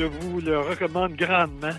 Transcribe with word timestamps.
je 0.00 0.04
vous 0.06 0.40
le 0.40 0.58
recommande 0.60 1.14
grandement. 1.14 1.72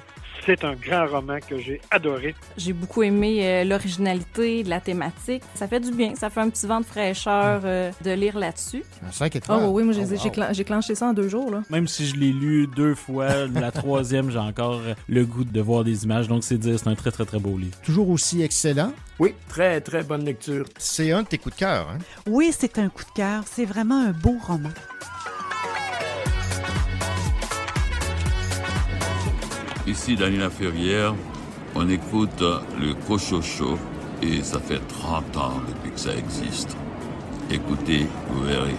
C'est 0.46 0.64
un 0.64 0.74
grand 0.74 1.06
roman 1.06 1.38
que 1.48 1.60
j'ai 1.60 1.80
adoré. 1.92 2.34
J'ai 2.58 2.74
beaucoup 2.74 3.04
aimé 3.04 3.42
euh, 3.48 3.64
l'originalité 3.64 4.64
de 4.64 4.70
la 4.72 4.80
thématique. 4.82 5.44
Ça 5.54 5.68
fait 5.68 5.80
du 5.80 5.92
bien. 5.92 6.16
Ça 6.16 6.32
fait 6.32 6.40
un 6.40 6.50
petit 6.50 6.66
vent 6.66 6.80
de 6.80 6.86
fraîcheur 6.86 7.62
euh, 7.64 7.92
de 8.04 8.12
lire 8.12 8.40
là-dessus. 8.40 8.84
Un 9.08 9.12
5 9.12 9.36
étoiles. 9.36 9.60
Oh 9.64 9.68
oui, 9.70 9.84
moi 9.84 9.94
j'ai 9.94 10.02
Oh, 10.02 10.10
wow. 10.14 10.32
clen- 10.32 10.64
clenché 10.64 10.96
ça 10.96 11.08
en 11.08 11.14
deux 11.14 11.30
jours. 11.30 11.52
Là. 11.52 11.62
Même 11.70 11.88
si 11.88 12.08
je 12.08 12.16
l'ai 12.16 12.32
lu 12.32 12.66
deux 12.76 12.96
fois, 12.96 13.46
la 13.54 13.72
troisième, 13.82 14.32
j'ai 14.32 14.40
encore 14.40 14.82
le 15.08 15.26
goût 15.26 15.44
de 15.44 15.62
voir 15.62 15.84
des 15.84 16.06
images. 16.06 16.28
Donc, 16.28 16.44
c'est 16.44 16.58
dire, 16.58 16.80
c'est 16.80 16.88
un 16.90 16.96
très, 16.96 17.12
très, 17.12 17.26
très 17.26 17.38
beau 17.40 17.56
livre. 17.56 17.78
Toujours 17.84 18.10
aussi 18.10 18.42
excellent. 18.42 18.94
Oui, 19.20 19.36
très, 19.48 19.80
très 19.80 20.02
bonne 20.02 20.26
lecture. 20.26 20.66
C'est 20.80 21.12
un 21.12 21.22
de 21.22 21.28
tes 21.28 21.38
coups 21.38 21.54
de 21.56 21.60
cœur. 21.60 21.88
Hein? 21.88 22.00
Oui, 22.28 22.52
c'est 22.58 22.80
un 22.80 22.90
coup 22.90 23.04
de 23.04 23.12
cœur. 23.16 23.44
C'est 23.46 23.66
vraiment 23.66 24.02
un 24.08 24.12
beau 24.12 24.38
roman. 24.48 24.70
Ici 29.92 30.16
Daniela 30.16 30.50
Ferrière, 30.50 31.14
on 31.76 31.90
écoute 31.90 32.40
le 32.40 32.94
Cochocho 33.06 33.78
et 34.22 34.42
ça 34.42 34.62
fait 34.62 34.80
30 34.88 35.36
ans 35.36 35.62
depuis 35.68 35.92
que 35.92 36.00
ça 36.00 36.16
existe. 36.16 36.78
Écoutez, 37.50 38.08
vous 38.30 38.42
verrez. 38.46 38.74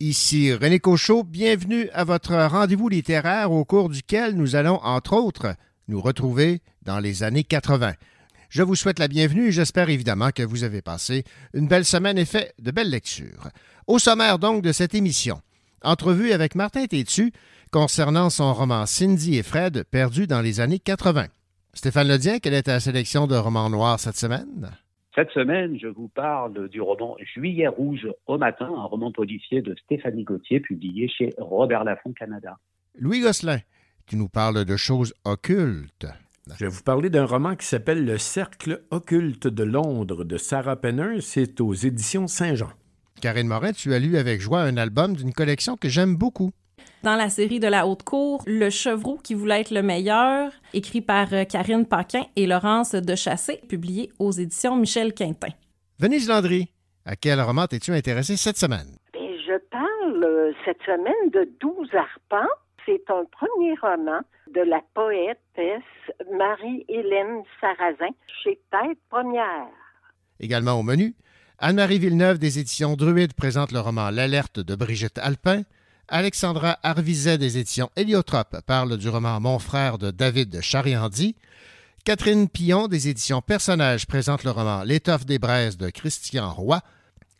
Ici 0.00 0.54
René 0.54 0.78
Cochot, 0.78 1.22
bienvenue 1.22 1.90
à 1.92 2.04
votre 2.04 2.34
rendez-vous 2.34 2.88
littéraire 2.88 3.52
au 3.52 3.66
cours 3.66 3.90
duquel 3.90 4.36
nous 4.36 4.56
allons, 4.56 4.80
entre 4.82 5.12
autres, 5.12 5.54
nous 5.86 6.00
retrouver 6.00 6.62
dans 6.80 6.98
les 6.98 7.22
années 7.24 7.44
80. 7.44 7.92
Je 8.48 8.62
vous 8.62 8.74
souhaite 8.74 8.98
la 8.98 9.08
bienvenue 9.08 9.48
et 9.48 9.52
j'espère 9.52 9.90
évidemment 9.90 10.30
que 10.30 10.42
vous 10.42 10.64
avez 10.64 10.80
passé 10.80 11.24
une 11.52 11.68
belle 11.68 11.84
semaine 11.84 12.16
et 12.16 12.24
fait 12.24 12.54
de 12.58 12.70
belles 12.70 12.88
lectures. 12.88 13.50
Au 13.86 13.98
sommaire 13.98 14.38
donc 14.38 14.62
de 14.62 14.72
cette 14.72 14.94
émission, 14.94 15.42
entrevue 15.82 16.32
avec 16.32 16.54
Martin 16.54 16.86
Tétu 16.86 17.32
concernant 17.70 18.30
son 18.30 18.52
roman 18.52 18.86
Cindy 18.86 19.38
et 19.38 19.42
Fred 19.42 19.84
perdu 19.90 20.26
dans 20.26 20.40
les 20.40 20.60
années 20.60 20.78
80. 20.78 21.26
Stéphane 21.74 22.08
Ledien, 22.08 22.38
quelle 22.38 22.54
est 22.54 22.64
ta 22.64 22.80
sélection 22.80 23.26
de 23.26 23.36
romans 23.36 23.70
noirs 23.70 24.00
cette 24.00 24.16
semaine? 24.16 24.70
Cette 25.14 25.30
semaine, 25.30 25.78
je 25.80 25.88
vous 25.88 26.08
parle 26.08 26.68
du 26.68 26.80
roman 26.80 27.16
Juillet 27.34 27.66
rouge 27.66 28.06
au 28.26 28.38
matin, 28.38 28.66
un 28.66 28.84
roman 28.84 29.10
policier 29.10 29.62
de 29.62 29.74
Stéphanie 29.84 30.24
Gauthier, 30.24 30.60
publié 30.60 31.08
chez 31.08 31.34
Robert 31.38 31.84
Laffont 31.84 32.12
Canada. 32.12 32.56
Louis 32.96 33.20
Gosselin, 33.20 33.58
tu 34.06 34.16
nous 34.16 34.28
parles 34.28 34.64
de 34.64 34.76
choses 34.76 35.14
occultes. 35.24 36.06
Je 36.56 36.64
vais 36.64 36.70
vous 36.70 36.82
parler 36.82 37.10
d'un 37.10 37.26
roman 37.26 37.56
qui 37.56 37.66
s'appelle 37.66 38.04
Le 38.04 38.16
Cercle 38.16 38.82
occulte 38.90 39.46
de 39.46 39.64
Londres 39.64 40.24
de 40.24 40.36
Sarah 40.36 40.76
Penner. 40.76 41.20
C'est 41.20 41.60
aux 41.60 41.74
éditions 41.74 42.26
Saint-Jean. 42.26 42.70
Karine 43.20 43.48
Morin, 43.48 43.72
tu 43.72 43.92
as 43.94 43.98
lu 43.98 44.16
avec 44.16 44.40
joie 44.40 44.60
un 44.60 44.76
album 44.76 45.16
d'une 45.16 45.32
collection 45.32 45.76
que 45.76 45.88
j'aime 45.88 46.16
beaucoup. 46.16 46.50
Dans 47.02 47.16
la 47.16 47.28
série 47.28 47.60
de 47.60 47.66
la 47.66 47.86
haute 47.86 48.02
cour, 48.02 48.42
Le 48.46 48.70
chevreau 48.70 49.18
qui 49.18 49.34
voulait 49.34 49.60
être 49.60 49.70
le 49.70 49.82
meilleur, 49.82 50.52
écrit 50.72 51.00
par 51.00 51.32
euh, 51.32 51.44
Karine 51.44 51.86
Paquin 51.86 52.24
et 52.36 52.46
Laurence 52.46 52.92
Dechassé, 52.92 53.60
publié 53.68 54.10
aux 54.18 54.32
éditions 54.32 54.76
Michel 54.76 55.14
Quintin. 55.14 55.52
Venise 55.98 56.28
Landry, 56.28 56.68
à 57.04 57.16
quel 57.16 57.40
roman 57.40 57.66
t'es-tu 57.66 57.92
intéressé 57.92 58.36
cette 58.36 58.56
semaine? 58.56 58.96
Bien, 59.12 59.30
je 59.46 59.58
parle 59.70 60.24
euh, 60.24 60.52
cette 60.64 60.82
semaine 60.82 61.30
de 61.32 61.48
Douze 61.60 61.94
arpents. 61.94 62.50
C'est 62.86 63.04
un 63.10 63.24
premier 63.30 63.74
roman 63.80 64.20
de 64.52 64.60
la 64.60 64.80
poétesse 64.94 65.82
Marie-Hélène 66.32 67.42
Sarrazin 67.60 68.14
chez 68.42 68.58
Tête 68.70 68.98
Première. 69.10 69.68
Également 70.40 70.72
au 70.72 70.82
menu, 70.82 71.14
Anne-Marie 71.60 71.98
Villeneuve 71.98 72.38
des 72.38 72.60
éditions 72.60 72.94
Druide 72.94 73.32
présente 73.32 73.72
le 73.72 73.80
roman 73.80 74.10
L'Alerte 74.10 74.60
de 74.60 74.76
Brigitte 74.76 75.18
Alpin. 75.18 75.64
Alexandra 76.06 76.78
Arvizet 76.84 77.36
des 77.36 77.58
éditions 77.58 77.90
Héliotrope 77.96 78.60
parle 78.64 78.96
du 78.96 79.08
roman 79.08 79.40
Mon 79.40 79.58
frère 79.58 79.98
de 79.98 80.12
David 80.12 80.60
Chariandi. 80.60 81.34
Catherine 82.04 82.48
Pillon 82.48 82.86
des 82.86 83.08
éditions 83.08 83.42
Personnages 83.42 84.06
présente 84.06 84.44
le 84.44 84.52
roman 84.52 84.84
L'étoffe 84.84 85.26
des 85.26 85.40
braises 85.40 85.76
de 85.76 85.90
Christian 85.90 86.54
Roy. 86.54 86.80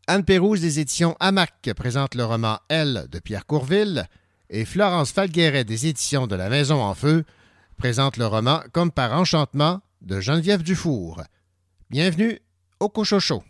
Anne 0.09 0.25
Pérouse 0.25 0.63
des 0.63 0.81
éditions 0.81 1.17
Hamac 1.21 1.71
présente 1.77 2.17
le 2.17 2.25
roman 2.25 2.59
Elle 2.69 3.07
de 3.13 3.21
Pierre 3.21 3.47
Courville. 3.47 4.09
Et 4.51 4.65
Florence 4.65 5.13
Falgueret 5.13 5.63
des 5.63 5.87
éditions 5.87 6.27
de 6.27 6.35
La 6.35 6.49
Maison 6.49 6.83
en 6.83 6.95
Feu 6.97 7.23
présente 7.77 8.17
le 8.17 8.27
roman 8.27 8.63
Comme 8.73 8.91
par 8.91 9.13
enchantement 9.13 9.81
de 10.03 10.19
Geneviève 10.19 10.65
Dufour. 10.65 11.23
Bienvenue 11.89 12.41
au 12.81 12.89
Cochocho. 12.89 13.45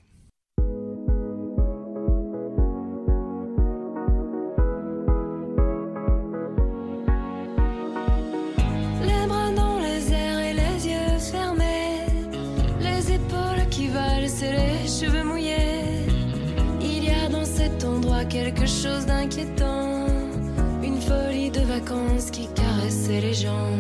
Cheveux 14.98 15.22
mouillés. 15.22 16.06
Il 16.80 17.04
y 17.04 17.10
a 17.10 17.28
dans 17.28 17.44
cet 17.44 17.84
endroit 17.84 18.24
quelque 18.24 18.66
chose 18.66 19.06
d'inquiétant, 19.06 20.06
une 20.82 21.00
folie 21.00 21.50
de 21.50 21.60
vacances 21.60 22.30
qui 22.32 22.48
caressait 22.48 23.20
les 23.20 23.34
gens. 23.34 23.70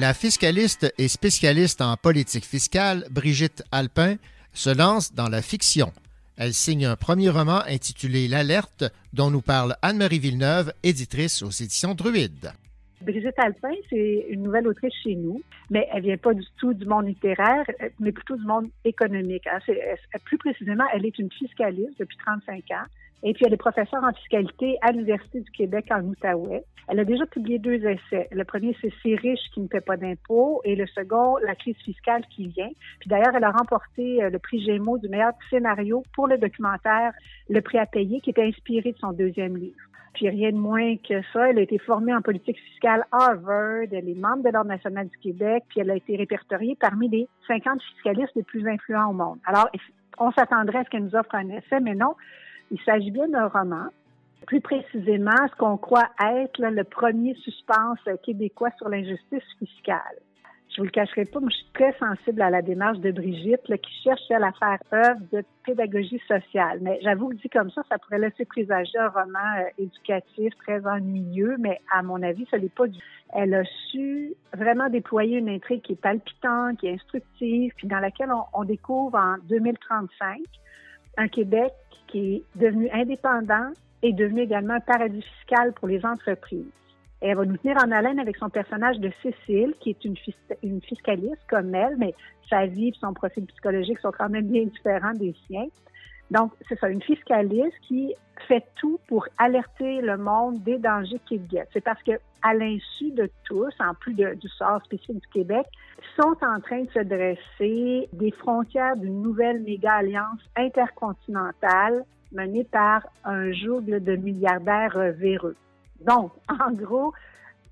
La 0.00 0.14
fiscaliste 0.14 0.94
et 0.96 1.08
spécialiste 1.08 1.80
en 1.80 1.96
politique 1.96 2.44
fiscale, 2.44 3.04
Brigitte 3.10 3.64
Alpin, 3.72 4.14
se 4.52 4.70
lance 4.70 5.12
dans 5.12 5.28
la 5.28 5.42
fiction. 5.42 5.90
Elle 6.36 6.54
signe 6.54 6.86
un 6.86 6.94
premier 6.94 7.30
roman 7.30 7.62
intitulé 7.66 8.28
L'Alerte, 8.28 8.84
dont 9.12 9.28
nous 9.28 9.40
parle 9.40 9.74
Anne-Marie 9.82 10.20
Villeneuve, 10.20 10.72
éditrice 10.84 11.42
aux 11.42 11.50
éditions 11.50 11.96
Druide. 11.96 12.52
Brigitte 13.00 13.38
Alpin, 13.38 13.74
c'est 13.90 14.26
une 14.30 14.44
nouvelle 14.44 14.68
autrice 14.68 14.94
chez 15.02 15.16
nous, 15.16 15.42
mais 15.68 15.88
elle 15.92 16.02
vient 16.02 16.16
pas 16.16 16.34
du 16.34 16.44
tout 16.58 16.74
du 16.74 16.86
monde 16.86 17.08
littéraire, 17.08 17.64
mais 17.98 18.12
plutôt 18.12 18.36
du 18.36 18.44
monde 18.44 18.68
économique. 18.84 19.48
Hein. 19.48 19.58
plus 20.24 20.38
précisément, 20.38 20.84
elle 20.94 21.06
est 21.06 21.18
une 21.18 21.32
fiscaliste 21.32 21.98
depuis 21.98 22.18
35 22.18 22.54
ans. 22.70 22.86
Et 23.22 23.32
puis, 23.32 23.44
elle 23.46 23.52
est 23.52 23.56
professeure 23.56 24.02
en 24.04 24.12
fiscalité 24.12 24.78
à 24.82 24.92
l'Université 24.92 25.40
du 25.40 25.50
Québec 25.50 25.86
en 25.90 26.02
Outaouais. 26.02 26.64
Elle 26.88 27.00
a 27.00 27.04
déjà 27.04 27.26
publié 27.26 27.58
deux 27.58 27.84
essais. 27.84 28.28
Le 28.30 28.44
premier, 28.44 28.76
c'est 28.80 28.92
C'est 29.02 29.14
riche 29.14 29.40
qui 29.52 29.60
ne 29.60 29.66
paie 29.66 29.80
pas 29.80 29.96
d'impôts 29.96 30.60
et 30.64 30.74
le 30.74 30.86
second, 30.86 31.36
La 31.44 31.54
crise 31.54 31.76
fiscale 31.84 32.22
qui 32.30 32.48
vient. 32.48 32.70
Puis 33.00 33.08
d'ailleurs, 33.08 33.34
elle 33.34 33.44
a 33.44 33.50
remporté 33.50 34.22
euh, 34.22 34.30
le 34.30 34.38
prix 34.38 34.60
Gémeaux 34.64 34.98
du 34.98 35.08
meilleur 35.08 35.32
scénario 35.50 36.02
pour 36.14 36.28
le 36.28 36.38
documentaire 36.38 37.12
Le 37.50 37.60
prix 37.60 37.78
à 37.78 37.86
payer 37.86 38.20
qui 38.20 38.30
était 38.30 38.44
inspiré 38.44 38.92
de 38.92 38.98
son 38.98 39.12
deuxième 39.12 39.56
livre. 39.56 39.76
Puis 40.14 40.28
rien 40.28 40.50
de 40.50 40.56
moins 40.56 40.96
que 40.96 41.22
ça, 41.32 41.50
elle 41.50 41.58
a 41.58 41.62
été 41.62 41.78
formée 41.78 42.14
en 42.14 42.22
politique 42.22 42.58
fiscale 42.58 43.04
à 43.12 43.30
Harvard, 43.30 43.84
elle 43.92 44.08
est 44.08 44.18
membre 44.18 44.42
de 44.42 44.48
l'Ordre 44.48 44.70
national 44.70 45.08
du 45.08 45.16
Québec, 45.18 45.64
puis 45.68 45.80
elle 45.80 45.90
a 45.90 45.96
été 45.96 46.16
répertoriée 46.16 46.76
parmi 46.80 47.08
les 47.08 47.28
50 47.46 47.80
fiscalistes 47.94 48.32
les 48.34 48.42
plus 48.42 48.66
influents 48.66 49.10
au 49.10 49.12
monde. 49.12 49.38
Alors, 49.44 49.68
on 50.18 50.32
s'attendrait 50.32 50.78
à 50.78 50.84
ce 50.84 50.90
qu'elle 50.90 51.04
nous 51.04 51.14
offre 51.14 51.34
un 51.34 51.48
essai, 51.50 51.78
mais 51.80 51.94
non, 51.94 52.14
il 52.70 52.80
s'agit 52.82 53.10
bien 53.10 53.28
d'un 53.28 53.48
roman. 53.48 53.86
Plus 54.46 54.60
précisément, 54.60 55.36
ce 55.50 55.56
qu'on 55.56 55.76
croit 55.76 56.08
être 56.20 56.58
le 56.60 56.84
premier 56.84 57.34
suspense 57.34 57.98
québécois 58.22 58.70
sur 58.78 58.88
l'injustice 58.88 59.42
fiscale. 59.58 60.18
Je 60.70 60.82
vous 60.82 60.84
le 60.84 60.90
cacherai 60.90 61.24
pas, 61.24 61.40
moi, 61.40 61.48
je 61.50 61.56
suis 61.56 61.72
très 61.72 61.92
sensible 61.98 62.40
à 62.40 62.50
la 62.50 62.62
démarche 62.62 62.98
de 62.98 63.10
Brigitte, 63.10 63.62
qui 63.64 64.02
cherche 64.04 64.20
à 64.30 64.52
faire 64.52 64.78
œuvre 64.92 65.20
de 65.32 65.42
pédagogie 65.64 66.20
sociale. 66.28 66.78
Mais 66.82 67.00
j'avoue 67.02 67.30
que 67.30 67.34
dit 67.34 67.48
comme 67.48 67.70
ça, 67.70 67.82
ça 67.88 67.98
pourrait 67.98 68.20
laisser 68.20 68.44
présager 68.44 68.96
un 68.98 69.08
roman 69.08 69.38
euh, 69.58 69.64
éducatif 69.78 70.54
très 70.58 70.86
ennuyeux, 70.86 71.56
mais 71.58 71.80
à 71.92 72.02
mon 72.02 72.22
avis, 72.22 72.46
ce 72.50 72.56
n'est 72.56 72.68
pas 72.68 72.86
du. 72.86 72.98
Elle 73.34 73.54
a 73.54 73.64
su 73.90 74.34
vraiment 74.54 74.88
déployer 74.88 75.38
une 75.38 75.48
intrigue 75.48 75.82
qui 75.82 75.94
est 75.94 76.00
palpitante, 76.00 76.78
qui 76.78 76.86
est 76.86 76.94
instructive, 76.94 77.72
puis 77.76 77.88
dans 77.88 78.00
laquelle 78.00 78.30
on 78.52 78.64
découvre 78.64 79.18
en 79.18 79.36
2035 79.48 80.38
un 81.18 81.28
Québec 81.28 81.72
qui 82.06 82.36
est 82.36 82.42
devenu 82.58 82.88
indépendant 82.90 83.70
et 84.02 84.12
devenu 84.12 84.42
également 84.42 84.74
un 84.74 84.80
paradis 84.80 85.22
fiscal 85.22 85.74
pour 85.74 85.88
les 85.88 86.04
entreprises. 86.06 86.64
Elle 87.20 87.36
va 87.36 87.44
nous 87.44 87.56
tenir 87.56 87.76
en 87.78 87.90
haleine 87.90 88.20
avec 88.20 88.36
son 88.36 88.48
personnage 88.48 88.98
de 89.00 89.10
Cécile, 89.22 89.74
qui 89.80 89.90
est 89.90 90.04
une, 90.04 90.14
une 90.62 90.80
fiscaliste 90.80 91.42
comme 91.50 91.74
elle, 91.74 91.96
mais 91.98 92.14
sa 92.48 92.66
vie 92.66 92.88
et 92.88 92.94
son 93.00 93.12
profil 93.12 93.44
psychologique 93.46 93.98
sont 93.98 94.12
quand 94.16 94.28
même 94.28 94.46
bien 94.46 94.64
différents 94.64 95.14
des 95.14 95.34
siens. 95.46 95.66
Donc, 96.30 96.52
c'est 96.68 96.78
ça, 96.78 96.88
une 96.88 97.02
fiscaliste 97.02 97.74
qui 97.86 98.14
fait 98.46 98.64
tout 98.76 99.00
pour 99.08 99.26
alerter 99.38 100.00
le 100.00 100.16
monde 100.16 100.62
des 100.62 100.78
dangers 100.78 101.20
qu'il 101.26 101.46
guette. 101.46 101.68
C'est 101.72 101.80
parce 101.80 102.02
que, 102.02 102.12
à 102.42 102.54
l'insu 102.54 103.10
de 103.12 103.30
tous, 103.44 103.72
en 103.80 103.94
plus 103.94 104.14
du 104.14 104.48
sort 104.48 104.82
spécifique 104.84 105.20
du 105.20 105.28
Québec, 105.28 105.66
sont 106.20 106.36
en 106.42 106.60
train 106.60 106.82
de 106.82 106.90
se 106.90 107.00
dresser 107.00 108.08
des 108.12 108.30
frontières 108.30 108.96
d'une 108.96 109.22
nouvelle 109.22 109.60
méga-alliance 109.62 110.40
intercontinentale 110.56 112.04
menée 112.30 112.64
par 112.64 113.06
un 113.24 113.50
jougle 113.52 114.02
de 114.02 114.16
milliardaires 114.16 114.98
véreux. 115.16 115.56
Donc, 116.06 116.32
en 116.48 116.72
gros, 116.72 117.12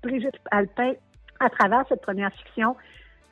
Brigitte 0.03 0.39
Alpin, 0.51 0.93
à 1.39 1.49
travers 1.49 1.85
cette 1.87 2.01
première 2.01 2.33
fiction, 2.33 2.75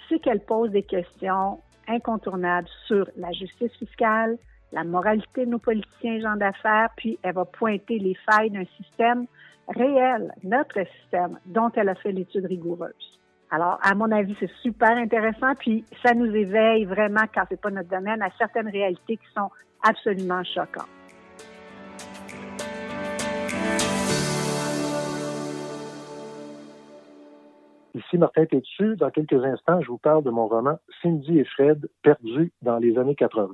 c'est 0.08 0.20
qu'elle 0.20 0.42
pose 0.42 0.72
des 0.72 0.84
questions 0.84 1.60
incontournables 1.88 2.68
sur 2.88 3.10
la 3.18 3.32
justice 3.32 3.72
fiscale, 3.74 4.38
la 4.76 4.84
moralité 4.84 5.46
de 5.46 5.52
nos 5.52 5.60
politiciens 5.60 6.16
et 6.16 6.22
gens 6.22 6.36
d'affaires, 6.36 6.90
puis 6.98 7.18
elle 7.24 7.34
va 7.34 7.46
pointer 7.46 7.98
les 7.98 8.16
failles 8.30 8.52
d'un 8.52 8.66
système 8.78 9.26
réel, 9.70 10.34
notre 10.44 10.86
système, 11.00 11.40
dont 11.46 11.72
elle 11.76 11.88
a 11.88 11.96
fait 11.96 12.12
l'étude 12.12 12.46
rigoureuse. 12.46 13.20
Alors, 13.52 13.80
à 13.82 13.96
mon 13.96 14.12
avis, 14.12 14.36
c'est 14.38 14.52
super 14.62 14.92
intéressant, 14.92 15.56
puis 15.58 15.86
ça 16.06 16.14
nous 16.14 16.36
éveille 16.36 16.84
vraiment, 16.84 17.24
quand 17.34 17.44
c'est 17.48 17.60
pas 17.60 17.72
notre 17.72 17.90
domaine, 17.90 18.22
à 18.22 18.30
certaines 18.38 18.68
réalités 18.68 19.16
qui 19.16 19.28
sont 19.34 19.50
absolument 19.82 20.44
choquantes. 20.44 20.90
Ici 27.94 28.18
Martin 28.18 28.46
Tétu. 28.46 28.98
Dans 28.98 29.10
quelques 29.10 29.42
instants, 29.42 29.80
je 29.80 29.88
vous 29.88 29.98
parle 29.98 30.22
de 30.26 30.32
mon 30.32 30.48
roman 30.48 30.78
Cindy 31.02 31.40
et 31.40 31.46
Fred, 31.46 31.88
perdus 32.04 32.52
dans 32.62 32.78
les 32.78 32.98
années 32.98 33.16
80. 33.16 33.54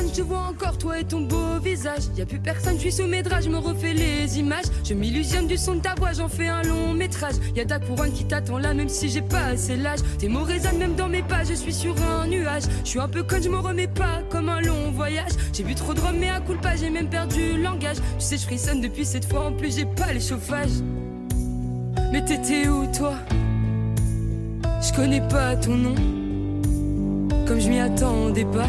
Te 0.00 0.22
vois 0.22 0.46
encore, 0.50 0.78
toi 0.78 0.98
et 0.98 1.04
ton 1.04 1.20
beau 1.20 1.58
visage. 1.62 2.04
Y 2.16 2.22
a 2.22 2.26
plus 2.26 2.38
personne, 2.38 2.74
je 2.76 2.80
suis 2.80 2.92
sous 2.92 3.06
mes 3.06 3.22
draps, 3.22 3.44
je 3.44 3.50
me 3.50 3.58
refais 3.58 3.92
les 3.92 4.38
images. 4.38 4.64
Je 4.84 4.94
m'illusionne 4.94 5.46
du 5.46 5.56
son 5.56 5.74
de 5.74 5.80
ta 5.80 5.94
voix, 5.94 6.12
j'en 6.12 6.28
fais 6.28 6.48
un 6.48 6.62
long 6.62 6.92
métrage. 6.94 7.34
Y 7.54 7.60
a 7.60 7.64
ta 7.64 7.78
couronne 7.78 8.12
qui 8.12 8.24
t'attend 8.24 8.58
là, 8.58 8.74
même 8.74 8.88
si 8.88 9.08
j'ai 9.08 9.22
pas 9.22 9.44
assez 9.46 9.76
l'âge. 9.76 10.00
Tes 10.18 10.28
mots 10.28 10.44
résonnent 10.44 10.78
même 10.78 10.94
dans 10.94 11.08
mes 11.08 11.22
pas, 11.22 11.44
je 11.44 11.54
suis 11.54 11.72
sur 11.72 11.94
un 12.02 12.26
nuage. 12.26 12.64
Je 12.84 12.90
suis 12.90 13.00
un 13.00 13.08
peu 13.08 13.22
con, 13.22 13.36
je 13.42 13.48
me 13.48 13.58
remets 13.58 13.86
pas 13.86 14.22
comme 14.30 14.48
un 14.48 14.60
long 14.60 14.90
voyage. 14.92 15.32
J'ai 15.52 15.62
bu 15.62 15.74
trop 15.74 15.94
de 15.94 16.00
rhum, 16.00 16.16
mais 16.18 16.30
à 16.30 16.40
coup 16.40 16.54
pas, 16.60 16.76
j'ai 16.76 16.90
même 16.90 17.08
perdu 17.08 17.54
le 17.54 17.62
langage. 17.62 17.96
Tu 18.18 18.24
sais, 18.24 18.36
je 18.36 18.42
frissonne 18.42 18.80
depuis 18.80 19.04
cette 19.04 19.24
fois, 19.26 19.46
en 19.46 19.52
plus 19.52 19.76
j'ai 19.76 19.86
pas 19.86 20.12
les 20.12 20.20
chauffages. 20.20 20.80
Mais 22.12 22.24
t'étais 22.24 22.68
où 22.68 22.86
toi? 22.96 23.14
Je 24.82 24.92
connais 24.94 25.26
pas 25.28 25.56
ton 25.56 25.74
nom, 25.74 25.94
comme 27.46 27.60
je 27.60 27.68
m'y 27.68 27.80
attendais 27.80 28.44
pas. 28.44 28.68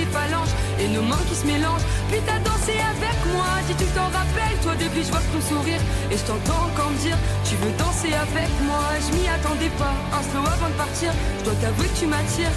phalanges 0.05 0.53
et 0.79 0.87
nos 0.87 1.01
mains 1.01 1.23
qui 1.29 1.35
se 1.35 1.45
mélangent. 1.45 1.85
Puis 2.09 2.19
t'as 2.25 2.39
dansé 2.39 2.73
avec 2.77 3.17
moi, 3.33 3.47
dis 3.67 3.75
tu 3.75 3.85
t'en 3.93 4.09
rappelles, 4.09 4.57
toi 4.63 4.73
depuis 4.75 5.03
je 5.03 5.11
vois 5.11 5.23
ton 5.33 5.41
sourire. 5.41 5.81
Et 6.11 6.17
je 6.17 6.23
t'entends 6.23 6.67
encore 6.69 6.91
me 6.91 6.97
dire 6.97 7.17
tu 7.45 7.55
veux 7.55 7.73
danser 7.77 8.13
avec 8.13 8.49
moi. 8.63 8.83
Je 8.99 9.09
m'y 9.15 9.27
attendais 9.27 9.73
pas, 9.77 9.93
un 10.13 10.23
slow 10.23 10.45
avant 10.45 10.69
de 10.69 10.77
partir, 10.77 11.11
je 11.39 11.43
dois 11.45 11.57
t'avouer 11.61 11.87
que 11.87 11.99
tu 11.99 12.05
m'attires 12.07 12.55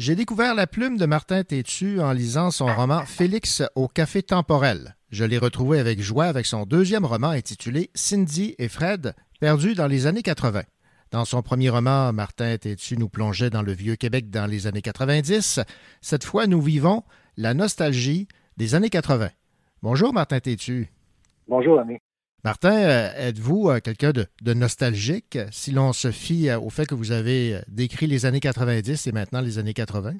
J'ai 0.00 0.14
découvert 0.14 0.54
la 0.54 0.66
plume 0.66 0.96
de 0.96 1.04
Martin 1.04 1.44
Tétu 1.44 2.00
en 2.00 2.12
lisant 2.12 2.50
son 2.50 2.74
roman 2.74 3.04
Félix 3.04 3.62
au 3.74 3.86
café 3.86 4.22
temporel. 4.22 4.96
Je 5.10 5.26
l'ai 5.26 5.36
retrouvé 5.36 5.78
avec 5.78 6.00
joie 6.00 6.24
avec 6.24 6.46
son 6.46 6.64
deuxième 6.64 7.04
roman 7.04 7.28
intitulé 7.28 7.90
Cindy 7.94 8.54
et 8.58 8.68
Fred, 8.68 9.12
perdus 9.40 9.74
dans 9.74 9.86
les 9.86 10.06
années 10.06 10.22
80. 10.22 10.62
Dans 11.10 11.26
son 11.26 11.42
premier 11.42 11.68
roman, 11.68 12.14
Martin 12.14 12.56
Tétu 12.56 12.96
nous 12.96 13.10
plongeait 13.10 13.50
dans 13.50 13.60
le 13.60 13.72
vieux 13.72 13.96
Québec 13.96 14.30
dans 14.30 14.46
les 14.46 14.66
années 14.66 14.80
90. 14.80 15.60
Cette 16.00 16.24
fois, 16.24 16.46
nous 16.46 16.62
vivons 16.62 17.02
la 17.36 17.52
nostalgie 17.52 18.26
des 18.56 18.74
années 18.74 18.88
80. 18.88 19.28
Bonjour 19.82 20.14
Martin 20.14 20.40
Tétu. 20.40 20.90
Bonjour, 21.46 21.78
Ami. 21.78 21.98
Martin, 22.44 22.72
euh, 22.72 23.08
êtes-vous 23.28 23.68
euh, 23.68 23.80
quelqu'un 23.80 24.12
de, 24.12 24.24
de 24.42 24.54
nostalgique 24.54 25.38
si 25.50 25.72
l'on 25.72 25.92
se 25.92 26.10
fie 26.10 26.48
euh, 26.48 26.58
au 26.58 26.70
fait 26.70 26.86
que 26.86 26.94
vous 26.94 27.12
avez 27.12 27.56
euh, 27.56 27.60
décrit 27.68 28.06
les 28.06 28.24
années 28.26 28.40
90 28.40 29.06
et 29.06 29.12
maintenant 29.12 29.40
les 29.40 29.58
années 29.58 29.74
80? 29.74 30.14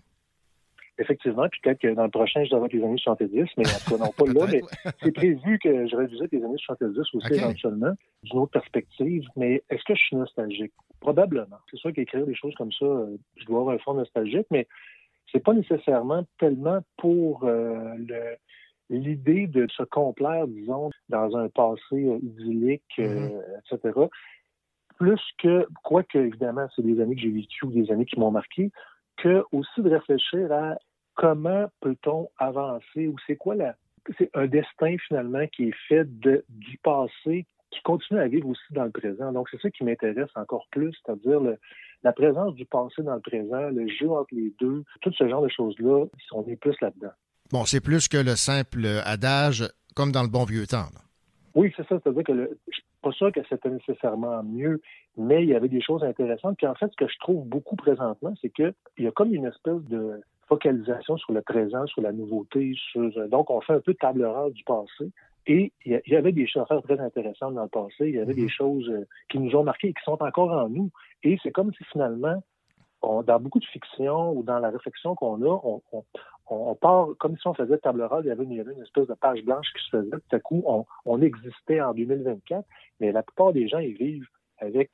Effectivement, 0.98 1.48
puis 1.50 1.60
peut-être 1.62 1.80
que 1.80 1.94
dans 1.94 2.04
le 2.04 2.10
prochain, 2.10 2.44
je 2.44 2.50
devrais 2.50 2.66
être 2.66 2.74
les 2.74 2.84
années 2.84 2.98
70, 2.98 3.32
mais 3.56 3.66
en 3.66 3.78
tout 3.78 3.96
cas, 3.96 4.04
non, 4.04 4.12
pas 4.12 4.26
là, 4.26 4.46
mais 4.52 4.60
c'est 5.02 5.12
prévu 5.12 5.58
que 5.58 5.88
je 5.88 5.96
revisite 5.96 6.30
les 6.30 6.44
années 6.44 6.58
70 6.58 6.98
aussi 7.14 7.32
éventuellement, 7.32 7.94
d'une 8.22 8.38
autre 8.38 8.52
perspective. 8.52 9.22
Mais 9.34 9.62
est-ce 9.70 9.82
que 9.84 9.94
je 9.94 10.00
suis 10.00 10.16
nostalgique? 10.16 10.72
Probablement. 11.00 11.56
C'est 11.70 11.78
sûr 11.78 11.94
qu'écrire 11.94 12.26
des 12.26 12.34
choses 12.34 12.52
comme 12.58 12.72
ça, 12.72 12.84
euh, 12.84 13.16
je 13.38 13.46
dois 13.46 13.60
avoir 13.60 13.74
un 13.76 13.78
fond 13.78 13.94
nostalgique, 13.94 14.46
mais 14.50 14.68
c'est 15.32 15.42
pas 15.42 15.54
nécessairement 15.54 16.26
tellement 16.38 16.80
pour 16.98 17.44
euh, 17.44 17.94
le- 17.96 18.36
l'idée 18.90 19.46
de 19.46 19.66
se 19.68 19.82
complaire, 19.84 20.46
disons, 20.46 20.90
dans 21.08 21.36
un 21.36 21.48
passé 21.48 21.80
euh, 21.92 22.18
idyllique, 22.22 22.82
euh, 22.98 23.40
etc. 23.70 23.98
Plus 24.98 25.20
que, 25.38 25.66
quoique 25.82 26.18
évidemment, 26.18 26.66
c'est 26.74 26.82
des 26.82 27.00
années 27.00 27.14
que 27.14 27.22
j'ai 27.22 27.30
vécues 27.30 27.64
ou 27.64 27.70
des 27.70 27.90
années 27.90 28.04
qui 28.04 28.18
m'ont 28.18 28.30
marqué, 28.30 28.70
que 29.16 29.44
aussi 29.52 29.80
de 29.80 29.88
réfléchir 29.90 30.52
à 30.52 30.76
comment 31.14 31.66
peut-on 31.80 32.28
avancer 32.38 33.06
ou 33.06 33.16
c'est 33.26 33.36
quoi 33.36 33.54
la 33.54 33.74
c'est 34.18 34.30
un 34.34 34.46
destin 34.46 34.96
finalement 35.06 35.46
qui 35.48 35.68
est 35.68 35.76
fait 35.86 36.04
de, 36.20 36.42
du 36.48 36.78
passé 36.78 37.46
qui 37.70 37.82
continue 37.82 38.18
à 38.18 38.26
vivre 38.26 38.48
aussi 38.48 38.72
dans 38.72 38.84
le 38.84 38.90
présent. 38.90 39.30
Donc 39.30 39.48
c'est 39.50 39.60
ça 39.60 39.70
qui 39.70 39.84
m'intéresse 39.84 40.30
encore 40.34 40.66
plus, 40.70 40.92
c'est-à-dire 41.04 41.40
la 42.02 42.12
présence 42.12 42.54
du 42.54 42.64
passé 42.64 43.02
dans 43.02 43.14
le 43.14 43.20
présent, 43.20 43.68
le 43.68 43.86
jeu 43.88 44.10
entre 44.10 44.34
les 44.34 44.52
deux, 44.58 44.82
tout 45.02 45.12
ce 45.12 45.28
genre 45.28 45.42
de 45.42 45.48
choses-là, 45.48 46.06
on 46.32 46.44
est 46.46 46.56
plus 46.56 46.74
là-dedans. 46.80 47.12
Bon, 47.52 47.64
c'est 47.64 47.80
plus 47.80 48.08
que 48.08 48.16
le 48.16 48.36
simple 48.36 48.86
adage, 49.04 49.64
comme 49.96 50.12
dans 50.12 50.22
le 50.22 50.28
bon 50.28 50.44
vieux 50.44 50.66
temps. 50.66 50.88
là. 50.94 51.00
Oui, 51.54 51.72
c'est 51.76 51.86
ça. 51.88 51.98
C'est-à-dire 52.02 52.22
que 52.22 52.32
le, 52.32 52.58
je 52.68 52.74
suis 52.76 52.84
pas 53.02 53.10
sûr 53.12 53.32
que 53.32 53.40
c'était 53.48 53.70
nécessairement 53.70 54.42
mieux, 54.44 54.80
mais 55.16 55.42
il 55.42 55.48
y 55.48 55.54
avait 55.54 55.68
des 55.68 55.80
choses 55.82 56.04
intéressantes. 56.04 56.56
Puis 56.58 56.66
en 56.68 56.74
fait, 56.76 56.86
ce 56.92 56.96
que 56.96 57.08
je 57.10 57.18
trouve 57.18 57.44
beaucoup 57.48 57.74
présentement, 57.74 58.32
c'est 58.40 58.50
qu'il 58.50 58.72
y 58.98 59.06
a 59.06 59.10
comme 59.10 59.34
une 59.34 59.46
espèce 59.46 59.82
de 59.88 60.20
focalisation 60.46 61.16
sur 61.16 61.32
le 61.32 61.42
présent, 61.42 61.86
sur 61.86 62.02
la 62.02 62.12
nouveauté, 62.12 62.74
sur 62.92 63.28
donc 63.28 63.50
on 63.50 63.60
fait 63.60 63.72
un 63.74 63.80
peu 63.80 63.92
de 63.94 63.98
table 63.98 64.24
rase 64.24 64.52
du 64.52 64.62
passé. 64.64 65.10
Et 65.46 65.72
il 65.84 66.00
y 66.06 66.16
avait 66.16 66.32
des 66.32 66.46
choses 66.46 66.66
très 66.84 67.00
intéressantes 67.00 67.54
dans 67.54 67.62
le 67.64 67.68
passé. 67.68 68.08
Il 68.08 68.14
y 68.14 68.20
avait 68.20 68.34
des 68.34 68.48
choses 68.48 68.88
euh, 68.90 69.06
qui 69.30 69.38
nous 69.38 69.56
ont 69.56 69.64
marquées 69.64 69.88
et 69.88 69.92
qui 69.94 70.02
sont 70.04 70.22
encore 70.22 70.50
en 70.52 70.68
nous. 70.68 70.90
Et 71.24 71.38
c'est 71.42 71.50
comme 71.50 71.72
si 71.72 71.82
finalement, 71.90 72.44
on- 73.02 73.22
dans 73.22 73.40
beaucoup 73.40 73.58
de 73.58 73.64
fiction 73.64 74.32
ou 74.32 74.42
dans 74.42 74.58
la 74.58 74.68
réflexion 74.70 75.14
qu'on 75.14 75.40
a, 75.42 75.60
on, 75.64 75.82
on- 75.92 76.04
on 76.50 76.74
part 76.74 77.08
comme 77.18 77.36
si 77.38 77.46
on 77.46 77.54
faisait 77.54 77.78
table 77.78 78.02
rase, 78.02 78.24
il 78.24 78.28
y 78.28 78.30
avait 78.30 78.44
une, 78.44 78.52
il 78.52 78.58
y 78.58 78.60
avait 78.60 78.72
une 78.72 78.82
espèce 78.82 79.06
de 79.06 79.14
page 79.14 79.42
blanche 79.44 79.66
qui 79.76 79.84
se 79.84 79.96
faisait. 79.96 80.10
Tout 80.10 80.36
à 80.36 80.40
coup, 80.40 80.62
on, 80.66 80.84
on 81.06 81.22
existait 81.22 81.80
en 81.80 81.94
2024, 81.94 82.64
mais 83.00 83.12
la 83.12 83.22
plupart 83.22 83.52
des 83.52 83.68
gens, 83.68 83.78
ils 83.78 83.94
vivent 83.96 84.26
avec 84.58 84.90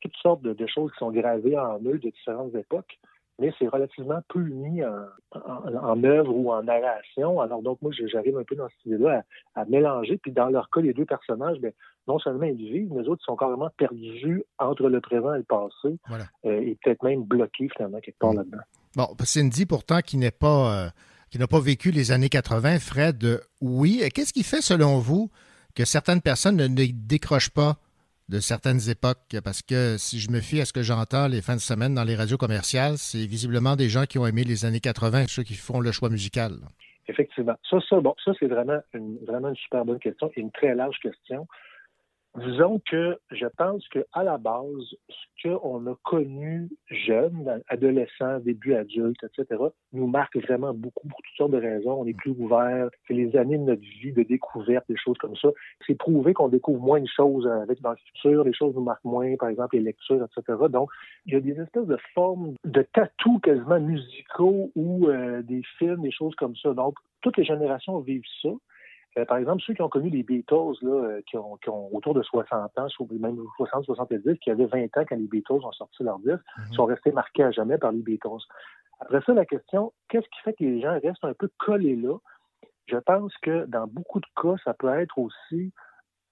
toutes 0.00 0.16
sortes 0.16 0.42
de, 0.42 0.52
de 0.52 0.66
choses 0.66 0.92
qui 0.92 0.98
sont 0.98 1.10
gravées 1.10 1.58
en 1.58 1.78
eux 1.84 1.98
de 1.98 2.10
différentes 2.10 2.54
époques, 2.54 2.98
mais 3.40 3.52
c'est 3.58 3.66
relativement 3.66 4.20
peu 4.28 4.38
mis 4.40 4.84
en, 4.84 5.06
en, 5.32 5.74
en 5.74 6.04
œuvre 6.04 6.32
ou 6.36 6.52
en 6.52 6.62
narration. 6.62 7.40
Alors 7.40 7.62
donc, 7.62 7.82
moi, 7.82 7.90
j'arrive 8.06 8.36
un 8.38 8.44
peu 8.44 8.54
dans 8.54 8.68
cette 8.68 8.86
idée-là 8.86 9.24
à, 9.56 9.62
à 9.62 9.64
mélanger. 9.64 10.18
Puis 10.18 10.30
dans 10.30 10.48
leur 10.48 10.70
cas, 10.70 10.80
les 10.82 10.92
deux 10.92 11.06
personnages, 11.06 11.58
ben, 11.58 11.72
non 12.06 12.18
seulement 12.20 12.44
ils 12.44 12.54
vivent, 12.56 12.92
mais 12.92 13.02
les 13.02 13.08
autres 13.08 13.24
sont 13.24 13.34
carrément 13.34 13.70
perdus 13.76 14.44
entre 14.58 14.88
le 14.88 15.00
présent 15.00 15.34
et 15.34 15.38
le 15.38 15.44
passé, 15.44 15.98
Voilà. 16.06 16.24
euh, 16.44 16.60
et 16.60 16.78
peut-être 16.80 17.02
même 17.02 17.24
bloqués 17.24 17.68
finalement 17.74 17.98
quelque 18.00 18.18
part 18.18 18.34
là-dedans. 18.34 18.58
Bon, 18.96 19.08
Cindy, 19.24 19.66
pourtant, 19.66 20.00
qui 20.00 20.18
pas, 20.30 20.84
euh, 20.84 20.88
qui 21.30 21.38
n'a 21.38 21.48
pas 21.48 21.58
vécu 21.58 21.90
les 21.90 22.12
années 22.12 22.28
80, 22.28 22.78
Fred, 22.78 23.24
euh, 23.24 23.38
oui. 23.60 24.02
Qu'est-ce 24.14 24.32
qui 24.32 24.44
fait, 24.44 24.60
selon 24.62 24.98
vous, 24.98 25.30
que 25.74 25.84
certaines 25.84 26.20
personnes 26.20 26.56
ne, 26.56 26.86
décrochent 26.92 27.50
pas 27.50 27.76
de 28.28 28.38
certaines 28.38 28.88
époques? 28.88 29.36
Parce 29.42 29.62
que 29.62 29.96
si 29.98 30.20
je 30.20 30.30
me 30.30 30.40
fie 30.40 30.60
à 30.60 30.64
ce 30.64 30.72
que 30.72 30.82
j'entends 30.82 31.26
les 31.26 31.42
fins 31.42 31.56
de 31.56 31.60
semaine 31.60 31.94
dans 31.94 32.04
les 32.04 32.14
radios 32.14 32.36
commerciales, 32.36 32.96
c'est 32.96 33.26
visiblement 33.26 33.74
des 33.74 33.88
gens 33.88 34.04
qui 34.04 34.18
ont 34.18 34.26
aimé 34.26 34.44
les 34.44 34.64
années 34.64 34.80
80, 34.80 35.24
ceux 35.26 35.42
qui 35.42 35.54
font 35.54 35.80
le 35.80 35.90
choix 35.90 36.08
musical. 36.08 36.52
Effectivement. 37.08 37.56
Ça, 37.68 37.78
ça, 37.88 38.00
bon, 38.00 38.14
ça, 38.24 38.30
c'est 38.38 38.46
vraiment 38.46 38.78
vraiment 39.26 39.48
une 39.48 39.56
super 39.56 39.84
bonne 39.84 39.98
question 39.98 40.30
et 40.36 40.40
une 40.40 40.52
très 40.52 40.74
large 40.74 40.98
question. 41.02 41.48
Disons 42.36 42.80
que 42.90 43.16
je 43.30 43.46
pense 43.56 43.86
qu'à 43.88 44.24
la 44.24 44.38
base, 44.38 44.96
ce 45.08 45.48
qu'on 45.48 45.86
a 45.86 45.94
connu 46.02 46.68
jeune, 46.90 47.62
adolescent, 47.68 48.40
début 48.40 48.74
adulte, 48.74 49.22
etc., 49.22 49.62
nous 49.92 50.08
marque 50.08 50.36
vraiment 50.38 50.74
beaucoup 50.74 51.06
pour 51.06 51.18
toutes 51.22 51.36
sortes 51.36 51.52
de 51.52 51.58
raisons. 51.58 52.00
On 52.00 52.06
est 52.06 52.16
plus 52.16 52.32
ouvert. 52.32 52.88
C'est 53.06 53.14
les 53.14 53.36
années 53.36 53.56
de 53.56 53.62
notre 53.62 53.82
vie 53.82 54.12
de 54.12 54.24
découverte, 54.24 54.84
des 54.88 54.96
choses 54.96 55.16
comme 55.18 55.36
ça. 55.36 55.48
C'est 55.86 55.94
prouvé 55.94 56.34
qu'on 56.34 56.48
découvre 56.48 56.80
moins 56.80 57.00
de 57.00 57.06
choses 57.06 57.46
avec 57.46 57.80
dans 57.80 57.92
le 57.92 57.96
futur. 57.96 58.42
Les 58.42 58.52
choses 58.52 58.74
nous 58.74 58.82
marquent 58.82 59.04
moins, 59.04 59.36
par 59.36 59.50
exemple, 59.50 59.76
les 59.76 59.82
lectures, 59.82 60.24
etc. 60.24 60.58
Donc, 60.70 60.90
il 61.26 61.34
y 61.34 61.36
a 61.36 61.40
des 61.40 61.60
espèces 61.60 61.86
de 61.86 61.98
formes 62.14 62.54
de 62.64 62.82
tatous 62.82 63.40
quasiment 63.42 63.78
musicaux 63.78 64.72
ou 64.74 65.08
euh, 65.08 65.40
des 65.42 65.62
films, 65.78 66.02
des 66.02 66.10
choses 66.10 66.34
comme 66.34 66.56
ça. 66.56 66.74
Donc, 66.74 66.96
toutes 67.20 67.36
les 67.36 67.44
générations 67.44 68.00
vivent 68.00 68.22
ça. 68.42 68.50
Euh, 69.18 69.24
par 69.24 69.36
exemple, 69.36 69.62
ceux 69.64 69.74
qui 69.74 69.82
ont 69.82 69.88
connu 69.88 70.10
les 70.10 70.22
Beatles, 70.22 70.74
là, 70.82 70.90
euh, 70.90 71.20
qui, 71.26 71.36
ont, 71.36 71.56
qui 71.58 71.68
ont 71.68 71.94
autour 71.94 72.14
de 72.14 72.22
60 72.22 72.78
ans, 72.78 72.86
même 73.12 73.38
60, 73.56 73.84
70, 73.84 74.38
qui 74.38 74.50
avaient 74.50 74.66
20 74.66 74.84
ans 74.96 75.04
quand 75.08 75.16
les 75.16 75.28
Beatles 75.28 75.64
ont 75.64 75.72
sorti 75.72 76.02
leur 76.02 76.18
disque, 76.18 76.42
sont 76.72 76.84
restés 76.84 77.12
marqués 77.12 77.44
à 77.44 77.50
jamais 77.52 77.78
par 77.78 77.92
les 77.92 78.02
Beatles. 78.02 78.28
Après 79.00 79.20
ça, 79.22 79.34
la 79.34 79.44
question, 79.44 79.92
qu'est-ce 80.08 80.28
qui 80.28 80.40
fait 80.42 80.52
que 80.54 80.64
les 80.64 80.80
gens 80.80 80.98
restent 81.00 81.24
un 81.24 81.34
peu 81.34 81.48
collés 81.58 81.96
là? 81.96 82.16
Je 82.86 82.96
pense 82.98 83.32
que 83.38 83.64
dans 83.66 83.86
beaucoup 83.86 84.20
de 84.20 84.26
cas, 84.40 84.56
ça 84.64 84.74
peut 84.74 84.92
être 84.98 85.18
aussi, 85.18 85.72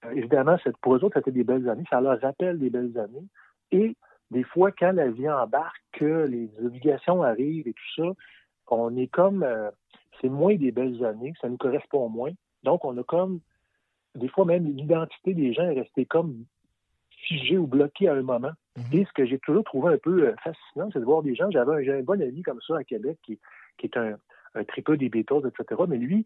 euh, 0.05 0.11
évidemment, 0.11 0.57
pour 0.81 0.95
eux 0.95 1.03
autres, 1.03 1.17
c'était 1.17 1.31
des 1.31 1.43
belles 1.43 1.67
années, 1.69 1.85
ça 1.89 2.01
leur 2.01 2.19
rappelle 2.19 2.59
des 2.59 2.69
belles 2.69 2.97
années. 2.97 3.27
Et 3.71 3.95
des 4.29 4.43
fois, 4.43 4.71
quand 4.71 4.91
la 4.91 5.09
vie 5.09 5.29
embarque, 5.29 5.81
que 5.93 6.25
les 6.25 6.49
obligations 6.63 7.23
arrivent 7.23 7.67
et 7.67 7.73
tout 7.73 7.93
ça, 7.95 8.09
on 8.67 8.95
est 8.97 9.07
comme, 9.07 9.43
euh, 9.43 9.69
c'est 10.21 10.29
moins 10.29 10.55
des 10.55 10.71
belles 10.71 11.03
années, 11.05 11.33
ça 11.41 11.49
nous 11.49 11.57
correspond 11.57 12.09
moins. 12.09 12.31
Donc, 12.63 12.85
on 12.85 12.97
a 12.97 13.03
comme, 13.03 13.39
des 14.15 14.27
fois 14.27 14.45
même, 14.45 14.65
l'identité 14.65 15.33
des 15.33 15.53
gens 15.53 15.63
est 15.63 15.79
restée 15.79 16.05
comme 16.05 16.45
figée 17.09 17.57
ou 17.57 17.67
bloquée 17.67 18.07
à 18.07 18.13
un 18.13 18.21
moment. 18.21 18.51
Et 18.91 19.05
ce 19.05 19.13
que 19.13 19.25
j'ai 19.25 19.39
toujours 19.39 19.63
trouvé 19.63 19.93
un 19.93 19.97
peu 19.97 20.27
euh, 20.27 20.35
fascinant, 20.43 20.89
c'est 20.91 20.99
de 20.99 21.05
voir 21.05 21.21
des 21.21 21.35
gens. 21.35 21.49
J'avais 21.51 21.89
un, 21.89 22.01
bon 22.01 22.21
ami 22.21 22.41
comme 22.41 22.59
ça 22.67 22.77
à 22.77 22.83
Québec 22.83 23.19
qui, 23.23 23.39
qui 23.77 23.85
est 23.85 23.97
un, 23.97 24.17
un 24.55 24.63
tripeux 24.63 24.97
des 24.97 25.09
Beatles, 25.09 25.47
etc. 25.47 25.81
Mais 25.87 25.97
lui, 25.97 26.25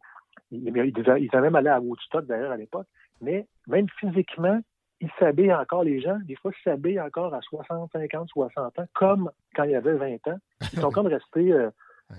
il, 0.52 0.66
il, 0.66 0.94
devait, 0.94 1.22
il 1.22 1.30
devait 1.30 1.42
même 1.42 1.56
aller 1.56 1.70
à 1.70 1.82
Woodstock 1.82 2.26
d'ailleurs 2.26 2.52
à 2.52 2.58
l'époque, 2.58 2.88
mais 3.22 3.48
même 3.68 3.88
physiquement, 4.00 4.62
il 5.00 5.10
s'habille 5.20 5.54
encore, 5.54 5.84
les 5.84 6.02
gens, 6.02 6.18
des 6.26 6.36
fois, 6.36 6.52
s'habillent 6.64 7.02
encore 7.02 7.34
à 7.34 7.42
60, 7.42 7.92
50, 7.92 8.30
60 8.30 8.80
ans, 8.80 8.86
comme 8.94 9.32
quand 9.56 9.64
il 9.64 9.72
y 9.72 9.76
avait 9.76 9.94
20 9.94 10.28
ans. 10.28 10.40
Ils 10.74 10.80
sont 10.80 10.92
comme 10.92 11.08
restés 11.08 11.52
euh, 11.52 11.70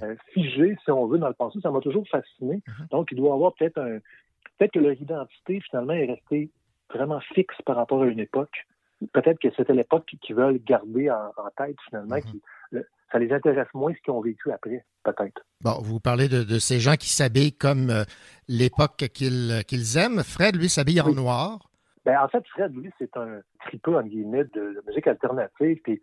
euh, 0.02 0.14
figés, 0.32 0.76
si 0.84 0.90
on 0.90 1.06
veut, 1.06 1.18
dans 1.18 1.28
le 1.28 1.34
passé. 1.34 1.58
Ça 1.62 1.70
m'a 1.70 1.80
toujours 1.80 2.06
fasciné. 2.08 2.62
Donc, 2.90 3.08
il 3.12 3.18
doit 3.18 3.34
avoir 3.34 3.54
peut-être 3.54 3.78
un... 3.78 3.98
Peut-être 4.58 4.72
que 4.72 4.80
leur 4.80 4.92
identité, 4.92 5.60
finalement, 5.60 5.92
est 5.92 6.06
restée 6.06 6.50
vraiment 6.92 7.20
fixe 7.20 7.56
par 7.64 7.76
rapport 7.76 8.02
à 8.02 8.06
une 8.06 8.18
époque. 8.20 8.66
Peut-être 9.12 9.38
que 9.38 9.48
c'était 9.56 9.74
l'époque 9.74 10.06
qu'ils 10.20 10.34
veulent 10.34 10.58
garder 10.64 11.10
en, 11.10 11.26
en 11.36 11.50
tête, 11.56 11.76
finalement, 11.88 12.20
qui, 12.20 12.42
le- 12.72 12.84
ça 13.12 13.18
les 13.18 13.32
intéresse 13.32 13.68
moins 13.72 13.94
ce 13.94 14.00
qu'ils 14.02 14.12
ont 14.12 14.20
vécu 14.20 14.50
après, 14.50 14.84
peut-être. 15.04 15.40
Bon, 15.62 15.78
vous 15.80 16.00
parlez 16.00 16.28
de, 16.28 16.42
de 16.42 16.58
ces 16.58 16.80
gens 16.80 16.96
qui 16.96 17.08
s'habillent 17.08 17.56
comme 17.56 17.90
euh, 17.90 18.02
l'époque 18.48 19.04
qu'ils 19.14 19.62
qu'ils 19.68 19.96
aiment. 19.96 20.24
Fred, 20.24 20.56
lui, 20.56 20.68
s'habille 20.68 21.00
en 21.00 21.14
noir. 21.14 21.70
Ben, 22.04 22.18
en 22.20 22.28
fait, 22.28 22.44
Fred, 22.48 22.74
lui, 22.74 22.90
c'est 22.98 23.16
un 23.16 23.40
tripeux, 23.60 23.96
en 23.96 24.02
guillemets, 24.02 24.44
de, 24.44 24.74
de 24.74 24.82
musique 24.88 25.06
alternative. 25.06 25.78
Puis, 25.84 26.00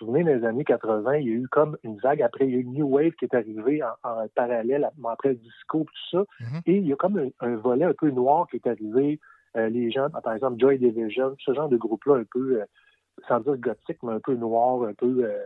vous 0.00 0.06
vous 0.06 0.12
souvenez, 0.12 0.24
dans 0.24 0.40
les 0.40 0.46
années 0.46 0.64
80, 0.64 1.16
il 1.16 1.26
y 1.26 1.30
a 1.30 1.34
eu 1.34 1.48
comme 1.48 1.76
une 1.82 1.98
vague. 1.98 2.22
Après, 2.22 2.46
il 2.46 2.52
y 2.52 2.56
a 2.56 2.60
eu 2.60 2.64
New 2.64 2.86
Wave 2.86 3.12
qui 3.12 3.24
est 3.24 3.34
arrivé 3.34 3.82
en, 3.82 4.08
en 4.08 4.26
parallèle, 4.34 4.90
après 5.04 5.30
le 5.30 5.34
disco, 5.36 5.84
tout 5.84 6.10
ça. 6.10 6.24
Et 6.66 6.76
il 6.76 6.86
y 6.86 6.92
a 6.92 6.96
comme 6.96 7.18
un, 7.18 7.28
un 7.46 7.56
volet 7.56 7.84
un 7.84 7.94
peu 7.94 8.10
noir 8.10 8.46
qui 8.50 8.56
est 8.56 8.66
arrivé. 8.66 9.20
Euh, 9.56 9.68
les 9.68 9.90
gens, 9.90 10.08
par 10.10 10.34
exemple, 10.34 10.58
Joy 10.58 10.78
Division, 10.78 11.36
ce 11.38 11.54
genre 11.54 11.68
de 11.68 11.76
groupe-là, 11.76 12.16
un 12.16 12.24
peu, 12.24 12.60
euh, 12.60 12.64
sans 13.28 13.40
dire 13.40 13.56
gothique, 13.56 13.98
mais 14.02 14.14
un 14.14 14.20
peu 14.20 14.34
noir, 14.34 14.82
un 14.82 14.94
peu 14.94 15.24
euh, 15.24 15.38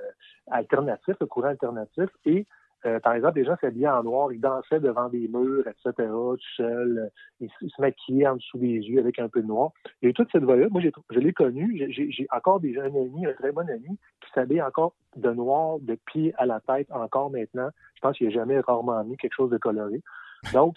alternatif, 0.51 1.15
le 1.21 1.27
courant 1.27 1.49
alternatif. 1.49 2.09
Et 2.25 2.47
euh, 2.87 3.01
par 3.01 3.15
exemple, 3.15 3.43
gens 3.45 3.57
s'habillaient 3.61 3.89
en 3.89 4.03
noir, 4.05 4.33
ils 4.33 4.41
dansaient 4.41 4.81
devant 4.81 5.09
des 5.09 5.27
murs, 5.29 5.67
etc., 5.67 5.93
tout 6.09 6.37
seuls, 6.57 6.99
euh, 6.99 7.09
ils, 7.41 7.51
ils 7.61 7.71
se 7.71 7.81
maquillaient 7.81 8.29
en 8.29 8.37
dessous 8.37 8.59
des 8.59 8.69
yeux 8.79 9.01
avec 9.01 9.19
un 9.19 9.29
peu 9.29 9.43
de 9.43 9.47
noir. 9.49 9.73
Et 10.03 10.13
toute 10.13 10.31
cette 10.31 10.45
voie-là, 10.45 10.69
moi, 10.71 10.81
je 11.11 11.19
l'ai 11.19 11.33
connu. 11.33 11.77
J'ai- 11.91 12.27
encore 12.31 12.61
des 12.61 12.73
jeunes 12.75 12.97
amis, 12.97 13.27
un 13.27 13.33
très 13.33 13.53
bon 13.53 13.69
ami, 13.69 13.99
qui 14.21 14.31
s'habille 14.35 14.63
encore 14.63 14.95
de 15.17 15.31
noir, 15.33 15.79
de 15.81 15.97
pied 16.07 16.33
à 16.39 16.47
la 16.47 16.61
tête, 16.61 16.91
encore 16.93 17.31
maintenant. 17.31 17.71
Je 17.97 18.01
pense 18.01 18.17
qu'il 18.17 18.29
n'a 18.29 18.33
jamais 18.35 18.61
rarement 18.61 19.03
mis 19.05 19.17
quelque 19.17 19.35
chose 19.35 19.51
de 19.51 19.59
coloré. 19.59 20.01
Donc, 20.53 20.77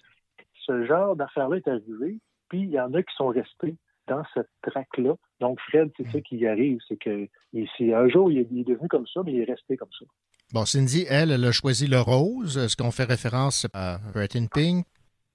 ce 0.66 0.84
genre 0.86 1.16
d'affaires-là 1.16 1.58
est 1.58 1.68
arrivé, 1.68 2.18
puis 2.50 2.62
il 2.62 2.70
y 2.72 2.80
en 2.80 2.94
a 2.94 3.04
qui 3.04 3.14
sont 3.16 3.28
restés 3.28 3.76
dans 4.08 4.24
cette 4.34 4.50
traque-là. 4.64 5.14
Donc, 5.40 5.60
Fred, 5.62 5.92
c'est 5.98 6.08
ça 6.10 6.20
qui 6.22 6.38
y 6.38 6.48
arrive, 6.48 6.80
c'est 6.88 6.98
que 6.98 7.28
il- 7.54 7.94
un 7.94 8.08
jour, 8.10 8.32
il 8.32 8.48
il 8.52 8.62
est 8.62 8.64
devenu 8.64 8.88
comme 8.88 9.08
ça, 9.08 9.22
mais 9.24 9.34
il 9.34 9.42
est 9.42 9.52
resté 9.52 9.78
comme 9.78 9.92
ça. 9.98 10.06
Bon, 10.54 10.66
Cindy, 10.66 11.06
elle, 11.10 11.32
elle 11.32 11.46
a 11.46 11.54
choisi 11.54 11.88
le 11.88 12.02
rose. 12.02 12.58
Est-ce 12.58 12.76
qu'on 12.76 12.92
fait 12.92 13.06
référence 13.06 13.68
à 13.74 14.00
in 14.16 14.48
Pink? 14.54 14.86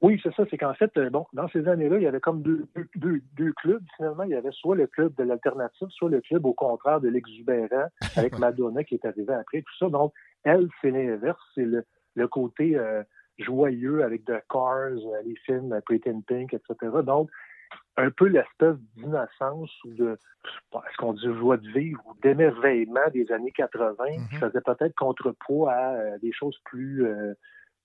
Oui, 0.03 0.21
c'est 0.23 0.35
ça. 0.35 0.45
C'est 0.51 0.59
qu'en 0.59 0.75
fait, 0.75 0.91
euh, 0.99 1.09
bon, 1.09 1.25
dans 1.33 1.49
ces 1.49 1.67
années-là, 1.67 1.97
il 1.97 2.03
y 2.03 2.07
avait 2.07 2.21
comme 2.21 2.43
deux, 2.43 2.67
deux, 2.77 2.87
deux, 2.97 3.21
deux 3.35 3.53
clubs. 3.55 3.83
Finalement, 3.97 4.25
il 4.25 4.31
y 4.31 4.35
avait 4.35 4.53
soit 4.53 4.77
le 4.77 4.87
club 4.87 5.15
de 5.17 5.25
l'alternative, 5.25 5.89
soit 5.89 6.11
le 6.11 6.21
club 6.21 6.45
au 6.45 6.53
contraire 6.53 7.01
de 7.01 7.09
l'exubérant, 7.09 7.87
avec 8.17 8.39
Madonna 8.39 8.85
qui 8.85 8.95
est 8.97 9.07
arrivée 9.07 9.33
après, 9.33 9.63
tout 9.63 9.77
ça. 9.79 9.89
Donc, 9.89 10.13
elle, 10.45 10.69
c'est 10.83 10.91
l'inverse. 10.91 11.41
C'est 11.55 11.65
le, 11.65 11.87
le 12.15 12.29
côté 12.29 12.77
euh, 12.77 13.03
joyeux 13.39 14.05
avec 14.05 14.27
The 14.27 14.43
Cars, 14.51 14.99
euh, 14.99 15.23
les 15.25 15.37
films 15.47 15.81
Pretend 15.87 16.21
Pink, 16.27 16.53
etc. 16.53 16.93
Donc, 17.03 17.31
un 17.97 18.11
peu 18.11 18.27
l'espèce 18.27 18.77
d'innocence 18.97 19.71
ou 19.85 19.95
de, 19.95 20.19
est-ce 20.75 20.97
qu'on 20.99 21.15
dit 21.15 21.35
joie 21.39 21.57
de 21.57 21.69
vivre 21.69 22.03
ou 22.07 22.15
d'émerveillement 22.23 23.09
des 23.13 23.31
années 23.33 23.53
80 23.53 23.95
qui 24.31 24.37
faisait 24.37 24.61
peut-être 24.61 24.95
contrepoids 24.97 25.73
à 25.73 25.95
euh, 25.95 26.19
des 26.19 26.33
choses 26.33 26.59
plus, 26.65 27.07
euh, 27.07 27.35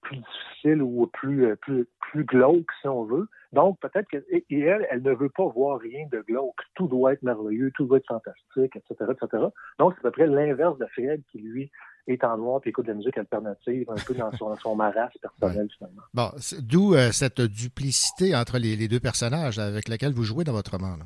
plus 0.02 0.17
difficiles 0.17 0.82
ou 0.82 1.08
plus, 1.08 1.46
euh, 1.46 1.56
plus, 1.56 1.88
plus 2.00 2.26
glauques, 2.26 2.72
si 2.82 2.88
on 2.88 3.06
veut. 3.06 3.28
Donc, 3.54 3.80
peut-être 3.80 4.08
que, 4.10 4.17
et, 4.30 4.46
et 4.50 4.60
elle, 4.60 4.86
elle 4.89 5.02
ne 5.02 5.13
veut 5.13 5.30
pas 5.30 5.46
voir 5.46 5.80
rien 5.80 6.06
de 6.12 6.20
glauque. 6.22 6.60
Tout 6.76 6.88
doit 6.88 7.13
être 7.13 7.24
merveilleux, 7.24 7.72
tout 7.76 7.86
doit 7.86 7.98
être 7.98 8.08
fantastique, 8.08 8.76
etc., 8.76 9.12
etc. 9.12 9.46
Donc, 9.80 9.94
c'est 9.94 10.00
à 10.08 10.12
peu 10.12 10.12
près 10.12 10.28
l'inverse 10.28 10.78
de 10.78 10.86
Fred 10.88 11.22
qui, 11.32 11.39
lui, 11.39 11.72
est 12.08 12.24
en 12.24 12.38
noir 12.38 12.62
et 12.66 12.70
écoute 12.70 12.86
de 12.86 12.92
la 12.92 12.98
musique 12.98 13.18
alternative, 13.18 13.90
un 13.90 13.96
peu 14.06 14.14
dans 14.14 14.32
son, 14.34 14.56
son 14.56 14.76
marasme 14.76 15.20
personnel, 15.20 15.68
finalement. 15.78 16.02
Bon, 16.14 16.30
d'où 16.62 16.96
euh, 16.96 17.12
cette 17.12 17.42
duplicité 17.42 18.36
entre 18.36 18.58
les, 18.58 18.76
les 18.76 18.88
deux 18.88 19.00
personnages 19.00 19.60
avec 19.60 19.88
laquelle 19.88 20.14
vous 20.14 20.24
jouez 20.24 20.44
dans 20.44 20.54
votre 20.54 20.72
roman. 20.72 20.98
là. 20.98 21.06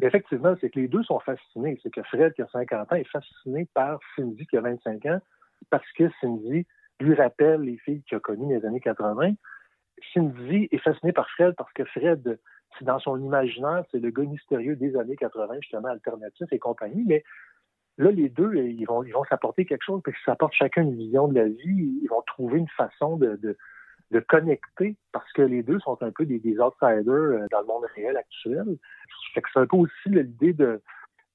Effectivement, 0.00 0.54
c'est 0.60 0.70
que 0.70 0.78
les 0.78 0.88
deux 0.88 1.02
sont 1.02 1.18
fascinés. 1.18 1.78
C'est 1.82 1.90
que 1.90 2.02
Fred, 2.04 2.32
qui 2.34 2.42
a 2.42 2.46
50 2.46 2.92
ans, 2.92 2.96
est 2.96 3.08
fasciné 3.08 3.66
par 3.74 3.98
Cindy, 4.14 4.46
qui 4.46 4.56
a 4.56 4.60
25 4.60 5.06
ans, 5.06 5.18
parce 5.70 5.90
que 5.96 6.04
Cindy 6.20 6.66
lui 7.00 7.14
rappelle 7.14 7.62
les 7.62 7.78
filles 7.78 8.02
qu'il 8.02 8.16
a 8.16 8.20
connues 8.20 8.54
dans 8.54 8.60
les 8.60 8.66
années 8.66 8.80
80. 8.80 9.32
Cindy 10.14 10.68
est 10.70 10.78
fascinée 10.78 11.12
par 11.12 11.28
Fred 11.30 11.54
parce 11.56 11.72
que 11.72 11.84
Fred, 11.84 12.38
c'est 12.78 12.84
dans 12.84 13.00
son 13.00 13.18
imaginaire, 13.18 13.84
c'est 13.90 13.98
le 13.98 14.10
gars 14.10 14.22
mystérieux 14.22 14.76
des 14.76 14.96
années 14.96 15.16
80, 15.16 15.54
justement, 15.62 15.88
alternatif 15.88 16.46
et 16.52 16.58
compagnie. 16.60 17.04
Mais 17.04 17.24
là, 17.98 18.10
les 18.10 18.28
deux, 18.28 18.54
ils 18.56 18.84
vont, 18.86 19.02
ils 19.02 19.12
vont 19.12 19.24
s'apporter 19.24 19.64
quelque 19.66 19.84
chose, 19.84 20.00
puis 20.02 20.12
ils 20.12 20.24
s'apportent 20.24 20.54
chacun 20.54 20.82
une 20.82 20.96
vision 20.96 21.28
de 21.28 21.34
la 21.34 21.48
vie. 21.48 21.98
Ils 22.02 22.08
vont 22.08 22.22
trouver 22.22 22.58
une 22.58 22.68
façon 22.68 23.16
de, 23.16 23.36
de, 23.36 24.20
connecter 24.20 24.96
parce 25.12 25.30
que 25.32 25.42
les 25.42 25.62
deux 25.62 25.78
sont 25.80 26.02
un 26.02 26.10
peu 26.10 26.24
des, 26.24 26.40
outsiders 26.58 27.08
euh, 27.08 27.46
dans 27.50 27.60
le 27.60 27.66
monde 27.66 27.84
réel 27.94 28.16
actuel. 28.16 28.64
Fait 29.34 29.42
que 29.42 29.48
c'est 29.52 29.60
un 29.60 29.66
peu 29.66 29.76
aussi 29.76 30.08
l'idée 30.08 30.54
de 30.54 30.80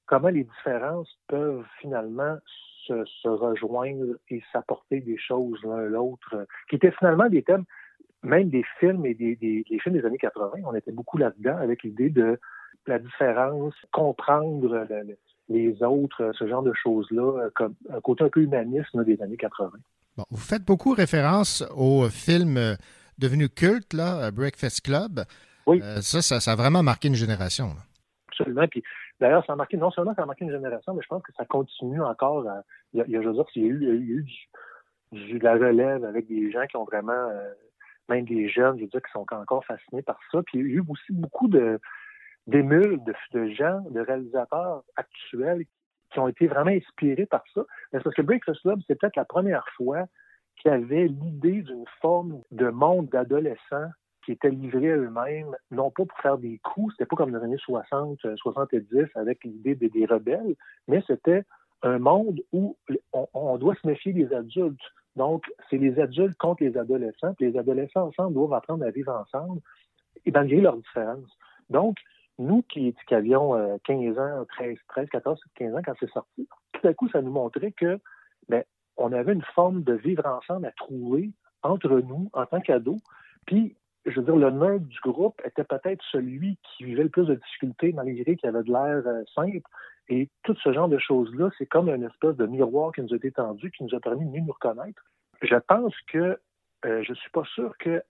comment 0.06 0.28
les 0.28 0.44
différences 0.44 1.18
peuvent 1.28 1.64
finalement 1.80 2.36
se, 2.86 3.28
rejoindre 3.28 4.16
et 4.28 4.42
s'apporter 4.52 5.00
des 5.00 5.16
choses 5.16 5.58
l'un 5.64 5.82
l'autre, 5.82 6.34
euh, 6.34 6.44
qui 6.68 6.76
étaient 6.76 6.90
finalement 6.90 7.28
des 7.28 7.42
thèmes, 7.42 7.64
même 8.22 8.50
des 8.50 8.64
films 8.80 9.06
et 9.06 9.14
des, 9.14 9.36
des, 9.36 9.64
des 9.68 9.78
films 9.78 9.96
des 9.96 10.04
années 10.04 10.18
80, 10.18 10.60
on 10.66 10.74
était 10.74 10.92
beaucoup 10.92 11.16
là-dedans 11.16 11.56
avec 11.56 11.82
l'idée 11.82 12.10
de 12.10 12.38
la 12.86 12.98
différence, 12.98 13.74
comprendre 13.92 14.86
le- 14.88 15.02
le- 15.02 15.18
les 15.48 15.82
autres, 15.82 16.22
euh, 16.22 16.32
ce 16.38 16.46
genre 16.48 16.62
de 16.62 16.72
choses-là, 16.72 17.44
euh, 17.44 17.50
comme 17.54 17.74
un 17.90 18.00
côté 18.00 18.24
un 18.24 18.28
peu 18.28 18.40
humaniste 18.40 18.88
là, 18.94 19.04
des 19.04 19.20
années 19.22 19.36
80. 19.36 19.70
Bon, 20.16 20.24
vous 20.30 20.36
faites 20.40 20.64
beaucoup 20.64 20.92
référence 20.92 21.62
au 21.76 22.08
film 22.08 22.56
euh, 22.56 22.74
devenu 23.18 23.48
culte, 23.48 23.92
là, 23.92 24.30
Breakfast 24.30 24.80
Club. 24.82 25.20
Oui. 25.66 25.80
Euh, 25.82 26.00
ça, 26.00 26.22
ça, 26.22 26.40
ça 26.40 26.52
a 26.52 26.56
vraiment 26.56 26.82
marqué 26.82 27.08
une 27.08 27.14
génération. 27.14 27.66
là. 27.68 27.82
Absolument. 28.28 28.66
Puis 28.68 28.82
d'ailleurs, 29.20 29.44
ça 29.46 29.52
a 29.52 29.56
marqué, 29.56 29.76
non 29.76 29.90
seulement 29.90 30.14
ça 30.14 30.22
a 30.22 30.26
marqué 30.26 30.44
une 30.44 30.50
génération, 30.50 30.94
mais 30.94 31.02
je 31.02 31.08
pense 31.08 31.22
que 31.22 31.32
ça 31.36 31.44
continue 31.44 32.02
encore. 32.02 32.48
à- 32.48 32.62
il, 32.92 32.98
y 32.98 33.02
a, 33.02 33.04
il 33.06 33.12
y 33.12 33.16
a- 33.16 33.22
je 33.22 33.28
veux 33.28 33.34
dire, 33.34 33.44
il 33.56 33.62
y 33.62 33.66
a 33.66 33.68
eu, 33.68 33.78
il 33.82 33.88
y 33.88 33.90
a 33.90 33.94
eu, 33.94 34.00
il 34.02 34.08
y 34.08 34.12
a 34.12 34.16
eu 34.16 34.22
du, 34.22 35.32
du- 35.32 35.38
de 35.38 35.44
la 35.44 35.54
relève 35.54 36.04
avec 36.04 36.26
des 36.28 36.50
gens 36.52 36.66
qui 36.66 36.76
ont 36.76 36.84
vraiment, 36.84 37.12
euh, 37.12 37.52
même 38.08 38.24
des 38.24 38.48
jeunes, 38.48 38.76
je 38.78 38.82
veux 38.82 38.88
dire, 38.88 39.00
qui 39.02 39.10
sont 39.12 39.26
encore 39.32 39.64
fascinés 39.64 40.02
par 40.02 40.18
ça. 40.32 40.42
Puis 40.46 40.58
il 40.58 40.60
y 40.60 40.64
a 40.64 40.74
eu 40.76 40.84
aussi 40.88 41.12
beaucoup 41.12 41.48
de 41.48 41.78
d'émules 42.46 43.02
de, 43.04 43.14
de 43.32 43.48
gens, 43.50 43.80
de 43.90 44.00
réalisateurs 44.00 44.82
actuels 44.96 45.64
qui 46.12 46.18
ont 46.20 46.28
été 46.28 46.46
vraiment 46.46 46.70
inspirés 46.70 47.26
par 47.26 47.42
ça. 47.54 47.64
Parce 47.90 48.14
que 48.14 48.22
Breakfast 48.22 48.60
Club, 48.62 48.80
c'est 48.86 48.98
peut-être 48.98 49.16
la 49.16 49.24
première 49.24 49.66
fois 49.76 50.04
qu'il 50.56 50.70
y 50.70 50.74
avait 50.74 51.08
l'idée 51.08 51.62
d'une 51.62 51.84
forme 52.00 52.40
de 52.52 52.68
monde 52.68 53.08
d'adolescents 53.08 53.90
qui 54.24 54.32
étaient 54.32 54.50
livrés 54.50 54.92
à 54.92 54.96
eux-mêmes, 54.96 55.54
non 55.70 55.90
pas 55.90 56.04
pour 56.04 56.18
faire 56.20 56.38
des 56.38 56.58
coups, 56.58 56.94
c'était 56.94 57.06
pas 57.06 57.16
comme 57.16 57.30
dans 57.30 57.38
les 57.38 57.44
années 57.44 57.58
60, 57.58 58.24
euh, 58.24 58.36
70 58.36 58.86
avec 59.16 59.44
l'idée 59.44 59.74
des, 59.74 59.90
des 59.90 60.06
rebelles, 60.06 60.54
mais 60.88 61.02
c'était 61.06 61.44
un 61.82 61.98
monde 61.98 62.40
où 62.52 62.76
on, 63.12 63.28
on 63.34 63.58
doit 63.58 63.74
se 63.74 63.86
méfier 63.86 64.14
des 64.14 64.32
adultes. 64.32 64.80
Donc, 65.16 65.44
c'est 65.68 65.76
les 65.76 66.00
adultes 66.00 66.36
contre 66.38 66.62
les 66.62 66.76
adolescents, 66.78 67.34
puis 67.34 67.50
les 67.50 67.58
adolescents 67.58 68.06
ensemble 68.08 68.34
doivent 68.34 68.54
apprendre 68.54 68.84
à 68.86 68.90
vivre 68.90 69.12
ensemble 69.12 69.60
et 70.24 70.30
malgré 70.30 70.60
leurs 70.60 70.76
différences. 70.76 71.36
Donc, 71.68 71.96
nous 72.38 72.62
qui, 72.62 72.94
avions 73.10 73.54
euh, 73.54 73.76
15 73.84 74.18
ans, 74.18 74.44
13, 74.48 74.76
13, 74.88 75.08
14, 75.08 75.40
15 75.54 75.74
ans 75.74 75.80
quand 75.84 75.94
c'est 76.00 76.10
sorti, 76.10 76.48
tout 76.72 76.86
à 76.86 76.94
coup, 76.94 77.08
ça 77.08 77.22
nous 77.22 77.30
montrait 77.30 77.72
que 77.72 77.98
ben, 78.48 78.64
on 78.96 79.12
avait 79.12 79.32
une 79.32 79.44
forme 79.54 79.82
de 79.82 79.94
vivre 79.94 80.26
ensemble 80.26 80.66
à 80.66 80.72
trouver 80.72 81.30
entre 81.62 82.00
nous 82.00 82.30
en 82.32 82.46
tant 82.46 82.60
qu'ados. 82.60 83.00
Puis, 83.46 83.76
je 84.06 84.20
veux 84.20 84.26
dire, 84.26 84.36
le 84.36 84.50
nerd 84.50 84.86
du 84.86 85.00
groupe 85.00 85.40
était 85.44 85.64
peut-être 85.64 86.04
celui 86.12 86.58
qui 86.62 86.84
vivait 86.84 87.04
le 87.04 87.08
plus 87.08 87.26
de 87.26 87.34
difficultés 87.34 87.92
malgré 87.92 88.36
qu'il 88.36 88.48
avait 88.48 88.62
de 88.62 88.70
l'air 88.70 89.02
euh, 89.06 89.22
simple. 89.34 89.66
Et 90.08 90.28
tout 90.42 90.54
ce 90.62 90.72
genre 90.72 90.88
de 90.88 90.98
choses-là, 90.98 91.50
c'est 91.56 91.66
comme 91.66 91.88
une 91.88 92.04
espèce 92.04 92.36
de 92.36 92.46
miroir 92.46 92.92
qui 92.92 93.00
nous 93.00 93.14
a 93.14 93.16
été 93.16 93.32
tendu, 93.32 93.70
qui 93.70 93.84
nous 93.84 93.94
a 93.94 94.00
permis 94.00 94.26
de 94.26 94.30
mieux 94.30 94.40
nous 94.40 94.52
reconnaître. 94.52 95.02
Je 95.40 95.56
pense 95.56 95.94
que 96.08 96.38
euh, 96.84 97.02
je 97.02 97.14
suis 97.14 97.30
pas 97.30 97.44
sûr 97.44 97.76
que 97.78 98.02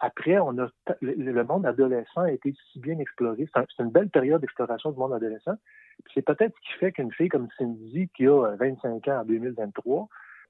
après 0.00 0.38
on 0.38 0.58
a 0.58 0.68
le, 1.00 1.42
monde 1.44 1.66
adolescent 1.66 2.22
a 2.22 2.32
été 2.32 2.54
si 2.72 2.80
bien 2.80 2.98
exploré. 2.98 3.48
C'est 3.52 3.60
un- 3.60 3.66
c'est 3.76 3.82
une 3.82 3.90
belle 3.90 4.10
période 4.10 4.40
d'exploration 4.40 4.90
du 4.92 4.98
monde 4.98 5.12
adolescent. 5.12 5.54
C'est 6.12 6.22
peut-être 6.22 6.54
ce 6.56 6.72
qui 6.72 6.78
fait 6.78 6.92
qu'une 6.92 7.12
fille 7.12 7.28
comme 7.28 7.48
Cindy, 7.58 8.08
qui 8.16 8.26
a 8.26 8.30
euh, 8.32 8.56
25 8.56 9.06
ans 9.08 9.20
en 9.20 9.24
2023, 9.24 10.08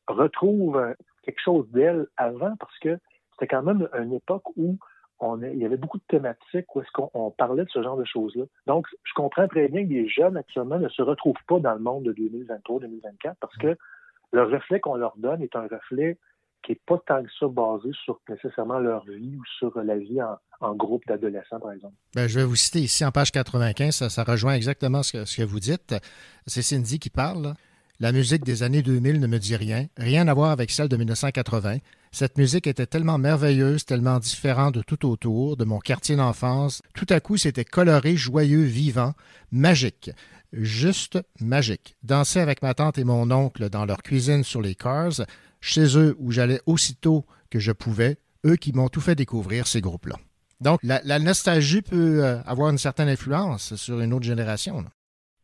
retrouve 0.09 0.77
euh, 0.77 0.95
quelque 1.23 1.41
chose 1.41 1.69
d'elle 1.71 2.07
avant 2.17 2.55
parce 2.57 2.79
que 2.79 2.99
c'était 3.33 3.49
quand 3.49 3.63
même 3.63 3.89
une 3.99 4.13
époque 4.13 4.45
où 4.57 4.79
on 5.21 5.41
il 5.43 5.59
y 5.59 5.65
avait 5.65 5.77
beaucoup 5.77 5.99
de 5.99 6.05
thématiques 6.09 6.75
où 6.75 6.81
est-ce 6.81 6.91
qu'on 6.93 7.11
on 7.15 7.31
parlait 7.31 7.65
de 7.65 7.71
ce 7.71 7.83
genre 7.83 7.97
de 7.97 8.05
choses-là. 8.05 8.45
Donc, 8.67 8.87
je 9.05 9.13
comprends 9.15 9.49
très 9.49 9.69
bien 9.69 9.85
que 9.85 9.93
les 9.93 10.09
jeunes 10.09 10.37
actuellement 10.37 10.79
ne 10.79 10.89
se 10.89 11.03
retrouvent 11.03 11.35
pas 11.49 11.61
dans 11.61 11.75
le 11.75 11.81
monde 11.81 12.05
de 12.05 12.13
2023-2024 12.13 13.35
parce 13.41 13.57
que 13.57 13.77
le 14.33 14.43
reflet 14.43 14.81
qu'on 14.81 14.97
leur 14.97 15.17
donne 15.17 15.43
est 15.43 15.55
un 15.57 15.67
reflet 15.69 16.19
qui 16.65 16.73
n'est 16.73 16.81
pas 16.87 16.99
tant 17.07 17.23
que 17.23 17.31
ça 17.39 17.47
basé 17.49 17.91
sur 18.05 18.21
nécessairement 18.29 18.79
leur 18.79 19.05
vie 19.05 19.37
ou 19.37 19.43
sur 19.59 19.79
la 19.83 19.97
vie 19.99 20.21
en, 20.23 20.37
en 20.61 20.75
groupe 20.75 21.03
d'adolescents, 21.07 21.61
par 21.61 21.73
exemple. 21.73 21.95
Ben, 22.15 22.27
je 22.27 22.41
vais 22.41 22.45
vous 22.45 22.57
citer 22.57 22.81
ici 22.81 23.05
en 23.05 23.13
page 23.13 23.33
95, 23.33 23.95
ça, 23.95 24.09
ça 24.09 24.25
rejoint 24.25 24.55
exactement 24.55 25.03
ce 25.03 25.37
que, 25.37 25.43
vous 25.45 25.61
dites. 25.61 25.95
C'est 26.47 26.63
Cindy 26.63 26.99
qui 26.99 27.11
parle. 27.11 27.55
La 28.01 28.11
musique 28.11 28.45
des 28.45 28.63
années 28.63 28.83
2000 28.83 29.21
ne 29.21 29.27
me 29.27 29.39
dit 29.39 29.55
rien, 29.55 29.87
rien 29.97 30.27
à 30.27 30.35
voir 30.35 30.51
avec 30.51 30.71
celle 30.71 30.89
de 30.89 30.97
1980. 30.97 31.79
Cette 32.11 32.39
musique 32.39 32.67
était 32.67 32.87
tellement 32.87 33.19
merveilleuse, 33.19 33.85
tellement 33.85 34.19
différente 34.19 34.75
de 34.75 34.83
tout 34.83 35.09
autour, 35.09 35.57
de 35.57 35.65
mon 35.65 35.79
quartier 35.79 36.17
d'enfance. 36.17 36.83
Tout 36.95 37.07
à 37.11 37.21
coup, 37.21 37.37
c'était 37.37 37.65
coloré, 37.65 38.17
joyeux, 38.17 38.63
vivant, 38.63 39.15
magique. 39.53 40.11
Juste 40.53 41.19
magique. 41.41 41.97
Danser 42.03 42.41
avec 42.41 42.63
ma 42.63 42.75
tante 42.75 42.99
et 42.99 43.05
mon 43.05 43.31
oncle 43.31 43.69
dans 43.69 43.85
leur 43.85 44.03
cuisine 44.03 44.45
sur 44.45 44.63
les 44.63 44.75
cars, 44.75 45.21
chez 45.65 45.99
eux 45.99 46.15
où 46.19 46.31
j'allais 46.31 46.61
aussitôt 46.67 47.25
que 47.51 47.59
je 47.59 47.73
pouvais, 47.73 48.19
eux 48.45 48.57
qui 48.57 48.73
m'ont 48.73 48.89
tout 48.89 49.01
fait 49.01 49.15
découvrir 49.15 49.67
ces 49.67 49.81
groupes-là. 49.81 50.17
Donc, 50.61 50.79
la, 50.83 51.19
nostalgie 51.19 51.83
peut 51.83 52.23
euh, 52.23 52.41
avoir 52.45 52.71
une 52.71 52.79
certaine 52.79 53.09
influence 53.09 53.75
sur 53.75 54.01
une 54.01 54.13
autre 54.13 54.25
génération. 54.25 54.85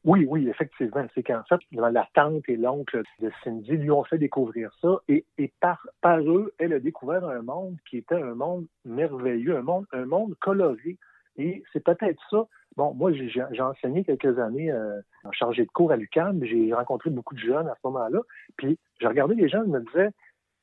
Oui, 0.05 0.27
oui, 0.29 0.49
effectivement. 0.49 1.07
C'est 1.15 1.23
qu'en 1.23 1.43
fait, 1.49 1.61
la 1.73 2.09
tante 2.15 2.43
et 2.49 2.57
l'oncle 2.57 3.03
de 3.21 3.31
Cindy 3.43 3.73
lui 3.73 3.91
ont 3.91 4.05
fait 4.05 4.19
découvrir 4.19 4.71
ça 4.81 4.97
et, 5.09 5.25
et 5.39 5.53
par, 5.61 5.87
par 6.01 6.21
eux, 6.21 6.55
elle 6.59 6.75
a 6.75 6.81
découvert 6.81 7.25
un 7.27 7.43
monde 7.43 7.77
qui 7.89 7.99
était 7.99 8.15
un 8.15 8.35
monde 8.35 8.67
merveilleux, 8.85 9.57
un 9.57 9.63
monde, 9.63 9.87
un 9.93 10.07
monde 10.07 10.35
coloré. 10.41 10.99
Et 11.37 11.63
c'est 11.73 11.83
peut-être 11.85 12.21
ça. 12.31 12.47
Bon, 12.77 12.95
moi, 12.95 13.13
j'ai 13.13 13.63
enseigné 13.63 14.05
quelques 14.05 14.39
années 14.39 14.71
euh, 14.71 15.01
en 15.25 15.33
chargé 15.33 15.65
de 15.65 15.71
cours 15.71 15.91
à 15.93 15.97
l'UQAM. 15.97 16.45
J'ai 16.45 16.73
rencontré 16.73 17.11
beaucoup 17.11 17.35
de 17.35 17.41
jeunes 17.41 17.69
à 17.69 17.75
ce 17.75 17.81
moment-là. 17.85 18.21
Puis, 18.57 18.79
j'ai 19.01 19.07
regardé 19.07 19.35
les 19.35 19.49
gens, 19.49 19.63
je 19.65 19.69
me 19.71 19.81
disais, 19.81 20.11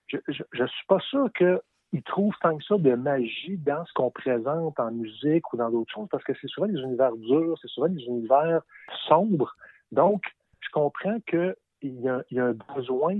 je, 0.07 0.17
je 0.27 0.65
suis 0.65 0.85
pas 0.87 0.99
sûr 0.99 1.29
que 1.33 1.61
ils 1.93 2.03
trouvent 2.03 2.35
tant 2.41 2.57
que 2.57 2.63
ça 2.65 2.77
de 2.77 2.95
magie 2.95 3.57
dans 3.57 3.85
ce 3.85 3.93
qu'on 3.93 4.11
présente 4.11 4.77
en 4.79 4.91
musique 4.91 5.51
ou 5.53 5.57
dans 5.57 5.69
d'autres 5.69 5.91
choses, 5.93 6.07
parce 6.11 6.23
que 6.23 6.33
c'est 6.41 6.47
souvent 6.47 6.67
des 6.67 6.79
univers 6.79 7.15
durs, 7.15 7.57
c'est 7.61 7.69
souvent 7.69 7.87
des 7.87 8.03
univers 8.03 8.61
sombres. 9.07 9.55
Donc, 9.93 10.21
je 10.59 10.69
comprends 10.71 11.17
qu'il 11.21 11.55
y, 11.83 12.09
a- 12.09 12.23
il 12.29 12.37
y 12.37 12.39
a 12.41 12.45
un 12.47 12.57
besoin 12.75 13.17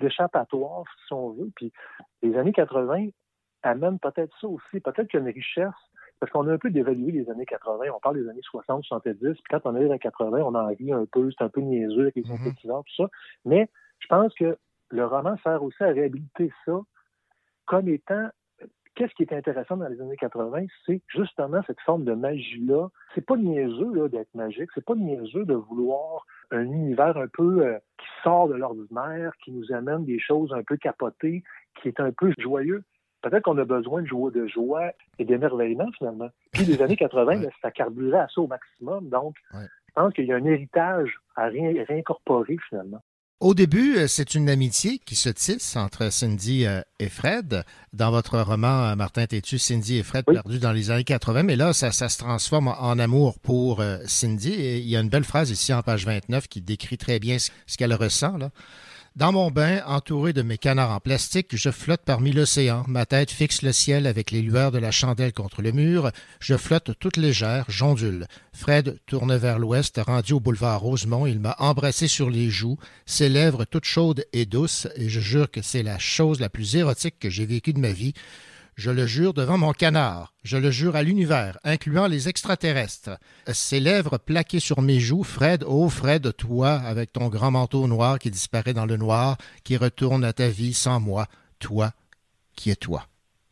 d'échappatoire, 0.00 0.84
si 1.06 1.12
on 1.12 1.30
veut. 1.30 1.50
Puis 1.56 1.72
les 2.22 2.36
années 2.36 2.52
80 2.52 3.08
amènent 3.62 3.98
peut-être 3.98 4.34
ça 4.40 4.48
aussi. 4.48 4.80
Peut-être 4.80 5.08
qu'il 5.08 5.20
y 5.20 5.22
a 5.22 5.26
une 5.26 5.34
richesse, 5.34 5.68
parce 6.20 6.30
qu'on 6.30 6.46
a 6.46 6.52
un 6.52 6.58
peu 6.58 6.70
dévalué 6.70 7.10
les 7.12 7.30
années 7.30 7.46
80. 7.46 7.86
On 7.94 8.00
parle 8.00 8.22
des 8.22 8.28
années 8.28 8.42
60, 8.42 8.84
70. 8.84 9.18
Puis 9.18 9.42
quand 9.48 9.60
on 9.64 9.74
arrive 9.74 9.90
à 9.90 9.98
80, 9.98 10.38
on 10.42 10.54
en 10.54 10.66
rit 10.66 10.92
un 10.92 11.06
peu, 11.06 11.30
c'est 11.30 11.42
un 11.42 11.48
peu 11.48 11.60
niaiseux 11.60 12.02
avec 12.02 12.16
les 12.16 12.24
synthétiseurs, 12.24 12.84
tout 12.84 13.02
ça. 13.02 13.08
Mais 13.44 13.68
je 13.98 14.06
pense 14.06 14.34
que 14.34 14.56
le 14.90 15.06
roman 15.06 15.36
sert 15.42 15.62
aussi 15.62 15.82
à 15.82 15.88
réhabiliter 15.88 16.52
ça 16.66 16.80
comme 17.64 17.88
étant 17.88 18.28
qu'est-ce 18.94 19.14
qui 19.14 19.22
est 19.22 19.32
intéressant 19.32 19.76
dans 19.76 19.88
les 19.88 20.00
années 20.00 20.16
80, 20.16 20.66
c'est 20.84 21.00
justement 21.08 21.62
cette 21.66 21.80
forme 21.80 22.04
de 22.04 22.12
magie-là. 22.12 22.88
C'est 23.14 23.24
pas 23.24 23.36
niaiseux 23.36 24.08
d'être 24.08 24.34
magique, 24.34 24.68
c'est 24.74 24.84
pas 24.84 24.94
niaiseux 24.94 25.44
de 25.44 25.54
vouloir 25.54 26.26
un 26.50 26.64
univers 26.64 27.16
un 27.16 27.28
peu 27.28 27.64
euh, 27.64 27.78
qui 27.98 28.06
sort 28.22 28.48
de 28.48 28.54
l'ordinaire, 28.54 29.32
qui 29.44 29.52
nous 29.52 29.72
amène 29.72 30.04
des 30.04 30.18
choses 30.18 30.52
un 30.52 30.62
peu 30.62 30.76
capotées, 30.76 31.42
qui 31.80 31.88
est 31.88 32.00
un 32.00 32.12
peu 32.12 32.32
joyeux. 32.38 32.82
Peut-être 33.22 33.42
qu'on 33.42 33.58
a 33.58 33.64
besoin 33.64 34.02
de 34.02 34.06
joie, 34.06 34.30
de 34.30 34.46
joie 34.46 34.92
et 35.18 35.24
d'émerveillement 35.24 35.88
finalement. 35.98 36.30
Puis 36.52 36.64
les 36.64 36.80
années 36.82 36.96
80, 36.96 37.24
ben, 37.40 37.50
ça 37.62 37.70
carburait 37.70 38.18
à 38.20 38.28
ça 38.34 38.40
au 38.40 38.46
maximum. 38.46 39.08
Donc, 39.08 39.34
je 39.52 39.92
pense 39.94 40.12
qu'il 40.14 40.26
y 40.26 40.32
a 40.32 40.36
un 40.36 40.44
héritage 40.44 41.10
à 41.36 41.46
ré- 41.46 41.84
réincorporer 41.88 42.56
finalement. 42.68 43.02
Au 43.40 43.54
début, 43.54 43.96
euh, 43.96 44.06
c'est 44.06 44.34
une 44.34 44.50
amitié 44.50 44.98
qui 44.98 45.14
se 45.14 45.30
tisse 45.30 45.74
entre 45.74 46.12
Cindy 46.12 46.66
euh, 46.66 46.82
et 46.98 47.08
Fred. 47.08 47.62
Dans 47.94 48.10
votre 48.10 48.38
roman, 48.38 48.90
euh, 48.90 48.96
Martin 48.96 49.24
Tétu, 49.24 49.58
Cindy 49.58 49.96
et 49.96 50.02
Fred 50.02 50.26
perdus 50.26 50.58
dans 50.58 50.72
les 50.72 50.90
années 50.90 51.04
80, 51.04 51.42
mais 51.44 51.56
là, 51.56 51.72
ça, 51.72 51.90
ça 51.90 52.10
se 52.10 52.18
transforme 52.18 52.68
en 52.68 52.98
amour 52.98 53.38
pour 53.40 53.82
Cindy. 54.04 54.52
Et 54.52 54.78
il 54.80 54.88
y 54.88 54.94
a 54.96 55.00
une 55.00 55.08
belle 55.08 55.24
phrase 55.24 55.50
ici 55.50 55.72
en 55.72 55.80
page 55.82 56.04
29 56.04 56.48
qui 56.48 56.60
décrit 56.60 56.98
très 56.98 57.18
bien 57.18 57.38
ce, 57.38 57.50
ce 57.66 57.78
qu'elle 57.78 57.94
ressent. 57.94 58.36
Là. 58.36 58.50
Dans 59.16 59.32
mon 59.32 59.50
bain, 59.50 59.82
entouré 59.86 60.32
de 60.32 60.40
mes 60.40 60.56
canards 60.56 60.92
en 60.92 61.00
plastique, 61.00 61.56
je 61.56 61.70
flotte 61.70 62.02
parmi 62.04 62.30
l'océan. 62.30 62.84
Ma 62.86 63.06
tête 63.06 63.32
fixe 63.32 63.62
le 63.62 63.72
ciel 63.72 64.06
avec 64.06 64.30
les 64.30 64.40
lueurs 64.40 64.70
de 64.70 64.78
la 64.78 64.92
chandelle 64.92 65.32
contre 65.32 65.62
le 65.62 65.72
mur. 65.72 66.12
Je 66.38 66.56
flotte 66.56 66.92
toute 66.96 67.16
légère, 67.16 67.64
j'ondule. 67.68 68.28
Fred 68.52 69.00
tourne 69.06 69.36
vers 69.36 69.58
l'ouest, 69.58 70.00
rendu 70.06 70.34
au 70.34 70.40
boulevard 70.40 70.80
Rosemont. 70.80 71.26
Il 71.26 71.40
m'a 71.40 71.56
embrassé 71.58 72.06
sur 72.06 72.30
les 72.30 72.50
joues, 72.50 72.78
ses 73.04 73.28
lèvres 73.28 73.64
toutes 73.64 73.84
chaudes 73.84 74.24
et 74.32 74.46
douces, 74.46 74.86
et 74.94 75.08
je 75.08 75.18
jure 75.20 75.50
que 75.50 75.60
c'est 75.60 75.82
la 75.82 75.98
chose 75.98 76.38
la 76.38 76.48
plus 76.48 76.76
érotique 76.76 77.18
que 77.18 77.30
j'ai 77.30 77.46
vécue 77.46 77.72
de 77.72 77.80
ma 77.80 77.92
vie. 77.92 78.14
Je 78.76 78.90
le 78.90 79.06
jure 79.06 79.34
devant 79.34 79.58
mon 79.58 79.72
canard, 79.72 80.32
je 80.42 80.56
le 80.56 80.70
jure 80.70 80.96
à 80.96 81.02
l'univers, 81.02 81.58
incluant 81.64 82.06
les 82.06 82.28
extraterrestres. 82.28 83.18
Ses 83.46 83.80
lèvres 83.80 84.18
plaquées 84.18 84.60
sur 84.60 84.80
mes 84.80 85.00
joues, 85.00 85.24
Fred, 85.24 85.64
oh 85.66 85.88
Fred, 85.88 86.34
toi, 86.36 86.72
avec 86.72 87.12
ton 87.12 87.28
grand 87.28 87.50
manteau 87.50 87.86
noir 87.86 88.18
qui 88.18 88.30
disparaît 88.30 88.72
dans 88.72 88.86
le 88.86 88.96
noir, 88.96 89.36
qui 89.64 89.76
retourne 89.76 90.24
à 90.24 90.32
ta 90.32 90.48
vie 90.48 90.72
sans 90.72 91.00
moi, 91.00 91.26
toi, 91.58 91.92
qui 92.54 92.70
es 92.70 92.76
toi. 92.76 93.06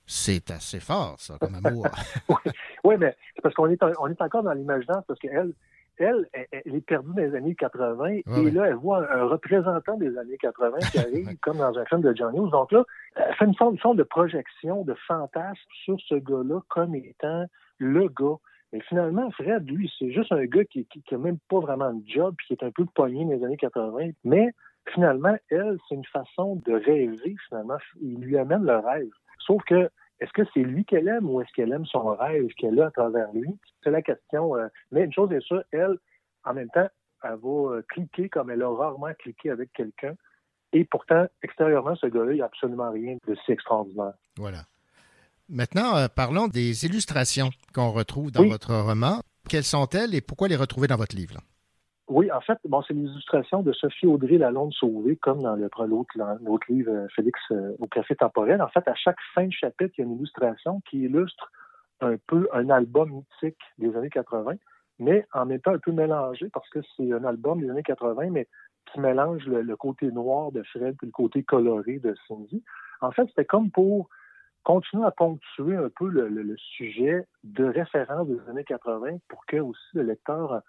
C'est 0.07 0.51
assez 0.51 0.81
fort, 0.81 1.17
ça, 1.19 1.37
comme 1.39 1.55
amour. 1.55 1.87
Oui, 2.85 2.95
mais 2.99 3.15
c'est 3.35 3.43
parce 3.43 3.55
qu'on 3.55 3.69
est, 3.69 3.83
encore 4.23 4.43
dans 4.43 4.53
l'imaginaire, 4.53 5.03
parce 5.07 5.21
qu'elle, 5.21 5.53
elle, 5.99 6.29
elle, 6.33 6.47
elle 6.51 6.75
est 6.75 6.81
perdue 6.81 7.13
dans 7.15 7.23
les 7.23 7.35
années 7.35 7.55
80, 7.55 8.07
et 8.09 8.25
ouais. 8.27 8.51
là, 8.51 8.67
elle 8.67 8.75
voit 8.75 8.99
un, 9.11 9.21
un 9.21 9.25
représentant 9.25 9.97
des 9.97 10.17
années 10.19 10.39
80 10.39 10.79
qui 10.93 10.99
arrive, 10.99 11.37
comme 11.41 11.59
dans 11.59 11.79
un 11.79 11.85
film 11.85 12.01
de 12.01 12.15
John 12.15 12.35
Hughes. 12.35 12.51
Donc 12.51 12.73
là, 12.73 12.85
elle 13.17 13.35
fait 13.35 13.45
une 13.45 13.55
forme, 13.55 13.77
une 13.83 13.97
de 13.97 14.03
projection, 14.03 14.85
de 14.85 14.95
fantasme 15.07 15.61
sur 15.85 15.99
ce 16.01 16.15
gars-là 16.15 16.61
comme 16.69 16.95
étant 16.95 17.47
le 17.79 18.09
gars. 18.09 18.37
Mais 18.73 18.81
finalement, 18.81 19.31
Fred, 19.31 19.69
lui, 19.69 19.91
c'est 19.99 20.13
juste 20.13 20.31
un 20.33 20.45
gars 20.45 20.65
qui, 20.65 20.85
qui, 20.87 21.03
qui 21.03 21.15
a 21.15 21.19
même 21.19 21.39
pas 21.49 21.61
vraiment 21.61 21.93
de 21.93 22.03
job, 22.07 22.35
puis 22.37 22.49
qui 22.49 22.53
est 22.53 22.67
un 22.67 22.71
peu 22.71 22.85
pogné 22.85 23.25
dans 23.25 23.31
les 23.31 23.45
années 23.45 23.57
80. 23.57 24.11
Mais 24.25 24.49
finalement, 24.93 25.37
elle, 25.51 25.79
c'est 25.89 25.95
une 25.95 26.05
façon 26.05 26.57
de 26.67 26.73
rêver, 26.73 27.37
finalement. 27.49 27.79
Il 28.01 28.21
lui 28.21 28.37
amène 28.37 28.65
le 28.65 28.77
rêve. 28.77 29.09
Sauf 29.39 29.63
que 29.65 29.89
est-ce 30.21 30.33
que 30.33 30.43
c'est 30.53 30.63
lui 30.63 30.85
qu'elle 30.85 31.09
aime 31.09 31.29
ou 31.29 31.41
est-ce 31.41 31.53
qu'elle 31.55 31.73
aime 31.73 31.87
son 31.87 32.17
rêve 32.17 32.49
qu'elle 32.57 32.81
a 32.81 32.87
à 32.87 32.91
travers 32.91 33.33
lui? 33.33 33.57
C'est 33.83 33.91
la 33.91 34.03
question. 34.03 34.57
euh, 34.57 34.69
Mais 34.91 35.05
une 35.05 35.13
chose 35.13 35.31
est 35.33 35.41
sûre, 35.41 35.63
elle, 35.71 35.99
en 36.45 36.55
même 36.55 36.71
temps, 36.71 36.89
elle 37.23 37.37
va 37.43 37.49
euh, 37.49 37.83
cliquer 37.89 38.29
comme 38.29 38.51
elle 38.51 38.63
a 38.63 38.69
rarement 38.69 39.13
cliqué 39.19 39.51
avec 39.51 39.73
quelqu'un. 39.73 40.15
Et 40.73 40.85
pourtant, 40.85 41.27
extérieurement, 41.43 41.97
ce 41.97 42.07
gars-là, 42.07 42.33
il 42.33 42.37
n'y 42.37 42.43
a 42.43 42.47
absolument 42.47 42.91
rien 42.91 43.17
de 43.27 43.35
si 43.45 43.53
extraordinaire. 43.53 44.15
Voilà. 44.37 44.65
Maintenant, 45.49 45.97
euh, 45.97 46.09
parlons 46.09 46.47
des 46.47 46.85
illustrations 46.85 47.51
qu'on 47.75 47.91
retrouve 47.91 48.31
dans 48.31 48.47
votre 48.47 48.75
roman. 48.75 49.21
Quelles 49.49 49.65
sont-elles 49.65 50.15
et 50.15 50.21
pourquoi 50.21 50.49
les 50.49 50.57
retrouver 50.57 50.89
dans 50.89 50.97
votre 50.97 51.17
livre? 51.17 51.41
Oui, 52.09 52.33
en 52.33 52.41
fait, 52.41 52.59
bon, 52.65 52.81
c'est 52.83 52.95
l'illustration 52.95 53.63
de 53.63 53.73
Sophie 53.73 54.07
Audrey 54.07 54.39
Lalonde 54.39 54.73
Sauvé, 54.73 55.17
comme 55.17 55.43
dans 55.43 55.57
l'autre 55.57 56.65
livre, 56.71 56.91
euh, 56.91 57.07
Félix 57.15 57.39
euh, 57.51 57.77
au 57.79 57.87
café 57.87 58.17
temporel. 58.17 58.63
En 58.63 58.69
fait, 58.69 58.87
à 58.89 58.95
chaque 58.95 59.19
fin 59.35 59.47
de 59.47 59.53
chapitre, 59.53 59.93
il 59.99 60.01
y 60.01 60.05
a 60.05 60.07
une 60.07 60.17
illustration 60.17 60.81
qui 60.89 61.03
illustre 61.03 61.51
un 62.01 62.17
peu 62.27 62.49
un 62.53 62.71
album 62.71 63.11
mythique 63.11 63.61
des 63.77 63.95
années 63.95 64.09
80, 64.09 64.55
mais 64.99 65.27
en 65.35 65.45
même 65.45 65.61
temps 65.61 65.73
un 65.73 65.79
peu 65.79 65.93
mélangé 65.93 66.49
parce 66.51 66.69
que 66.71 66.79
c'est 66.97 67.13
un 67.13 67.25
album 67.25 67.61
des 67.61 67.69
années 67.69 67.83
80, 67.83 68.31
mais 68.31 68.49
qui 68.91 69.01
mélange 69.01 69.47
le, 69.47 69.77
côté 69.77 70.11
noir 70.11 70.51
de 70.51 70.63
Fred 70.63 70.97
et 71.03 71.07
le 71.07 71.13
côté 71.13 71.43
coloré 71.43 71.99
de 71.99 72.15
Cindy. 72.27 72.65
En 73.03 73.11
fait, 73.11 73.27
c'était 73.29 73.45
comme 73.45 73.71
pour 73.71 74.09
continuer 74.63 75.05
à 75.05 75.11
ponctuer 75.11 75.77
un 75.77 75.91
peu 75.95 76.09
le, 76.09 76.29
le- 76.29 76.57
sujet 76.57 77.27
de 77.45 77.65
référence 77.65 78.29
des 78.29 78.41
années 78.49 78.65
80 78.65 79.19
pour 79.29 79.45
que 79.47 79.59
aussi 79.59 79.81
le 79.95 80.03
lecteur 80.03 80.63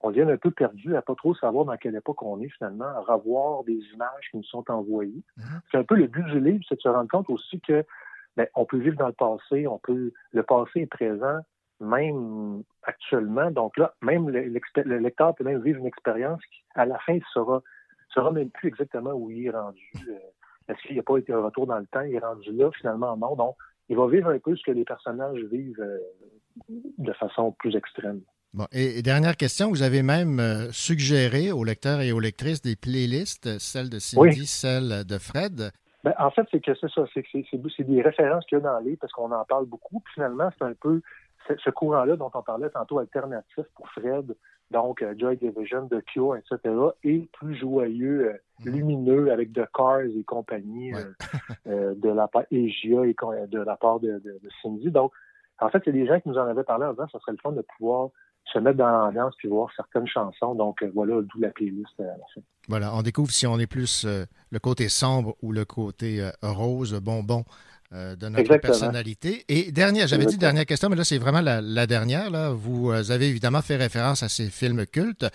on 0.00 0.10
devient 0.10 0.30
un 0.30 0.36
peu 0.36 0.50
perdu 0.50 0.96
à 0.96 1.02
pas 1.02 1.14
trop 1.14 1.34
savoir 1.34 1.64
dans 1.64 1.76
quelle 1.76 1.96
époque 1.96 2.22
on 2.22 2.40
est 2.40 2.50
finalement, 2.50 2.84
à 2.84 3.00
revoir 3.00 3.64
des 3.64 3.80
images 3.94 4.30
qui 4.30 4.36
nous 4.36 4.44
sont 4.44 4.70
envoyées. 4.70 5.22
C'est 5.70 5.78
un 5.78 5.84
peu 5.84 5.96
le 5.96 6.06
but 6.06 6.24
du 6.26 6.40
livre, 6.40 6.64
c'est 6.68 6.76
de 6.76 6.80
se 6.80 6.88
rendre 6.88 7.08
compte 7.08 7.30
aussi 7.30 7.60
que 7.60 7.84
ben, 8.36 8.46
on 8.54 8.66
peut 8.66 8.78
vivre 8.78 8.96
dans 8.96 9.06
le 9.06 9.12
passé, 9.12 9.66
on 9.66 9.78
peut 9.78 10.12
le 10.32 10.42
passé 10.42 10.80
est 10.80 10.86
présent 10.86 11.40
même 11.80 12.62
actuellement. 12.82 13.50
Donc 13.50 13.76
là, 13.76 13.94
même 14.02 14.28
le, 14.28 14.98
lecteur 14.98 15.34
peut 15.34 15.44
même 15.44 15.62
vivre 15.62 15.80
une 15.80 15.86
expérience 15.86 16.40
qui, 16.46 16.62
à 16.74 16.86
la 16.86 16.98
fin, 17.00 17.14
ne 17.14 17.20
saura, 17.32 17.62
saura 18.10 18.30
même 18.30 18.50
plus 18.50 18.68
exactement 18.68 19.12
où 19.12 19.30
il 19.30 19.46
est 19.46 19.50
rendu. 19.50 19.90
Euh, 20.08 20.18
Est-ce 20.68 20.80
qu'il 20.82 20.94
n'y 20.94 21.00
a 21.00 21.02
pas 21.02 21.18
été 21.18 21.32
un 21.32 21.42
retour 21.42 21.66
dans 21.66 21.78
le 21.78 21.86
temps? 21.86 22.00
Il 22.02 22.14
est 22.14 22.24
rendu 22.24 22.52
là, 22.52 22.70
finalement, 22.72 23.16
non. 23.16 23.34
Donc, 23.36 23.56
il 23.88 23.96
va 23.96 24.06
vivre 24.08 24.28
un 24.28 24.38
peu 24.38 24.56
ce 24.56 24.62
que 24.64 24.72
les 24.72 24.84
personnages 24.84 25.38
vivent 25.44 25.80
euh, 25.80 25.98
de 26.68 27.12
façon 27.12 27.52
plus 27.52 27.76
extrême. 27.76 28.22
Bon, 28.56 28.66
et, 28.72 28.98
et 28.98 29.02
dernière 29.02 29.36
question, 29.36 29.68
vous 29.68 29.82
avez 29.82 30.02
même 30.02 30.40
euh, 30.40 30.70
suggéré 30.72 31.52
aux 31.52 31.62
lecteurs 31.62 32.00
et 32.00 32.10
aux 32.12 32.20
lectrices 32.20 32.62
des 32.62 32.74
playlists, 32.74 33.58
celle 33.58 33.90
de 33.90 33.98
Cindy, 33.98 34.26
Oui. 34.40 34.46
celle 34.46 35.04
de 35.04 35.18
Fred. 35.18 35.70
Ben, 36.04 36.14
en 36.18 36.30
fait, 36.30 36.46
c'est 36.50 36.60
que 36.64 36.72
c'est 36.80 36.88
ça, 36.88 37.04
c'est 37.12 37.82
des 37.86 38.00
références 38.00 38.46
qu'il 38.46 38.56
y 38.56 38.60
a 38.62 38.64
dans 38.64 38.78
le 38.78 38.86
livre 38.86 38.98
parce 39.00 39.12
qu'on 39.12 39.30
en 39.30 39.44
parle 39.44 39.66
beaucoup. 39.66 40.00
Puis 40.00 40.14
finalement, 40.14 40.48
c'est 40.58 40.64
un 40.64 40.72
peu 40.80 41.02
ce, 41.62 41.70
courant-là 41.70 42.16
dont 42.16 42.30
on 42.32 42.42
parlait 42.42 42.70
tantôt, 42.70 42.98
alternatif 42.98 43.64
pour 43.74 43.88
Fred, 43.90 44.34
donc 44.70 45.02
euh, 45.02 45.14
Joy 45.18 45.36
Division, 45.36 45.86
The 45.88 46.02
Cure, 46.06 46.36
etc., 46.36 46.74
est 47.04 47.30
plus 47.32 47.56
joyeux, 47.58 48.30
euh, 48.30 48.38
Mhm. 48.64 48.72
lumineux 48.72 49.32
avec 49.32 49.52
The 49.52 49.66
Cars 49.74 50.00
et 50.00 50.24
compagnie 50.24 50.94
euh, 51.66 51.94
de 51.94 52.08
la 52.08 52.26
part 52.26 52.44
Egia 52.50 53.04
et 53.04 53.14
de 53.48 53.58
la 53.60 53.76
part 53.76 54.00
de, 54.00 54.12
de- 54.12 54.38
de 54.42 54.48
Cindy. 54.62 54.90
Donc, 54.90 55.12
en 55.60 55.68
fait, 55.68 55.82
il 55.84 55.94
y 55.94 55.98
a 55.98 56.02
des 56.04 56.08
gens 56.08 56.18
qui 56.20 56.30
nous 56.30 56.38
en 56.38 56.46
avaient 56.46 56.64
parlé 56.64 56.86
en 56.86 56.92
disant 56.92 57.04
que 57.04 57.12
ce 57.12 57.18
serait 57.18 57.32
le 57.32 57.38
fun 57.42 57.52
de 57.52 57.62
pouvoir 57.76 58.08
se 58.52 58.58
mettre 58.58 58.78
dans 58.78 58.88
l'ambiance 58.88 59.34
puis 59.38 59.48
voir 59.48 59.68
certaines 59.76 60.06
chansons. 60.06 60.54
Donc, 60.54 60.82
euh, 60.82 60.90
voilà, 60.94 61.20
d'où 61.22 61.40
la 61.40 61.50
playlist 61.50 61.92
euh, 62.00 62.04
à 62.04 62.16
la 62.16 62.24
fin. 62.34 62.40
Voilà, 62.68 62.94
on 62.94 63.02
découvre 63.02 63.30
si 63.30 63.46
on 63.46 63.58
est 63.58 63.66
plus 63.66 64.04
euh, 64.04 64.24
le 64.50 64.58
côté 64.58 64.88
sombre 64.88 65.36
ou 65.42 65.52
le 65.52 65.64
côté 65.64 66.20
euh, 66.20 66.30
rose, 66.42 66.94
bonbon 66.94 67.44
euh, 67.92 68.16
de 68.16 68.26
notre 68.28 68.40
Exactement. 68.40 68.72
personnalité. 68.72 69.44
Et 69.48 69.70
dernière, 69.72 70.06
j'avais 70.08 70.26
dit 70.26 70.38
dernière 70.38 70.66
question, 70.66 70.88
mais 70.88 70.96
là, 70.96 71.04
c'est 71.04 71.18
vraiment 71.18 71.40
la, 71.40 71.60
la 71.60 71.86
dernière. 71.86 72.30
Là. 72.30 72.50
Vous 72.50 72.90
avez 72.92 73.28
évidemment 73.28 73.62
fait 73.62 73.76
référence 73.76 74.22
à 74.22 74.28
ces 74.28 74.48
films 74.50 74.86
cultes, 74.86 75.26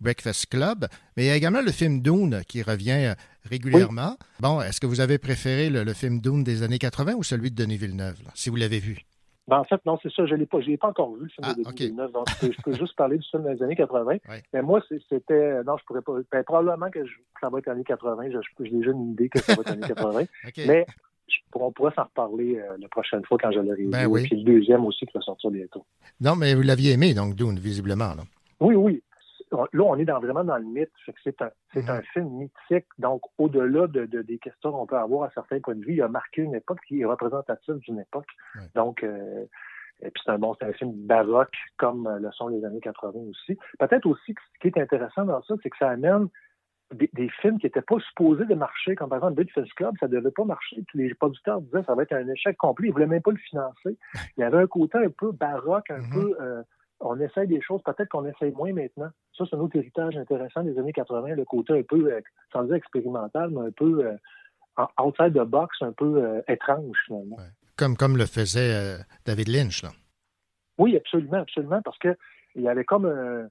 Breakfast 0.00 0.46
Club, 0.46 0.88
mais 1.16 1.24
il 1.24 1.26
y 1.28 1.30
a 1.30 1.36
également 1.36 1.62
le 1.62 1.70
film 1.70 2.02
Dune 2.02 2.42
qui 2.48 2.62
revient 2.62 3.14
régulièrement. 3.48 4.16
Bon, 4.40 4.60
est-ce 4.60 4.80
que 4.80 4.86
vous 4.86 5.00
avez 5.00 5.18
préféré 5.18 5.70
le, 5.70 5.84
le 5.84 5.92
film 5.92 6.20
Dune 6.20 6.42
des 6.42 6.64
années 6.64 6.80
80 6.80 7.14
ou 7.14 7.22
celui 7.22 7.52
de 7.52 7.56
Denis 7.56 7.76
Villeneuve, 7.76 8.20
là, 8.24 8.30
si 8.34 8.50
vous 8.50 8.56
l'avez 8.56 8.80
vu? 8.80 8.98
Ben, 9.48 9.58
en 9.58 9.64
fait, 9.64 9.80
non, 9.86 9.98
c'est 10.02 10.12
ça. 10.12 10.24
Je 10.24 10.34
ne 10.34 10.38
l'ai 10.40 10.46
pas, 10.46 10.60
je 10.60 10.66
l'ai 10.68 10.76
pas 10.76 10.88
encore 10.88 11.12
vu, 11.14 11.22
le 11.24 11.28
film 11.28 11.44
Ah, 11.44 11.50
de 11.54 11.56
Denis 11.62 11.68
ok. 11.68 11.78
Villeneuve. 11.80 12.12
Donc, 12.12 12.26
je 12.30 12.46
peux, 12.46 12.52
je 12.52 12.62
peux 12.62 12.72
juste 12.74 12.94
parler 12.96 13.18
du 13.18 13.26
film 13.28 13.42
des 13.52 13.62
années 13.62 13.74
80. 13.76 14.16
Mais 14.52 14.62
moi, 14.62 14.80
c'était. 15.08 15.62
Non, 15.64 15.76
je 15.78 15.84
pourrais 15.84 16.02
pas. 16.02 16.14
Ben, 16.30 16.44
probablement 16.44 16.90
que, 16.90 17.04
je- 17.04 17.12
que 17.16 17.40
ça 17.40 17.48
va 17.48 17.58
être 17.58 17.68
années 17.68 17.82
80. 17.84 18.30
Je- 18.30 18.38
je- 18.40 18.64
J'ai 18.64 18.70
déjà 18.70 18.90
une 18.92 19.12
idée 19.12 19.28
que 19.28 19.40
ça 19.40 19.54
va 19.54 19.62
être 19.62 19.70
années 19.72 19.86
80. 19.86 20.20
OK. 20.46 20.60
Mais 20.66 20.86
on 21.54 21.72
pourra 21.72 21.92
s'en 21.94 22.04
reparler 22.04 22.58
euh, 22.58 22.76
la 22.78 22.88
prochaine 22.88 23.24
fois 23.24 23.38
quand 23.40 23.50
je 23.52 23.58
l'aurai 23.60 23.84
Ben 23.86 24.00
vu. 24.02 24.06
oui. 24.06 24.22
Puis 24.28 24.36
le 24.36 24.44
deuxième 24.44 24.84
aussi 24.84 25.06
qui 25.06 25.12
va 25.14 25.20
sortir 25.22 25.50
bientôt. 25.50 25.84
Non, 26.20 26.36
mais 26.36 26.54
vous 26.54 26.62
l'aviez 26.62 26.92
aimé, 26.92 27.14
donc 27.14 27.34
Dune, 27.34 27.58
visiblement. 27.58 28.14
Là. 28.14 28.22
Oui, 28.60 28.74
oui. 28.74 29.02
Là, 29.72 29.82
on 29.84 29.96
est 29.96 30.04
dans, 30.04 30.18
vraiment 30.20 30.44
dans 30.44 30.56
le 30.56 30.64
mythe. 30.64 30.90
C'est 31.24 31.40
un, 31.42 31.50
c'est 31.72 31.82
Mhm. 31.82 31.90
un 31.90 32.02
film 32.12 32.28
mythique. 32.38 32.86
Donc, 32.98 33.22
au-delà 33.38 33.86
de, 33.86 34.06
de- 34.06 34.22
des 34.22 34.38
questions 34.38 34.72
qu'on 34.72 34.86
peut 34.86 34.96
avoir 34.98 35.24
à 35.24 35.30
certains 35.30 35.60
points 35.60 35.74
de 35.74 35.84
vue, 35.84 35.94
il 35.94 36.02
a 36.02 36.08
marqué 36.08 36.42
une 36.42 36.54
époque 36.54 36.80
qui 36.88 37.00
est 37.00 37.04
représentative 37.04 37.76
d'une 37.78 38.00
époque. 38.00 38.28
Donc, 38.74 39.02
euh, 39.02 39.44
et 40.00 40.10
puis 40.10 40.22
c'est 40.24 40.32
un 40.32 40.38
bon, 40.38 40.54
c'est 40.58 40.66
un 40.66 40.72
film 40.72 40.92
baroque 41.06 41.54
comme 41.76 42.08
le 42.20 42.30
sont 42.32 42.48
les 42.48 42.64
années 42.64 42.80
80 42.80 43.20
aussi. 43.30 43.56
Peut-être 43.78 44.06
aussi 44.06 44.34
que 44.34 44.40
ce 44.54 44.58
qui 44.60 44.68
est 44.68 44.78
intéressant 44.82 45.24
dans 45.24 45.42
ça, 45.42 45.54
c'est 45.62 45.70
que 45.70 45.76
ça 45.78 45.90
amène 45.90 46.28
des, 46.92 47.08
des 47.12 47.28
films 47.40 47.58
qui 47.58 47.66
n'étaient 47.66 47.80
pas 47.82 47.98
supposés 48.00 48.44
de 48.44 48.54
marcher, 48.54 48.94
comme 48.96 49.08
par 49.10 49.18
exemple 49.18 49.34
Breakfast 49.34 49.72
Club, 49.74 49.94
ça 50.00 50.08
ne 50.08 50.12
devait 50.12 50.30
pas 50.32 50.44
marcher. 50.44 50.82
Tous 50.88 50.98
les 50.98 51.14
producteurs 51.14 51.60
disaient 51.62 51.80
que 51.80 51.86
ça 51.86 51.94
va 51.94 52.02
être 52.02 52.12
un 52.12 52.28
échec 52.28 52.56
complet. 52.56 52.86
Ils 52.88 52.90
ne 52.90 52.92
voulaient 52.94 53.06
même 53.06 53.22
pas 53.22 53.30
le 53.30 53.36
financer. 53.38 53.96
Il 54.36 54.40
y 54.40 54.42
avait 54.42 54.58
un 54.58 54.66
côté 54.66 54.98
un 54.98 55.08
peu 55.08 55.30
baroque, 55.32 55.90
un 55.90 56.00
peu. 56.12 56.36
euh, 56.40 56.62
on 57.04 57.18
essaye 57.20 57.48
des 57.48 57.60
choses, 57.60 57.82
peut-être 57.82 58.08
qu'on 58.08 58.24
essaye 58.26 58.52
moins 58.52 58.72
maintenant. 58.72 59.10
Ça, 59.36 59.44
c'est 59.48 59.56
un 59.56 59.60
autre 59.60 59.76
héritage 59.76 60.16
intéressant 60.16 60.62
des 60.62 60.78
années 60.78 60.92
80, 60.92 61.34
le 61.34 61.44
côté 61.44 61.78
un 61.78 61.82
peu, 61.82 62.12
euh, 62.12 62.20
sans 62.52 62.62
dire 62.64 62.76
expérimental, 62.76 63.50
mais 63.50 63.68
un 63.68 63.70
peu 63.72 64.04
euh, 64.06 64.16
en- 64.76 65.04
outside 65.06 65.34
the 65.34 65.44
box, 65.44 65.76
un 65.82 65.92
peu 65.92 66.22
euh, 66.24 66.40
étrange 66.48 66.96
finalement. 67.06 67.36
Comme, 67.76 67.96
comme 67.96 68.16
le 68.16 68.26
faisait 68.26 68.72
euh, 68.74 68.98
David 69.26 69.48
Lynch. 69.48 69.82
Là. 69.82 69.90
Oui, 70.78 70.96
absolument, 70.96 71.38
absolument, 71.38 71.82
parce 71.82 71.98
que 71.98 72.16
il 72.54 72.62
y 72.62 72.68
avait 72.68 72.84
comme, 72.84 73.06
un- 73.06 73.48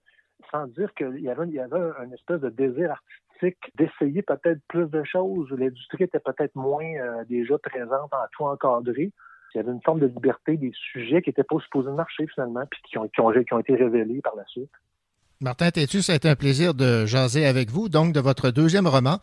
sans 0.52 0.68
dire 0.68 0.94
qu'il 0.96 1.20
y 1.20 1.30
avait, 1.30 1.48
il 1.48 1.54
y 1.54 1.60
avait 1.60 1.92
un 2.00 2.12
espèce 2.12 2.40
de 2.42 2.50
désir 2.50 2.92
artistique 2.92 3.58
d'essayer 3.76 4.22
peut-être 4.22 4.60
plus 4.68 4.88
de 4.88 5.04
choses. 5.04 5.50
L'industrie 5.52 6.04
était 6.06 6.20
peut-être 6.20 6.56
moins 6.56 7.24
déjà 7.28 7.58
présente 7.58 8.14
en 8.14 8.26
tout 8.32 8.44
encadré. 8.46 9.12
Il 9.54 9.58
y 9.58 9.62
avait 9.62 9.72
une 9.72 9.82
forme 9.82 10.00
de 10.00 10.08
liberté 10.08 10.58
des 10.58 10.72
sujets 10.74 11.22
qui 11.22 11.30
n'étaient 11.30 11.44
pas 11.44 11.58
supposés 11.60 11.92
marcher 11.92 12.28
finalement, 12.34 12.66
puis 12.70 12.80
qui 12.90 12.98
ont, 12.98 13.08
qui 13.08 13.22
ont, 13.22 13.32
qui 13.32 13.54
ont 13.54 13.60
été 13.60 13.76
révélés 13.76 14.22
par 14.22 14.36
la 14.36 14.46
suite. 14.46 14.70
Martin 15.42 15.72
Tétu, 15.72 16.02
ça 16.02 16.14
a 16.14 16.16
été 16.16 16.30
un 16.30 16.36
plaisir 16.36 16.74
de 16.74 17.06
jaser 17.06 17.46
avec 17.48 17.72
vous, 17.72 17.90
donc 17.90 18.14
de 18.14 18.20
votre 18.20 18.52
deuxième 18.52 18.88
roman 18.88 19.18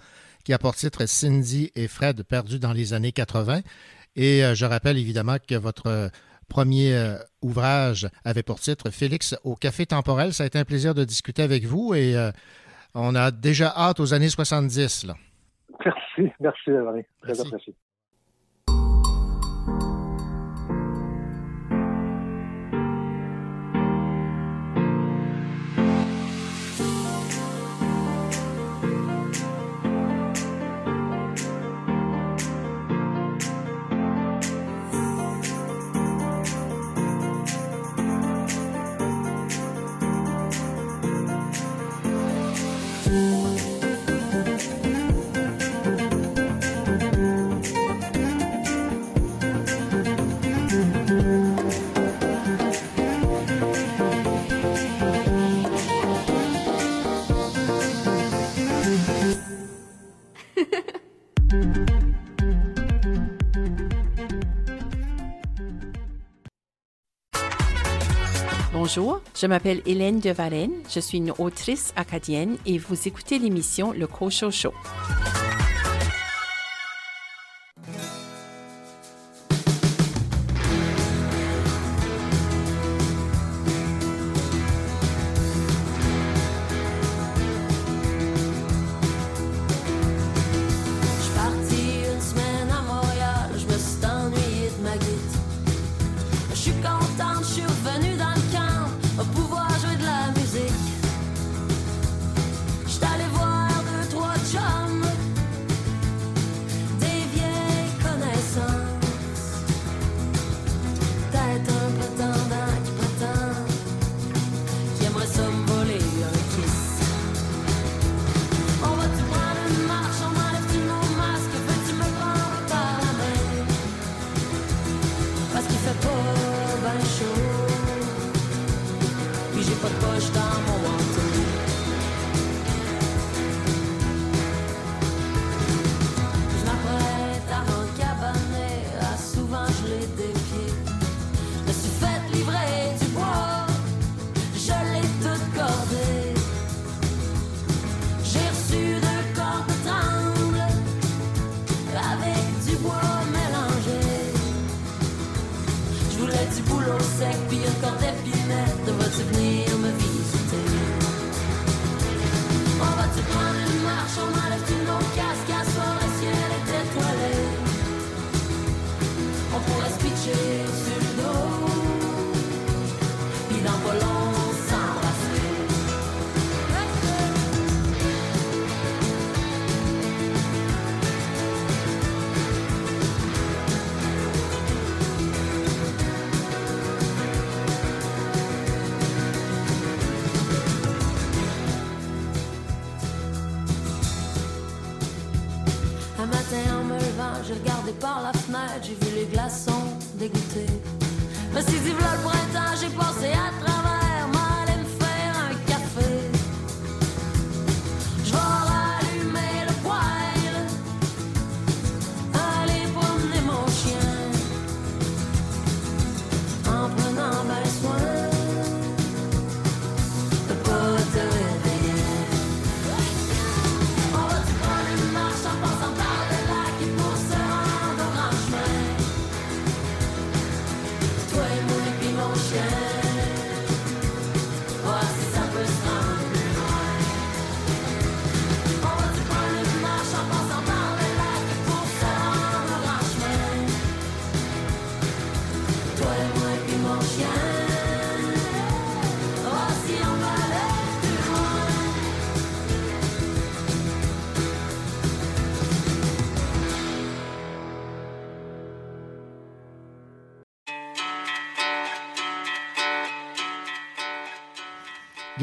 qui 0.45 0.53
a 0.53 0.59
pour 0.59 0.75
titre 0.75 1.07
Cindy 1.07 1.71
et 1.77 1.89
Fred 1.89 2.23
perdus 2.23 2.59
dans 2.59 2.73
les 2.73 2.95
années 2.95 3.13
80. 3.13 3.61
Et 4.17 4.45
euh, 4.45 4.55
je 4.55 4.65
rappelle 4.65 4.99
évidemment 4.99 5.37
que 5.47 5.55
votre 5.55 5.87
euh, 5.87 6.09
premier 6.49 6.95
euh, 6.95 7.19
ouvrage 7.43 8.09
avait 8.25 8.43
pour 8.43 8.59
titre 8.59 8.91
Félix 8.91 9.39
au 9.45 9.55
Café 9.55 9.87
Temporel. 9.87 10.33
Ça 10.33 10.45
a 10.45 10.47
été 10.47 10.59
un 10.59 10.65
plaisir 10.65 10.95
de 10.95 11.05
discuter 11.05 11.43
avec 11.43 11.65
vous 11.65 11.95
et 11.95 12.17
on 12.95 13.15
a 13.15 13.31
déjà 13.31 13.73
hâte 13.77 14.01
aux 14.01 14.15
années 14.15 14.29
70. 14.29 15.05
Là. 15.07 15.15
Merci, 15.85 16.33
merci, 16.41 16.71
René. 16.71 17.07
Très 17.21 17.29
Merci. 17.29 17.43
apprécié. 17.43 17.75
Bonjour, 68.81 69.21
je 69.35 69.49
m'appelle 69.49 69.83
Hélène 69.87 70.21
de 70.21 70.31
Varenne, 70.31 70.71
je 70.89 71.01
suis 71.01 71.19
une 71.19 71.33
autrice 71.37 71.93
acadienne 71.97 72.59
et 72.65 72.79
vous 72.79 73.09
écoutez 73.09 73.41
l'émission 73.41 73.91
Le 73.91 74.07
Cocho 74.07 74.53
Show. 74.53 74.73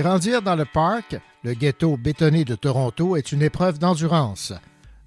Grandir 0.06 0.44
dans 0.44 0.56
le 0.56 0.65
parc, 0.65 1.15
le 1.44 1.56
ghetto 1.56 1.98
bétonné 1.98 2.46
de 2.46 2.54
Toronto, 2.54 3.15
est 3.15 3.32
une 3.32 3.41
épreuve 3.41 3.80
d'endurance. 3.80 4.54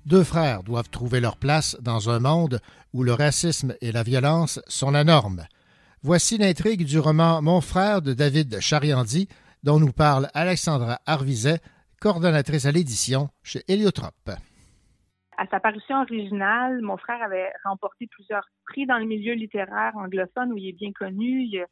Deux 0.06 0.24
frères 0.24 0.64
doivent 0.64 0.90
trouver 0.90 1.20
leur 1.20 1.36
place 1.36 1.76
dans 1.80 2.10
un 2.10 2.18
monde 2.18 2.58
où 2.92 3.04
le 3.04 3.12
racisme 3.12 3.76
et 3.80 3.92
la 3.92 4.02
violence 4.02 4.60
sont 4.66 4.90
la 4.90 5.04
norme. 5.04 5.44
Voici 6.02 6.36
l'intrigue 6.36 6.84
du 6.84 6.98
roman 6.98 7.40
Mon 7.42 7.60
frère 7.60 8.02
de 8.02 8.12
David 8.12 8.58
Chariandi, 8.58 9.28
dont 9.62 9.78
nous 9.78 9.92
parle 9.92 10.30
Alexandra 10.34 10.98
Arvizet, 11.06 11.60
coordonnatrice 12.00 12.66
à 12.66 12.72
l'édition 12.72 13.28
chez 13.44 13.62
Héliotrope. 13.68 14.32
À 15.36 15.46
sa 15.46 15.60
parution 15.60 16.00
originale, 16.00 16.80
mon 16.82 16.96
frère 16.96 17.22
avait 17.22 17.52
remporté 17.62 18.08
plusieurs 18.08 18.48
prix 18.66 18.84
dans 18.84 18.98
le 18.98 19.06
milieu 19.06 19.34
littéraire 19.34 19.92
anglophone 19.94 20.52
où 20.52 20.56
il 20.56 20.70
est 20.70 20.72
bien 20.72 20.90
connu. 20.90 21.44
Il 21.44 21.60
a 21.60 21.66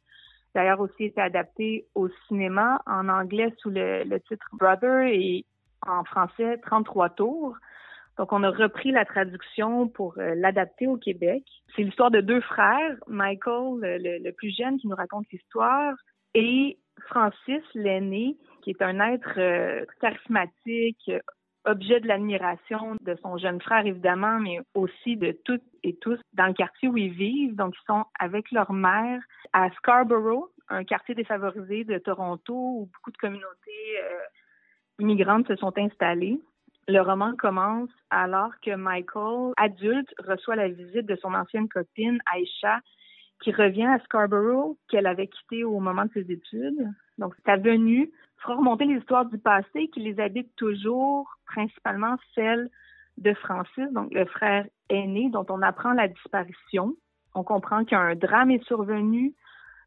d'ailleurs 0.57 0.79
aussi 0.79 1.03
été 1.03 1.21
adapté 1.21 1.85
au 1.93 2.09
cinéma 2.27 2.81
en 2.87 3.09
anglais 3.09 3.53
sous 3.59 3.69
le, 3.69 4.17
titre 4.27 4.47
Brother 4.53 5.01
et 5.03 5.45
en 5.85 6.03
français 6.03 6.57
33 6.63 7.11
tours. 7.11 7.55
Donc, 8.17 8.33
on 8.33 8.41
a 8.41 8.49
repris 8.49 8.91
la 8.91 9.05
traduction 9.05 9.87
pour 9.87 10.17
euh, 10.17 10.33
l'adapter 10.33 10.87
au 10.87 10.97
Québec. 10.97 11.43
C'est 11.75 11.83
l'histoire 11.83 12.09
de 12.09 12.21
deux 12.21 12.41
frères, 12.41 12.95
Michael, 13.05 13.81
le, 13.83 14.31
plus 14.31 14.49
jeune, 14.57 14.79
qui 14.79 14.87
nous 14.87 14.95
raconte 14.95 15.27
l'histoire, 15.31 15.93
et 16.33 16.79
Francis, 17.07 17.61
l'aîné, 17.75 18.35
qui 18.63 18.71
est 18.71 18.81
un 18.81 18.99
être 18.99 19.37
euh, 19.37 19.85
charismatique, 20.01 21.11
objet 21.67 21.99
de 21.99 22.07
l'admiration 22.07 22.95
de 23.01 23.15
son 23.21 23.37
jeune 23.37 23.61
frère, 23.61 23.85
évidemment, 23.85 24.39
mais 24.39 24.59
aussi 24.73 25.17
de 25.17 25.37
toutes 25.45 25.63
et 25.83 25.95
tous 25.97 26.19
dans 26.33 26.47
le 26.47 26.53
quartier 26.53 26.87
où 26.87 26.97
ils 26.97 27.11
vivent. 27.11 27.55
Donc, 27.55 27.75
ils 27.75 27.85
sont 27.85 28.05
avec 28.19 28.51
leur 28.51 28.71
mère 28.71 29.21
à 29.53 29.69
Scarborough, 29.71 30.49
un 30.69 30.83
quartier 30.83 31.15
défavorisé 31.15 31.83
de 31.83 31.97
Toronto 31.97 32.53
où 32.53 32.89
beaucoup 32.93 33.11
de 33.11 33.17
communautés 33.17 33.99
euh, 34.03 34.19
immigrantes 34.99 35.47
se 35.47 35.55
sont 35.55 35.77
installées. 35.77 36.39
Le 36.87 37.01
roman 37.01 37.35
commence 37.35 37.89
alors 38.09 38.51
que 38.61 38.75
Michael, 38.75 39.53
adulte, 39.57 40.13
reçoit 40.25 40.55
la 40.55 40.69
visite 40.69 41.05
de 41.05 41.17
son 41.17 41.33
ancienne 41.33 41.67
copine, 41.67 42.19
Aisha, 42.33 42.79
qui 43.41 43.51
revient 43.51 43.85
à 43.85 43.99
Scarborough, 43.99 44.77
qu'elle 44.89 45.05
avait 45.05 45.27
quitté 45.27 45.63
au 45.63 45.79
moment 45.79 46.05
de 46.05 46.11
ses 46.13 46.31
études. 46.31 46.89
Donc, 47.17 47.33
sa 47.45 47.57
venue 47.57 48.11
fera 48.37 48.55
remonter 48.55 48.85
les 48.85 48.99
histoires 48.99 49.25
du 49.25 49.37
passé 49.37 49.89
qui 49.89 49.99
les 50.01 50.19
habitent 50.19 50.55
toujours, 50.55 51.37
principalement 51.45 52.17
celles 52.35 52.69
de 53.17 53.33
Francis, 53.33 53.91
donc 53.91 54.13
le 54.13 54.25
frère 54.25 54.65
aîné, 54.89 55.29
dont 55.29 55.45
on 55.49 55.61
apprend 55.61 55.93
la 55.93 56.07
disparition. 56.07 56.95
On 57.33 57.43
comprend 57.43 57.83
qu'un 57.83 58.15
drame 58.15 58.51
est 58.51 58.63
survenu, 58.65 59.33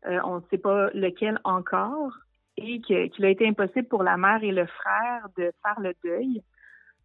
euh, 0.07 0.19
on 0.25 0.37
ne 0.37 0.40
sait 0.51 0.59
pas 0.59 0.90
lequel 0.95 1.40
encore, 1.45 2.12
et 2.57 2.81
qu'il 2.81 3.25
a 3.25 3.29
été 3.29 3.47
impossible 3.47 3.88
pour 3.88 4.03
la 4.03 4.16
mère 4.16 4.43
et 4.43 4.53
le 4.53 4.66
frère 4.66 5.29
de 5.37 5.53
faire 5.62 5.81
le 5.81 5.95
deuil. 6.05 6.43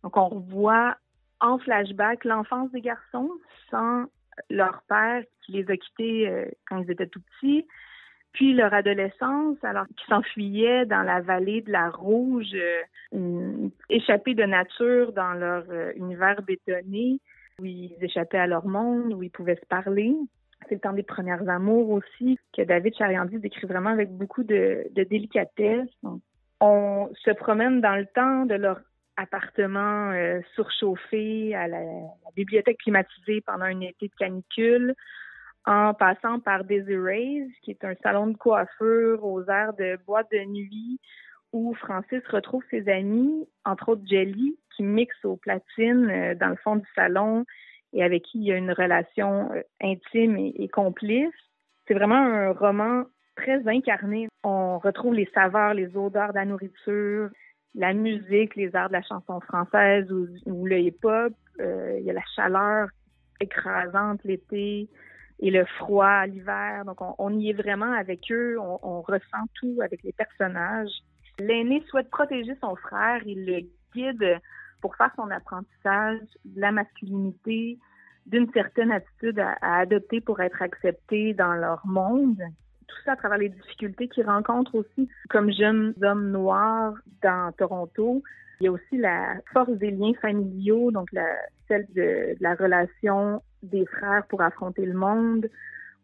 Donc, 0.03 0.17
on 0.17 0.27
revoit 0.27 0.97
en 1.39 1.59
flashback 1.59 2.25
l'enfance 2.25 2.71
des 2.71 2.81
garçons 2.81 3.29
sans 3.69 4.05
leur 4.49 4.81
père 4.87 5.23
qui 5.41 5.53
les 5.53 5.69
a 5.69 5.77
quittés 5.77 6.27
euh, 6.27 6.45
quand 6.67 6.77
ils 6.77 6.91
étaient 6.91 7.07
tout 7.07 7.21
petits, 7.21 7.65
puis 8.35 8.53
leur 8.53 8.73
adolescence, 8.73 9.57
alors 9.63 9.87
qu'ils 9.87 10.07
s'enfuyaient 10.09 10.85
dans 10.85 11.01
la 11.03 11.21
vallée 11.21 11.61
de 11.61 11.71
la 11.71 11.89
Rouge, 11.89 12.53
euh, 13.13 13.69
échappés 13.89 14.35
de 14.35 14.43
nature 14.43 15.13
dans 15.13 15.33
leur 15.33 15.63
euh, 15.69 15.93
univers 15.95 16.41
bétonné, 16.41 17.19
où 17.59 17.65
ils 17.65 17.95
échappaient 18.01 18.37
à 18.37 18.45
leur 18.45 18.67
monde, 18.67 19.13
où 19.13 19.23
ils 19.23 19.31
pouvaient 19.31 19.55
se 19.55 19.65
parler. 19.67 20.13
C'est 20.67 20.75
le 20.75 20.81
temps 20.81 20.91
des 20.91 21.03
premières 21.03 21.47
amours 21.47 21.89
aussi, 21.89 22.37
que 22.55 22.61
David 22.61 22.95
Chariandi 22.97 23.39
décrit 23.39 23.67
vraiment 23.67 23.91
avec 23.91 24.11
beaucoup 24.11 24.43
de, 24.43 24.85
délicatesse. 24.93 25.87
On 26.59 27.09
se 27.13 27.31
promène 27.31 27.79
dans 27.79 27.95
le 27.95 28.05
temps 28.05 28.45
de 28.45 28.55
leur 28.55 28.81
appartement 29.15 30.11
euh, 30.11 30.41
surchauffé 30.55 31.55
à 31.55 31.69
la, 31.69 31.79
la 31.79 32.31
bibliothèque 32.35 32.79
climatisée 32.79 33.39
pendant 33.45 33.63
un 33.63 33.79
été 33.79 34.09
de 34.09 34.15
canicule, 34.19 34.93
en 35.65 35.93
passant 35.93 36.39
par 36.39 36.63
Desiree's, 36.63 37.51
qui 37.61 37.71
est 37.71 37.83
un 37.83 37.95
salon 38.03 38.27
de 38.27 38.37
coiffure 38.37 39.23
aux 39.23 39.43
airs 39.49 39.73
de 39.73 39.97
boîte 40.05 40.31
de 40.31 40.43
nuit, 40.45 40.99
où 41.53 41.73
Francis 41.75 42.21
retrouve 42.29 42.63
ses 42.69 42.87
amis, 42.89 43.47
entre 43.63 43.89
autres 43.89 44.05
Jelly, 44.05 44.57
qui 44.75 44.83
mixe 44.83 45.23
aux 45.23 45.37
platines 45.37 46.09
euh, 46.09 46.35
dans 46.35 46.49
le 46.49 46.57
fond 46.57 46.75
du 46.75 46.87
salon 46.95 47.45
et 47.93 48.03
avec 48.03 48.23
qui 48.23 48.39
il 48.39 48.43
y 48.43 48.51
a 48.51 48.57
une 48.57 48.71
relation 48.71 49.49
euh, 49.53 49.61
intime 49.81 50.37
et, 50.37 50.67
complice. 50.67 51.33
C'est 51.87 51.93
vraiment 51.93 52.15
un 52.15 52.51
roman 52.51 53.05
très 53.37 53.65
incarné. 53.67 54.27
On 54.43 54.79
retrouve 54.79 55.13
les 55.13 55.29
saveurs, 55.33 55.73
les 55.73 55.95
odeurs 55.95 56.29
de 56.29 56.35
la 56.35 56.45
nourriture, 56.45 57.29
la 57.73 57.93
musique, 57.93 58.55
les 58.55 58.75
arts 58.75 58.89
de 58.89 58.93
la 58.93 59.01
chanson 59.01 59.39
française 59.41 60.11
ou, 60.11 60.27
ou 60.45 60.65
le 60.65 60.79
hip-hop. 60.79 61.33
Euh, 61.59 61.97
il 61.99 62.05
y 62.05 62.09
a 62.09 62.13
la 62.13 62.23
chaleur 62.35 62.89
écrasante 63.39 64.21
l'été 64.25 64.89
et 65.39 65.51
le 65.51 65.65
froid 65.65 66.25
l'hiver. 66.25 66.85
Donc, 66.85 66.97
on, 67.19 67.33
y 67.37 67.49
est 67.49 67.53
vraiment 67.53 67.91
avec 67.91 68.31
eux. 68.31 68.57
On, 68.59 69.01
ressent 69.01 69.45
tout 69.55 69.79
avec 69.83 70.03
les 70.03 70.13
personnages. 70.13 70.91
L'aîné 71.39 71.83
souhaite 71.89 72.09
protéger 72.09 72.55
son 72.61 72.75
frère. 72.75 73.21
Il 73.25 73.45
le 73.45 73.61
guide 73.93 74.39
pour 74.81 74.95
faire 74.95 75.11
son 75.15 75.29
apprentissage 75.31 76.19
de 76.45 76.61
la 76.61 76.71
masculinité, 76.71 77.79
d'une 78.25 78.51
certaine 78.53 78.91
attitude 78.91 79.39
à, 79.39 79.55
adopter 79.61 80.21
pour 80.21 80.39
être 80.41 80.61
accepté 80.61 81.33
dans 81.33 81.53
leur 81.53 81.85
monde. 81.85 82.41
Tout 82.87 82.97
ça 83.03 83.13
à 83.13 83.15
travers 83.15 83.39
les 83.39 83.49
difficultés 83.49 84.07
qu'ils 84.07 84.25
rencontrent 84.25 84.75
aussi 84.75 85.09
comme 85.29 85.51
jeunes 85.51 85.93
hommes 86.01 86.31
noirs 86.31 86.93
dans 87.21 87.51
Toronto. 87.57 88.23
Il 88.59 88.65
y 88.65 88.67
a 88.67 88.71
aussi 88.71 88.97
la 88.97 89.35
force 89.51 89.71
des 89.73 89.91
liens 89.91 90.13
familiaux, 90.21 90.91
donc 90.91 91.09
celle 91.67 91.85
de 91.93 92.35
la 92.39 92.55
relation 92.55 93.41
des 93.65 93.85
frères 93.85 94.25
pour 94.27 94.41
affronter 94.41 94.85
le 94.85 94.93
monde, 94.93 95.49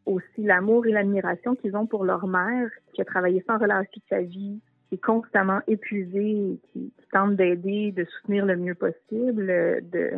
aussi 0.05 0.43
l'amour 0.43 0.85
et 0.85 0.91
l'admiration 0.91 1.55
qu'ils 1.55 1.75
ont 1.75 1.85
pour 1.85 2.03
leur 2.03 2.27
mère, 2.27 2.69
qui 2.93 3.01
a 3.01 3.05
travaillé 3.05 3.43
sans 3.47 3.57
relâche 3.57 3.87
toute 3.93 4.03
sa 4.09 4.21
vie, 4.21 4.59
qui 4.89 4.95
est 4.95 5.03
constamment 5.03 5.61
épuisée, 5.67 6.59
qui, 6.71 6.93
qui 6.97 7.07
tente 7.11 7.35
d'aider, 7.35 7.91
de 7.91 8.05
soutenir 8.05 8.45
le 8.45 8.57
mieux 8.57 8.75
possible 8.75 9.49
euh, 9.49 9.79
de, 9.81 10.11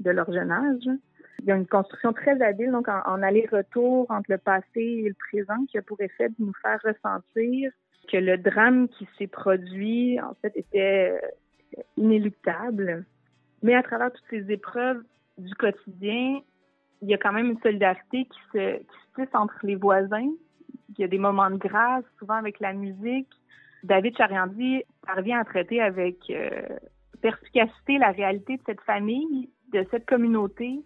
de 0.00 0.10
leur 0.10 0.32
jeune 0.32 0.50
âge. 0.50 0.88
Il 1.40 1.44
y 1.44 1.52
a 1.52 1.56
une 1.56 1.66
construction 1.66 2.12
très 2.12 2.40
habile, 2.42 2.72
donc 2.72 2.88
en, 2.88 3.00
en 3.06 3.22
aller-retour 3.22 4.10
entre 4.10 4.30
le 4.30 4.38
passé 4.38 4.80
et 4.80 5.08
le 5.08 5.14
présent, 5.14 5.64
qui 5.68 5.78
a 5.78 5.82
pour 5.82 6.00
effet 6.00 6.30
de 6.30 6.34
nous 6.38 6.52
faire 6.62 6.80
ressentir 6.82 7.70
que 8.10 8.16
le 8.16 8.38
drame 8.38 8.88
qui 8.88 9.06
s'est 9.18 9.26
produit, 9.26 10.18
en 10.20 10.34
fait, 10.40 10.52
était 10.56 11.12
euh, 11.76 11.82
inéluctable. 11.96 13.04
Mais 13.62 13.74
à 13.74 13.82
travers 13.82 14.10
toutes 14.12 14.24
ces 14.30 14.50
épreuves 14.50 15.02
du 15.36 15.54
quotidien, 15.54 16.40
il 17.02 17.08
y 17.08 17.14
a 17.14 17.18
quand 17.18 17.32
même 17.32 17.50
une 17.50 17.60
solidarité 17.60 18.24
qui 18.24 18.38
se, 18.52 18.78
qui 18.78 18.84
se 18.84 19.22
tisse 19.22 19.34
entre 19.34 19.58
les 19.62 19.76
voisins. 19.76 20.30
Il 20.90 21.00
y 21.00 21.04
a 21.04 21.08
des 21.08 21.18
moments 21.18 21.50
de 21.50 21.56
grâce, 21.56 22.04
souvent 22.18 22.34
avec 22.34 22.60
la 22.60 22.72
musique. 22.72 23.28
David 23.84 24.16
Chariandi 24.16 24.82
parvient 25.06 25.40
à 25.40 25.44
traiter 25.44 25.80
avec 25.80 26.16
euh, 26.30 26.60
perspicacité 27.20 27.98
la 27.98 28.10
réalité 28.10 28.56
de 28.56 28.62
cette 28.66 28.80
famille, 28.80 29.48
de 29.72 29.86
cette 29.90 30.06
communauté. 30.06 30.80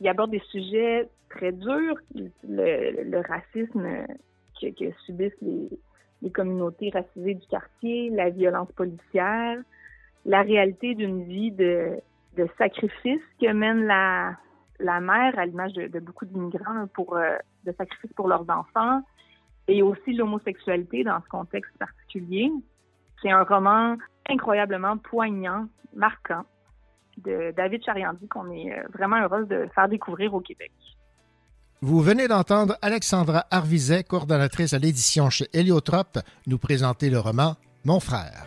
Il 0.00 0.08
aborde 0.08 0.30
des 0.30 0.42
sujets 0.50 1.08
très 1.30 1.52
durs, 1.52 1.96
le, 2.14 3.02
le 3.02 3.20
racisme 3.20 3.88
que, 4.60 4.66
que 4.68 4.92
subissent 5.06 5.40
les, 5.40 5.68
les 6.22 6.30
communautés 6.30 6.90
racisées 6.90 7.34
du 7.34 7.46
quartier, 7.46 8.10
la 8.10 8.30
violence 8.30 8.70
policière, 8.72 9.58
la 10.26 10.42
réalité 10.42 10.94
d'une 10.94 11.24
vie 11.24 11.52
de, 11.52 11.92
de 12.36 12.48
sacrifice 12.58 13.22
que 13.40 13.52
mène 13.52 13.84
la, 13.84 14.36
la 14.84 15.00
mère, 15.00 15.38
à 15.38 15.46
l'image 15.46 15.72
de, 15.72 15.98
beaucoup 15.98 16.26
d'immigrants, 16.26 16.86
pour 16.94 17.16
euh, 17.16 17.36
de 17.64 17.72
sacrifice 17.76 18.12
pour 18.14 18.28
leurs 18.28 18.48
enfants, 18.48 19.02
et 19.66 19.82
aussi 19.82 20.12
l'homosexualité 20.12 21.04
dans 21.04 21.20
ce 21.22 21.28
contexte 21.28 21.76
particulier. 21.78 22.52
C'est 23.22 23.30
un 23.30 23.42
roman 23.42 23.96
incroyablement 24.28 24.98
poignant, 24.98 25.66
marquant, 25.94 26.44
de 27.18 27.52
David 27.56 27.82
Chariandi 27.84 28.26
qu'on 28.28 28.50
est 28.50 28.82
vraiment 28.92 29.22
heureuse 29.22 29.48
de 29.48 29.68
faire 29.74 29.88
découvrir 29.88 30.34
au 30.34 30.40
Québec. 30.40 30.72
Vous 31.80 32.00
venez 32.00 32.28
d'entendre 32.28 32.76
Alexandra 32.82 33.44
Arvizet, 33.50 34.04
coordonnatrice 34.04 34.72
à 34.72 34.78
l'édition 34.78 35.30
chez 35.30 35.46
Héliotrope, 35.52 36.18
nous 36.46 36.58
présenter 36.58 37.10
le 37.10 37.18
roman 37.18 37.56
Mon 37.84 38.00
frère. 38.00 38.46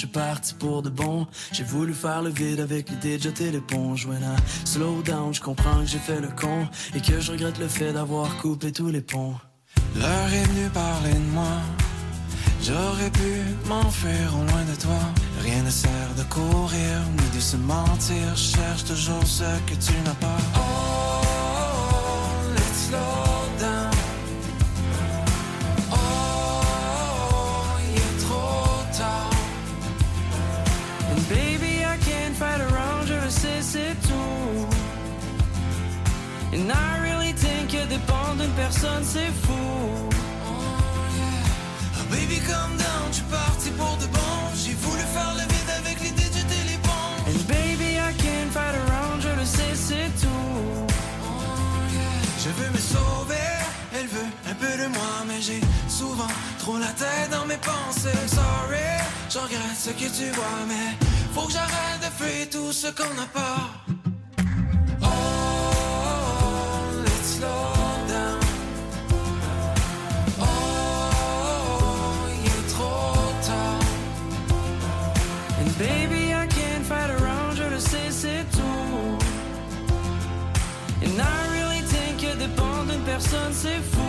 Suis 0.00 0.08
parti 0.08 0.54
pour 0.54 0.80
de 0.82 0.88
bon. 0.88 1.26
J'ai 1.52 1.64
voulu 1.64 1.92
faire 1.92 2.22
le 2.22 2.30
vide 2.30 2.60
avec 2.60 2.88
l'idée 2.88 3.18
de 3.18 3.22
jeter 3.24 3.50
l'éponge. 3.50 4.06
When 4.06 4.22
I 4.22 4.36
slow 4.64 5.02
down, 5.02 5.34
je 5.34 5.42
comprends 5.42 5.80
que 5.80 5.86
j'ai 5.86 5.98
fait 5.98 6.20
le 6.20 6.28
con 6.28 6.66
et 6.94 7.00
que 7.00 7.20
je 7.20 7.32
regrette 7.32 7.58
le 7.58 7.68
fait 7.68 7.92
d'avoir 7.92 8.34
coupé 8.38 8.72
tous 8.72 8.88
les 8.88 9.02
ponts. 9.02 9.34
L'heure 9.96 10.32
est 10.32 10.44
venue 10.44 10.70
parler 10.70 11.12
de 11.12 11.32
moi. 11.34 11.56
J'aurais 12.62 13.10
pu 13.10 13.30
m'enfuir 13.68 14.34
au 14.38 14.50
loin 14.50 14.64
de 14.64 14.80
toi. 14.80 15.00
Rien 15.42 15.62
ne 15.62 15.70
sert 15.70 16.14
de 16.16 16.22
courir 16.24 16.96
ni 17.18 17.36
de 17.36 17.40
se 17.40 17.56
mentir. 17.58 18.34
Je 18.34 18.56
cherche 18.56 18.84
toujours 18.84 19.26
ce 19.26 19.50
que 19.66 19.74
tu 19.74 19.92
n'as 20.04 20.14
pas. 20.14 20.40
Oh, 20.56 21.22
let's 22.54 22.88
slow 22.88 23.29
dépendre 38.00 38.42
d'une 38.42 38.52
personne, 38.52 39.04
c'est 39.04 39.32
fou. 39.44 40.08
Ah, 41.94 42.04
baby, 42.10 42.38
calm 42.40 42.76
down, 42.76 43.08
je 43.10 43.16
suis 43.16 43.24
parti 43.24 43.70
pour 43.70 43.96
de 43.96 44.06
bon. 44.06 44.36
J'ai 44.54 44.74
voulu 44.74 45.02
faire 45.02 45.34
le 45.34 45.42
vide 45.42 45.70
avec 45.78 46.00
l'idée 46.00 46.28
de 46.28 46.34
jeter 46.38 46.62
l'éponge. 46.68 47.28
And 47.28 47.42
baby, 47.48 47.96
I 47.96 48.12
can't 48.22 48.50
fight 48.52 48.74
around, 48.84 49.22
je 49.22 49.40
le 49.40 49.44
sais, 49.44 49.74
c'est 49.74 50.10
tout. 50.20 50.86
Je 52.44 52.50
veux 52.50 52.70
me 52.70 52.78
sauver, 52.78 53.50
elle 53.94 54.06
veut 54.06 54.30
un 54.50 54.54
peu 54.54 54.82
de 54.82 54.88
moi, 54.88 55.12
mais 55.26 55.40
j'ai 55.40 55.60
souvent 55.88 56.32
trop 56.58 56.78
la 56.78 56.92
tête 57.02 57.30
dans 57.30 57.46
mes 57.46 57.58
pensées. 57.58 58.08
I'm 58.08 58.28
sorry, 58.28 58.90
je 59.28 59.38
regrette 59.38 59.78
ce 59.78 59.90
que 59.90 60.08
tu 60.18 60.30
vois, 60.32 60.60
mais 60.66 60.96
faut 61.34 61.46
que 61.46 61.52
j'arrête 61.52 62.00
de 62.00 62.10
fuir 62.18 62.48
tout 62.50 62.72
ce 62.72 62.88
qu'on 62.88 63.14
n'a 63.14 63.26
pas. 63.32 63.99
Personne, 83.20 83.52
c'est 83.52 83.82
fou. 83.92 84.00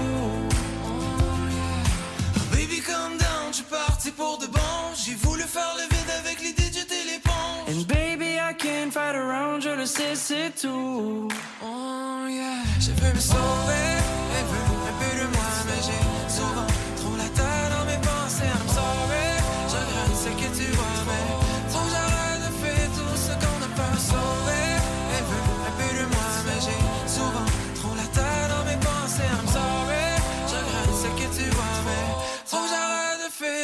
Oh, 0.86 0.90
Baby, 2.52 2.82
calm 2.82 3.18
down, 3.18 3.50
je 3.50 3.56
suis 3.56 3.66
parti 3.66 4.12
pour 4.12 4.38
de 4.38 4.48
bon. 4.48 4.60
J'ai 4.96 5.16
voulu 5.16 5.44
faire 5.44 5.76
le 5.78 5.84
vide 5.84 6.12
avec 6.20 6.40
l'idée 6.42 6.70
de 6.70 6.76
jeter 6.76 7.04
l'éponge. 7.12 7.68
And 7.70 7.86
baby, 7.88 8.36
I 8.38 8.54
can't 8.58 8.92
fight 8.92 9.16
around, 9.16 9.62
je 9.62 9.70
le 9.70 9.86
sais, 9.86 10.16
c'est 10.16 10.52
tout. 10.62 11.28
Oh 11.64 12.28
yeah. 12.28 12.64
Je 12.80 12.92
veux 12.92 13.14
me 13.14 13.20
sauver, 13.20 13.88
elle 14.38 14.46
veut 14.52 14.68
un 14.90 14.96
peu 15.00 15.12
de 15.22 15.28
moi, 15.36 15.50
mais 15.68 15.82
j'ai 15.86 16.21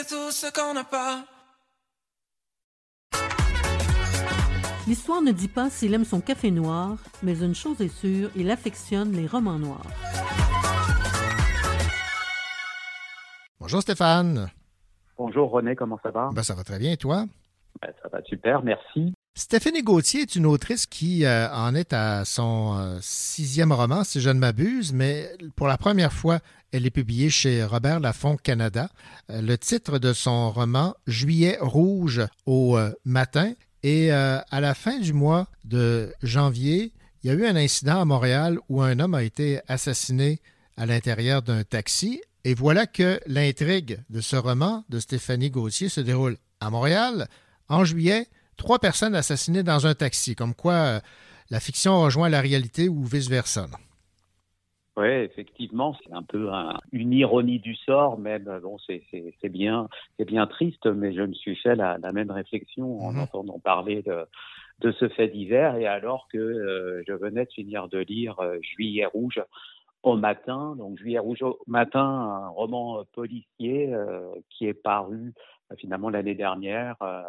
tout 0.07 0.31
ce 0.31 0.51
qu'on 0.53 0.73
n'a 0.73 0.83
pas. 0.85 1.25
L'histoire 4.87 5.21
ne 5.21 5.33
dit 5.33 5.49
pas 5.49 5.69
s'il 5.69 5.93
aime 5.93 6.05
son 6.05 6.21
café 6.21 6.49
noir, 6.49 6.97
mais 7.21 7.37
une 7.39 7.53
chose 7.53 7.81
est 7.81 7.93
sûre, 7.93 8.29
il 8.37 8.49
affectionne 8.49 9.11
les 9.11 9.27
romans 9.27 9.59
noirs. 9.59 9.91
Bonjour 13.59 13.81
Stéphane. 13.81 14.49
Bonjour 15.17 15.51
René, 15.51 15.75
comment 15.75 15.99
ça 16.01 16.11
va? 16.11 16.29
Ben, 16.31 16.43
ça 16.43 16.53
va 16.53 16.63
très 16.63 16.79
bien, 16.79 16.93
et 16.93 16.97
toi? 16.97 17.25
Ben, 17.81 17.91
ça 18.01 18.07
va 18.07 18.23
super, 18.23 18.63
merci. 18.63 19.13
Stéphanie 19.35 19.83
Gauthier 19.83 20.21
est 20.21 20.35
une 20.35 20.45
autrice 20.45 20.85
qui 20.85 21.25
euh, 21.25 21.47
en 21.51 21.75
est 21.75 21.91
à 21.93 22.23
son 22.23 22.75
euh, 22.77 22.97
sixième 23.01 23.71
roman, 23.71 24.03
si 24.03 24.21
je 24.21 24.29
ne 24.29 24.39
m'abuse, 24.39 24.93
mais 24.93 25.29
pour 25.55 25.67
la 25.67 25.77
première 25.77 26.13
fois, 26.13 26.39
elle 26.71 26.85
est 26.85 26.91
publiée 26.91 27.29
chez 27.29 27.63
Robert 27.63 27.99
Laffont 27.99 28.37
Canada. 28.37 28.89
Euh, 29.29 29.41
le 29.41 29.57
titre 29.57 29.99
de 29.99 30.13
son 30.13 30.51
roman, 30.51 30.95
Juillet 31.07 31.57
rouge 31.61 32.21
au 32.45 32.77
euh, 32.77 32.91
matin. 33.05 33.53
Et 33.83 34.11
euh, 34.11 34.39
à 34.49 34.59
la 34.59 34.73
fin 34.73 34.99
du 34.99 35.13
mois 35.13 35.47
de 35.63 36.13
janvier, 36.23 36.93
il 37.23 37.27
y 37.27 37.29
a 37.29 37.33
eu 37.33 37.45
un 37.45 37.55
incident 37.55 38.01
à 38.01 38.05
Montréal 38.05 38.59
où 38.69 38.81
un 38.81 38.99
homme 38.99 39.15
a 39.15 39.23
été 39.23 39.59
assassiné 39.67 40.41
à 40.75 40.85
l'intérieur 40.85 41.41
d'un 41.41 41.63
taxi. 41.63 42.21
Et 42.43 42.53
voilà 42.53 42.85
que 42.85 43.19
l'intrigue 43.27 43.99
de 44.09 44.21
ce 44.21 44.35
roman 44.35 44.83
de 44.89 44.99
Stéphanie 44.99 45.49
Gauthier 45.49 45.89
se 45.89 46.01
déroule 46.01 46.37
à 46.59 46.69
Montréal 46.69 47.27
en 47.69 47.85
juillet. 47.85 48.27
Trois 48.57 48.79
personnes 48.79 49.15
assassinées 49.15 49.63
dans 49.63 49.85
un 49.85 49.93
taxi, 49.93 50.35
comme 50.35 50.55
quoi 50.55 51.01
la 51.49 51.59
fiction 51.59 52.01
rejoint 52.01 52.29
la 52.29 52.41
réalité 52.41 52.89
ou 52.89 53.05
vice-versa. 53.05 53.67
Oui, 54.97 55.05
effectivement, 55.05 55.95
c'est 56.03 56.11
un 56.11 56.23
peu 56.23 56.49
un- 56.51 56.79
une 56.91 57.13
ironie 57.13 57.59
du 57.59 57.75
sort, 57.75 58.17
même. 58.17 58.59
Bon, 58.63 58.77
c'est 58.79 59.49
bien, 59.49 59.87
c'est 60.17 60.25
bien 60.25 60.47
triste, 60.47 60.87
mais 60.87 61.13
je 61.13 61.21
me 61.21 61.33
suis 61.33 61.55
fait 61.55 61.75
la, 61.75 61.99
la 61.99 62.11
même 62.11 62.31
réflexion 62.31 62.99
en 63.05 63.15
entendant 63.15 63.59
parler 63.59 64.01
de, 64.01 64.25
de 64.79 64.91
ce 64.93 65.07
fait 65.09 65.27
divers, 65.27 65.75
et 65.75 65.85
alors 65.85 66.27
que 66.33 66.39
euh, 66.39 67.03
je 67.07 67.13
venais 67.13 67.45
de 67.45 67.51
finir 67.51 67.87
de 67.89 67.99
lire 67.99 68.39
euh, 68.39 68.57
Juillet 68.63 69.05
rouge 69.05 69.39
au 70.01 70.15
matin. 70.15 70.75
Donc, 70.77 70.97
Juillet 70.97 71.19
rouge 71.19 71.43
au 71.43 71.59
matin, 71.67 72.01
un 72.01 72.47
roman 72.49 72.99
euh, 72.99 73.03
policier 73.13 73.93
euh, 73.93 74.31
qui 74.49 74.65
est 74.65 74.73
paru 74.73 75.33
euh, 75.71 75.75
finalement 75.77 76.09
l'année 76.09 76.35
dernière, 76.35 76.95
euh, 77.03 77.21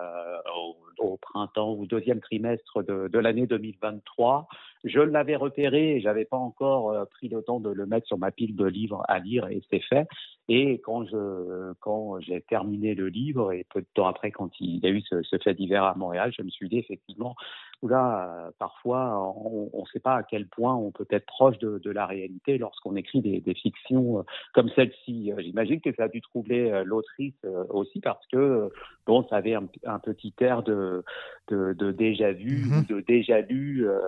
au, 0.57 0.77
au 0.99 1.17
printemps 1.19 1.75
ou 1.75 1.87
deuxième 1.87 2.21
trimestre 2.21 2.83
de, 2.83 3.09
de 3.09 3.19
l'année 3.19 3.47
2023. 3.47 4.49
Je 4.85 5.01
l'avais 5.01 5.37
repéré 5.37 6.01
j'avais 6.01 6.25
pas 6.25 6.37
encore 6.37 6.91
euh, 6.91 7.05
pris 7.05 7.29
le 7.29 7.43
temps 7.43 7.61
de 7.61 7.71
le 7.71 7.87
mettre 7.87 8.07
sur 8.07 8.19
ma 8.19 8.31
pile 8.31 8.57
de 8.57 8.65
livres 8.65 9.03
à 9.09 9.19
lire 9.19 9.47
et 9.49 9.63
c'est 9.71 9.81
fait. 9.81 10.07
Et 10.49 10.81
quand 10.81 11.05
je 11.05 11.73
quand 11.81 12.21
j'ai 12.21 12.41
terminé 12.41 12.95
le 12.95 13.09
livre 13.09 13.53
et 13.53 13.67
peu 13.73 13.81
de 13.81 13.87
temps 13.95 14.07
après 14.07 14.31
quand 14.31 14.51
il 14.61 14.79
y 14.79 14.87
a 14.87 14.91
eu 14.91 15.03
ce, 15.03 15.23
ce 15.23 15.37
fait 15.39 15.55
divers 15.55 15.85
à 15.85 15.95
Montréal, 15.95 16.33
je 16.37 16.43
me 16.43 16.51
suis 16.51 16.69
dit 16.69 16.79
effectivement, 16.79 17.35
là 17.83 18.51
parfois 18.59 19.19
on 19.45 19.83
ne 19.83 19.87
sait 19.93 20.01
pas 20.01 20.17
à 20.17 20.23
quel 20.23 20.47
point 20.47 20.75
on 20.75 20.91
peut 20.91 21.07
être 21.11 21.27
proche 21.27 21.59
de, 21.59 21.79
de 21.79 21.91
la 21.91 22.07
réalité 22.07 22.59
lorsqu'on 22.59 22.97
écrit 22.97 23.21
des, 23.21 23.41
des 23.41 23.55
fictions 23.55 24.21
euh, 24.21 24.23
comme 24.55 24.71
celle-ci. 24.71 25.33
Euh, 25.33 25.41
J'imagine 25.43 25.81
que 25.81 25.95
ça 25.95 26.05
a 26.05 26.09
dû 26.09 26.21
troubler 26.21 26.83
l'autrice 26.85 27.35
aussi 27.71 28.01
parce 28.01 28.25
que 28.29 28.71
bon, 29.07 29.27
ça 29.29 29.37
avait 29.37 29.55
un, 29.55 29.67
un 29.85 29.99
petit 29.99 30.35
air 30.41 30.63
de, 30.63 31.03
de, 31.49 31.73
de 31.73 31.93
déjà 31.93 32.33
vu 32.33 32.67
ou 32.67 32.85
de 32.93 33.01
déjà 33.01 33.41
lu, 33.41 33.89
euh, 33.89 33.99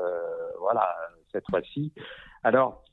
voilà, 0.61 0.95
cette 1.33 1.49
fois-ci. 1.51 1.93
Alors, 2.43 2.85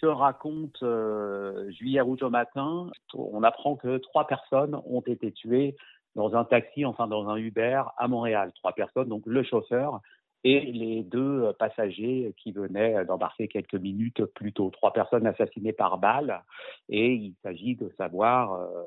que 0.00 0.06
raconte 0.06 0.82
euh, 0.82 1.70
Juillet 1.70 2.00
Rouge 2.00 2.22
au 2.22 2.30
matin? 2.30 2.90
On 3.14 3.42
apprend 3.42 3.76
que 3.76 3.98
trois 3.98 4.26
personnes 4.26 4.78
ont 4.84 5.00
été 5.00 5.32
tuées 5.32 5.76
dans 6.14 6.34
un 6.34 6.44
taxi, 6.44 6.84
enfin 6.84 7.06
dans 7.06 7.28
un 7.28 7.36
Uber 7.36 7.82
à 7.96 8.08
Montréal. 8.08 8.52
Trois 8.56 8.72
personnes, 8.72 9.08
donc 9.08 9.22
le 9.26 9.42
chauffeur 9.42 10.00
et 10.44 10.60
les 10.60 11.02
deux 11.02 11.52
passagers 11.58 12.32
qui 12.36 12.52
venaient 12.52 13.04
d'embarquer 13.04 13.48
quelques 13.48 13.74
minutes 13.74 14.24
plus 14.26 14.52
tôt. 14.52 14.70
Trois 14.70 14.92
personnes 14.92 15.26
assassinées 15.26 15.72
par 15.72 15.98
balle 15.98 16.42
et 16.88 17.12
il 17.14 17.34
s'agit 17.42 17.74
de 17.74 17.90
savoir 17.98 18.52
euh, 18.52 18.84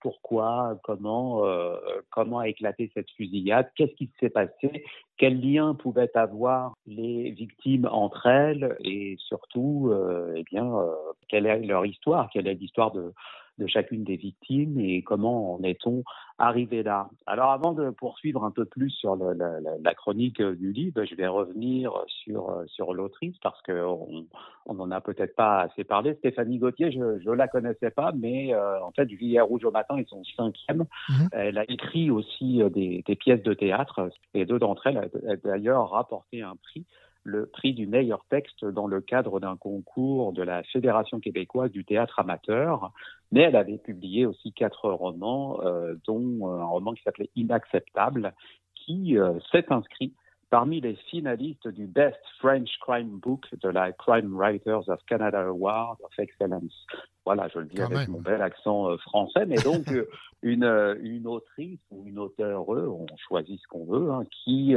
pourquoi, 0.00 0.78
comment, 0.82 1.44
euh, 1.46 1.76
comment 2.10 2.38
a 2.38 2.48
éclaté 2.48 2.90
cette 2.94 3.10
fusillade, 3.10 3.70
qu'est-ce 3.74 3.94
qui 3.94 4.10
s'est 4.20 4.30
passé, 4.30 4.84
quel 5.16 5.40
lien 5.40 5.74
pouvaient 5.74 6.16
avoir 6.16 6.74
les 6.86 7.30
victimes 7.32 7.88
entre 7.90 8.26
elles 8.26 8.76
et 8.80 9.16
surtout, 9.18 9.90
euh, 9.92 10.34
eh 10.36 10.44
bien, 10.44 10.66
euh, 10.66 10.94
quelle 11.28 11.46
est 11.46 11.60
leur 11.60 11.86
histoire, 11.86 12.30
quelle 12.32 12.46
est 12.46 12.54
l'histoire 12.54 12.92
de, 12.92 13.12
de 13.60 13.66
chacune 13.66 14.02
des 14.02 14.16
victimes 14.16 14.80
et 14.80 15.02
comment 15.02 15.54
en 15.54 15.62
est-on 15.62 16.02
arrivé 16.38 16.82
là. 16.82 17.08
Alors 17.26 17.50
avant 17.50 17.72
de 17.72 17.90
poursuivre 17.90 18.44
un 18.44 18.50
peu 18.50 18.64
plus 18.64 18.90
sur 18.90 19.14
le- 19.14 19.34
la, 19.34 19.94
chronique 19.94 20.40
euh, 20.40 20.56
du 20.56 20.72
livre, 20.72 21.04
je 21.04 21.14
vais 21.14 21.26
revenir 21.26 21.92
sur, 22.06 22.50
euh, 22.50 22.64
sur 22.66 22.94
l'autrice 22.94 23.36
parce 23.42 23.60
qu'on 23.62 24.26
on 24.66 24.74
n'en 24.74 24.90
a 24.90 25.00
peut-être 25.00 25.36
pas 25.36 25.60
assez 25.60 25.84
parlé. 25.84 26.14
Stéphanie 26.14 26.58
Gauthier, 26.58 26.90
je 26.90 26.98
ne 26.98 27.34
la 27.34 27.46
connaissais 27.46 27.90
pas, 27.90 28.12
mais 28.16 28.54
euh, 28.54 28.82
en 28.82 28.90
fait, 28.92 29.08
Juillet 29.08 29.40
Rouge 29.40 29.64
au 29.64 29.70
matin 29.70 29.96
est 29.98 30.08
son 30.08 30.24
cinquième. 30.36 30.86
Elle 31.32 31.58
a 31.58 31.70
écrit 31.70 32.10
aussi 32.10 32.62
des, 32.72 33.04
des 33.06 33.16
pièces 33.16 33.42
de 33.42 33.52
théâtre 33.52 34.08
et 34.34 34.46
deux 34.46 34.58
d'entre 34.58 34.86
elles 34.86 34.98
a, 34.98 35.32
a 35.32 35.36
d'ailleurs 35.36 35.90
rapporté 35.90 36.42
un 36.42 36.54
prix 36.56 36.86
le 37.24 37.46
prix 37.46 37.74
du 37.74 37.86
meilleur 37.86 38.24
texte 38.30 38.64
dans 38.64 38.86
le 38.86 39.00
cadre 39.00 39.40
d'un 39.40 39.56
concours 39.56 40.32
de 40.32 40.42
la 40.42 40.62
Fédération 40.64 41.20
québécoise 41.20 41.70
du 41.70 41.84
théâtre 41.84 42.18
amateur. 42.18 42.92
Mais 43.32 43.42
elle 43.42 43.56
avait 43.56 43.78
publié 43.78 44.26
aussi 44.26 44.52
quatre 44.52 44.90
romans, 44.90 45.60
euh, 45.62 45.94
dont 46.06 46.48
un 46.48 46.64
roman 46.64 46.94
qui 46.94 47.02
s'appelait 47.02 47.30
Inacceptable, 47.36 48.34
qui 48.74 49.18
euh, 49.18 49.38
s'est 49.52 49.66
inscrit 49.70 50.14
parmi 50.50 50.80
les 50.80 50.96
finalistes 51.08 51.68
du 51.68 51.86
Best 51.86 52.20
French 52.38 52.68
Crime 52.80 53.18
Book 53.20 53.46
de 53.62 53.68
la 53.68 53.92
Crime 53.92 54.34
Writers 54.34 54.88
of 54.88 55.00
Canada 55.06 55.40
Award 55.42 55.98
of 56.02 56.18
Excellence. 56.18 56.86
Voilà, 57.24 57.48
je 57.48 57.60
le 57.60 57.66
dis 57.66 57.80
avec 57.80 58.08
mon 58.08 58.20
bel 58.20 58.42
accent 58.42 58.90
euh, 58.90 58.96
français, 58.98 59.46
mais 59.46 59.58
donc 59.58 59.88
euh, 59.92 60.08
une, 60.42 60.64
euh, 60.64 60.96
une 61.00 61.28
autrice 61.28 61.78
ou 61.90 62.04
une 62.06 62.18
auteure, 62.18 62.68
on 62.68 63.06
choisit 63.28 63.60
ce 63.60 63.68
qu'on 63.68 63.84
veut, 63.84 64.10
hein, 64.10 64.24
qui, 64.30 64.74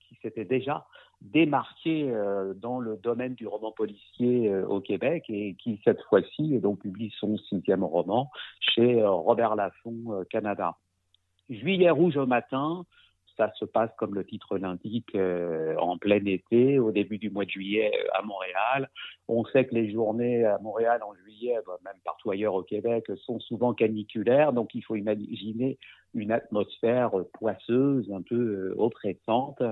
qui 0.00 0.16
s'était 0.20 0.44
déjà 0.44 0.84
démarqué 1.20 2.12
dans 2.56 2.78
le 2.78 2.96
domaine 2.96 3.34
du 3.34 3.46
roman 3.46 3.72
policier 3.72 4.54
au 4.54 4.80
Québec 4.80 5.24
et 5.28 5.54
qui 5.54 5.80
cette 5.84 6.00
fois-ci 6.02 6.58
donc 6.60 6.80
publie 6.80 7.12
son 7.18 7.36
sixième 7.38 7.82
roman 7.82 8.30
chez 8.60 9.02
Robert 9.04 9.56
Laffont 9.56 10.24
Canada. 10.30 10.76
Juillet 11.50 11.90
rouge 11.90 12.16
au 12.16 12.26
matin, 12.26 12.84
ça 13.38 13.50
se 13.54 13.64
passe, 13.64 13.90
comme 13.96 14.14
le 14.14 14.24
titre 14.24 14.58
l'indique, 14.58 15.14
euh, 15.14 15.76
en 15.76 15.96
plein 15.96 16.22
été, 16.26 16.78
au 16.78 16.90
début 16.90 17.18
du 17.18 17.30
mois 17.30 17.44
de 17.44 17.50
juillet 17.50 17.90
euh, 17.94 18.18
à 18.18 18.22
Montréal. 18.22 18.90
On 19.28 19.44
sait 19.46 19.64
que 19.64 19.74
les 19.74 19.90
journées 19.92 20.44
à 20.44 20.58
Montréal 20.58 21.00
en 21.02 21.14
juillet, 21.14 21.54
même 21.84 21.94
partout 22.04 22.30
ailleurs 22.30 22.54
au 22.54 22.62
Québec, 22.62 23.06
sont 23.24 23.38
souvent 23.40 23.72
caniculaires, 23.72 24.52
donc 24.52 24.74
il 24.74 24.82
faut 24.82 24.96
imaginer 24.96 25.78
une 26.14 26.32
atmosphère 26.32 27.12
poisseuse, 27.32 28.10
un 28.12 28.22
peu 28.22 28.36
euh, 28.36 28.74
oppressante. 28.78 29.62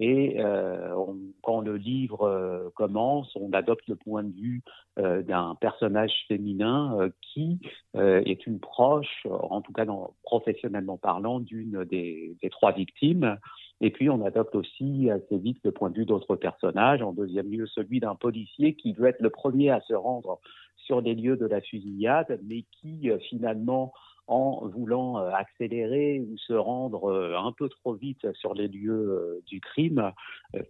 Et 0.00 0.36
euh, 0.38 0.94
quand 1.42 1.60
le 1.60 1.76
livre 1.76 2.22
euh, 2.22 2.70
commence, 2.74 3.30
on 3.36 3.52
adopte 3.52 3.86
le 3.86 3.96
point 3.96 4.22
de 4.22 4.32
vue 4.32 4.62
euh, 4.98 5.22
d'un 5.22 5.54
personnage 5.60 6.12
féminin 6.26 7.10
qui 7.20 7.60
est 7.94 8.46
une 8.46 8.58
proche, 8.58 9.26
en 9.28 9.60
tout 9.60 9.72
cas 9.72 9.84
professionnellement 10.22 10.96
parlant, 10.96 11.38
d'une 11.38 11.84
des, 11.84 12.34
des, 12.42 12.50
trois 12.50 12.72
victimes. 12.72 13.36
Et 13.82 13.90
puis 13.90 14.08
on 14.08 14.24
adopte 14.24 14.54
aussi 14.54 15.10
assez 15.10 15.36
vite 15.38 15.58
le 15.62 15.70
point 15.70 15.90
de 15.90 15.96
vue 15.96 16.06
d'autres 16.06 16.34
personnages. 16.34 17.02
En 17.02 17.12
deuxième 17.12 17.50
lieu, 17.50 17.66
celui 17.66 18.00
d'un 18.00 18.14
policier 18.14 18.74
qui 18.74 18.94
veut 18.94 19.06
être 19.06 19.20
le 19.20 19.30
premier 19.30 19.70
à 19.70 19.80
se 19.82 19.94
rendre 19.94 20.40
sur 20.76 21.00
les 21.02 21.14
lieux 21.14 21.36
de 21.36 21.46
la 21.46 21.60
fusillade, 21.60 22.40
mais 22.42 22.64
qui 22.80 23.10
finalement 23.28 23.92
en 24.30 24.64
voulant 24.68 25.18
euh, 25.18 25.30
accélérer 25.32 26.20
ou 26.20 26.38
se 26.38 26.52
rendre 26.52 27.10
euh, 27.10 27.36
un 27.36 27.50
peu 27.50 27.68
trop 27.68 27.94
vite 27.94 28.32
sur 28.34 28.54
les 28.54 28.68
lieux 28.68 28.92
euh, 28.92 29.42
du 29.46 29.60
crime, 29.60 30.12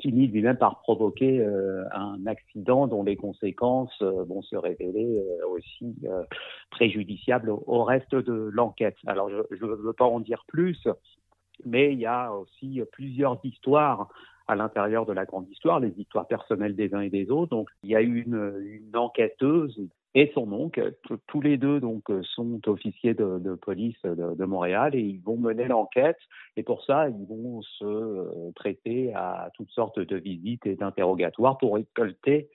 finit 0.01 0.27
lui-même 0.29 0.57
par 0.57 0.81
provoquer 0.81 1.43
un 1.93 2.27
accident 2.27 2.87
dont 2.87 3.03
les 3.03 3.17
conséquences 3.17 4.03
vont 4.03 4.43
se 4.43 4.57
révéler 4.57 5.23
aussi 5.49 5.97
préjudiciables 6.71 7.51
au 7.51 7.85
reste 7.85 8.15
de 8.15 8.51
l'enquête. 8.53 8.97
Alors 9.07 9.31
je 9.31 9.65
ne 9.65 9.75
veux 9.75 9.95
pas 9.95 10.05
en 10.05 10.21
dire 10.21 10.45
plus, 10.49 10.87
mais 11.65 11.95
il 11.95 11.99
y 11.99 12.05
a 12.05 12.33
aussi 12.35 12.83
plusieurs 12.93 13.39
histoires 13.43 14.11
à 14.49 14.55
l'intérieur 14.55 15.07
de 15.07 15.15
la 15.15 15.25
grande 15.25 15.49
histoire, 15.49 15.81
les 15.81 15.99
histoires 15.99 16.27
personnelles 16.27 16.77
des 16.77 16.93
uns 16.95 17.01
et 17.01 17.11
des 17.11 17.31
autres. 17.31 17.51
Donc, 17.51 17.71
il 17.83 17.91
y 17.91 17.97
a 17.97 18.03
une, 18.03 18.61
une 18.63 18.97
enquêteuse 18.97 19.81
et 20.15 20.31
son 20.35 20.53
oncle. 20.53 20.95
Tous 21.27 21.41
les 21.41 21.57
deux 21.57 21.81
donc 21.81 22.05
sont 22.35 22.61
officiers 22.69 23.15
de, 23.15 23.55
police 23.55 24.01
de, 24.03 24.45
Montréal 24.45 24.95
et 24.95 25.01
ils 25.01 25.21
vont 25.21 25.37
mener 25.37 25.67
l'enquête. 25.67 26.19
Et 26.57 26.63
pour 26.63 26.85
ça, 26.85 27.09
ils 27.09 27.27
vont 27.27 27.63
se 27.63 27.85
euh, 27.85 28.51
prêter 28.55 29.13
à 29.15 29.51
toutes 29.55 29.71
sortes 29.71 30.01
de 30.01 30.17
visites 30.17 30.67
et 30.67 30.75
d'interrogatoires 30.75 31.59
pour 31.59 31.75
récolter, 31.75 32.51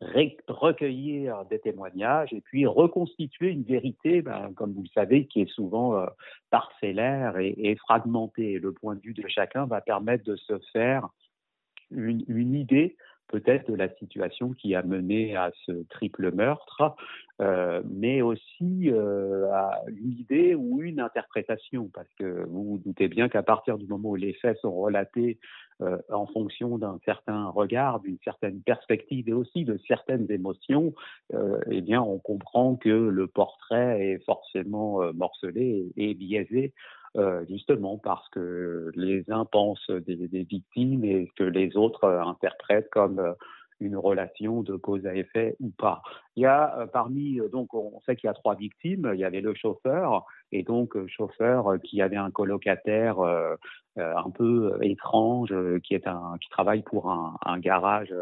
recueillir 0.00 1.44
des 1.46 1.58
témoignages 1.58 2.32
et 2.32 2.40
puis 2.40 2.66
reconstituer 2.66 3.48
une 3.48 3.64
vérité, 3.64 4.22
ben, 4.22 4.52
comme 4.54 4.72
vous 4.72 4.82
le 4.82 4.88
savez, 4.94 5.26
qui 5.26 5.40
est 5.40 5.50
souvent 5.50 5.96
euh, 5.96 6.06
parcellaire 6.50 7.38
et, 7.38 7.76
fragmentée. 7.76 8.58
Le 8.58 8.72
point 8.72 8.94
de 8.94 9.00
vue 9.00 9.14
de 9.14 9.26
chacun 9.28 9.64
va 9.66 9.80
permettre 9.80 10.24
de 10.24 10.36
se 10.36 10.58
faire 10.72 11.08
une 11.90 12.54
idée 12.54 12.96
peut-être 13.28 13.70
de 13.70 13.76
la 13.76 13.88
situation 13.96 14.52
qui 14.52 14.74
a 14.74 14.82
mené 14.82 15.36
à 15.36 15.52
ce 15.66 15.72
triple 15.90 16.32
meurtre, 16.34 16.96
euh, 17.40 17.82
mais 17.88 18.20
aussi 18.20 18.90
euh, 18.90 19.48
à 19.52 19.82
une 19.86 20.12
idée 20.18 20.54
ou 20.56 20.82
une 20.82 20.98
interprétation, 20.98 21.88
parce 21.94 22.12
que 22.18 22.44
vous 22.48 22.64
vous 22.64 22.78
doutez 22.78 23.06
bien 23.06 23.28
qu'à 23.28 23.44
partir 23.44 23.78
du 23.78 23.86
moment 23.86 24.10
où 24.10 24.16
les 24.16 24.32
faits 24.32 24.58
sont 24.58 24.74
relatés 24.74 25.38
euh, 25.80 25.98
en 26.10 26.26
fonction 26.26 26.78
d'un 26.78 26.98
certain 27.04 27.48
regard, 27.50 28.00
d'une 28.00 28.18
certaine 28.24 28.60
perspective 28.62 29.28
et 29.28 29.32
aussi 29.32 29.64
de 29.64 29.78
certaines 29.86 30.30
émotions, 30.30 30.92
eh 31.70 31.80
bien, 31.80 32.02
on 32.02 32.18
comprend 32.18 32.74
que 32.74 32.88
le 32.88 33.26
portrait 33.28 34.04
est 34.04 34.24
forcément 34.24 35.00
morcelé 35.12 35.92
et 35.96 36.14
biaisé 36.14 36.72
euh, 37.16 37.44
justement 37.48 37.98
parce 37.98 38.28
que 38.28 38.90
les 38.94 39.24
uns 39.30 39.44
pensent 39.46 39.90
des, 39.90 40.44
victimes 40.44 41.04
et 41.04 41.32
que 41.36 41.44
les 41.44 41.76
autres 41.76 42.04
euh, 42.04 42.22
interprètent 42.22 42.90
comme 42.90 43.18
euh, 43.18 43.32
une 43.80 43.96
relation 43.96 44.62
de 44.62 44.76
cause 44.76 45.06
à 45.06 45.14
effet 45.14 45.56
ou 45.60 45.70
pas. 45.70 46.02
Il 46.36 46.42
y 46.42 46.46
a 46.46 46.88
parmi, 46.92 47.40
donc 47.52 47.74
on 47.74 48.00
sait 48.00 48.16
qu'il 48.16 48.28
y 48.28 48.30
a 48.30 48.34
trois 48.34 48.54
victimes, 48.54 49.10
il 49.14 49.20
y 49.20 49.24
avait 49.24 49.40
le 49.40 49.54
chauffeur, 49.54 50.24
et 50.52 50.62
donc 50.62 50.96
chauffeur 51.08 51.80
qui 51.82 52.00
avait 52.00 52.16
un 52.16 52.30
colocataire 52.30 53.18
un 53.96 54.30
peu 54.30 54.78
étrange, 54.82 55.52
qui 55.82 55.94
est 55.94 56.06
un 56.06 56.36
qui 56.40 56.48
travaille 56.50 56.82
pour 56.82 57.10
un, 57.10 57.58
garage 57.58 58.14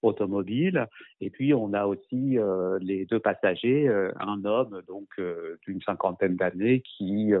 automobile, 0.00 0.86
et 1.20 1.28
puis 1.28 1.52
on 1.52 1.74
a 1.74 1.84
aussi 1.84 2.38
les 2.80 3.04
deux 3.04 3.20
passagers, 3.20 3.86
un 4.18 4.44
homme 4.46 4.80
donc 4.88 5.08
d'une 5.66 5.82
cinquantaine 5.82 6.36
d'années 6.36 6.80
qui 6.80 7.34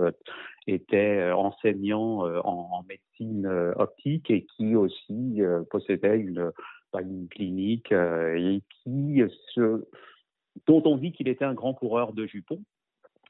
était 0.72 1.18
euh, 1.18 1.36
enseignant 1.36 2.26
euh, 2.26 2.40
en, 2.44 2.84
médecine 2.88 3.46
euh, 3.46 3.72
optique 3.76 4.30
et 4.30 4.46
qui 4.56 4.76
aussi 4.76 5.40
possédait 5.70 6.18
une, 6.18 6.52
bah, 6.92 7.02
une 7.02 7.28
clinique 7.28 7.92
et 7.92 8.62
qui 8.70 9.22
se, 9.54 9.86
dont 10.66 10.82
on 10.84 10.96
dit 10.96 11.12
qu'il 11.12 11.28
était 11.28 11.44
un 11.44 11.54
grand 11.54 11.74
coureur 11.74 12.12
de 12.12 12.26
jupons. 12.26 12.62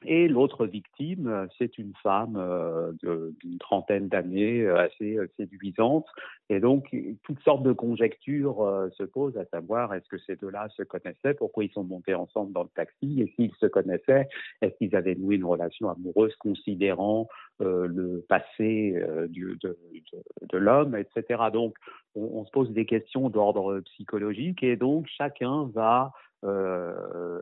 Et 0.05 0.29
l'autre 0.29 0.65
victime, 0.65 1.47
c'est 1.57 1.77
une 1.77 1.93
femme 2.01 2.37
euh, 2.37 2.93
d'une 3.01 3.57
trentaine 3.59 4.07
d'années, 4.07 4.61
euh, 4.61 4.77
assez 4.77 5.17
euh, 5.17 5.27
séduisante. 5.35 6.05
Et 6.49 6.61
donc, 6.61 6.95
toutes 7.23 7.41
sortes 7.41 7.63
de 7.63 7.73
conjectures 7.73 8.89
se 8.97 9.03
posent, 9.03 9.37
à 9.37 9.45
savoir 9.45 9.93
est-ce 9.93 10.07
que 10.07 10.17
ces 10.17 10.35
deux-là 10.35 10.67
se 10.69 10.81
connaissaient, 10.81 11.35
pourquoi 11.35 11.63
ils 11.63 11.71
sont 11.71 11.83
montés 11.83 12.15
ensemble 12.15 12.53
dans 12.53 12.63
le 12.63 12.69
taxi, 12.69 13.21
et 13.21 13.31
s'ils 13.35 13.53
se 13.59 13.67
connaissaient, 13.67 14.27
est-ce 14.61 14.75
qu'ils 14.77 14.95
avaient 14.95 15.13
noué 15.13 15.35
une 15.35 15.45
relation 15.45 15.89
amoureuse 15.89 16.35
considérant 16.37 17.27
le 17.59 18.25
passé 18.27 18.99
du, 19.27 19.59
de, 19.61 19.77
de, 19.93 20.23
de 20.41 20.57
l'homme, 20.57 20.95
etc. 20.95 21.43
Donc, 21.53 21.75
on, 22.15 22.39
on, 22.39 22.45
se 22.45 22.51
pose 22.51 22.71
des 22.71 22.87
questions 22.87 23.29
d'ordre 23.29 23.81
psychologique, 23.81 24.63
et 24.63 24.75
donc 24.75 25.05
chacun 25.07 25.69
va 25.75 26.13
euh, 26.45 27.41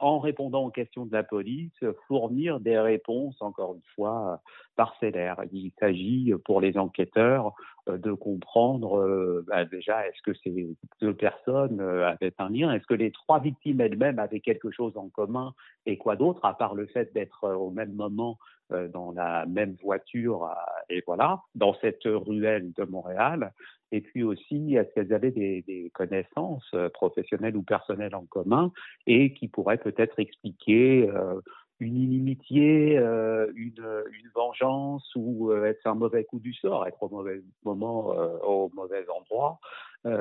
en 0.00 0.18
répondant 0.18 0.64
aux 0.64 0.70
questions 0.70 1.04
de 1.04 1.12
la 1.12 1.22
police, 1.22 1.72
fournir 2.08 2.60
des 2.60 2.78
réponses, 2.78 3.36
encore 3.40 3.74
une 3.74 3.82
fois, 3.94 4.40
parcellaires. 4.76 5.38
Il 5.52 5.70
s'agit 5.78 6.32
pour 6.44 6.60
les 6.60 6.78
enquêteurs 6.78 7.52
euh, 7.88 7.98
de 7.98 8.12
comprendre 8.12 8.98
euh, 8.98 9.44
bah, 9.46 9.64
déjà 9.66 10.06
est-ce 10.06 10.22
que 10.22 10.32
ces 10.42 10.74
deux 11.00 11.14
personnes 11.14 11.80
avaient 11.80 12.34
un 12.38 12.48
lien, 12.48 12.72
est-ce 12.72 12.86
que 12.86 12.94
les 12.94 13.10
trois 13.10 13.38
victimes 13.38 13.80
elles-mêmes 13.80 14.18
avaient 14.18 14.40
quelque 14.40 14.70
chose 14.70 14.96
en 14.96 15.08
commun 15.10 15.52
et 15.84 15.98
quoi 15.98 16.16
d'autre, 16.16 16.44
à 16.44 16.54
part 16.56 16.74
le 16.74 16.86
fait 16.86 17.12
d'être 17.12 17.48
au 17.48 17.70
même 17.70 17.92
moment 17.92 18.38
dans 18.70 19.12
la 19.12 19.44
même 19.44 19.76
voiture, 19.82 20.48
et 20.88 21.02
voilà, 21.06 21.42
dans 21.54 21.74
cette 21.82 22.04
ruelle 22.04 22.72
de 22.72 22.84
Montréal. 22.84 23.52
Et 23.92 24.00
puis 24.00 24.22
aussi, 24.24 24.74
est-ce 24.74 24.92
qu'elles 24.94 25.12
avaient 25.12 25.30
des, 25.30 25.62
des, 25.62 25.90
connaissances 25.90 26.68
euh, 26.74 26.88
professionnelles 26.88 27.56
ou 27.56 27.62
personnelles 27.62 28.14
en 28.14 28.24
commun 28.24 28.72
et 29.06 29.34
qui 29.34 29.48
pourraient 29.48 29.76
peut-être 29.76 30.18
expliquer 30.18 31.10
euh, 31.10 31.40
une 31.78 31.98
inimitié, 31.98 32.96
euh, 32.96 33.52
une, 33.54 33.84
une, 34.12 34.30
vengeance 34.34 35.06
ou 35.14 35.52
être 35.52 35.86
un 35.86 35.94
mauvais 35.94 36.24
coup 36.24 36.38
du 36.40 36.54
sort, 36.54 36.86
être 36.86 37.02
au 37.02 37.10
mauvais 37.10 37.42
moment, 37.64 38.14
au 38.46 38.70
mauvais 38.74 39.04
endroit, 39.08 39.58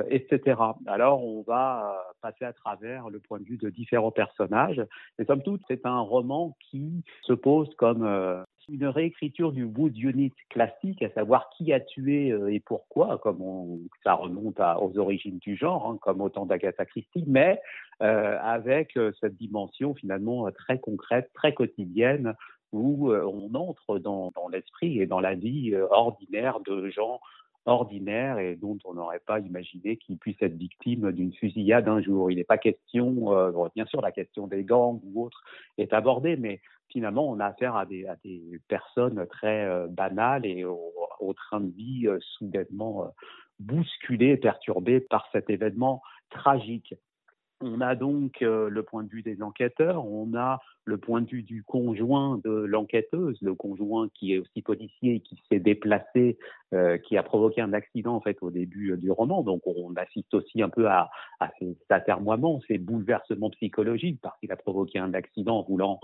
etc. 0.10 0.60
Alors, 0.88 1.24
on 1.24 1.44
va 1.44 2.04
passer 2.22 2.46
à 2.46 2.54
travers 2.54 3.10
le 3.10 3.20
point 3.20 3.40
de 3.40 3.46
vue 3.46 3.58
de 3.58 3.70
différents 3.70 4.12
personnages. 4.12 4.84
Et 5.18 5.26
somme 5.26 5.44
toute, 5.44 5.62
c'est 5.68 5.86
un 5.86 6.00
roman 6.02 6.58
qui 6.60 7.04
se 7.22 7.34
pose 7.34 7.74
comme 7.76 8.44
une 8.70 8.86
réécriture 8.86 9.52
du 9.52 9.64
Wood 9.64 9.98
Unit 9.98 10.34
classique, 10.50 11.02
à 11.02 11.10
savoir 11.12 11.50
qui 11.50 11.74
a 11.74 11.80
tué 11.80 12.32
euh, 12.32 12.52
et 12.52 12.60
pourquoi, 12.60 13.18
comme 13.18 13.88
ça 14.04 14.14
remonte 14.14 14.60
aux 14.60 14.98
origines 14.98 15.40
du 15.40 15.56
genre, 15.56 15.88
hein, 15.88 15.98
comme 16.02 16.22
autant 16.22 16.46
d'Agatha 16.46 16.86
Christie, 16.86 17.24
mais 17.28 17.62
euh, 18.02 18.38
avec 18.42 18.98
euh, 18.98 19.12
cette 19.20 19.36
dimension 19.38 19.94
finalement 19.94 20.50
très 20.52 20.80
concrète, 20.80 21.30
très 21.34 21.54
quotidienne, 21.54 22.36
où 22.72 23.12
on 23.12 23.54
entre 23.54 24.00
dans 24.00 24.32
l'esprit 24.50 25.02
et 25.02 25.06
dans 25.06 25.20
la 25.20 25.36
vie 25.36 25.76
ordinaire 25.90 26.62
de 26.62 26.90
gens 26.90 27.20
ordinaire 27.66 28.40
et 28.40 28.56
dont 28.56 28.78
on 28.86 28.94
n'aurait 28.94 29.22
pas 29.26 29.40
imaginé 29.40 29.98
qu'il 29.98 30.18
puisse 30.18 30.42
être 30.42 30.56
victime 30.56 31.12
d'une 31.12 31.34
fusillade 31.34 31.88
un 31.88 32.02
jour. 32.02 32.32
Il 32.32 32.38
n'est 32.38 32.44
pas 32.44 32.58
question, 32.58 33.34
euh, 33.36 33.52
bien 33.76 33.86
sûr, 33.86 34.02
la 34.02 34.12
question 34.12 34.48
des 34.48 34.64
gangs 34.64 35.00
ou 35.04 35.26
autre 35.26 35.44
est 35.78 35.94
abordée, 35.94 36.38
mais 36.38 36.62
finalement, 36.90 37.30
on 37.30 37.40
a 37.40 37.48
affaire 37.48 37.76
à 37.76 37.86
des, 37.86 38.08
personnes 38.68 39.26
très 39.28 39.66
euh, 39.66 39.88
banales 39.88 40.46
et 40.46 40.66
au, 40.66 41.34
train 41.36 41.62
de 41.62 41.72
vie 41.72 42.08
euh, 42.08 42.20
soudainement 42.38 43.14
bousculé 43.60 44.30
et 44.30 44.38
perturbé 44.38 45.00
par 45.00 45.28
cet 45.32 45.50
événement 45.50 46.02
tragique. 46.30 46.96
On 47.62 47.80
a 47.80 47.96
donc 47.96 48.42
euh, 48.42 48.70
le 48.70 48.84
point 48.84 49.04
de 49.04 49.10
vue 49.10 49.22
des 49.22 49.42
enquêteurs, 49.44 50.06
on 50.06 50.34
a 50.36 50.60
le 50.86 50.98
point 50.98 51.22
de 51.22 51.30
vue 51.30 51.44
du 51.44 51.64
conjoint 51.64 52.40
de 52.44 52.50
l'enquêteuse, 52.50 53.38
le 53.42 53.54
conjoint 53.54 54.10
qui 54.16 54.34
est 54.34 54.40
aussi 54.40 54.64
policier, 54.64 55.20
qui 55.20 55.40
s'est 55.50 55.60
déplacé, 55.60 56.40
euh, 56.74 56.98
qui 56.98 57.18
a 57.18 57.24
provoqué 57.24 57.62
un 57.62 57.74
accident 57.74 58.16
en 58.16 58.22
fait 58.22 58.38
au 58.42 58.50
début 58.50 58.92
euh, 58.94 58.98
du 58.98 59.12
roman. 59.12 59.44
Donc 59.44 59.62
on 59.66 59.94
assiste 59.96 60.34
aussi 60.34 60.62
un 60.64 60.70
peu 60.70 60.88
à, 60.88 61.12
à 61.40 61.52
ces 61.60 61.78
atermoiements, 61.90 62.62
ces 62.68 62.80
bouleversements 62.80 63.52
psychologiques, 63.52 64.20
parce 64.22 64.38
qu'il 64.40 64.52
a 64.52 64.58
provoqué 64.58 64.98
un 64.98 65.14
accident 65.14 65.60
en 65.60 65.64
voulant 65.64 66.00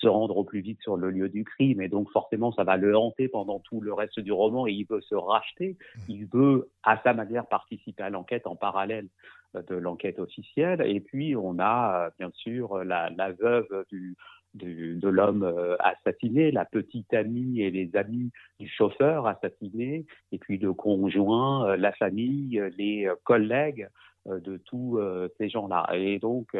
se 0.00 0.08
rendre 0.08 0.36
au 0.36 0.44
plus 0.44 0.60
vite 0.60 0.80
sur 0.82 0.96
le 0.96 1.10
lieu 1.10 1.28
du 1.28 1.44
crime, 1.44 1.80
et 1.80 1.88
donc 1.88 2.10
forcément 2.10 2.52
ça 2.52 2.64
va 2.64 2.76
le 2.76 2.96
hanter 2.96 3.28
pendant 3.28 3.58
tout 3.60 3.80
le 3.80 3.92
reste 3.92 4.20
du 4.20 4.32
roman, 4.32 4.66
et 4.66 4.72
il 4.72 4.86
veut 4.86 5.00
se 5.02 5.14
racheter, 5.14 5.76
il 6.08 6.26
veut 6.26 6.70
à 6.82 7.00
sa 7.02 7.14
manière 7.14 7.46
participer 7.46 8.02
à 8.02 8.10
l'enquête 8.10 8.46
en 8.46 8.56
parallèle 8.56 9.08
de 9.54 9.74
l'enquête 9.74 10.18
officielle. 10.18 10.82
Et 10.84 11.00
puis, 11.00 11.34
on 11.34 11.58
a 11.58 12.10
bien 12.18 12.30
sûr 12.34 12.84
la, 12.84 13.10
la 13.16 13.32
veuve 13.32 13.66
du, 13.90 14.14
du, 14.54 14.96
de 14.96 15.08
l'homme 15.08 15.42
euh, 15.42 15.76
assassiné, 15.78 16.50
la 16.50 16.64
petite 16.64 17.12
amie 17.14 17.60
et 17.62 17.70
les 17.70 17.94
amis 17.96 18.30
du 18.60 18.68
chauffeur 18.68 19.26
assassiné, 19.26 20.06
et 20.32 20.38
puis 20.38 20.58
le 20.58 20.72
conjoint, 20.74 21.70
euh, 21.70 21.76
la 21.76 21.92
famille, 21.92 22.62
les 22.76 23.10
collègues 23.24 23.88
euh, 24.26 24.40
de 24.40 24.58
tous 24.58 25.00
ces 25.38 25.48
gens-là. 25.48 25.86
Et 25.94 26.18
donc, 26.18 26.56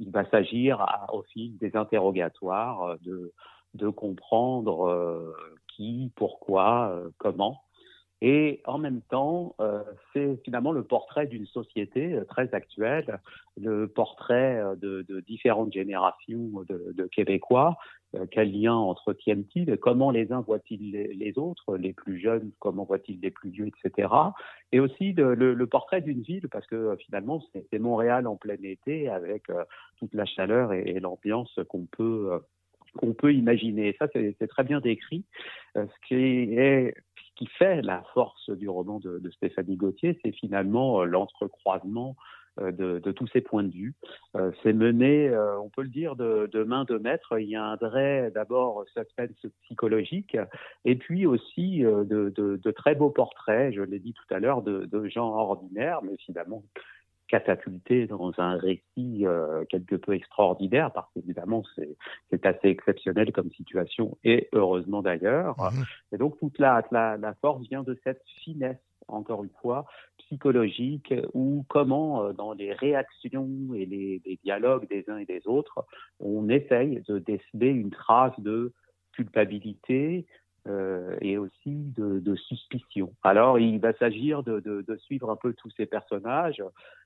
il 0.00 0.10
va 0.10 0.28
s'agir 0.30 0.84
au 1.12 1.22
fil 1.22 1.56
des 1.58 1.76
interrogatoires 1.76 2.96
de, 3.02 3.32
de 3.74 3.88
comprendre 3.88 5.34
qui, 5.68 6.10
pourquoi, 6.16 7.02
comment. 7.18 7.64
Et 8.26 8.62
en 8.64 8.78
même 8.78 9.02
temps, 9.02 9.54
euh, 9.60 9.82
c'est 10.14 10.42
finalement 10.44 10.72
le 10.72 10.82
portrait 10.82 11.26
d'une 11.26 11.44
société 11.44 12.14
euh, 12.14 12.24
très 12.24 12.54
actuelle, 12.54 13.20
le 13.60 13.86
portrait 13.86 14.56
euh, 14.56 14.76
de, 14.76 15.20
différentes 15.26 15.74
générations 15.74 16.64
de 16.66 17.06
Québécois. 17.12 17.76
Euh, 18.14 18.26
quel 18.30 18.52
lien 18.52 18.74
entretiennent-ils? 18.74 19.76
Comment 19.78 20.10
les 20.10 20.32
uns 20.32 20.40
voient-ils 20.40 20.92
les, 20.92 21.38
autres 21.38 21.76
Les 21.76 21.92
plus 21.92 22.18
jeunes, 22.18 22.50
comment 22.58 22.84
voient-ils 22.84 23.20
les 23.20 23.30
plus 23.30 23.50
vieux, 23.50 23.66
etc. 23.66 24.08
Et 24.72 24.80
aussi 24.80 25.12
le, 25.12 25.64
portrait 25.66 26.00
d'une 26.00 26.22
ville, 26.22 26.48
parce 26.48 26.66
que 26.66 26.74
euh, 26.74 26.96
finalement, 26.96 27.42
c'est 27.70 27.78
Montréal 27.78 28.26
en 28.26 28.36
plein 28.36 28.56
été, 28.62 29.08
avec 29.08 29.48
euh, 29.50 29.64
toute 29.98 30.14
la 30.14 30.24
chaleur 30.24 30.72
et, 30.72 31.00
l'ambiance 31.00 31.58
qu'on 31.68 31.86
peut 31.86 32.40
qu'on 32.96 33.12
peut 33.12 33.34
imaginer. 33.34 33.96
Ça, 33.98 34.06
c'est 34.12 34.46
très 34.46 34.62
bien 34.62 34.80
décrit. 34.80 35.24
ce 35.74 36.06
qui 36.06 37.46
fait 37.58 37.82
la 37.82 38.04
force 38.14 38.50
du 38.50 38.68
roman 38.68 39.00
de, 39.00 39.30
Stéphanie 39.32 39.76
Gauthier, 39.76 40.16
c'est 40.22 40.30
finalement 40.30 41.04
l'entrecroisement 41.04 42.14
de, 42.60 42.98
de, 42.98 43.12
tous 43.12 43.26
ces 43.28 43.40
points 43.40 43.64
de 43.64 43.72
vue. 43.72 43.94
Euh, 44.36 44.52
c'est 44.62 44.72
mené, 44.72 45.28
euh, 45.28 45.58
on 45.58 45.68
peut 45.68 45.82
le 45.82 45.88
dire, 45.88 46.16
de, 46.16 46.48
de, 46.52 46.62
main 46.62 46.84
de 46.84 46.98
maître. 46.98 47.38
Il 47.38 47.48
y 47.48 47.56
a 47.56 47.64
un 47.64 47.76
vrai, 47.76 48.30
d'abord, 48.34 48.84
suspense 48.94 49.30
psychologique, 49.64 50.36
et 50.84 50.96
puis 50.96 51.26
aussi 51.26 51.80
de, 51.80 52.32
de, 52.34 52.70
très 52.70 52.94
beaux 52.94 53.10
portraits, 53.10 53.72
je 53.74 53.82
l'ai 53.82 53.98
dit 53.98 54.12
tout 54.12 54.34
à 54.34 54.38
l'heure, 54.38 54.62
de, 54.62 55.08
gens 55.08 55.34
ordinaires, 55.34 56.00
mais 56.02 56.16
finalement 56.18 56.62
catapulté 57.28 58.06
dans 58.06 58.32
un 58.38 58.56
récit 58.56 59.26
euh, 59.26 59.64
quelque 59.70 59.96
peu 59.96 60.14
extraordinaire, 60.14 60.92
parce 60.92 61.10
qu'évidemment, 61.12 61.62
c'est 62.30 62.46
assez 62.46 62.68
exceptionnel 62.68 63.32
comme 63.32 63.50
situation, 63.50 64.18
et 64.24 64.48
heureusement 64.52 65.02
d'ailleurs. 65.02 65.56
Mmh. 65.58 65.84
Et 66.14 66.18
donc, 66.18 66.38
toute 66.38 66.58
la, 66.58 66.82
la, 66.90 67.16
la, 67.16 67.34
force 67.34 67.66
vient 67.68 67.82
de 67.82 67.98
cette 68.04 68.22
finesse, 68.42 68.78
encore 69.08 69.44
une 69.44 69.50
fois, 69.62 69.86
psychologique, 70.18 71.14
ou 71.32 71.64
comment, 71.68 72.24
euh, 72.24 72.32
dans 72.32 72.52
les 72.52 72.72
réactions 72.72 73.74
et 73.74 73.86
les, 73.86 74.22
les, 74.24 74.38
dialogues 74.42 74.88
des 74.88 75.04
uns 75.08 75.18
et 75.18 75.26
des 75.26 75.46
autres, 75.46 75.86
on 76.20 76.48
essaye 76.48 77.02
de 77.08 77.18
déceler 77.18 77.68
une 77.68 77.90
trace 77.90 78.38
de 78.38 78.72
culpabilité, 79.12 80.26
euh, 80.66 81.14
et 81.20 81.36
aussi 81.36 81.92
de, 81.94 82.34
suspicion. 82.36 83.12
Alors, 83.22 83.58
il 83.58 83.78
va 83.80 83.92
s'agir 83.92 84.42
de, 84.42 84.82
suivre 85.00 85.30
un 85.30 85.36
peu 85.36 85.52
tous 85.52 85.70
ces 85.76 85.84
personnages, 85.84 86.62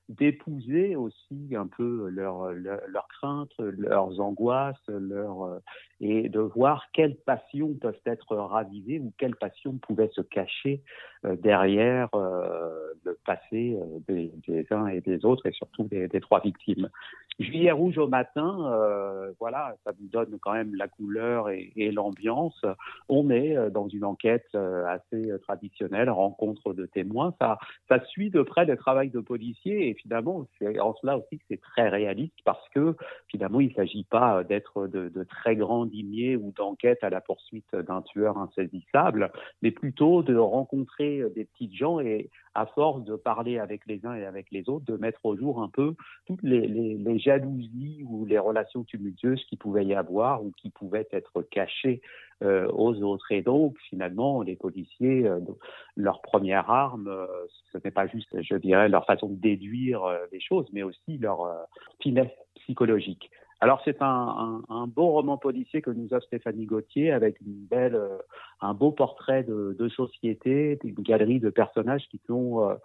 d'épouser 0.07 0.95
aussi 0.95 1.53
un 1.55 1.67
peu 1.67 2.07
leurs 2.09 2.51
leur, 2.53 2.79
leur 2.87 3.07
craintes, 3.09 3.53
leurs 3.59 4.21
angoisses, 4.21 4.87
leur, 4.87 5.43
euh, 5.43 5.59
et 5.99 6.29
de 6.29 6.39
voir 6.39 6.85
quelles 6.93 7.17
passions 7.17 7.73
peuvent 7.73 7.99
être 8.05 8.37
ravivées 8.37 8.99
ou 8.99 9.11
quelles 9.17 9.35
passions 9.35 9.77
pouvaient 9.77 10.09
se 10.13 10.21
cacher 10.21 10.81
euh, 11.25 11.35
derrière 11.35 12.07
le 12.13 13.17
passé 13.25 13.77
des, 14.07 14.31
uns 14.71 14.87
et 14.87 15.01
des 15.01 15.25
autres 15.25 15.45
et 15.45 15.51
surtout 15.51 15.83
des, 15.83 16.07
trois 16.21 16.39
victimes. 16.39 16.89
Juillet 17.39 17.71
rouge 17.71 17.97
au 17.97 18.07
matin, 18.07 18.71
voilà, 19.39 19.75
ça 19.83 19.91
vous 19.91 20.07
donne 20.07 20.37
quand 20.41 20.53
même 20.53 20.75
la 20.75 20.87
couleur 20.87 21.49
et, 21.49 21.71
et 21.75 21.91
l'ambiance. 21.91 22.65
On 23.07 23.29
est 23.29 23.48
dans 23.71 23.87
une 23.87 24.05
enquête 24.05 24.55
assez 24.55 25.31
traditionnelle, 25.41 26.09
rencontre 26.09 26.73
de 26.73 26.85
témoins. 26.85 27.33
Ça, 27.39 27.57
suit 28.07 28.29
de 28.29 28.41
près 28.41 28.65
le 28.65 28.77
travail 28.77 29.09
de 29.09 29.19
policiers 29.19 29.89
et 29.89 29.93
finalement, 29.93 30.47
c'est 30.57 30.79
en 30.79 30.95
cela 31.01 31.17
aussi 31.17 31.37
que 31.37 31.43
c'est 31.49 31.61
très 31.61 31.89
réaliste 31.89 32.37
parce 32.45 32.67
que 32.69 32.95
finalement, 33.27 33.59
il 33.59 33.69
ne 33.69 33.73
s'agit 33.73 34.05
pas 34.05 34.43
d'être 34.43 34.87
de, 34.87 35.11
très 35.23 35.55
grands 35.55 35.85
dîmiers 35.85 36.35
ou 36.35 36.51
d'enquête 36.55 37.03
à 37.03 37.09
la 37.09 37.21
poursuite 37.21 37.75
d'un 37.75 38.01
tueur 38.01 38.37
insaisissable, 38.37 39.31
mais 39.61 39.71
plutôt 39.71 40.23
de 40.23 40.35
rencontrer 40.35 41.23
des 41.35 41.45
petites 41.45 41.73
gens 41.73 41.99
et 41.99 42.29
à 42.55 42.65
force 42.65 43.03
de 43.03 43.15
parler 43.15 43.59
avec 43.59 43.85
les 43.85 44.05
uns 44.05 44.15
et 44.15 44.25
avec 44.25 44.47
les 44.51 44.69
autres, 44.69 44.85
de 44.85 44.97
mettre 44.97 45.25
au 45.25 45.37
jour 45.37 45.61
un 45.61 45.69
peu 45.69 45.95
toutes 46.25 46.43
les, 46.43 47.19
jalousies 47.19 48.03
ou 48.07 48.25
les 48.25 48.39
relations 48.39 48.83
tumultueuses 48.83 49.43
qui 49.45 49.57
pouvaient 49.57 49.85
y 49.85 49.93
avoir 49.93 50.43
ou 50.43 50.51
qui 50.57 50.69
pouvaient 50.69 51.07
être 51.11 51.41
cachées 51.41 52.01
euh, 52.01 52.28
aux 52.41 52.95
autres. 53.01 53.31
Et 53.31 53.41
donc, 53.41 53.77
finalement, 53.89 54.41
les 54.41 54.55
policiers, 54.55 55.27
euh, 55.27 55.39
leur 55.95 56.21
première 56.21 56.69
arme, 56.69 57.07
euh, 57.07 57.27
ce 57.71 57.77
n'est 57.83 57.91
pas 57.91 58.07
juste, 58.07 58.41
je 58.41 58.55
dirais, 58.55 58.89
leur 58.89 59.05
façon 59.05 59.27
de 59.29 59.35
déduire 59.35 60.03
euh, 60.03 60.17
les 60.31 60.39
choses, 60.39 60.67
mais 60.71 60.83
aussi 60.83 61.17
leur 61.17 61.41
euh, 61.43 61.55
finesse 62.01 62.31
psychologique. 62.55 63.29
Alors 63.61 63.81
c'est 63.83 64.01
un, 64.01 64.05
un, 64.69 64.73
un, 64.73 64.87
beau 64.87 65.07
roman 65.07 65.37
policier 65.37 65.81
que 65.81 65.91
nous 65.91 66.13
offre 66.13 66.25
Stéphanie 66.27 66.65
Gauthier 66.65 67.11
avec 67.11 67.41
une 67.41 67.65
belle, 67.69 67.95
euh, 67.95 68.17
un 68.61 68.73
beau 68.73 68.91
portrait 68.91 69.43
de, 69.43 69.75
de, 69.77 69.89
société, 69.89 70.79
une 70.83 70.93
galerie 70.93 71.41
de 71.41 71.49
personnages 71.49 72.07
qui 72.09 72.21
sont 72.25 72.61
euh, 72.61 72.75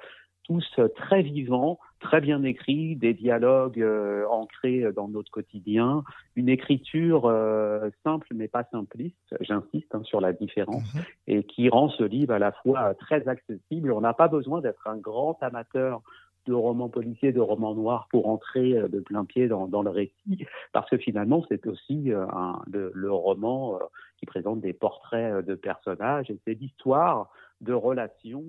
tous 0.44 0.80
très 0.94 1.22
vivants, 1.22 1.78
très 2.00 2.20
bien 2.20 2.42
écrits, 2.44 2.96
des 2.96 3.14
dialogues 3.14 3.80
euh, 3.80 4.26
ancrés 4.28 4.84
dans 4.94 5.08
notre 5.08 5.30
quotidien, 5.30 6.04
une 6.36 6.48
écriture 6.48 7.26
euh, 7.26 7.90
simple 8.04 8.28
mais 8.34 8.48
pas 8.48 8.64
simpliste, 8.70 9.34
j'insiste 9.40 9.94
hein, 9.94 10.02
sur 10.04 10.20
la 10.20 10.32
différence, 10.32 10.94
mmh. 10.94 10.98
et 11.28 11.44
qui 11.44 11.68
rend 11.68 11.88
ce 11.88 12.04
livre 12.04 12.34
à 12.34 12.38
la 12.38 12.52
fois 12.52 12.94
très 12.94 13.26
accessible. 13.26 13.90
On 13.92 14.02
n'a 14.02 14.14
pas 14.14 14.28
besoin 14.28 14.60
d'être 14.60 14.86
un 14.86 14.96
grand 14.96 15.42
amateur 15.42 16.02
de 16.46 16.52
romans 16.52 16.90
policiers, 16.90 17.32
de 17.32 17.40
romans 17.40 17.74
noirs 17.74 18.06
pour 18.10 18.28
entrer 18.28 18.74
de 18.74 19.00
plein 19.00 19.24
pied 19.24 19.48
dans, 19.48 19.66
dans 19.66 19.82
le 19.82 19.88
récit, 19.88 20.46
parce 20.74 20.90
que 20.90 20.98
finalement 20.98 21.42
c'est 21.48 21.66
aussi 21.66 22.12
un, 22.12 22.60
le, 22.70 22.92
le, 22.94 23.10
roman 23.10 23.78
qui 24.18 24.26
présente 24.26 24.60
des 24.60 24.74
portraits 24.74 25.42
de 25.42 25.54
personnages 25.54 26.30
et 26.30 26.38
c'est 26.44 26.52
l'histoire 26.52 27.30
de 27.62 27.72
relations 27.72 28.44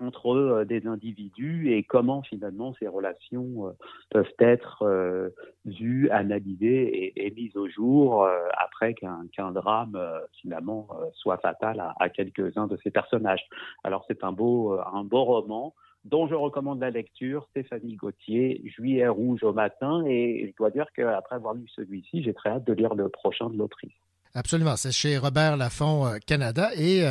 entre 0.00 0.34
euh, 0.34 0.64
des 0.64 0.86
individus 0.86 1.72
et 1.72 1.82
comment 1.82 2.22
finalement 2.22 2.74
ces 2.78 2.88
relations 2.88 3.68
euh, 3.68 3.72
peuvent 4.10 4.32
être 4.38 4.82
euh, 4.82 5.30
vues, 5.64 6.10
analysées 6.10 7.12
et, 7.16 7.30
mises 7.30 7.56
au 7.56 7.68
jour 7.68 8.26
après 8.56 8.94
qu'un 8.94 9.26
qu 9.32 9.42
drame 9.52 10.00
finalement 10.40 10.88
soit 11.12 11.38
fatal 11.38 11.92
à, 11.98 12.08
quelques-uns 12.08 12.66
de 12.66 12.78
ces 12.82 12.90
personnages. 12.90 13.44
Alors 13.84 14.04
c'est 14.08 14.24
un 14.24 14.32
beau, 14.32 14.78
un 14.80 15.04
beau 15.04 15.24
roman 15.24 15.74
dont 16.04 16.28
je 16.28 16.34
recommande 16.34 16.80
la 16.80 16.90
lecture, 16.90 17.46
Stéphanie 17.50 17.96
Gauthier, 17.96 18.62
Juillet 18.64 19.08
rouge 19.08 19.42
au 19.42 19.52
matin, 19.52 20.04
et 20.06 20.48
je 20.48 20.56
dois 20.56 20.70
dire 20.70 20.86
qu'après 20.94 21.36
avoir 21.36 21.54
lu 21.54 21.66
celui-ci, 21.74 22.22
j'ai 22.22 22.32
très 22.32 22.50
hâte 22.50 22.64
de 22.64 22.72
lire 22.72 22.94
le 22.94 23.08
prochain 23.08 23.50
de 23.50 23.58
l'autrice. 23.58 23.92
Absolument, 24.34 24.76
c'est 24.76 24.92
chez 24.92 25.18
Robert 25.18 25.56
Laffont 25.56 26.04
Canada, 26.26 26.70
et 26.76 27.04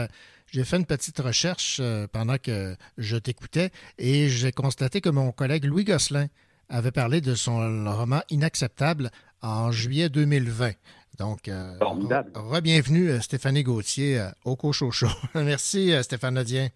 j'ai 0.51 0.63
fait 0.63 0.77
une 0.77 0.85
petite 0.85 1.19
recherche 1.19 1.79
euh, 1.81 2.07
pendant 2.11 2.37
que 2.37 2.75
je 2.97 3.17
t'écoutais, 3.17 3.71
et 3.97 4.29
j'ai 4.29 4.51
constaté 4.51 5.01
que 5.01 5.09
mon 5.09 5.31
collègue 5.31 5.65
Louis 5.65 5.83
Gosselin 5.83 6.27
avait 6.69 6.91
parlé 6.91 7.21
de 7.21 7.35
son 7.35 7.57
roman 7.91 8.21
Inacceptable 8.29 9.11
en 9.41 9.71
juillet 9.71 10.09
2020. 10.09 10.71
Donc, 11.19 11.47
euh, 11.47 11.77
re-bienvenue 11.79 13.21
Stéphanie 13.21 13.63
Gauthier 13.63 14.27
au 14.43 14.55
Cochocho. 14.55 15.07
Merci 15.35 15.93
Stéphane 16.03 16.33
Nadien. 16.33 16.67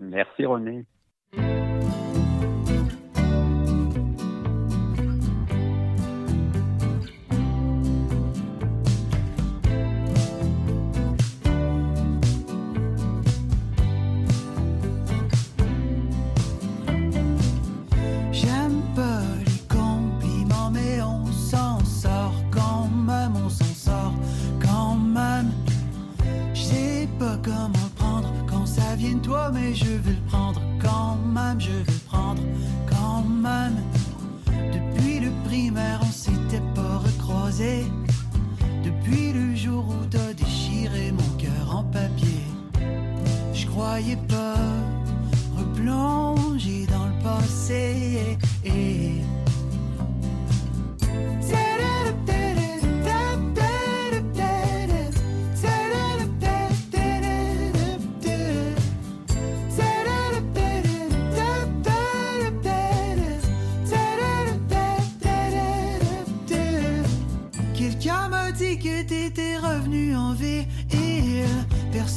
Merci 0.00 0.44
René. 0.44 0.84
Toi, 29.20 29.50
mais 29.52 29.74
je 29.74 29.84
vais 29.84 30.12
le 30.12 30.26
prendre 30.28 30.60
quand 30.80 31.16
même, 31.16 31.60
je 31.60 31.70
vais 31.70 31.92
le 31.92 32.08
prendre 32.08 32.42
quand 32.88 33.24
même. 33.24 33.76
Depuis 34.72 35.20
le 35.20 35.30
primaire, 35.44 36.00
on 36.02 36.12
s'était 36.12 36.62
pas 36.74 36.98
recroisé. 36.98 37.84
Depuis 38.84 39.32
le 39.32 39.54
jour 39.54 39.84
où 39.88 40.06
t'as 40.10 40.32
déchiré 40.34 41.12
mon 41.12 41.38
cœur 41.38 41.76
en 41.76 41.84
papier, 41.84 42.44
je 43.52 43.66
croyais 43.66 44.18
pas 44.28 44.56
replonger 45.56 46.86
dans 46.86 47.06
le 47.06 47.22
passé. 47.22 48.38
Quelqu'un 48.62 49.23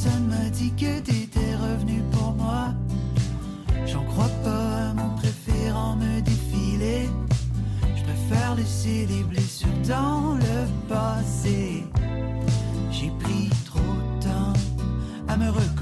Personne 0.00 0.28
m'a 0.28 0.48
dit 0.50 0.70
que 0.76 1.00
t'étais 1.00 1.56
revenu 1.56 2.02
pour 2.12 2.32
moi. 2.34 2.68
J'en 3.84 4.04
crois 4.04 4.30
pas 4.44 4.92
mon 4.94 5.16
préférant 5.16 5.96
me 5.96 6.20
défiler. 6.20 7.08
Je 7.96 8.02
préfère 8.04 8.54
laisser 8.54 9.06
les 9.06 9.24
blessures 9.24 9.68
dans 9.88 10.34
le 10.34 10.68
passé. 10.88 11.82
J'ai 12.92 13.10
pris 13.18 13.50
trop 13.64 13.80
de 13.80 14.22
temps 14.22 14.52
à 15.26 15.36
me 15.36 15.50
recoller. 15.50 15.77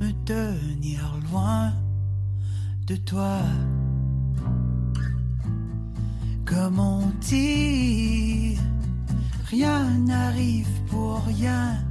Me 0.00 0.12
tenir 0.24 1.00
loin 1.30 1.72
de 2.86 2.96
toi. 2.96 3.40
Comme 6.44 6.78
on 6.78 7.02
dit, 7.20 8.58
rien 9.50 9.84
n'arrive 10.06 10.68
pour 10.90 11.22
rien. 11.24 11.87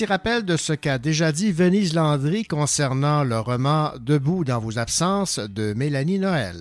Petit 0.00 0.06
rappel 0.10 0.46
de 0.46 0.56
ce 0.56 0.72
qu'a 0.72 0.96
déjà 0.96 1.30
dit 1.30 1.52
Venise 1.52 1.94
Landry 1.94 2.44
concernant 2.44 3.22
le 3.22 3.38
roman 3.38 3.90
Debout 4.00 4.44
dans 4.44 4.58
vos 4.58 4.78
absences 4.78 5.38
de 5.38 5.74
Mélanie 5.74 6.18
Noël. 6.18 6.56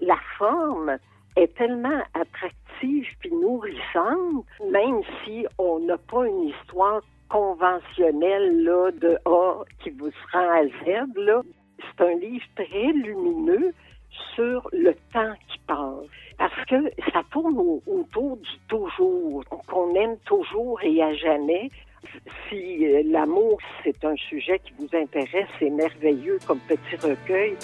la 0.00 0.14
forme 0.38 0.96
est 1.34 1.52
tellement 1.56 2.00
attractive 2.14 3.06
puis 3.18 3.32
nourrissante, 3.32 4.46
même 4.70 5.00
si 5.24 5.44
on 5.58 5.80
n'a 5.80 5.98
pas 5.98 6.24
une 6.24 6.50
histoire 6.50 7.00
conventionnelle 7.28 8.62
là, 8.62 8.92
de 8.92 9.18
A 9.24 9.64
qui 9.82 9.90
vous 9.90 10.12
rend 10.32 10.38
à 10.38 10.62
Z. 10.64 11.42
C'est 11.80 12.04
un 12.04 12.14
livre 12.20 12.44
très 12.54 12.92
lumineux 12.92 13.72
sur 14.36 14.68
le 14.72 14.92
temps 15.12 15.34
qui 15.48 15.58
passe. 15.66 16.06
Parce 16.38 16.64
que 16.68 16.76
ça 17.12 17.22
tourne 17.32 17.58
au- 17.58 17.82
autour 17.88 18.36
du 18.36 18.50
toujours, 18.68 19.42
qu'on 19.66 19.96
aime 19.96 20.16
toujours 20.26 20.80
et 20.84 21.02
à 21.02 21.12
jamais. 21.14 21.68
Si 22.48 22.86
euh, 22.86 23.02
l'amour, 23.06 23.58
c'est 23.82 24.04
un 24.04 24.16
sujet 24.16 24.58
qui 24.58 24.72
vous 24.78 24.88
intéresse, 24.96 25.48
c'est 25.58 25.70
merveilleux 25.70 26.38
comme 26.46 26.60
petit 26.60 26.96
recueil. 26.96 27.56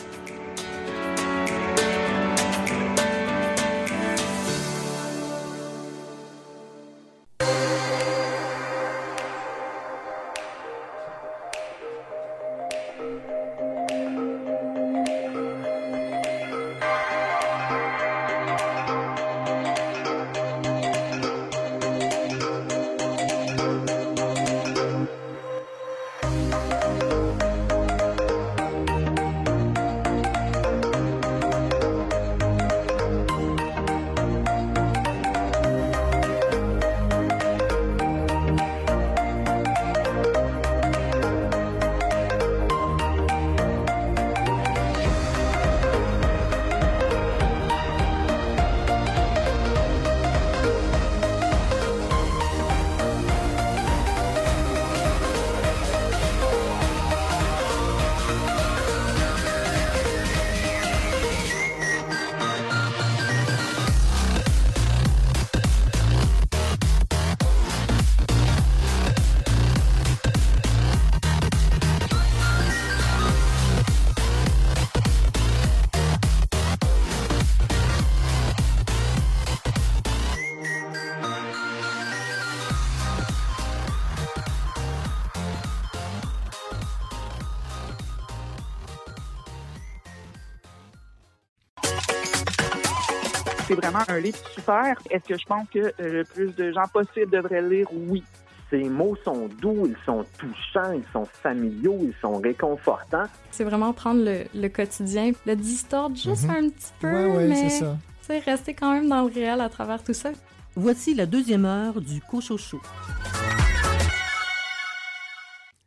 C'est 93.68 93.74
vraiment 93.74 94.02
un 94.08 94.18
livre 94.18 94.38
super. 94.54 94.96
Est-ce 95.10 95.24
que 95.24 95.38
je 95.38 95.44
pense 95.46 95.68
que 95.72 95.78
euh, 95.78 95.92
le 96.00 96.24
plus 96.24 96.54
de 96.56 96.72
gens 96.72 96.86
possible 96.92 97.30
devraient 97.30 97.60
le 97.62 97.68
lire? 97.68 97.86
Oui. 97.92 98.24
Ces 98.70 98.84
mots 98.84 99.16
sont 99.24 99.48
doux, 99.62 99.86
ils 99.86 99.96
sont 100.04 100.24
touchants, 100.36 100.92
ils 100.92 101.04
sont 101.12 101.24
familiaux, 101.42 101.98
ils 102.02 102.14
sont 102.20 102.38
réconfortants. 102.38 103.24
C'est 103.50 103.64
vraiment 103.64 103.92
prendre 103.94 104.22
le, 104.24 104.44
le 104.54 104.68
quotidien, 104.68 105.32
le 105.46 105.56
distordre 105.56 106.16
juste 106.16 106.44
Mhm. 106.44 106.50
un 106.50 106.68
petit 106.68 106.92
peu, 107.00 107.06
Ouais, 107.10 107.36
ouais, 107.36 107.46
mais 107.48 107.70
c'est 107.70 107.78
ça. 107.78 107.96
tu 108.20 108.26
sais, 108.26 108.38
rester 108.40 108.74
quand 108.74 108.92
même 108.92 109.08
dans 109.08 109.22
le 109.22 109.32
réel 109.32 109.60
à 109.62 109.68
travers 109.70 110.02
tout 110.04 110.12
ça. 110.12 110.30
Voici 110.74 111.14
la 111.14 111.24
deuxième 111.24 111.64
heure 111.64 112.00
du 112.00 112.20
Cochocho. 112.20 112.78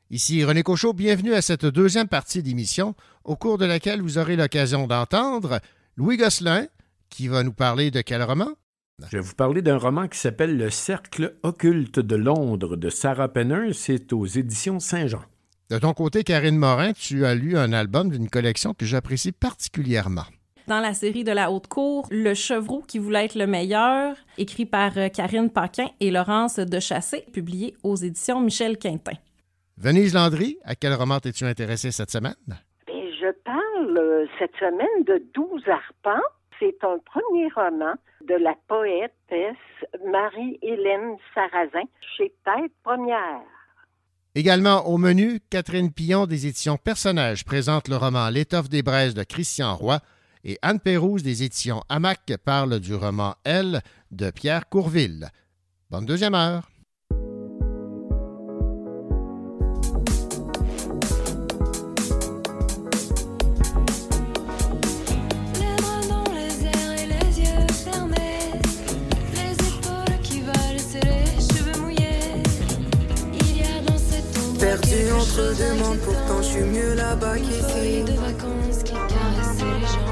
Ici 0.09 0.43
René 0.43 0.63
Cochot, 0.63 0.93
bienvenue 0.93 1.33
à 1.33 1.41
cette 1.41 1.65
deuxième 1.65 2.07
partie 2.07 2.43
d'émission, 2.43 2.95
au 3.23 3.35
cours 3.35 3.57
de 3.57 3.65
laquelle 3.65 4.01
vous 4.01 4.17
aurez 4.17 4.35
l'occasion 4.35 4.87
d'entendre 4.87 5.59
Louis 5.95 6.17
Gosselin, 6.17 6.65
qui 7.11 7.27
va 7.27 7.43
nous 7.43 7.53
parler 7.53 7.91
de 7.91 8.01
quel 8.01 8.23
roman? 8.23 8.47
Je 9.09 9.17
vais 9.17 9.23
vous 9.23 9.35
parler 9.35 9.61
d'un 9.61 9.77
roman 9.77 10.07
qui 10.07 10.17
s'appelle 10.17 10.57
Le 10.57 10.69
Cercle 10.69 11.35
occulte 11.43 11.99
de 11.99 12.15
Londres 12.15 12.75
de 12.77 12.89
Sarah 12.89 13.27
Penner. 13.27 13.73
C'est 13.73 14.13
aux 14.13 14.25
éditions 14.25 14.79
Saint-Jean. 14.79 15.21
De 15.69 15.77
ton 15.77 15.93
côté, 15.93 16.23
Karine 16.23 16.57
Morin, 16.57 16.93
tu 16.93 17.25
as 17.25 17.35
lu 17.35 17.57
un 17.57 17.73
album 17.73 18.09
d'une 18.09 18.29
collection 18.29 18.73
que 18.73 18.85
j'apprécie 18.85 19.31
particulièrement. 19.31 20.25
Dans 20.67 20.79
la 20.79 20.93
série 20.93 21.23
de 21.23 21.31
la 21.31 21.51
haute 21.51 21.67
cour, 21.67 22.07
Le 22.11 22.33
chevreau 22.33 22.81
qui 22.87 22.99
voulait 22.99 23.25
être 23.25 23.35
le 23.35 23.47
meilleur, 23.47 24.15
écrit 24.37 24.65
par 24.65 24.97
euh, 24.97 25.09
Karine 25.09 25.49
Paquin 25.49 25.87
et 25.99 26.11
Laurence 26.11 26.57
Dechassé, 26.57 27.25
publié 27.33 27.75
aux 27.83 27.95
éditions 27.95 28.39
Michel 28.41 28.77
Quintin. 28.77 29.17
Venise 29.77 30.13
Landry, 30.13 30.57
à 30.63 30.75
quel 30.75 30.93
roman 30.93 31.19
t'es-tu 31.19 31.45
intéressé 31.45 31.91
cette 31.91 32.11
semaine? 32.11 32.35
Bien, 32.47 33.01
je 33.19 33.31
parle 33.43 33.97
euh, 33.97 34.25
cette 34.37 34.55
semaine 34.59 35.03
de 35.07 35.23
Douze 35.33 35.67
arpents. 35.67 36.23
C'est 36.61 36.83
un 36.83 36.99
premier 36.99 37.47
roman 37.55 37.95
de 38.27 38.35
la 38.35 38.53
poétesse 38.67 39.55
Marie-Hélène 40.05 41.17
Sarrazin 41.33 41.87
chez 42.15 42.31
Tête 42.45 42.71
Première. 42.83 43.41
Également 44.35 44.87
au 44.87 44.99
menu, 44.99 45.39
Catherine 45.49 45.91
Pillon 45.91 46.27
des 46.27 46.45
éditions 46.45 46.77
Personnages 46.77 47.45
présente 47.45 47.87
le 47.87 47.97
roman 47.97 48.29
L'étoffe 48.29 48.69
des 48.69 48.83
braises 48.83 49.15
de 49.15 49.23
Christian 49.23 49.75
Roy 49.75 50.01
et 50.43 50.59
Anne 50.61 50.79
Pérouse 50.79 51.23
des 51.23 51.41
éditions 51.41 51.81
Hamac 51.89 52.31
parle 52.45 52.79
du 52.79 52.93
roman 52.93 53.33
Elle 53.43 53.81
de 54.11 54.29
Pierre 54.29 54.69
Courville. 54.69 55.29
Bonne 55.89 56.05
deuxième 56.05 56.35
heure. 56.35 56.70
Mondes, 75.41 75.57
d'agitant. 75.57 75.95
pourtant 76.05 76.41
je 76.41 76.47
suis 76.47 76.63
mieux 76.63 76.93
là-bas 76.93 77.37
qu'ici. 77.37 77.61
folie 77.61 78.03
de 78.03 78.13
vacances 78.13 78.83
qui 78.83 78.93
caressait 78.93 79.75
les 79.79 79.87
gens. 79.87 80.11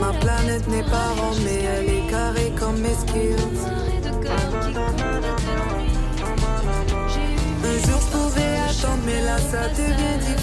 Ma 0.00 0.12
la 0.12 0.18
planète 0.18 0.68
n'est 0.68 0.82
pas 0.84 1.08
ronde, 1.18 1.38
mais 1.44 1.60
elle 1.64 1.88
est 1.88 2.06
carrée 2.10 2.52
comme 2.58 2.78
mes 2.78 2.94
skills. 2.94 3.36
Un 7.64 7.78
jour 7.86 8.00
je 8.00 8.10
pouvais 8.16 8.54
attendre, 8.68 9.02
mais 9.06 9.20
là 9.22 9.38
ça 9.38 9.68
devient 9.68 10.18
difficile. 10.20 10.37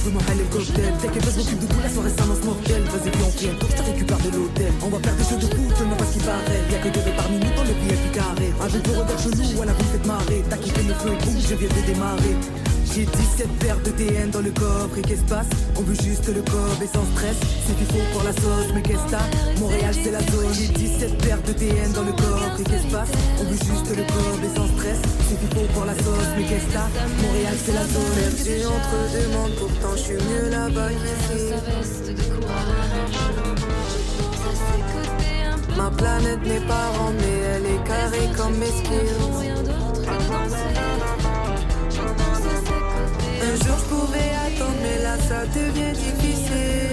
Je 0.00 0.08
veux 0.08 0.14
m'en 0.14 0.24
aller 0.32 0.44
le 0.44 0.48
cocktail. 0.48 0.92
T'inquiète 1.00 1.24
pas, 1.24 1.30
je 1.30 1.38
m'occupe 1.38 1.60
de 1.60 1.66
tout, 1.66 1.80
la 1.82 1.90
soirée 1.90 2.10
s'annonce 2.16 2.44
mortelle. 2.44 2.82
Vas-y, 2.88 3.10
viens, 3.10 3.26
on 3.26 3.38
vient, 3.38 3.54
je 3.60 3.76
te 3.76 3.82
récupère 3.82 4.18
de 4.18 4.30
l'hôtel. 4.36 4.72
On 4.82 4.88
va 4.88 4.98
faire 4.98 5.16
des 5.16 5.24
jeux 5.28 5.36
de 5.36 5.48
foot, 5.54 5.76
seulement 5.76 5.96
parce 5.96 6.10
qu'il 6.12 6.22
paraît. 6.22 6.62
Y'a 6.72 6.78
que 6.78 6.88
deux 6.88 7.12
parmi 7.16 7.36
nous 7.36 7.52
dans 7.54 7.64
le 7.64 7.74
VIP 7.84 8.12
carré. 8.12 8.48
Avec 8.60 8.86
vos 8.88 9.00
regards 9.00 9.20
chelous, 9.20 9.52
voilà, 9.56 9.72
vous 9.72 9.88
faites 9.92 10.06
marrer. 10.06 10.44
T'as 10.48 10.56
kiffé 10.56 10.82
le 10.82 10.94
feu 10.94 11.12
et 11.12 11.24
boum, 11.24 11.36
je 11.36 11.54
viens 11.54 11.68
de 11.68 11.82
démarrer 11.86 12.34
j'ai 12.94 13.04
17 13.04 13.48
paires 13.58 13.80
de 13.80 13.90
TN 13.90 14.30
dans 14.30 14.40
le 14.40 14.50
coffre. 14.50 14.98
Et 14.98 15.02
qu'est-ce 15.02 15.22
passe 15.24 15.48
On 15.76 15.82
veut 15.82 15.94
juste 15.94 16.26
le 16.28 16.42
cob 16.42 16.82
et 16.82 16.86
sans 16.86 17.04
stress. 17.12 17.36
C'est 17.66 17.76
qu'il 17.76 17.86
faut 17.86 18.04
pour 18.12 18.22
la 18.24 18.32
sauce 18.32 18.72
mais 18.74 18.82
qu'est-ce 18.82 19.10
t'as 19.10 19.22
Montréal 19.58 19.94
c'est 20.02 20.10
la 20.10 20.20
zone. 20.20 20.52
J'ai 20.52 20.68
17 20.68 21.18
paires 21.22 21.42
de 21.42 21.52
TN 21.52 21.92
dans 21.92 22.02
le 22.02 22.12
coffre. 22.12 22.60
Et 22.60 22.64
qu'est-ce 22.64 22.86
passe 22.92 23.10
On 23.40 23.44
veut 23.44 23.52
juste 23.52 23.90
le 23.90 24.02
cob 24.02 24.40
et 24.44 24.56
sans 24.56 24.68
stress. 24.76 24.98
C'est 25.28 25.38
qu'il 25.38 25.48
faut 25.56 25.66
pour 25.72 25.84
la 25.84 25.94
sauce 25.94 26.30
mais 26.36 26.44
qu'est-ce 26.44 26.72
t'as 26.72 26.88
Montréal 27.22 27.56
c'est 27.64 27.74
la 27.74 27.86
zone. 27.86 28.16
Perdu 28.16 28.66
entre 28.66 28.96
deux 29.12 29.28
mondes, 29.36 29.54
pourtant 29.58 29.94
je 29.96 30.02
suis 30.02 30.14
mieux 30.14 30.50
là-bas 30.50 30.90
qu'ici. 30.90 31.54
Ma 35.76 35.90
planète 35.90 36.42
n'est 36.44 36.66
pas 36.66 36.88
ronde, 36.98 37.14
mais 37.18 37.38
elle 37.54 37.66
est 37.66 37.82
carrée 37.86 38.28
comme 38.36 38.54
mes 38.58 38.66
skills. 38.66 39.40
Un 43.42 43.56
jour 43.64 43.78
je 43.78 43.84
pouvais 43.84 44.30
attendre, 44.46 44.76
mais 44.82 45.02
là 45.02 45.16
ça 45.18 45.46
devient 45.46 45.92
difficile. 45.92 46.90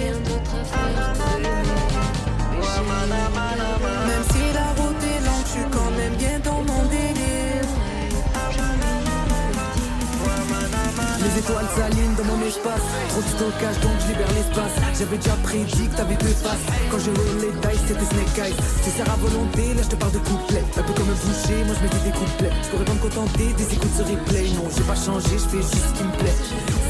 Les 11.38 11.44
étoiles 11.44 11.70
s'alignent 11.78 12.16
dans 12.18 12.24
mon 12.34 12.42
espace. 12.48 12.82
Trop 13.10 13.22
de 13.22 13.30
stockage 13.30 13.78
donc 13.86 13.94
je 14.02 14.08
libère 14.10 14.34
l'espace. 14.34 14.74
J'avais 14.98 15.18
déjà 15.18 15.38
prédit 15.46 15.86
que 15.86 15.96
t'avais 15.96 16.18
deux 16.18 16.34
faces. 16.34 16.66
Quand 16.90 16.98
je 16.98 17.14
roule 17.14 17.46
les 17.46 17.54
dice 17.62 17.82
c'était 17.86 18.10
Snake 18.10 18.38
Eyes. 18.42 18.58
C'est 18.82 18.98
ça 18.98 19.06
à 19.06 19.16
volonté, 19.22 19.76
là 19.78 19.86
je 19.86 19.90
te 19.94 19.98
parle 20.02 20.14
de 20.14 20.24
couplets 20.26 20.66
Un 20.66 20.82
peu 20.82 20.94
comme 20.98 21.14
un 21.14 21.20
boucher, 21.22 21.62
moi 21.62 21.76
je 21.78 21.84
me 21.86 21.90
dis 21.94 22.04
des 22.10 22.16
couplets 22.18 22.54
Je 22.64 22.68
pourrais 22.74 22.90
pas 22.90 22.98
me 22.98 23.04
contenter 23.06 23.54
des 23.54 23.70
écoutes 23.70 23.94
sur 23.94 24.08
replay. 24.10 24.50
Non 24.58 24.66
j'ai 24.74 24.82
pas 24.82 24.98
changé, 24.98 25.30
je 25.38 25.46
fais 25.46 25.62
juste 25.62 25.86
ce 25.86 25.94
qui 25.94 26.04
me 26.10 26.14
plaît. 26.18 26.38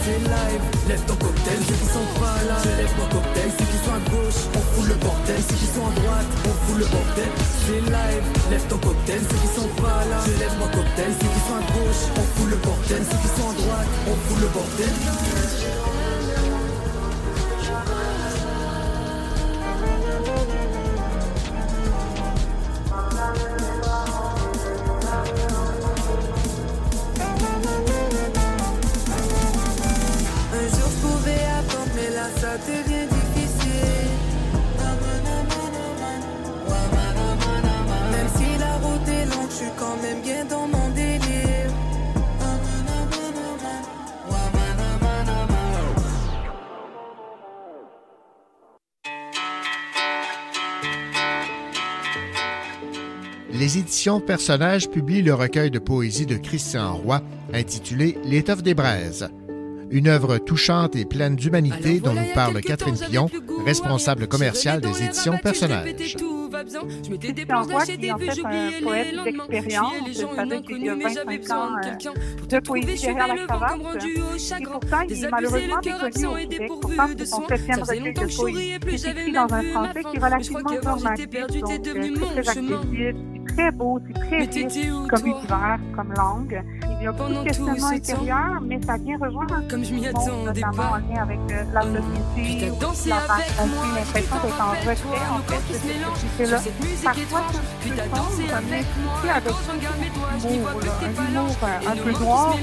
C'est 0.07 0.23
live, 0.23 0.63
lève 0.87 1.03
ton 1.03 1.19
cocktail. 1.19 1.59
Ceux 1.67 1.75
qui 1.75 1.89
sont 1.91 2.07
pas 2.15 2.39
là, 2.47 2.55
je 2.63 2.71
lève 2.79 2.93
mon 2.95 3.09
cocktail. 3.11 3.51
Ceux 3.51 3.67
qui 3.67 3.79
sont 3.83 3.95
à 3.99 4.01
gauche, 4.07 4.39
on 4.55 4.63
fout 4.71 4.87
le 4.87 4.95
bordel. 5.03 5.41
Ceux 5.43 5.59
qui 5.59 5.67
sont 5.75 5.83
à 5.83 5.93
droite, 5.99 6.29
on 6.47 6.55
fout 6.63 6.77
le 6.79 6.87
bordel. 6.87 7.31
C'est 7.67 7.83
live, 7.83 8.25
lève 8.47 8.65
ton 8.71 8.79
cocktail. 8.79 9.19
Ceux 9.27 9.39
qui 9.43 9.51
sont 9.59 9.71
pas 9.83 9.99
là, 10.07 10.23
je 10.23 10.39
lève 10.39 10.55
mon 10.55 10.71
cocktail. 10.71 11.11
Ceux 11.19 11.27
qui 11.35 11.41
sont 11.43 11.59
à 11.59 11.65
gauche, 11.75 12.03
on 12.15 12.25
fout 12.39 12.47
le 12.47 12.57
bordel. 12.63 13.01
Ceux 13.03 13.19
qui 13.19 13.31
sont 13.35 13.49
à 13.51 13.55
droite, 13.59 13.91
on 14.07 14.15
fout 14.15 14.36
le 14.39 14.47
bordel 14.47 14.89
Un 30.53 30.67
jour 30.69 30.89
je 30.89 31.07
pouvais 31.07 31.31
attendre, 31.59 31.91
mais 31.95 32.09
là 32.15 32.27
ça 32.39 32.57
devient 32.57 33.07
difficile. 33.07 34.09
Même 38.11 38.29
si 38.35 38.57
la 38.59 38.73
route 38.77 39.07
est 39.07 39.25
longue, 39.25 39.49
je 39.49 39.55
suis 39.55 39.71
quand 39.77 39.97
même 40.01 40.21
bien 40.21 40.45
dans 40.45 40.67
mon 40.67 40.76
Les 53.60 53.80
éditions 53.80 54.20
Personnages 54.20 54.88
publient 54.88 55.24
le 55.24 55.34
recueil 55.34 55.72
de 55.72 55.80
poésie 55.80 56.28
de 56.28 56.38
Christian 56.38 56.95
Roy 56.95 57.24
intitulé 57.53 58.16
L'étoffe 58.24 58.62
des 58.62 58.76
braises. 58.76 59.30
Une 59.89 60.08
œuvre 60.08 60.38
touchante 60.38 60.95
et 60.95 61.05
pleine 61.05 61.36
d'humanité 61.36 61.99
dont 61.99 62.14
nous 62.14 62.34
parle 62.36 62.62
Catherine 62.62 62.97
Pillon, 62.97 63.30
responsable 63.66 64.28
commerciale 64.28 64.82
des 64.82 65.03
éditions 65.03 65.39
Personnages. 65.41 65.95
Christian 65.95 67.64
Roy, 67.64 67.86
qui 67.86 68.12
en 68.12 68.18
fait 68.18 68.45
un 68.45 68.72
poète 68.84 69.16
d'expérience, 69.24 69.93
c'est-à-dire 70.14 70.62
qu'il 70.62 70.89
a 70.89 70.95
25 70.95 71.51
ans 71.51 71.70
euh, 71.84 72.45
de 72.47 72.60
poésie 72.60 73.05
derrière 73.05 73.28
la 73.28 73.47
cravate. 73.47 73.80
Et 74.05 74.64
pourtant, 74.64 75.01
il 75.10 75.24
est 75.24 75.30
malheureusement 75.32 75.78
méconnu 75.84 76.26
au 76.26 76.36
Québec. 76.47 76.72
Pourtant, 76.82 77.08
c'est 77.18 77.26
son 77.26 77.47
septième 77.47 77.80
recueil 77.80 78.14
de 78.14 78.36
poésie. 78.36 78.74
C'est 78.97 79.12
écrit 79.12 79.32
dans 79.32 79.51
un 79.51 79.64
français 79.64 80.03
qui 80.12 80.18
est 80.18 80.24
relativement 80.24 80.60
normatif, 80.84 81.30
donc 81.30 81.82
très 81.82 82.38
accessible, 82.38 83.36
très 83.58 83.72
beau, 83.72 83.99
c'est 84.08 84.14
très 84.14 84.38
riche 84.38 84.88
comme 85.10 85.26
univers, 85.26 85.80
comme 85.95 86.14
langue. 86.14 86.64
Il 86.99 87.03
y 87.03 87.08
a 87.08 87.12
beaucoup 87.12 87.30
de 87.30 87.43
questionnements 87.43 87.88
intérieurs, 87.88 88.62
mais 88.62 88.80
ça 88.82 88.97
vient 88.97 89.18
rejoindre 89.18 89.68
Comme 89.70 89.84
je 89.84 89.93
m'y 89.93 90.08
attendais 90.08 90.62
pas. 90.62 90.70
en 90.70 90.97
lien 90.97 91.22
avec 91.22 91.39
euh, 91.51 91.64
la 91.74 91.82
société, 91.82 92.60
t'as 92.60 92.86
dansé 92.86 93.10
la 93.10 93.16
avec 93.18 93.45
on 93.62 93.68
moi, 93.68 93.84
a 93.84 93.99
l'impression 93.99 94.36
je 94.36 94.41
d'être 94.43 94.62
en 94.62 94.72
retrait, 94.72 95.26
en 95.32 95.41
fait, 95.47 95.64
de 95.68 95.74
cette 95.74 96.05
société-là. 96.14 96.60
Parfois, 97.03 97.41
dansé 98.08 98.43
comme 98.43 98.53
avec 98.53 98.86
moi, 99.03 99.14
aussi 99.22 99.30
avec 99.30 99.53
je 99.53 100.43
je 100.43 100.47
humour, 100.47 100.82
un 100.97 101.30
humour 101.30 101.55
euh, 101.64 101.89
un 101.89 101.95
nos 101.95 102.03
peu 102.03 102.12
noir, 102.24 102.55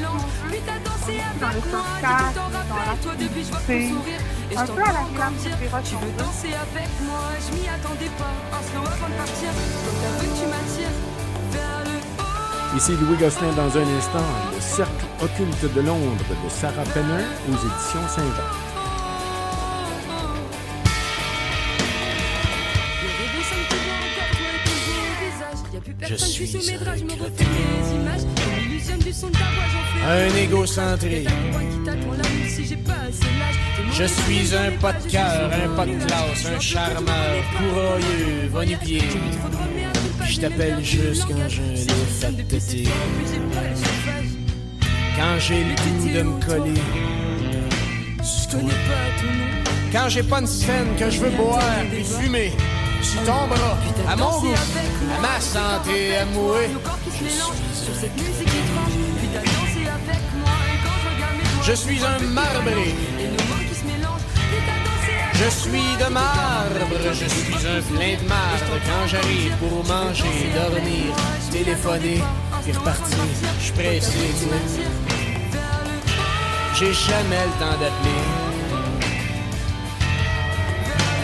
dans 1.41 1.49
le 1.49 1.61
sarcasme, 1.71 2.41
dans 2.69 2.85
je. 2.93 3.95
Et 4.51 4.57
je 4.57 4.61
un 4.61 4.67
peu 4.67 4.83
à 4.83 4.93
la 4.93 5.01
tu 5.83 5.95
veux 5.97 6.13
danser 6.19 6.53
avec 6.53 6.89
moi, 7.07 7.33
je 7.41 7.55
m'y 7.57 7.69
attendais 7.69 8.11
pas. 8.19 8.35
Un 8.53 8.63
slow 8.63 8.85
avant 8.85 9.09
de 9.09 9.15
partir, 9.15 9.49
donc 9.51 9.97
que 10.21 10.27
tu 10.39 10.47
m'attires. 10.47 10.84
Ici 12.77 12.93
Louis 13.01 13.17
Gosselin 13.17 13.53
dans 13.53 13.79
un 13.79 13.97
instant, 13.97 14.19
le 14.53 14.61
Cercle 14.61 15.07
occulte 15.23 15.75
de 15.75 15.81
Londres 15.81 16.25
de 16.29 16.51
Sarah 16.51 16.83
Penner 16.93 17.25
aux 17.49 17.53
éditions 17.53 18.01
plus 25.81 25.95
Je 26.09 26.15
suis 26.17 26.57
un. 26.57 26.91
Un 30.07 30.37
égocentrique. 30.37 31.29
Je 33.93 34.05
suis 34.05 34.55
un 34.57 34.73
pas 34.81 34.93
de 34.95 35.11
cœur, 35.11 35.51
un 35.53 35.77
pas 35.77 35.87
de 35.87 36.05
classe, 36.05 36.47
un 36.47 36.61
charmeur, 36.61 37.45
courroyeux, 37.57 38.49
va-nu-pied. 38.51 39.03
Je 40.27 40.41
t'appelle 40.41 40.83
juste 40.83 41.27
quand 41.29 41.49
lift 41.73 42.25
à 42.25 42.29
te 42.33 42.43
téter. 42.43 42.89
Quand 45.17 45.39
j'ai 45.39 45.65
le 45.65 45.75
goût 45.75 46.09
de 46.09 46.23
me 46.23 46.41
coller. 46.47 46.81
Je. 48.23 48.59
Quand 49.93 50.09
j'ai 50.09 50.23
pas 50.23 50.41
une 50.41 50.47
scène 50.47 50.97
que 50.99 51.11
je 51.11 51.21
veux 51.21 51.31
boire 51.31 51.61
puis 51.91 52.05
fumer. 52.05 52.53
Sur 53.03 53.21
ton 53.25 53.47
bras, 53.47 53.79
à 54.09 54.17
mon 54.17 54.41
goût, 54.41 54.55
à 55.17 55.21
ma 55.21 55.41
santé, 55.41 56.17
à 56.17 56.25
mourir. 56.25 56.71
Je 61.67 61.71
Je 61.71 61.73
suis 61.73 62.01
un 62.05 62.19
marbré. 62.33 62.95
Je 65.37 65.49
suis 65.51 65.97
de 65.99 66.09
marbre, 66.13 66.87
je 67.13 67.27
suis 67.27 67.67
un 67.67 67.83
plein 67.83 68.15
de 68.23 68.29
marbre. 68.29 68.75
Quand 68.87 69.07
j'arrive 69.09 69.55
pour 69.59 69.85
manger, 69.85 70.51
dormir, 70.55 71.15
téléphoner, 71.51 72.23
puis 72.63 72.73
repartir, 72.73 73.19
je 73.61 73.73
pressé. 73.73 74.19
J'ai 76.75 76.93
jamais 76.93 77.45
le 77.47 77.55
temps 77.61 77.79
d'appeler. 77.81 78.25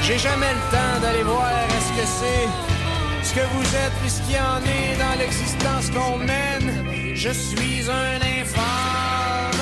J'ai 0.02 0.18
jamais 0.18 0.52
le 0.52 0.76
temps 0.76 1.00
d'aller 1.02 1.22
voir 1.22 1.48
est-ce 1.48 1.90
que 2.00 2.06
c'est 2.18 3.28
ce 3.28 3.34
que 3.34 3.46
vous 3.54 3.76
êtes 3.76 3.92
puisqu'il 4.00 4.34
y 4.34 4.38
en 4.38 4.60
est 4.64 4.98
dans 4.98 5.18
l'existence 5.18 5.90
qu'on 5.90 6.18
mène. 6.18 7.14
Je 7.14 7.30
suis 7.30 7.88
un 7.88 8.16
infâme. 8.40 9.60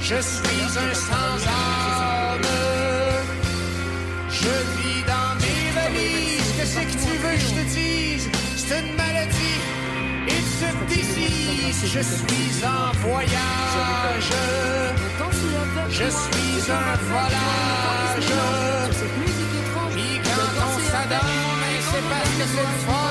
Je 0.00 0.16
suis 0.20 0.78
un 0.78 0.94
sans 0.94 1.46
âme. 1.46 1.89
Je 4.42 4.54
vis 4.76 5.02
dans 5.04 5.32
mes 5.42 5.70
valises. 5.78 6.50
Qu'est-ce 6.56 6.80
que 6.80 6.96
tu 7.04 7.12
veux 7.22 7.34
que 7.34 7.40
je 7.40 7.52
te 7.58 7.64
dise? 7.74 8.28
C'est 8.56 8.80
une 8.80 8.94
maladie. 8.96 9.60
It's 10.28 10.62
a 10.62 10.70
disease. 10.88 11.80
Je 11.94 12.00
suis 12.00 12.64
en 12.64 12.92
voyage. 13.06 14.32
Je 15.90 16.08
suis 16.08 16.70
un 16.70 16.96
volage. 17.10 18.30
Puis 19.92 20.20
quand 20.24 20.52
on 20.68 20.78
s'adonne, 20.90 21.64
c'est 21.90 22.06
parce 22.08 22.32
que 22.38 22.44
c'est 22.54 22.68
le. 22.86 23.09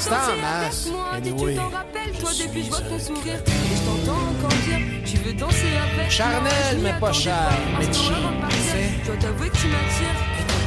C'est 0.00 0.12
en 0.12 0.36
masse. 0.40 0.88
Anyway. 1.14 1.52
Tu 1.52 1.58
t'en 1.58 1.68
rappelles, 1.68 2.12
toi, 2.18 2.30
depuis 2.32 2.64
je 2.64 2.70
vois 2.70 2.80
ton 2.80 2.98
sourire. 2.98 3.34
Et 3.34 3.76
je 3.76 3.82
t'entends 3.84 4.22
encore 4.30 4.56
dire, 4.64 4.78
tu 5.04 5.16
veux 5.18 5.34
danser 5.34 5.72
avec 5.76 6.10
Charnel, 6.10 6.78
mais 6.82 6.94
pas 6.98 7.12
cher, 7.12 7.50
mais 7.78 7.84
cheap, 7.92 8.14
tu 8.48 8.56
sais. 8.56 8.90
Je 9.02 9.06
dois 9.06 9.16
t'avouer 9.16 9.50
que 9.50 9.56
tu 9.58 9.66
m'attires. 9.68 10.18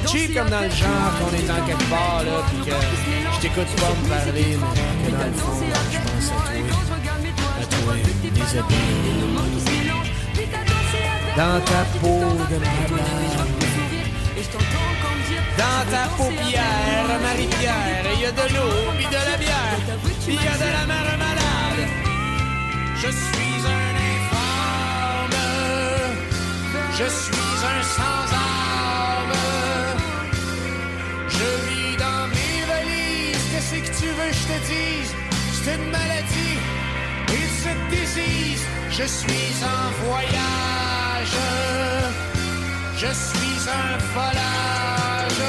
Cheap 0.05 0.35
comme 0.35 0.49
dans 0.49 0.59
le 0.61 0.69
genre 0.69 1.11
qu'on 1.17 1.33
est 1.35 1.49
en 1.49 1.65
quelque 1.65 1.89
part, 1.89 2.21
là, 2.23 2.43
pis 2.51 2.69
que 2.69 2.75
je 3.33 3.39
t'écoute 3.41 3.75
pas 3.81 3.89
me 3.89 4.07
parler, 4.07 4.57
mais 5.03 5.11
que 5.11 5.15
dans 5.17 5.25
le 5.25 5.33
fond, 5.33 5.65
je 5.91 5.97
pense 5.97 6.29
à 6.29 6.33
toi. 6.35 6.83
À 7.59 7.65
toi, 7.65 7.93
déshabillé. 8.21 8.77
Dans 11.35 11.59
ta 11.65 11.81
peau 11.99 12.19
de 12.51 12.57
malade. 12.59 13.22
Dans 15.57 15.83
ta 15.91 16.05
paupière, 16.17 17.07
Marie-Pierre, 17.21 18.05
il 18.15 18.21
y 18.21 18.25
a 18.25 18.31
de 18.31 18.45
l'eau, 18.53 18.91
puis 18.97 19.05
de 19.05 19.21
la 19.31 19.37
bière, 19.37 19.79
puis 20.25 20.35
il 20.35 20.43
y 20.43 20.47
a 20.47 20.57
de 20.57 20.69
la 20.77 20.85
mer 20.85 21.17
malade. 21.17 21.83
Je 22.95 23.09
suis 23.09 23.59
un 23.65 23.93
infâme, 24.13 25.39
je 26.99 27.07
suis 27.21 27.57
un 27.73 27.81
sans-âme. 27.97 29.37
Je 31.27 31.47
vis 31.67 31.95
dans 31.97 32.27
mes 32.35 32.57
valises, 32.71 33.45
qu'est-ce 33.51 33.75
que 33.75 33.91
tu 33.99 34.07
veux 34.07 34.29
que 34.29 34.37
je 34.41 34.45
te 34.51 34.57
dise? 34.67 35.11
C'est 35.63 35.75
une 35.75 35.89
maladie, 35.91 36.57
it's 37.29 37.65
a 37.67 37.73
disease. 37.89 38.63
Je 38.89 39.03
suis 39.03 39.55
en 39.63 39.85
voyage, 40.05 41.35
je 42.97 43.07
suis 43.07 43.69
un 43.69 43.97
volage. 44.13 45.43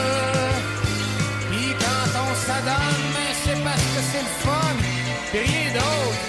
Puis 1.51 1.69
quand 1.79 2.11
on 2.21 2.35
s'adonne, 2.47 3.15
c'est 3.45 3.65
parce 3.65 3.87
que 3.93 4.01
c'est 4.11 4.25
le 4.29 4.33
fun, 4.43 4.77
pis 5.33 5.39
rien 5.39 5.73
d'autre. 5.75 6.23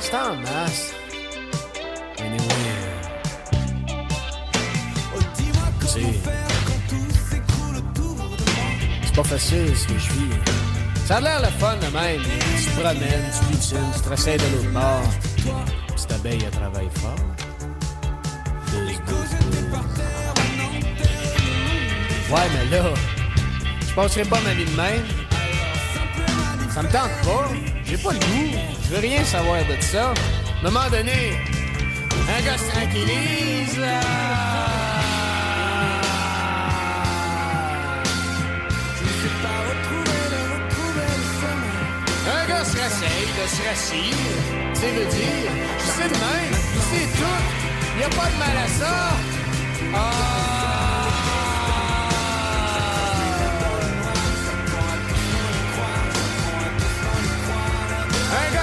C'est 0.00 0.14
en 0.14 0.36
masse. 0.36 0.92
Anyway. 2.18 2.96
C'est... 5.86 6.00
C'est 9.04 9.14
pas 9.14 9.24
facile 9.24 9.76
ce 9.76 9.86
que 9.86 9.98
je 9.98 10.12
vis. 10.12 10.56
Ça 11.06 11.16
a 11.16 11.20
l'air 11.20 11.40
le 11.40 11.48
fun 11.58 11.76
de 11.76 11.86
même. 11.86 12.22
Tu 12.58 12.64
te 12.64 12.80
promènes, 12.80 13.30
tu 13.32 13.46
butines, 13.46 13.92
tu 13.94 14.00
te 14.00 14.44
de 14.44 14.56
l'autre 14.56 14.72
bord. 14.72 15.02
Petite 15.94 16.12
abeille, 16.12 16.40
elle 16.44 16.50
travaille 16.50 16.90
fort. 16.94 17.35
Ouais, 22.28 22.40
mais 22.52 22.76
là, 22.76 22.84
je 23.88 23.94
passerai 23.94 24.24
pas 24.24 24.40
ma 24.40 24.52
vie 24.52 24.64
de 24.64 24.76
même. 24.76 25.04
Ça 26.70 26.82
me 26.82 26.88
tente 26.88 27.10
pas. 27.22 27.48
J'ai 27.84 27.96
pas 27.96 28.12
le 28.12 28.18
goût. 28.18 28.58
Je 28.82 28.94
veux 28.94 29.00
rien 29.00 29.24
savoir 29.24 29.58
de 29.60 29.80
ça. 29.80 30.08
À 30.08 30.10
un 30.60 30.70
moment 30.70 30.90
donné, 30.90 31.38
un 32.28 32.42
gars 32.44 32.58
se 32.58 32.68
tranquillise. 32.70 33.78
Un 42.28 42.48
gars 42.48 42.64
se 42.64 42.76
rasseille, 42.76 43.28
de 43.38 43.46
se 43.48 43.62
rassire. 43.68 44.16
C'est 44.74 44.92
le 44.92 45.04
dire. 45.04 45.50
C'est 45.78 46.04
le 46.04 46.10
même. 46.10 46.54
C'est 46.90 47.06
tout. 47.16 47.40
Y 48.00 48.02
a 48.02 48.08
pas 48.08 48.28
de 48.30 48.36
mal 48.36 48.56
à 48.64 48.68
ça. 48.68 48.94
Un 49.94 50.75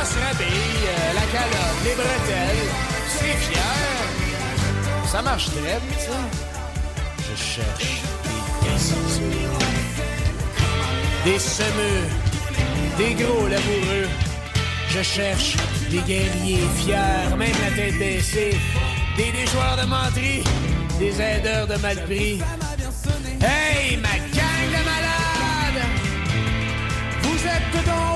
gars 0.04 0.10
se 0.10 0.20
la 0.20 1.26
calotte, 1.32 1.80
les 1.86 1.96
bretelles, 1.96 2.70
c'est 3.08 3.38
fier. 3.46 3.96
Ça 5.06 5.22
marche 5.22 5.46
très 5.46 5.62
bien, 5.62 5.98
sais. 5.98 6.12
Je 7.30 7.36
cherche 7.36 8.02
des 8.24 8.68
cassés. 8.68 8.96
Des 11.26 11.40
semeux, 11.40 12.04
des 12.98 13.14
gros 13.14 13.48
laboureux. 13.48 14.10
Je 14.90 15.02
cherche 15.02 15.56
des 15.90 16.00
guerriers 16.00 16.68
fiers, 16.78 17.36
même 17.38 17.58
la 17.62 17.76
tête 17.76 17.98
baissée. 17.98 18.58
Des 19.18 19.32
déjoueurs 19.32 19.78
de 19.82 19.86
menterie, 19.86 20.44
des 21.00 21.22
aideurs 21.22 21.68
de 21.68 21.76
mal 21.78 22.04
pris. 22.04 22.40
Hey, 23.42 23.98
ma 23.98 24.18
gang 24.36 24.68
de 24.76 24.82
malades! 24.92 25.86
Vous 27.24 27.40
êtes 27.48 27.86
donc 27.86 28.13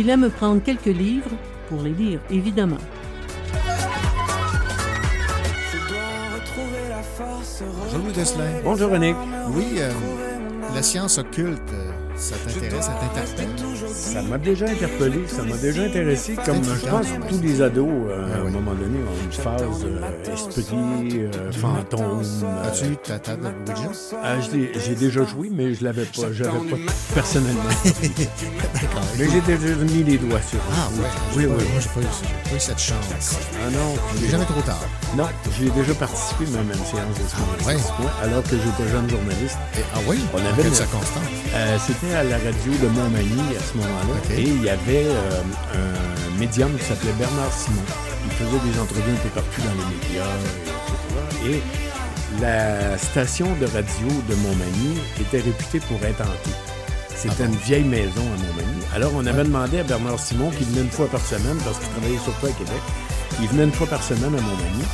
Il 0.00 0.08
aime 0.08 0.30
prendre 0.30 0.62
quelques 0.62 0.86
livres 0.86 1.28
pour 1.68 1.82
les 1.82 1.90
lire, 1.90 2.20
évidemment. 2.30 2.78
Bonjour 7.60 7.98
Louis 7.98 8.12
Desselin. 8.14 8.50
Bonjour 8.64 8.92
René. 8.92 9.14
Oui, 9.50 9.74
euh, 9.76 9.92
la 10.74 10.82
science 10.82 11.18
occulte, 11.18 11.60
euh, 11.74 11.92
ça 12.16 12.36
t'intéresse, 12.36 12.86
ça 12.86 12.98
t'interpelle? 12.98 13.48
Ça 14.00 14.22
m'a 14.22 14.38
déjà 14.38 14.64
interpellé, 14.66 15.20
ça 15.28 15.42
m'a 15.42 15.56
déjà 15.58 15.82
intéressé, 15.82 16.34
comme 16.44 16.62
je 16.64 16.86
pense 16.88 17.06
que 17.06 17.28
tous 17.28 17.40
les 17.42 17.60
ados, 17.60 17.86
euh, 17.86 18.26
Ah 18.32 18.36
à 18.36 18.40
un 18.40 18.50
moment 18.50 18.72
donné, 18.72 18.98
ont 18.98 19.24
une 19.24 19.32
phase 19.32 19.84
euh, 19.84 20.32
esprit, 20.32 20.64
euh, 20.74 21.52
fantôme. 21.52 22.22
euh, 22.44 22.66
As-tu 22.68 22.86
eu 22.86 22.96
ta 22.96 23.18
table 23.18 23.52
de 23.66 23.72
Ouija? 23.72 23.90
ah, 24.22 24.36
l'ai- 24.52 24.72
J'ai 24.84 24.94
déjà 24.94 25.24
joué, 25.26 25.50
mais 25.52 25.74
je 25.74 25.84
l'avais 25.84 26.04
pas, 26.06 26.32
j'avais 26.32 26.50
pas 26.50 26.76
personnellement. 27.14 27.60
Mais 29.18 29.26
j'ai 29.30 29.40
déjà 29.42 29.74
mis 29.76 30.02
les 30.04 30.16
doigts 30.18 30.40
sur 30.48 30.58
Ah 30.72 30.88
oui, 31.36 31.44
ouais, 31.44 31.46
oui, 31.46 31.54
oui. 31.58 31.64
Moi, 31.72 31.80
j'ai 31.80 31.88
pas, 31.88 32.00
eu- 32.00 32.48
pas 32.50 32.56
eu 32.56 32.60
cette 32.60 32.78
chance. 32.78 33.36
Ah 33.54 33.70
non. 33.70 33.94
Il 34.20 34.30
jamais 34.30 34.44
trop 34.44 34.60
tard. 34.62 34.82
Non, 35.16 35.26
j'ai 35.58 35.68
déjà 35.70 35.94
participé 35.94 36.44
même 36.46 36.70
à 36.70 36.74
une 36.74 36.84
séance 36.84 37.16
de 37.18 37.28
spiritisme. 37.28 37.66
ouais. 37.68 37.74
Ouais, 37.74 38.12
alors 38.22 38.42
que 38.44 38.56
j'étais 38.56 38.90
jeune 38.90 39.08
journaliste. 39.10 39.58
ah 39.94 39.98
oui? 40.08 40.18
On 40.32 40.38
Dans 40.38 40.46
avait 40.46 40.62
une- 40.68 40.74
circonstances? 40.74 41.22
Euh, 41.54 41.76
C'était 41.86 42.14
à 42.14 42.24
la 42.24 42.36
radio 42.38 42.72
de 42.82 42.88
Montmagny 42.88 43.56
à 43.56 43.60
ce 43.62 43.76
moment-là. 43.90 44.34
Et 44.36 44.42
il 44.42 44.62
y 44.62 44.68
avait 44.68 45.06
euh, 45.06 45.42
un 45.74 46.38
médium 46.38 46.74
qui 46.76 46.84
s'appelait 46.84 47.12
Bernard 47.18 47.52
Simon. 47.52 47.82
Il 48.24 48.32
faisait 48.32 48.70
des 48.70 48.78
entrevues 48.80 49.12
un 49.12 49.22
peu 49.22 49.28
partout 49.30 49.60
dans 49.62 49.74
les 49.74 49.96
médias, 49.96 50.26
etc. 50.86 51.58
Et 51.58 52.40
la 52.40 52.96
station 52.98 53.46
de 53.60 53.66
radio 53.66 54.08
de 54.28 54.34
Montmagny 54.36 54.98
était 55.20 55.40
réputée 55.40 55.80
pour 55.80 56.02
être 56.04 56.20
hantée. 56.20 56.56
C'était 57.14 57.44
une 57.44 57.56
vieille 57.56 57.84
maison 57.84 58.22
à 58.22 58.38
Montmagny. 58.38 58.80
Alors, 58.94 59.12
on 59.14 59.26
avait 59.26 59.44
demandé 59.44 59.80
à 59.80 59.82
Bernard 59.82 60.18
Simon, 60.18 60.50
qui 60.50 60.64
venait 60.64 60.82
une 60.82 60.90
fois 60.90 61.06
par 61.08 61.20
semaine, 61.20 61.58
parce 61.64 61.78
qu'il 61.78 61.88
travaillait 61.88 62.18
surtout 62.18 62.46
à 62.46 62.50
Québec, 62.50 62.80
il 63.40 63.48
venait 63.48 63.64
une 63.64 63.72
fois 63.72 63.86
par 63.86 64.02
semaine 64.02 64.34
à 64.34 64.40
Montmagny 64.40 64.84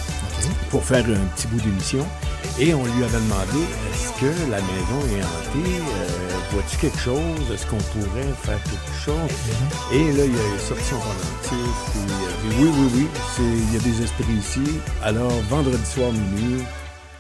pour 0.70 0.84
faire 0.84 1.04
un 1.04 1.26
petit 1.36 1.46
bout 1.48 1.60
d'émission. 1.60 2.06
Et 2.58 2.72
on 2.72 2.84
lui 2.84 3.04
avait 3.04 3.20
demandé 3.20 3.64
est-ce 3.92 4.12
que 4.18 4.50
la 4.50 4.60
maison 4.62 5.00
est 5.14 5.22
hantée? 5.22 5.76
Euh, 5.78 6.06
Vois-tu 6.52 6.76
quelque 6.78 6.98
chose? 6.98 7.50
Est-ce 7.52 7.66
qu'on 7.66 7.76
pourrait 7.76 8.32
faire 8.42 8.62
quelque 8.62 8.94
chose? 9.04 9.30
Et 9.92 10.12
là, 10.16 10.24
il 10.24 10.34
a 10.34 10.58
sorti 10.58 10.84
son 10.84 10.96
pendentif. 10.96 11.90
puis 12.40 12.56
oui, 12.64 12.70
oui, 12.78 12.90
oui, 12.94 13.06
c'est- 13.36 13.42
il 13.42 13.74
y 13.74 13.76
a 13.76 13.80
des 13.80 14.02
esprits 14.02 14.32
ici. 14.38 14.60
Alors, 15.02 15.30
vendredi 15.50 15.84
soir 15.84 16.12
minuit, 16.12 16.62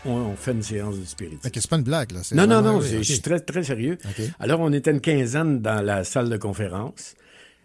on, 0.06 0.12
on 0.12 0.36
fait 0.36 0.52
une 0.52 0.62
séance 0.62 0.98
de 0.98 1.04
spiritisme. 1.04 1.46
Ok, 1.46 1.52
c'est 1.56 1.68
pas 1.68 1.76
une 1.76 1.82
blague, 1.82 2.12
là. 2.12 2.20
c'est 2.22 2.34
Non, 2.34 2.46
non, 2.46 2.62
non, 2.62 2.78
oui, 2.78 2.86
je 2.98 3.02
suis 3.02 3.20
très, 3.20 3.40
très 3.40 3.62
sérieux. 3.64 3.98
Alors, 4.38 4.60
on 4.60 4.72
était 4.72 4.92
une 4.92 5.00
quinzaine 5.02 5.60
dans 5.60 5.84
la 5.84 6.04
salle 6.04 6.30
de 6.30 6.36
conférence, 6.38 7.14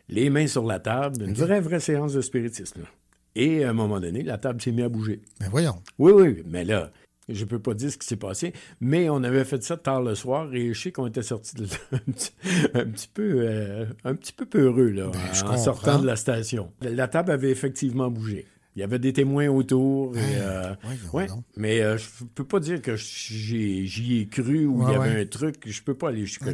les 0.10 0.30
mains 0.30 0.48
sur 0.48 0.65
la 0.65 0.80
table, 0.80 1.23
une 1.23 1.34
vraie, 1.35 1.61
vraie 1.61 1.80
séance 1.80 2.14
de 2.14 2.22
spiritisme. 2.22 2.81
là. 2.81 2.88
Et 3.35 3.64
à 3.64 3.69
un 3.69 3.73
moment 3.73 4.02
donné, 4.02 4.23
la 4.23 4.38
table 4.38 4.60
s'est 4.61 4.72
mise 4.73 4.84
à 4.85 4.89
bouger. 4.89 5.22
Mais 5.39 5.48
voyons. 5.48 5.76
Oui, 5.99 6.11
oui, 6.14 6.43
mais 6.45 6.65
là, 6.65 6.91
je 7.34 7.45
peux 7.45 7.60
pas 7.60 7.74
dire 7.74 7.91
ce 7.91 7.98
qui 7.98 8.08
s'est 8.08 8.16
passé, 8.16 8.53
mais 8.80 9.10
on 9.10 9.24
avait 9.24 9.44
fait 9.45 9.62
ça 9.64 9.78
tard 9.78 10.02
le 10.02 10.16
soir 10.16 10.53
et 10.53 10.74
je 10.74 10.80
sais 10.82 10.91
qu'on 10.91 11.08
était 11.08 11.24
sortis 11.24 11.56
de 11.56 11.64
là 11.64 11.70
un 11.94 12.12
petit, 12.12 12.32
un 12.74 12.86
petit 12.86 13.10
peu, 13.14 13.36
euh, 13.40 13.86
un 14.03 14.16
petit 14.16 14.34
peu 14.34 14.45
peureux 14.45 14.90
là, 14.90 15.08
Ben, 15.12 15.20
en 15.20 15.40
comprends. 15.41 15.58
sortant 15.58 15.99
de 15.99 16.06
la 16.08 16.16
station. 16.16 16.72
La 16.82 17.08
table 17.08 17.32
avait 17.32 17.52
effectivement 17.52 18.10
bougé. 18.10 18.45
Il 18.76 18.80
y 18.80 18.84
avait 18.84 18.99
des 18.99 19.12
témoins 19.12 19.49
autour. 19.49 20.16
Et, 20.16 20.20
euh, 20.38 20.74
ouais, 21.12 21.28
mais 21.58 21.82
euh, 21.82 21.98
je 21.98 22.08
peux 22.34 22.45
pas 22.45 22.62
dire 22.62 22.82
que 22.82 22.95
j'y 22.95 24.20
ai 24.22 24.28
cru 24.28 24.66
ou 24.66 24.82
il 24.82 24.86
Ouais, 24.86 24.94
y 24.94 24.95
avait 24.95 25.22
un 25.22 25.26
truc. 25.26 25.58
Je 25.66 25.82
peux 25.82 25.94
pas 25.94 26.08
aller 26.10 26.26
jusque-là. 26.26 26.53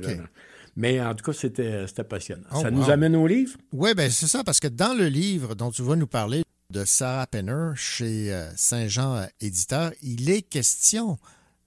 Mais 0.75 1.01
en 1.01 1.13
tout 1.15 1.25
cas, 1.25 1.33
c'était 1.33 1.85
passionnant. 2.07 2.47
Oh, 2.53 2.61
ça 2.61 2.69
wow. 2.69 2.75
nous 2.75 2.89
amène 2.89 3.15
au 3.15 3.25
livre? 3.27 3.57
Oui, 3.73 3.93
ben 3.95 4.09
c'est 4.11 4.27
ça, 4.27 4.43
parce 4.43 4.59
que 4.59 4.67
dans 4.67 4.95
le 4.97 5.07
livre 5.07 5.55
dont 5.55 5.71
tu 5.71 5.81
vas 5.81 5.95
nous 5.95 6.05
parler 6.07 6.43
de 6.69 6.83
Sarah 6.83 7.27
Penner 7.27 7.71
chez 7.75 8.33
euh, 8.33 8.49
Saint-Jean 8.57 9.15
euh, 9.15 9.25
Éditeur, 9.39 9.91
il 10.03 10.29
est 10.29 10.41
question 10.41 11.17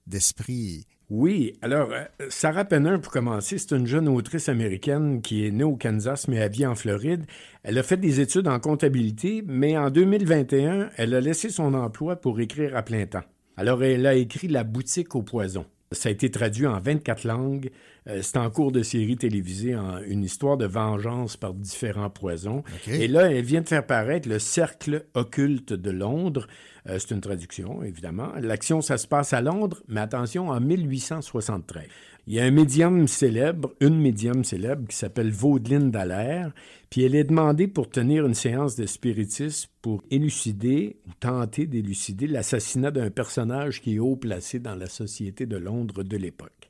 d'esprit. 0.05 0.85
Oui, 1.09 1.57
alors, 1.63 1.91
euh, 1.91 2.05
Sarah 2.29 2.65
Penner, 2.65 2.97
pour 3.01 3.11
commencer, 3.11 3.57
c'est 3.57 3.75
une 3.75 3.87
jeune 3.87 4.07
autrice 4.07 4.47
américaine 4.47 5.21
qui 5.21 5.45
est 5.45 5.51
née 5.51 5.63
au 5.63 5.75
Kansas, 5.75 6.27
mais 6.27 6.41
habillée 6.41 6.67
en 6.67 6.75
Floride. 6.75 7.25
Elle 7.63 7.79
a 7.79 7.83
fait 7.83 7.97
des 7.97 8.19
études 8.19 8.47
en 8.47 8.59
comptabilité, 8.59 9.43
mais 9.45 9.75
en 9.75 9.89
2021, 9.89 10.91
elle 10.95 11.15
a 11.15 11.21
laissé 11.21 11.49
son 11.49 11.73
emploi 11.73 12.17
pour 12.17 12.39
écrire 12.39 12.77
à 12.77 12.83
plein 12.83 13.07
temps. 13.07 13.23
Alors, 13.57 13.83
elle 13.83 14.05
a 14.05 14.13
écrit 14.13 14.47
La 14.47 14.63
boutique 14.63 15.15
au 15.15 15.23
poison. 15.23 15.65
Ça 15.91 16.09
a 16.09 16.11
été 16.11 16.31
traduit 16.31 16.67
en 16.67 16.79
24 16.79 17.25
langues. 17.25 17.69
Euh, 18.07 18.21
c'est 18.21 18.37
en 18.37 18.49
cours 18.49 18.71
de 18.71 18.81
série 18.81 19.17
télévisée, 19.17 19.75
en 19.75 19.99
une 19.99 20.23
histoire 20.23 20.57
de 20.57 20.65
vengeance 20.65 21.37
par 21.37 21.53
différents 21.53 22.09
poisons. 22.09 22.63
Et 22.87 23.07
là, 23.07 23.31
elle 23.31 23.43
vient 23.43 23.61
de 23.61 23.67
faire 23.67 23.85
paraître 23.85 24.29
Le 24.29 24.39
Cercle 24.39 25.05
occulte 25.13 25.73
de 25.73 25.91
Londres. 25.91 26.47
Euh, 26.89 26.97
c'est 26.97 27.13
une 27.13 27.21
traduction, 27.21 27.83
évidemment. 27.83 28.29
L'action, 28.39 28.81
ça 28.81 28.97
se 28.97 29.07
passe 29.07 29.33
à 29.33 29.41
Londres, 29.41 29.83
mais 29.87 29.99
attention, 29.99 30.49
en 30.49 30.59
1873. 30.59 31.83
Il 32.27 32.35
y 32.35 32.39
a 32.39 32.43
un 32.43 32.51
médium 32.51 33.07
célèbre, 33.07 33.73
une 33.81 33.99
médium 33.99 34.43
célèbre 34.43 34.87
qui 34.87 34.95
s'appelle 34.95 35.31
Vaudeline 35.31 35.91
Dallaire, 35.91 36.51
puis 36.91 37.03
elle 37.03 37.15
est 37.15 37.23
demandée 37.23 37.69
pour 37.69 37.89
tenir 37.89 38.25
une 38.25 38.33
séance 38.33 38.75
de 38.75 38.85
spiritisme 38.85 39.71
pour 39.81 40.03
élucider 40.11 40.97
ou 41.07 41.11
tenter 41.19 41.65
d'élucider 41.65 42.27
l'assassinat 42.27 42.91
d'un 42.91 43.09
personnage 43.09 43.81
qui 43.81 43.95
est 43.95 43.99
haut 43.99 44.17
placé 44.17 44.59
dans 44.59 44.75
la 44.75 44.87
société 44.87 45.45
de 45.45 45.55
Londres 45.55 46.03
de 46.03 46.17
l'époque. 46.17 46.69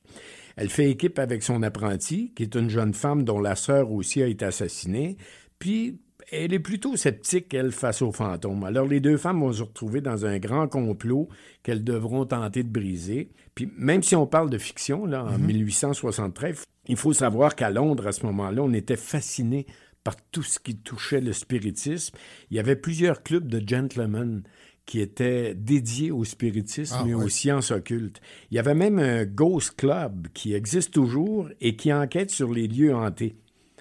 Elle 0.55 0.69
fait 0.69 0.91
équipe 0.91 1.17
avec 1.17 1.41
son 1.41 1.63
apprenti, 1.63 2.33
qui 2.35 2.43
est 2.43 2.53
une 2.53 2.69
jeune 2.69 2.93
femme 2.93 3.23
dont 3.23 3.39
la 3.39 3.55
sœur 3.55 3.91
aussi 3.91 4.21
a 4.21 4.27
été 4.27 4.45
assassinée, 4.45 5.17
puis 5.57 5.99
elle 6.31 6.53
est 6.53 6.59
plutôt 6.59 6.95
sceptique, 6.95 7.51
elle, 7.55 7.71
face 7.71 8.03
aux 8.03 8.11
fantômes. 8.11 8.63
Alors, 8.63 8.87
les 8.87 8.99
deux 8.99 9.17
femmes 9.17 9.41
vont 9.41 9.51
se 9.51 9.63
retrouver 9.63 10.01
dans 10.01 10.25
un 10.25 10.37
grand 10.37 10.67
complot 10.67 11.29
qu'elles 11.63 11.83
devront 11.83 12.25
tenter 12.25 12.63
de 12.63 12.69
briser. 12.69 13.31
Puis, 13.55 13.71
même 13.75 14.03
si 14.03 14.15
on 14.15 14.27
parle 14.27 14.49
de 14.49 14.57
fiction, 14.57 15.05
là, 15.05 15.25
en 15.25 15.37
1873, 15.37 16.63
il 16.87 16.95
faut 16.95 17.11
savoir 17.11 17.55
qu'à 17.55 17.69
Londres, 17.69 18.07
à 18.07 18.11
ce 18.11 18.25
moment-là, 18.27 18.61
on 18.63 18.71
était 18.71 18.95
fasciné 18.95 19.65
par 20.03 20.15
tout 20.31 20.43
ce 20.43 20.59
qui 20.59 20.75
touchait 20.77 21.21
le 21.21 21.33
spiritisme. 21.33 22.15
Il 22.49 22.57
y 22.57 22.59
avait 22.59 22.75
plusieurs 22.75 23.23
clubs 23.23 23.47
de 23.47 23.61
gentlemen 23.67 24.43
qui 24.85 24.99
étaient 24.99 25.53
dédiés 25.53 26.11
au 26.11 26.23
spiritisme 26.25 26.95
Ah, 26.99 27.05
et 27.07 27.13
ouais. 27.13 27.23
aux 27.23 27.29
sciences 27.29 27.71
occultes. 27.71 28.19
Il 28.49 28.55
y 28.55 28.59
avait 28.59 28.73
même 28.73 28.99
un 28.99 29.25
Ghost 29.25 29.75
Club 29.77 30.27
qui 30.33 30.53
existe 30.53 30.91
toujours 30.93 31.49
et 31.61 31.75
qui 31.75 31.93
enquête 31.93 32.31
sur 32.31 32.51
les 32.51 32.67
lieux 32.67 32.93
hantés. 32.93 33.35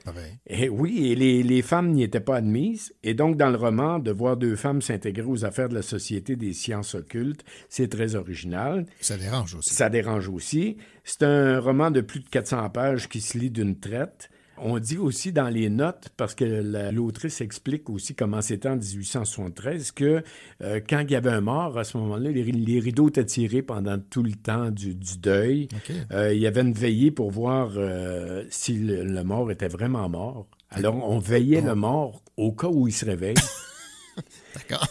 Ah 0.07 0.13
ben, 0.13 0.25
Et 0.47 0.69
oui, 0.69 1.09
et 1.09 1.15
les, 1.15 1.43
les 1.43 1.61
femmes 1.63 1.93
n'y 1.93 2.03
étaient 2.03 2.21
pas 2.21 2.37
admises. 2.37 2.95
Et 3.03 3.13
donc, 3.15 3.37
dans 3.37 3.51
le 3.51 3.57
roman, 3.57 3.99
de 3.99 4.11
voir 4.11 4.37
deux 4.39 4.57
femmes 4.57 4.81
s'intégrer 4.81 5.27
aux 5.27 5.45
affaires 5.45 5.69
de 5.69 5.75
la 5.75 5.83
Société 5.83 6.37
des 6.37 6.53
sciences 6.55 6.95
occultes, 6.95 7.45
c'est 7.69 7.89
très 7.89 8.15
original. 8.15 8.87
Ça 9.01 9.19
dérange 9.19 9.55
aussi. 9.57 9.75
Ça 9.75 9.91
dérange 9.91 10.29
aussi. 10.29 10.77
C'est 11.05 11.23
un 11.23 11.61
roman 11.61 11.91
de 11.91 12.01
plus 12.01 12.21
de 12.21 12.29
400 12.29 12.71
pages 12.71 13.09
qui 13.09 13.21
se 13.21 13.37
lit 13.37 13.51
d'une 13.51 13.79
traite. 13.79 14.31
On 14.62 14.78
dit 14.78 14.99
aussi 14.99 15.32
dans 15.32 15.49
les 15.49 15.70
notes, 15.70 16.11
parce 16.16 16.35
que 16.35 16.45
la- 16.45 16.93
l'autrice 16.93 17.41
explique 17.41 17.89
aussi 17.89 18.15
comment 18.15 18.43
c'était 18.43 18.69
en 18.69 18.77
1873, 18.77 19.93
que 19.93 20.23
euh, 20.62 20.81
quand 20.89 21.01
il 21.01 21.11
y 21.11 21.16
avait 21.16 21.31
un 21.31 21.41
mort, 21.41 21.78
à 21.78 21.85
ce 21.85 21.97
moment-là, 21.99 22.31
les, 22.31 22.43
ri- 22.43 22.53
les 22.53 22.78
rideaux 22.81 23.09
étaient 23.09 23.24
tirés 23.24 23.62
pendant 23.62 23.99
tout 23.99 24.23
le 24.23 24.32
temps 24.32 24.70
du, 24.70 24.95
du 24.95 25.19
deuil. 25.19 25.69
Euh, 26.12 26.35
il 26.35 26.41
y 26.41 26.47
avait 26.47 26.61
une 26.61 26.73
veillée 26.74 27.11
pour 27.11 27.31
voir 27.31 27.70
euh, 27.77 28.45
si 28.51 28.74
le, 28.74 29.03
le 29.05 29.24
mort 29.24 29.51
était 29.51 29.69
vraiment 29.69 30.09
mort. 30.09 30.47
Alors, 30.70 30.95
on 31.09 31.19
veillait 31.19 31.62
le 31.62 31.74
mort 31.74 32.23
au 32.37 32.53
cas 32.53 32.69
où 32.69 32.87
il 32.87 32.93
se 32.93 33.05
réveille. 33.05 33.35
D'accord. 34.55 34.87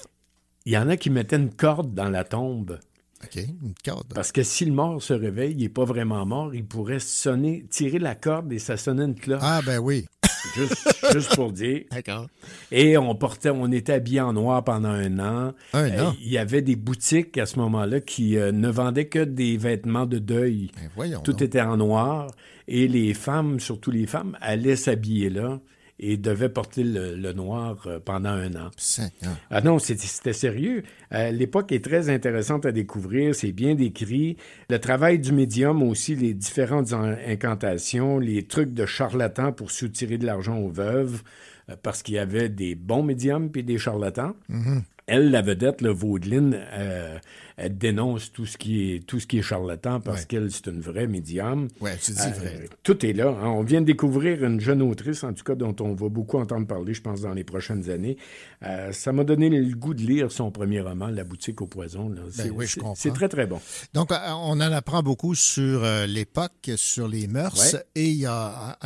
Il 0.66 0.74
y 0.74 0.78
en 0.78 0.90
a 0.90 0.98
qui 0.98 1.10
mettaient 1.10 1.38
une 1.38 1.54
corde 1.54 1.94
dans 1.94 2.10
la 2.10 2.24
tombe. 2.24 2.80
OK, 3.24 3.36
une 3.36 3.74
corde. 3.84 4.14
Parce 4.14 4.32
que 4.32 4.44
si 4.44 4.66
le 4.66 4.72
mort 4.72 5.02
se 5.02 5.14
réveille, 5.14 5.52
il 5.52 5.58
n'est 5.64 5.70
pas 5.70 5.84
vraiment 5.86 6.26
mort, 6.26 6.56
il 6.56 6.66
pourrait 6.66 7.00
sonner, 7.00 7.66
tirer 7.70 8.00
la 8.00 8.16
corde 8.16 8.52
et 8.54 8.60
ça 8.60 8.78
sonnait 8.78 9.06
une 9.06 9.16
cloche. 9.16 9.42
Ah, 9.44 9.62
ben 9.66 9.80
oui. 9.80 10.06
Juste, 10.56 10.96
juste 11.12 11.36
pour 11.36 11.52
dire. 11.52 11.82
D'accord. 11.92 12.28
Et 12.72 12.98
on 12.98 13.14
portait, 13.14 13.50
on 13.50 13.70
était 13.74 13.92
habillés 13.92 14.22
en 14.22 14.32
noir 14.32 14.64
pendant 14.64 14.88
un 14.90 15.20
an. 15.20 15.54
Un 15.74 15.84
Euh, 15.92 16.08
an? 16.08 16.16
Il 16.22 16.30
y 16.30 16.38
avait 16.38 16.62
des 16.62 16.78
boutiques 16.78 17.38
à 17.38 17.46
ce 17.46 17.60
moment-là 17.60 18.00
qui 18.00 18.38
euh, 18.38 18.54
ne 18.54 18.70
vendaient 18.70 19.08
que 19.10 19.20
des 19.20 19.58
vêtements 19.58 20.06
de 20.06 20.18
deuil. 20.18 20.72
Ben 20.78 20.90
voyons 20.96 21.20
Tout 21.20 21.34
donc. 21.34 21.42
était 21.42 21.60
en 21.62 21.76
noir. 21.76 22.32
Et 22.70 22.88
les 22.88 23.14
femmes, 23.14 23.60
surtout 23.60 23.92
les 23.92 24.08
femmes, 24.08 24.38
allaient 24.40 24.78
s'habiller 24.78 25.30
là 25.30 25.60
et 26.00 26.18
devaient 26.18 26.50
porter 26.50 26.84
le, 26.84 27.16
le 27.16 27.34
noir 27.34 27.84
euh, 27.86 28.00
pendant 28.04 28.30
un 28.30 28.54
an. 28.56 28.70
Seigneur. 28.78 29.36
Ah 29.50 29.62
non, 29.62 29.80
c'était 29.80 30.34
sérieux. 30.34 30.84
Euh, 31.14 31.32
L'époque 31.32 31.72
est 31.72 31.84
très 31.84 32.10
intéressante 32.10 32.66
à 32.66 32.72
découvrir, 32.72 33.36
c'est 33.36 33.52
bien 33.52 33.76
décrit. 33.76 34.38
Le 34.70 34.80
travail 34.80 35.20
du 35.20 35.32
médium 35.34 35.84
aussi, 35.84 36.16
les 36.16 36.34
différentes 36.34 36.94
en- 36.94 37.16
incantations, 37.28 38.20
les 38.20 38.44
trucs 38.44 38.74
de 38.74 38.86
charlatans 38.86 39.52
pour 39.52 39.72
soutirer 39.72 40.18
de 40.18 40.26
l'argent 40.26 40.58
aux 40.58 40.70
veuves, 40.70 41.22
euh, 41.70 41.76
parce 41.84 42.02
qu'il 42.04 42.16
y 42.16 42.20
avait 42.20 42.50
des 42.50 42.76
bons 42.76 43.04
médiums 43.04 43.50
puis 43.52 43.64
des 43.64 43.78
charlatans. 43.78 44.34
Mhm. 44.48 44.84
Elle, 45.12 45.32
la 45.32 45.42
vedette, 45.42 45.82
le 45.82 45.90
Vaudeline, 45.90 46.56
euh, 46.74 47.18
elle 47.62 47.78
dénonce 47.78 48.32
tout 48.32 48.46
ce 48.46 48.58
qui 48.58 48.94
est, 48.94 49.06
tout 49.06 49.20
ce 49.20 49.28
qui 49.28 49.40
est 49.40 49.42
charlatan 49.42 50.00
parce 50.00 50.22
Ouais. 50.22 50.26
qu'elle, 50.28 50.52
c'est 50.52 50.68
une 50.68 50.82
vraie 50.82 51.08
médium. 51.08 51.68
Ouais, 51.82 51.98
tu 52.02 52.12
dis 52.12 52.18
vrai. 52.18 52.70
Tout 52.84 53.06
est 53.06 53.14
là. 53.14 53.30
hein. 53.30 53.48
On 53.50 53.64
vient 53.64 53.82
de 53.82 53.86
découvrir 53.86 54.44
une 54.44 54.60
jeune 54.62 54.82
autrice, 54.82 55.24
en 55.24 55.34
tout 55.34 55.44
cas, 55.44 55.56
dont 55.56 55.76
on 55.82 55.94
va 55.94 56.10
beaucoup 56.10 56.38
entendre 56.40 56.66
parler, 56.68 56.94
je 56.94 57.02
pense, 57.02 57.22
dans 57.22 57.34
les 57.34 57.44
prochaines 57.44 57.90
années. 57.90 58.18
Euh, 58.64 58.92
ça 58.92 59.12
m'a 59.12 59.24
donné 59.24 59.50
le 59.50 59.76
goût 59.76 59.94
de 59.94 60.02
lire 60.02 60.32
son 60.32 60.52
premier 60.52 60.80
roman, 60.82 61.08
La 61.08 61.24
boutique 61.24 61.62
au 61.62 61.68
poison. 61.68 62.10
là. 62.10 62.22
Ben 62.38 62.52
oui, 62.56 62.66
je 62.68 62.76
comprends. 62.76 62.96
C'est 62.96 63.12
très, 63.14 63.30
très 63.30 63.46
bon. 63.48 63.60
Donc, 63.94 64.12
euh, 64.12 64.16
on 64.32 64.52
en 64.54 64.60
apprend 64.62 65.04
beaucoup 65.04 65.36
sur 65.36 65.84
euh, 65.84 66.06
l'époque, 66.06 66.72
sur 66.76 67.08
les 67.08 67.28
mœurs, 67.28 67.74
Ouais. 67.74 67.80
et 67.96 68.06
il 68.10 68.18
y 68.18 68.26
a 68.26 68.78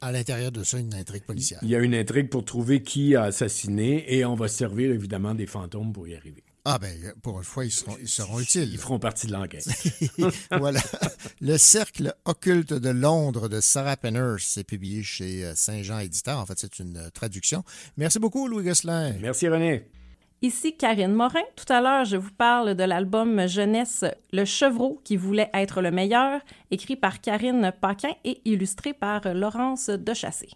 à, 0.00 0.12
l'intérieur 0.12 0.52
de 0.52 0.62
ça 0.64 0.78
une 0.78 0.94
intrigue 0.94 1.22
policière. 1.24 1.58
Il 1.62 1.68
y 1.68 1.76
a 1.76 1.78
une 1.80 1.94
intrigue 1.94 2.28
pour 2.28 2.44
trouver 2.44 2.82
qui 2.82 3.14
a 3.16 3.24
assassiné 3.24 4.04
et 4.14 4.24
on 4.24 4.34
va 4.34 4.48
se 4.48 4.56
servir 4.56 4.90
évidemment 4.90 5.34
des 5.34 5.46
fantômes 5.46 5.92
pour 5.92 6.06
y 6.08 6.14
arriver. 6.14 6.42
Ah 6.68 6.78
ben, 6.80 7.12
pour 7.22 7.38
une 7.38 7.44
fois, 7.44 7.64
ils 7.64 7.70
seront, 7.70 7.96
ils 8.00 8.08
seront 8.08 8.40
utiles. 8.40 8.68
Ils 8.72 8.78
feront 8.78 8.98
partie 8.98 9.28
de 9.28 9.32
l'enquête. 9.32 9.68
voilà. 10.50 10.80
Le 11.40 11.56
Cercle 11.58 12.12
occulte 12.24 12.72
de 12.72 12.90
Londres 12.90 13.48
de 13.48 13.60
Sarah 13.60 13.96
Penners, 13.96 14.40
c'est 14.40 14.64
publié 14.64 15.04
chez 15.04 15.44
euh, 15.44 15.54
Saint-Jean 15.54 16.00
Éditeur. 16.00 16.40
En 16.40 16.44
fait, 16.44 16.58
c'est 16.58 16.80
une 16.80 16.96
euh, 16.96 17.10
traduction. 17.10 17.62
Merci 17.96 18.18
beaucoup, 18.18 18.48
Louis 18.48 18.64
Gosselin. 18.64 19.14
Merci, 19.20 19.48
René. 19.48 19.88
Ici 20.42 20.76
Karine 20.76 21.12
Morin. 21.12 21.44
Tout 21.54 21.72
à 21.72 21.80
l'heure, 21.80 22.04
je 22.04 22.16
vous 22.16 22.32
parle 22.36 22.74
de 22.74 22.82
l'album 22.82 23.46
jeunesse 23.46 24.04
Le 24.32 24.44
Chevreau 24.44 25.00
qui 25.04 25.16
voulait 25.16 25.50
être 25.54 25.80
le 25.80 25.92
meilleur, 25.92 26.40
écrit 26.72 26.96
par 26.96 27.20
Karine 27.20 27.72
Paquin 27.80 28.12
et 28.24 28.40
illustré 28.44 28.92
par 28.92 29.32
Laurence 29.34 29.88
Dechassé. 29.88 30.48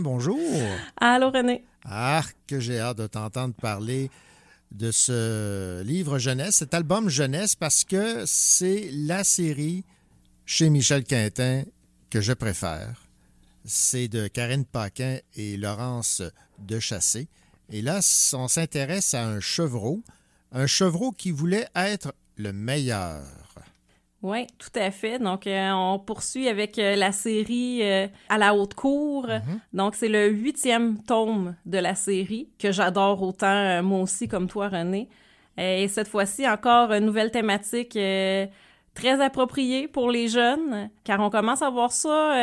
Morin, 0.00 0.02
bonjour. 0.02 0.38
Allô, 0.96 1.30
René. 1.30 1.64
Ah, 1.84 2.22
que 2.46 2.60
j'ai 2.60 2.78
hâte 2.78 2.98
de 2.98 3.06
t'entendre 3.06 3.54
parler 3.54 4.10
de 4.70 4.90
ce 4.90 5.82
livre 5.82 6.18
jeunesse, 6.18 6.56
cet 6.56 6.74
album 6.74 7.08
jeunesse, 7.08 7.54
parce 7.54 7.84
que 7.84 8.24
c'est 8.26 8.90
la 8.92 9.24
série 9.24 9.84
chez 10.46 10.70
Michel 10.70 11.04
Quintin 11.04 11.64
que 12.10 12.20
je 12.20 12.32
préfère. 12.32 13.06
C'est 13.64 14.08
de 14.08 14.28
Karine 14.28 14.64
Paquin 14.64 15.18
et 15.36 15.56
Laurence 15.56 16.22
Dechassé. 16.58 17.28
Et 17.70 17.82
là, 17.82 18.00
on 18.32 18.48
s'intéresse 18.48 19.14
à 19.14 19.26
un 19.26 19.40
chevreau, 19.40 20.02
un 20.52 20.66
chevreau 20.66 21.12
qui 21.12 21.30
voulait 21.30 21.68
être 21.74 22.14
le 22.36 22.52
meilleur. 22.52 23.24
Oui, 24.22 24.46
tout 24.58 24.68
à 24.78 24.90
fait. 24.90 25.18
Donc, 25.18 25.46
euh, 25.46 25.70
on 25.72 25.98
poursuit 25.98 26.48
avec 26.48 26.78
euh, 26.78 26.94
la 26.94 27.10
série 27.10 27.80
euh, 27.82 28.06
À 28.28 28.36
la 28.36 28.54
haute 28.54 28.74
cour. 28.74 29.26
Donc, 29.72 29.94
c'est 29.94 30.08
le 30.08 30.28
huitième 30.28 31.02
tome 31.02 31.54
de 31.64 31.78
la 31.78 31.94
série 31.94 32.48
que 32.58 32.70
j'adore 32.70 33.22
autant, 33.22 33.82
moi 33.82 34.00
aussi, 34.00 34.28
comme 34.28 34.46
toi, 34.48 34.68
René. 34.68 35.08
Et 35.56 35.88
cette 35.88 36.08
fois-ci, 36.08 36.46
encore 36.48 36.92
une 36.92 37.04
nouvelle 37.06 37.30
thématique, 37.30 37.92
très 38.94 39.20
approprié 39.22 39.88
pour 39.88 40.10
les 40.10 40.28
jeunes, 40.28 40.90
car 41.04 41.20
on 41.20 41.30
commence 41.30 41.62
à 41.62 41.70
voir 41.70 41.92
ça 41.92 42.34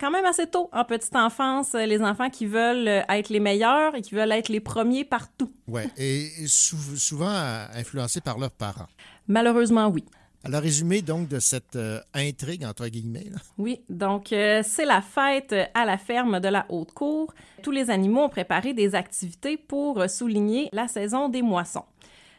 quand 0.00 0.10
même 0.10 0.24
assez 0.24 0.46
tôt 0.46 0.68
en 0.72 0.84
petite 0.84 1.16
enfance, 1.16 1.72
les 1.74 2.00
enfants 2.02 2.30
qui 2.30 2.46
veulent 2.46 2.88
être 2.88 3.28
les 3.28 3.40
meilleurs 3.40 3.94
et 3.94 4.02
qui 4.02 4.14
veulent 4.14 4.32
être 4.32 4.48
les 4.48 4.60
premiers 4.60 5.04
partout. 5.04 5.50
Oui, 5.68 5.82
et 5.96 6.28
sou- 6.46 6.96
souvent 6.96 7.34
influencés 7.74 8.20
par 8.20 8.38
leurs 8.38 8.50
parents. 8.52 8.86
Malheureusement, 9.28 9.88
oui. 9.88 10.04
Alors, 10.46 10.62
résumé 10.62 11.02
donc 11.02 11.26
de 11.26 11.40
cette 11.40 11.74
euh, 11.74 12.00
intrigue, 12.14 12.64
entre 12.64 12.86
guillemets. 12.86 13.26
là. 13.32 13.38
Oui, 13.58 13.80
donc 13.88 14.32
euh, 14.32 14.62
c'est 14.64 14.84
la 14.84 15.00
fête 15.00 15.54
à 15.74 15.84
la 15.84 15.98
ferme 15.98 16.38
de 16.38 16.46
la 16.46 16.66
Haute-Cour. 16.68 17.34
Tous 17.62 17.72
les 17.72 17.90
animaux 17.90 18.22
ont 18.22 18.28
préparé 18.28 18.72
des 18.72 18.94
activités 18.94 19.56
pour 19.56 20.08
souligner 20.08 20.68
la 20.72 20.86
saison 20.86 21.28
des 21.28 21.42
moissons. 21.42 21.84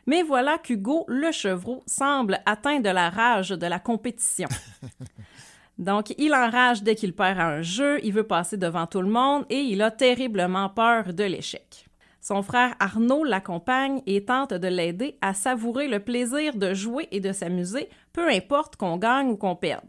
Mais 0.06 0.24
voilà 0.24 0.58
qu'Hugo 0.58 1.04
le 1.10 1.34
chevreau 1.34 1.84
semble 1.86 2.40
atteint 2.46 2.80
de 2.80 2.90
la 2.90 3.10
rage 3.10 3.50
de 3.50 3.68
la 3.68 3.80
compétition. 3.80 4.48
Donc, 5.78 6.14
il 6.18 6.34
enrage 6.34 6.84
dès 6.84 6.96
qu'il 6.96 7.14
perd 7.14 7.40
à 7.40 7.48
un 7.48 7.62
jeu, 7.62 8.00
il 8.04 8.14
veut 8.14 8.24
passer 8.24 8.56
devant 8.56 8.88
tout 8.88 9.02
le 9.02 9.10
monde 9.10 9.46
et 9.50 9.60
il 9.60 9.82
a 9.82 9.92
terriblement 9.92 10.70
peur 10.70 11.14
de 11.14 11.26
l'échec. 11.26 11.87
Son 12.28 12.44
frère 12.44 12.76
Arnaud 12.82 13.24
l'accompagne 13.24 14.02
et 14.06 14.26
tente 14.26 14.54
de 14.54 14.68
l'aider 14.68 15.18
à 15.22 15.34
savourer 15.34 15.88
le 15.88 16.02
plaisir 16.02 16.58
de 16.58 16.74
jouer 16.74 17.08
et 17.12 17.22
de 17.22 17.32
s'amuser, 17.32 17.88
peu 18.12 18.28
importe 18.30 18.76
qu'on 18.76 18.98
gagne 18.98 19.30
ou 19.30 19.38
qu'on 19.38 19.56
perde. 19.56 19.86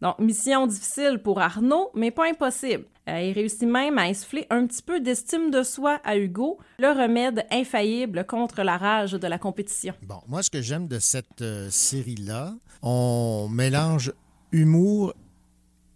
Donc, 0.00 0.18
mission 0.18 0.66
difficile 0.66 1.20
pour 1.22 1.38
Arnaud, 1.38 1.90
mais 1.94 2.10
pas 2.10 2.30
impossible. 2.30 2.86
Euh, 3.10 3.20
il 3.20 3.32
réussit 3.34 3.68
même 3.68 3.98
à 3.98 4.04
insuffler 4.04 4.46
un 4.48 4.66
petit 4.66 4.80
peu 4.80 5.00
d'estime 5.00 5.50
de 5.50 5.62
soi 5.62 6.00
à 6.02 6.16
Hugo, 6.16 6.56
le 6.78 6.88
remède 6.88 7.44
infaillible 7.50 8.24
contre 8.24 8.62
la 8.62 8.78
rage 8.78 9.12
de 9.12 9.26
la 9.26 9.38
compétition. 9.38 9.92
Bon, 10.00 10.22
moi, 10.28 10.42
ce 10.42 10.48
que 10.48 10.62
j'aime 10.62 10.88
de 10.88 10.98
cette 10.98 11.42
euh, 11.42 11.68
série-là, 11.68 12.54
on 12.80 13.50
mélange 13.50 14.14
humour 14.50 15.12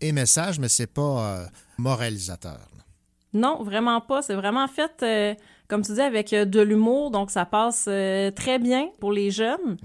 et 0.02 0.12
message, 0.12 0.59
mais 0.59 0.69
c'est 0.69 0.93
pas 0.93 1.24
euh, 1.24 1.47
moralisateur. 1.78 2.69
Non, 3.32 3.62
vraiment 3.62 4.02
pas. 4.02 4.23
C'est 4.23 4.35
vraiment 4.35 4.66
fait, 4.66 5.05
comme 5.70 5.82
tu 5.82 5.94
dis, 5.94 6.01
avec 6.01 6.34
euh, 6.34 6.44
de 6.44 6.60
l'humour, 6.60 7.10
donc 7.10 7.30
ça 7.30 7.47
passe 7.47 7.86
euh, 7.88 8.30
très 8.30 8.59
bien 8.59 8.90
pour 9.01 9.12
les 9.12 9.30
jeunes. 9.30 9.78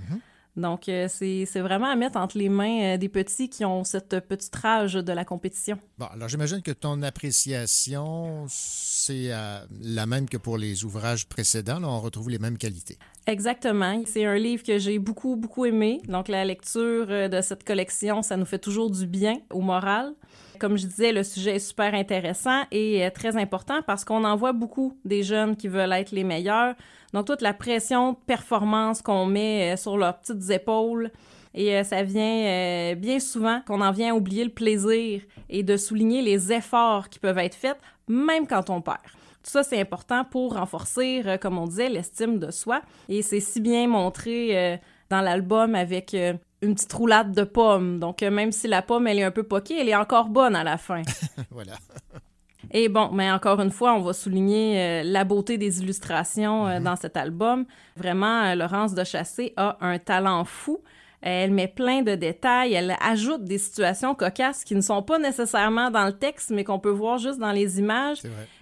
Donc, 0.58 0.88
euh, 0.88 1.08
c'est 1.10 1.60
vraiment 1.60 1.88
à 1.88 1.98
mettre 1.98 2.18
entre 2.18 2.38
les 2.38 2.48
mains 2.48 2.94
euh, 2.94 2.98
des 2.98 3.10
petits 3.10 3.50
qui 3.50 3.66
ont 3.66 3.84
cette 3.84 4.22
petite 4.22 4.56
rage 4.56 4.94
de 4.94 5.12
la 5.12 5.26
compétition. 5.26 5.78
Bon, 5.98 6.06
alors 6.06 6.30
j'imagine 6.30 6.62
que 6.62 6.72
ton 6.72 7.02
appréciation, 7.02 8.46
c'est 8.48 9.34
euh, 9.34 9.60
la 9.82 10.06
même 10.06 10.30
que 10.30 10.38
pour 10.38 10.58
les 10.58 10.86
ouvrages 10.86 11.28
précédents. 11.28 11.80
Là, 11.80 11.90
on 11.90 12.00
retrouve 12.00 12.30
les 12.30 12.40
mêmes 12.40 12.58
qualités. 12.58 12.98
Exactement. 13.28 14.02
C'est 14.06 14.26
un 14.26 14.38
livre 14.38 14.64
que 14.64 14.80
j'ai 14.80 14.98
beaucoup, 14.98 15.36
beaucoup 15.36 15.66
aimé. 15.66 16.02
Donc, 16.08 16.30
la 16.30 16.46
lecture 16.46 17.08
de 17.08 17.42
cette 17.42 17.66
collection, 17.66 18.22
ça 18.22 18.38
nous 18.38 18.46
fait 18.46 18.60
toujours 18.60 18.90
du 18.90 19.08
bien 19.08 19.40
au 19.52 19.60
moral. 19.60 20.14
Comme 20.60 20.78
je 20.78 20.88
disais, 20.88 21.12
le 21.12 21.24
sujet 21.24 21.56
est 21.56 21.60
super 21.60 21.94
intéressant 21.94 22.64
et 22.72 23.06
euh, 23.06 23.10
très 23.10 23.38
important 23.38 23.82
parce 23.86 24.06
qu'on 24.06 24.24
en 24.24 24.36
voit 24.36 24.54
beaucoup 24.54 24.98
des 25.06 25.24
jeunes 25.24 25.56
qui 25.56 25.68
veulent 25.68 25.94
être 25.94 26.12
les 26.12 26.24
meilleurs. 26.24 26.76
Donc, 27.14 27.28
toute 27.28 27.42
la 27.42 27.54
pression 27.54 28.14
de 28.14 28.18
performance 28.26 29.02
qu'on 29.02 29.26
met 29.26 29.74
euh, 29.74 29.78
sur 29.78 29.98
leurs 29.98 30.20
petites 30.20 30.50
épaules. 30.50 31.12
Et 31.54 31.76
euh, 31.76 31.84
ça 31.84 32.04
vient 32.04 32.96
bien 32.96 33.20
souvent 33.20 33.62
qu'on 33.66 33.82
en 33.82 33.92
vient 33.92 34.14
à 34.14 34.16
oublier 34.16 34.44
le 34.44 34.52
plaisir 34.52 35.22
et 35.50 35.64
de 35.64 35.78
souligner 35.78 36.22
les 36.22 36.52
efforts 36.52 37.10
qui 37.10 37.20
peuvent 37.20 37.38
être 37.38 37.56
faits, 37.56 37.78
même 38.08 38.46
quand 38.46 38.70
on 38.70 38.82
perd. 38.82 39.00
Tout 39.44 39.52
ça, 39.52 39.64
c'est 39.64 39.80
important 39.80 40.26
pour 40.26 40.56
renforcer, 40.56 41.24
comme 41.40 41.58
on 41.58 41.68
disait, 41.68 41.88
l'estime 41.88 42.40
de 42.40 42.52
soi. 42.52 42.82
Et 43.08 43.22
c'est 43.22 43.40
si 43.40 43.62
bien 43.62 43.88
montré 43.88 44.80
dans 45.10 45.22
l'album 45.22 45.76
avec 45.76 46.16
une 46.62 46.76
petite 46.76 46.94
roulade 46.94 47.34
de 47.34 47.44
pommes. 47.44 48.00
Donc, 48.00 48.24
euh, 48.24 48.32
même 48.32 48.52
si 48.52 48.68
la 48.68 48.82
pomme, 48.82 49.08
elle 49.08 49.20
est 49.20 49.24
un 49.24 49.32
peu 49.32 49.44
poquée, 49.44 49.80
elle 49.80 49.90
est 49.90 49.96
encore 49.96 50.30
bonne 50.30 50.56
à 50.56 50.64
la 50.64 50.78
fin. 50.78 51.02
voilà. 51.52 51.74
Et 52.72 52.90
bon, 52.90 53.12
mais 53.12 53.32
encore 53.32 53.60
une 53.62 53.72
fois, 53.72 53.94
on 53.94 54.02
va 54.02 54.14
souligner 54.14 54.80
euh, 54.80 55.04
la 55.04 55.24
beauté 55.24 55.58
des 55.58 55.82
illustrations 55.82 56.68
euh, 56.68 56.80
dans 56.80 56.96
cet 56.96 57.18
album. 57.18 57.66
Vraiment, 57.96 58.44
euh, 58.44 58.56
Laurence 58.56 58.94
de 58.94 59.04
Chassé 59.04 59.54
a 59.56 59.78
un 59.82 60.00
talent 60.00 60.44
fou. 60.46 60.82
Elle 61.28 61.50
met 61.50 61.68
plein 61.68 62.04
de 62.04 62.14
détails, 62.14 62.74
elle 62.74 62.96
ajoute 63.02 63.44
des 63.46 63.58
situations 63.58 64.14
cocasses 64.14 64.64
qui 64.64 64.76
ne 64.76 64.82
sont 64.82 65.02
pas 65.02 65.18
nécessairement 65.18 65.90
dans 65.90 66.06
le 66.06 66.14
texte, 66.14 66.52
mais 66.52 66.64
qu'on 66.64 66.78
peut 66.78 66.92
voir 66.92 67.18
juste 67.18 67.40
dans 67.40 67.52
les 67.52 67.80
images. 67.80 68.20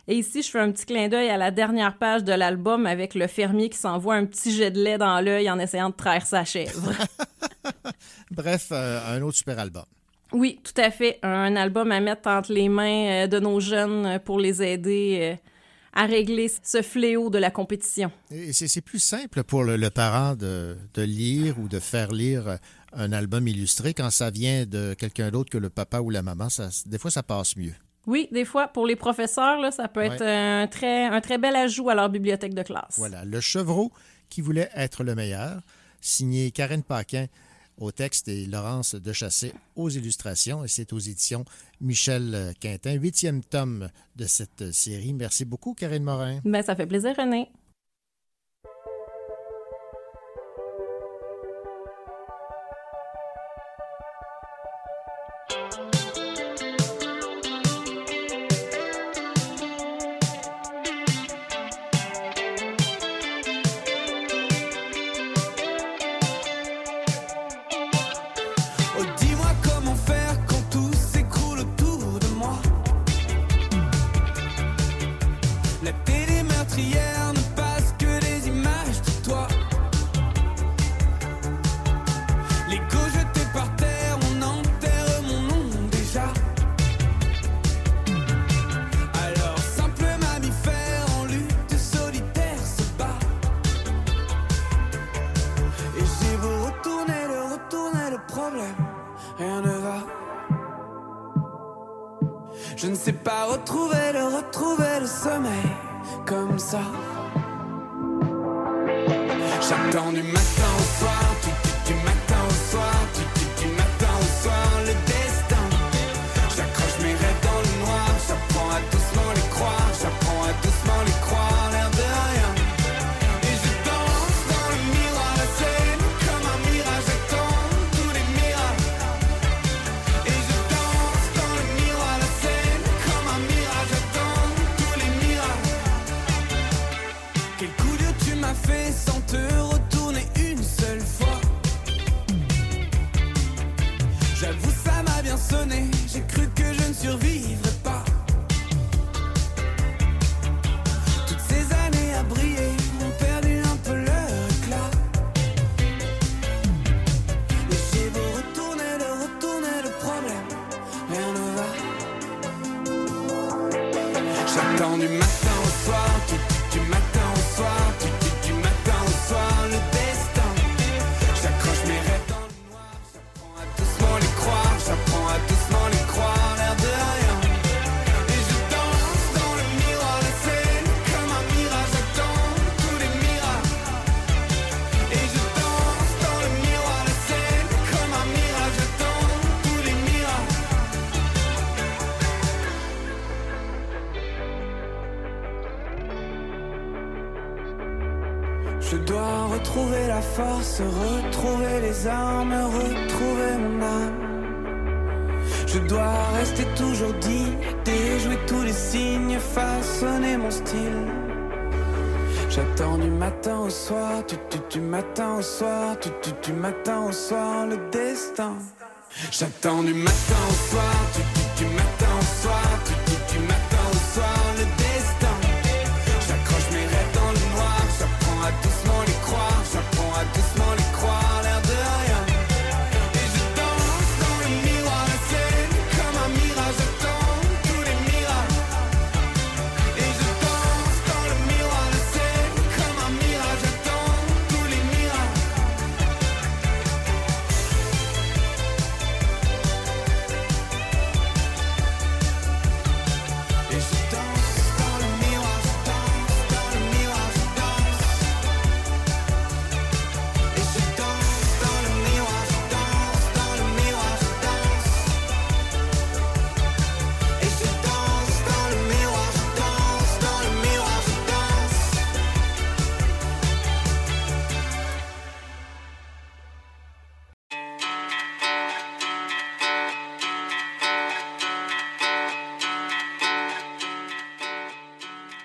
Et 0.08 0.16
ici, 0.16 0.42
je 0.42 0.50
fais 0.50 0.60
un 0.60 0.72
petit 0.72 0.86
clin 0.86 1.10
d'œil 1.10 1.30
à 1.30 1.36
la 1.36 1.52
dernière 1.52 1.98
page 1.98 2.24
de 2.24 2.32
l'album 2.32 2.86
avec 2.86 3.16
le 3.16 3.28
fermier 3.28 3.68
qui 3.68 3.78
s'envoie 3.78 4.16
un 4.16 4.26
petit 4.26 4.52
jet 4.52 4.72
de 4.72 4.82
lait 4.82 4.98
dans 4.98 5.20
l'œil 5.20 5.50
en 5.50 5.60
essayant 5.60 5.90
de 5.90 5.96
traire 5.96 6.26
sa 6.26 6.46
chèvre. 6.46 6.94
Bref, 8.32 8.70
euh, 8.72 9.18
un 9.18 9.22
autre 9.22 9.38
super 9.38 9.60
album. 9.60 9.84
Oui, 10.32 10.60
tout 10.64 10.82
à 10.82 10.90
fait. 10.90 11.20
Un 11.22 11.58
album 11.58 11.92
à 11.92 12.00
mettre 12.00 12.30
entre 12.30 12.54
les 12.54 12.70
mains 12.70 13.26
euh, 13.26 13.28
de 13.28 13.40
nos 13.40 13.60
jeunes 13.60 14.20
pour 14.24 14.40
les 14.40 14.64
aider 14.64 15.20
euh, 15.22 15.50
à 15.96 16.06
régler 16.06 16.52
ce 16.64 16.82
fléau 16.82 17.30
de 17.30 17.38
la 17.38 17.52
compétition. 17.52 18.12
Et 18.32 18.52
c'est 18.54 18.68
c'est 18.68 18.82
plus 18.82 19.00
simple 19.00 19.44
pour 19.44 19.64
le, 19.64 19.78
le 19.78 19.90
parent 19.90 20.36
de, 20.36 20.76
de 20.94 21.02
lire 21.04 21.60
ou 21.60 21.68
de 21.68 21.80
faire 21.80 22.12
lire 22.12 22.58
un 22.94 23.12
album 23.12 23.48
illustré 23.48 23.94
quand 23.94 24.10
ça 24.10 24.30
vient 24.32 24.66
de 24.66 24.94
quelqu'un 24.96 25.30
d'autre 25.32 25.50
que 25.50 25.58
le 25.58 25.70
papa 25.70 26.00
ou 26.00 26.10
la 26.10 26.22
maman. 26.24 26.50
Ça, 26.50 26.70
des 26.86 26.98
fois, 26.98 27.12
ça 27.12 27.24
passe 27.24 27.56
mieux. 27.56 27.74
Oui, 28.06 28.28
des 28.32 28.44
fois, 28.44 28.68
pour 28.68 28.86
les 28.86 28.96
professeurs, 28.98 29.60
là, 29.62 29.72
ça 29.72 29.88
peut 29.88 30.02
Ouais. 30.02 30.08
être 30.08 30.24
un 30.24 30.68
très, 30.68 31.06
un 31.06 31.22
très 31.22 31.38
bel 31.38 31.56
ajout 31.56 31.90
à 31.90 31.96
leur 31.96 32.10
bibliothèque 32.10 32.54
de 32.54 32.64
classe. 32.64 32.96
Voilà, 32.98 33.24
le 33.24 33.40
chevreau 33.40 33.92
qui 34.30 34.42
voulait 34.42 34.70
être 34.76 35.04
le 35.04 35.16
meilleur, 35.16 35.62
signé 36.02 36.52
Karine 36.52 36.84
Paquin 36.84 37.28
au 37.84 37.92
texte 37.92 38.28
et 38.28 38.46
Laurence 38.46 38.96
Dechassé 38.96 39.54
aux 39.76 39.90
illustrations. 39.90 40.64
Et 40.64 40.68
c'est 40.68 40.94
aux 40.94 41.00
éditions 41.00 41.46
Michel 41.82 42.54
Quintin, 42.60 42.94
huitième 42.94 43.44
tome 43.44 43.90
de 44.16 44.26
cette 44.26 44.72
série. 44.72 45.14
Merci 45.14 45.46
beaucoup, 45.46 45.74
Karine 45.74 46.04
Morin. 46.04 46.40
Ben, 46.46 46.62
ça 46.62 46.76
fait 46.76 46.88
plaisir, 46.88 47.16
René. 47.18 47.50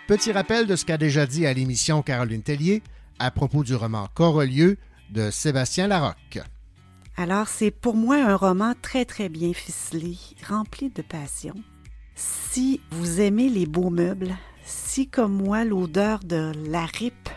Petit 0.08 0.32
rappel 0.32 0.66
de 0.66 0.74
ce 0.74 0.86
qu'a 0.86 0.96
déjà 0.96 1.26
dit 1.26 1.44
à 1.44 1.52
l'émission 1.52 2.00
Caroline 2.00 2.42
Tellier 2.42 2.82
à 3.18 3.30
propos 3.30 3.62
du 3.62 3.74
roman 3.74 4.08
Corolieu 4.14 4.78
de 5.10 5.30
Sébastien 5.30 5.86
Larocque. 5.86 6.40
Alors, 7.18 7.46
c'est 7.46 7.70
pour 7.70 7.94
moi 7.94 8.16
un 8.16 8.34
roman 8.34 8.72
très, 8.80 9.04
très 9.04 9.28
bien 9.28 9.52
ficelé, 9.52 10.16
rempli 10.48 10.88
de 10.88 11.02
passion. 11.02 11.52
Si 12.14 12.80
vous 12.90 13.20
aimez 13.20 13.50
les 13.50 13.66
beaux 13.66 13.90
meubles, 13.90 14.34
si, 14.64 15.08
comme 15.08 15.34
moi, 15.34 15.66
l'odeur 15.66 16.20
de 16.20 16.54
la 16.70 16.86
ripe 16.86 17.28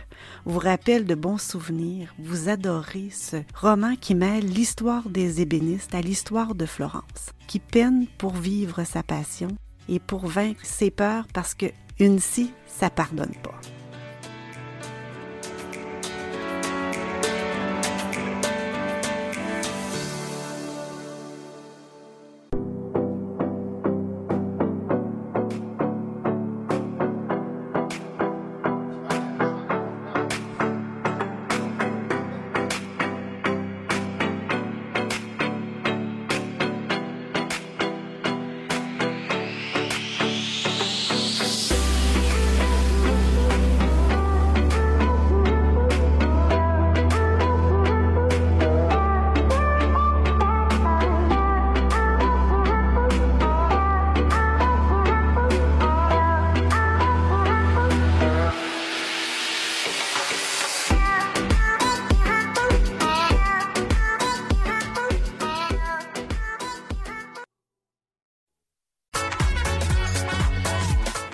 vous 0.46 0.58
rappelle 0.58 1.04
de 1.04 1.14
bons 1.14 1.36
souvenirs, 1.36 2.14
vous 2.18 2.48
adorez 2.48 3.10
ce 3.10 3.36
roman 3.54 3.96
qui 3.96 4.14
mêle 4.14 4.46
l'histoire 4.46 5.10
des 5.10 5.42
ébénistes 5.42 5.94
à 5.94 6.00
l'histoire 6.00 6.54
de 6.54 6.64
Florence, 6.64 7.34
qui 7.46 7.58
peine 7.58 8.06
pour 8.16 8.32
vivre 8.32 8.84
sa 8.84 9.02
passion 9.02 9.48
et 9.90 10.00
pour 10.00 10.26
vaincre 10.26 10.64
ses 10.64 10.90
peurs 10.90 11.26
parce 11.34 11.54
que 11.54 11.66
une 11.98 12.18
scie, 12.18 12.52
ça 12.66 12.90
pardonne 12.90 13.34
pas. 13.42 13.60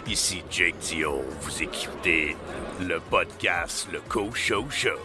Ici 0.09 0.43
Jake 0.51 0.79
Dio, 0.79 1.23
vous 1.43 1.63
écoutez 1.63 2.35
le 2.81 2.99
podcast 2.99 3.87
Le 3.93 4.01
Co 4.09 4.33
Show 4.33 4.65
Show. 4.71 4.99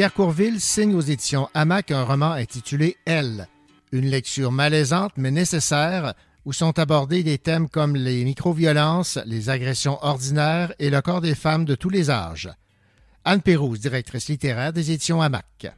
Pierre 0.00 0.14
Courville 0.14 0.62
signe 0.62 0.94
aux 0.94 1.02
éditions 1.02 1.50
Hamac 1.52 1.90
un 1.90 2.04
roman 2.04 2.30
intitulé 2.30 2.96
Elle, 3.04 3.46
une 3.92 4.06
lecture 4.06 4.50
malaisante 4.50 5.12
mais 5.18 5.30
nécessaire 5.30 6.14
où 6.46 6.54
sont 6.54 6.78
abordés 6.78 7.22
des 7.22 7.36
thèmes 7.36 7.68
comme 7.68 7.96
les 7.96 8.24
microviolences, 8.24 9.18
les 9.26 9.50
agressions 9.50 9.98
ordinaires 10.00 10.72
et 10.78 10.88
le 10.88 11.02
corps 11.02 11.20
des 11.20 11.34
femmes 11.34 11.66
de 11.66 11.74
tous 11.74 11.90
les 11.90 12.08
âges. 12.08 12.48
Anne 13.26 13.42
Pérouse, 13.42 13.78
directrice 13.78 14.30
littéraire 14.30 14.72
des 14.72 14.90
éditions 14.90 15.20
Hamac. 15.20 15.70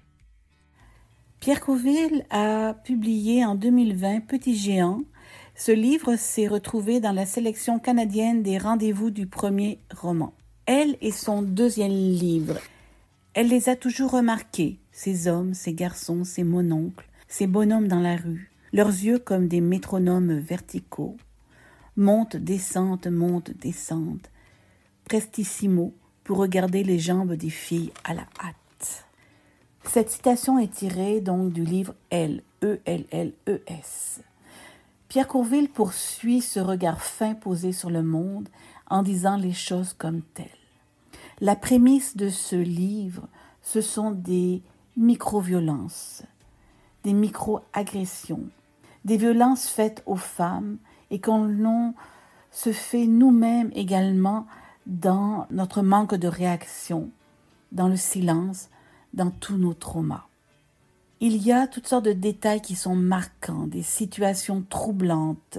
Pierre 1.41 1.61
Courville 1.61 2.25
a 2.31 2.75
publié 2.75 3.45
en 3.45 3.57
2020 3.57 4.21
Petit 4.29 4.55
géant. 4.55 5.03
Ce 5.57 5.73
livre 5.73 6.15
s'est 6.15 6.47
retrouvé 6.47 7.01
dans 7.01 7.11
la 7.11 7.27
sélection 7.27 7.81
canadienne 7.81 8.45
des 8.45 8.59
rendez-vous 8.59 9.11
du 9.11 9.27
premier 9.27 9.81
roman. 10.01 10.33
Elle 10.67 10.97
est 11.01 11.11
son 11.11 11.43
deuxième 11.43 11.91
livre. 11.91 12.61
Elle 13.35 13.49
les 13.49 13.71
a 13.71 13.77
toujours 13.77 14.11
remarqués, 14.11 14.79
ces 14.93 15.27
hommes, 15.27 15.55
ces 15.55 15.73
garçons, 15.73 16.23
ces 16.23 16.45
mononcles, 16.45 17.09
ces 17.29 17.47
bonhommes 17.47 17.89
dans 17.89 18.01
la 18.01 18.17
rue, 18.17 18.51
leurs 18.75 18.89
yeux 18.89 19.19
comme 19.19 19.49
des 19.49 19.63
métronomes 19.63 20.39
verticaux. 20.39 21.17
Monte, 21.97 22.37
descente, 22.37 23.07
monte, 23.07 23.51
descente. 23.57 24.31
Prestissimo 25.07 25.95
pour 26.25 26.37
regarder 26.37 26.85
les 26.85 26.99
jambes 26.99 27.33
des 27.33 27.51
filles 27.51 27.93
à 28.05 28.13
la 28.13 28.27
hâte. 28.39 29.07
Cette 29.85 30.11
citation 30.11 30.59
est 30.59 30.73
tirée 30.73 31.23
donc 31.23 31.55
du 31.55 31.65
livre 31.65 31.95
Elle, 32.11 32.43
E-L-L-E-S. 32.63 34.21
Pierre 35.09 35.27
Courville 35.27 35.71
poursuit 35.71 36.43
ce 36.43 36.61
regard 36.61 37.03
fin 37.03 37.35
posé 37.35 37.73
sur 37.73 37.89
le 37.89 38.03
monde 38.03 38.49
en 38.89 39.03
disant 39.03 39.37
les 39.37 39.53
choses 39.53 39.95
comme 39.95 40.21
telles. 40.35 40.62
La 41.43 41.57
prémisse 41.57 42.17
de 42.17 42.29
ce 42.29 42.55
livre, 42.55 43.27
ce 43.63 43.81
sont 43.81 44.13
des 44.13 44.63
micro-violences, 44.97 46.23
des 47.03 47.13
micro-agressions, 47.13 48.45
des 49.05 49.17
violences 49.17 49.67
faites 49.67 50.05
aux 50.07 50.15
femmes 50.15 50.79
et 51.11 51.21
qu'on 51.21 51.95
se 52.53 52.71
fait 52.71 53.09
nous-mêmes 53.09 53.73
également 53.75 54.47
dans 54.87 55.49
notre 55.51 55.83
manque 55.83 56.15
de 56.15 56.29
réaction, 56.29 57.11
dans 57.73 57.89
le 57.89 57.97
silence, 57.97 58.69
dans 59.13 59.33
tous 59.33 59.57
nos 59.57 59.75
traumas. 59.75 60.29
Il 61.19 61.39
y 61.39 61.51
a 61.51 61.67
toutes 61.67 61.89
sortes 61.89 62.05
de 62.05 62.13
détails 62.13 62.63
qui 62.63 62.77
sont 62.77 62.95
marquants, 62.95 63.67
des 63.67 63.83
situations 63.83 64.65
troublantes, 64.71 65.59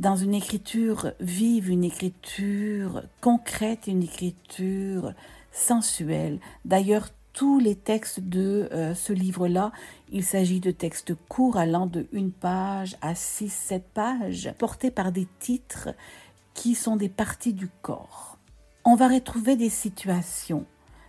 dans 0.00 0.16
une 0.16 0.34
écriture 0.34 1.12
vive, 1.20 1.68
une 1.68 1.84
écriture 1.84 3.02
concrète, 3.20 3.86
une 3.86 4.02
écriture 4.02 5.12
sensuelle. 5.52 6.40
D'ailleurs, 6.64 7.10
tous 7.34 7.58
les 7.58 7.74
textes 7.74 8.20
de 8.20 8.70
euh, 8.72 8.94
ce 8.94 9.12
livre-là, 9.12 9.72
il 10.10 10.24
s'agit 10.24 10.58
de 10.58 10.70
textes 10.70 11.14
courts 11.28 11.58
allant 11.58 11.86
de 11.86 12.06
une 12.12 12.32
page 12.32 12.96
à 13.02 13.14
six, 13.14 13.52
sept 13.52 13.84
pages, 13.92 14.50
portés 14.56 14.90
par 14.90 15.12
des 15.12 15.28
titres 15.38 15.90
qui 16.54 16.74
sont 16.74 16.96
des 16.96 17.10
parties 17.10 17.52
du 17.52 17.68
corps. 17.82 18.38
On 18.86 18.94
va 18.94 19.06
retrouver 19.06 19.56
des 19.56 19.68
situations. 19.68 20.64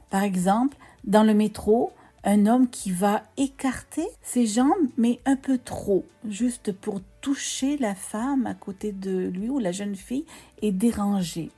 Par 0.10 0.24
exemple, 0.24 0.76
dans 1.06 1.24
le 1.24 1.34
métro, 1.34 1.94
un 2.24 2.46
homme 2.46 2.70
qui 2.70 2.92
va 2.92 3.24
écarter 3.38 4.08
ses 4.22 4.46
jambes, 4.46 4.90
mais 4.98 5.20
un 5.26 5.36
peu 5.36 5.58
trop, 5.58 6.06
juste 6.28 6.72
pour 6.72 7.02
toucher 7.22 7.78
la 7.78 7.96
femme 7.96 8.46
à 8.46 8.54
côté 8.54 8.92
de 8.92 9.28
lui 9.28 9.50
ou 9.50 9.60
la 9.60 9.72
jeune 9.72 9.96
fille 9.96 10.26
et 10.62 10.72
déranger. 10.72 11.50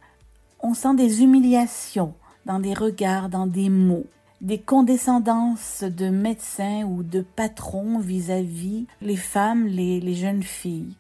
On 0.62 0.74
sent 0.74 0.96
des 0.96 1.24
humiliations 1.24 2.14
dans 2.46 2.60
des 2.60 2.74
regards, 2.74 3.30
dans 3.30 3.48
des 3.48 3.70
mots, 3.70 4.08
des 4.42 4.60
condescendances 4.60 5.84
de 5.84 6.10
médecins 6.10 6.84
ou 6.84 7.04
de 7.04 7.22
patrons 7.22 8.00
vis-à-vis 8.00 8.88
les 9.02 9.16
femmes, 9.16 9.68
les, 9.68 10.00
les 10.00 10.16
jeunes 10.16 10.44
filles. 10.44 10.96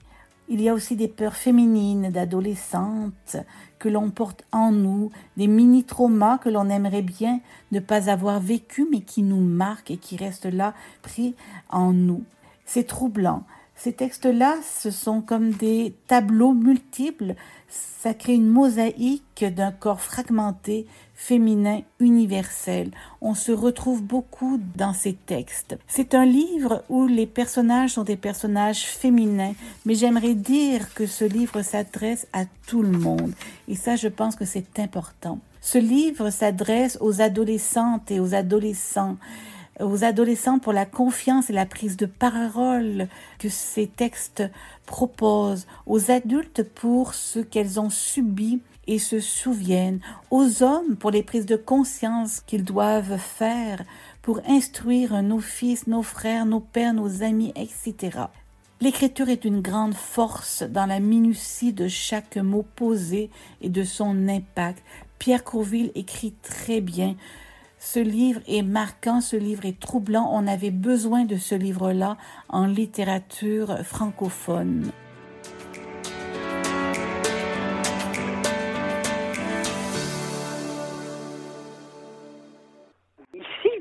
Il 0.49 0.61
y 0.61 0.69
a 0.69 0.73
aussi 0.73 0.95
des 0.95 1.07
peurs 1.07 1.35
féminines 1.35 2.09
d'adolescentes 2.11 3.37
que 3.83 3.89
l'on 3.89 4.11
porte 4.11 4.45
en 4.53 4.71
nous, 4.71 5.11
des 5.35 5.47
mini-traumas 5.47 6.37
que 6.37 6.47
l'on 6.47 6.69
aimerait 6.69 7.01
bien 7.01 7.41
ne 7.73 7.81
pas 7.81 8.09
avoir 8.09 8.39
vécu 8.39 8.87
mais 8.89 9.01
qui 9.01 9.23
nous 9.23 9.41
marquent 9.41 9.91
et 9.91 9.97
qui 9.97 10.15
restent 10.15 10.45
là 10.45 10.73
pris 11.01 11.35
en 11.69 11.91
nous. 11.91 12.23
C'est 12.65 12.87
troublant. 12.87 13.43
Ces 13.75 13.91
textes-là, 13.91 14.55
ce 14.63 14.89
sont 14.89 15.19
comme 15.19 15.51
des 15.51 15.93
tableaux 16.07 16.53
multiples. 16.53 17.35
Ça 17.67 18.13
crée 18.13 18.35
une 18.35 18.47
mosaïque 18.47 19.43
d'un 19.43 19.73
corps 19.73 19.99
fragmenté, 19.99 20.87
féminin, 21.23 21.79
universel. 22.01 22.91
On 23.21 23.33
se 23.33 23.53
retrouve 23.53 24.03
beaucoup 24.03 24.59
dans 24.75 24.93
ces 24.93 25.13
textes. 25.13 25.77
C'est 25.87 26.15
un 26.15 26.25
livre 26.25 26.83
où 26.89 27.07
les 27.07 27.27
personnages 27.27 27.91
sont 27.91 28.03
des 28.03 28.17
personnages 28.17 28.83
féminins, 28.83 29.53
mais 29.85 29.95
j'aimerais 29.95 30.33
dire 30.33 30.93
que 30.93 31.05
ce 31.05 31.23
livre 31.23 31.61
s'adresse 31.61 32.27
à 32.33 32.43
tout 32.67 32.81
le 32.81 32.97
monde. 32.97 33.31
Et 33.69 33.75
ça, 33.75 33.95
je 33.95 34.09
pense 34.09 34.35
que 34.35 34.43
c'est 34.43 34.79
important. 34.79 35.39
Ce 35.61 35.77
livre 35.77 36.29
s'adresse 36.29 36.97
aux 36.99 37.21
adolescentes 37.21 38.11
et 38.11 38.19
aux 38.19 38.33
adolescents 38.33 39.15
aux 39.79 40.03
adolescents 40.03 40.59
pour 40.59 40.71
la 40.71 40.85
confiance 40.85 41.49
et 41.49 41.53
la 41.53 41.65
prise 41.65 41.97
de 41.97 42.05
parole 42.05 43.07
que 43.39 43.49
ces 43.49 43.87
textes 43.87 44.43
proposent, 44.85 45.65
aux 45.87 46.11
adultes 46.11 46.61
pour 46.61 47.15
ce 47.15 47.39
qu'elles 47.39 47.79
ont 47.79 47.89
subi 47.89 48.61
et 48.87 48.99
se 48.99 49.19
souviennent, 49.19 49.99
aux 50.31 50.63
hommes 50.63 50.95
pour 50.97 51.11
les 51.11 51.23
prises 51.23 51.45
de 51.45 51.55
conscience 51.55 52.41
qu'ils 52.41 52.63
doivent 52.63 53.17
faire 53.17 53.83
pour 54.21 54.41
instruire 54.47 55.21
nos 55.21 55.39
fils, 55.39 55.87
nos 55.87 56.03
frères, 56.03 56.45
nos 56.45 56.59
pères, 56.59 56.93
nos 56.93 57.23
amis, 57.23 57.53
etc. 57.55 58.25
L'écriture 58.81 59.29
est 59.29 59.45
une 59.45 59.61
grande 59.61 59.93
force 59.93 60.63
dans 60.63 60.85
la 60.85 60.99
minutie 60.99 61.71
de 61.71 61.87
chaque 61.87 62.37
mot 62.37 62.65
posé 62.75 63.29
et 63.61 63.69
de 63.69 63.83
son 63.83 64.27
impact. 64.27 64.83
Pierre 65.19 65.43
Courville 65.43 65.91
écrit 65.95 66.33
très 66.41 66.81
bien. 66.81 67.15
Ce 67.79 67.99
livre 67.99 68.41
est 68.47 68.61
marquant, 68.61 69.21
ce 69.21 69.35
livre 69.35 69.65
est 69.65 69.79
troublant. 69.79 70.29
On 70.33 70.47
avait 70.47 70.71
besoin 70.71 71.25
de 71.25 71.37
ce 71.37 71.55
livre-là 71.55 72.17
en 72.49 72.65
littérature 72.65 73.77
francophone. 73.83 74.91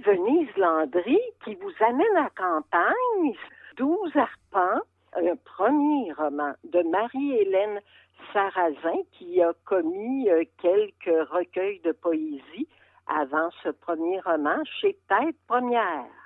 Venise 0.04 0.56
Landry 0.56 1.20
qui 1.44 1.54
vous 1.54 1.72
amène 1.80 2.16
à 2.16 2.28
campagne, 2.30 3.34
12 3.76 4.16
arpents, 4.16 4.82
un 5.14 5.36
premier 5.44 6.12
roman 6.12 6.54
de 6.64 6.82
Marie-Hélène 6.82 7.80
Sarrazin 8.32 9.02
qui 9.12 9.40
a 9.42 9.52
commis 9.64 10.28
euh, 10.28 10.44
quelques 10.60 11.28
recueils 11.30 11.80
de 11.84 11.92
poésie 11.92 12.66
avant 13.06 13.50
ce 13.62 13.68
premier 13.68 14.20
roman 14.20 14.64
chez 14.80 14.96
Tête 15.08 15.36
Première. 15.46 16.21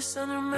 L'histoire 0.00 0.30
et 0.30 0.30
ça 0.30 0.49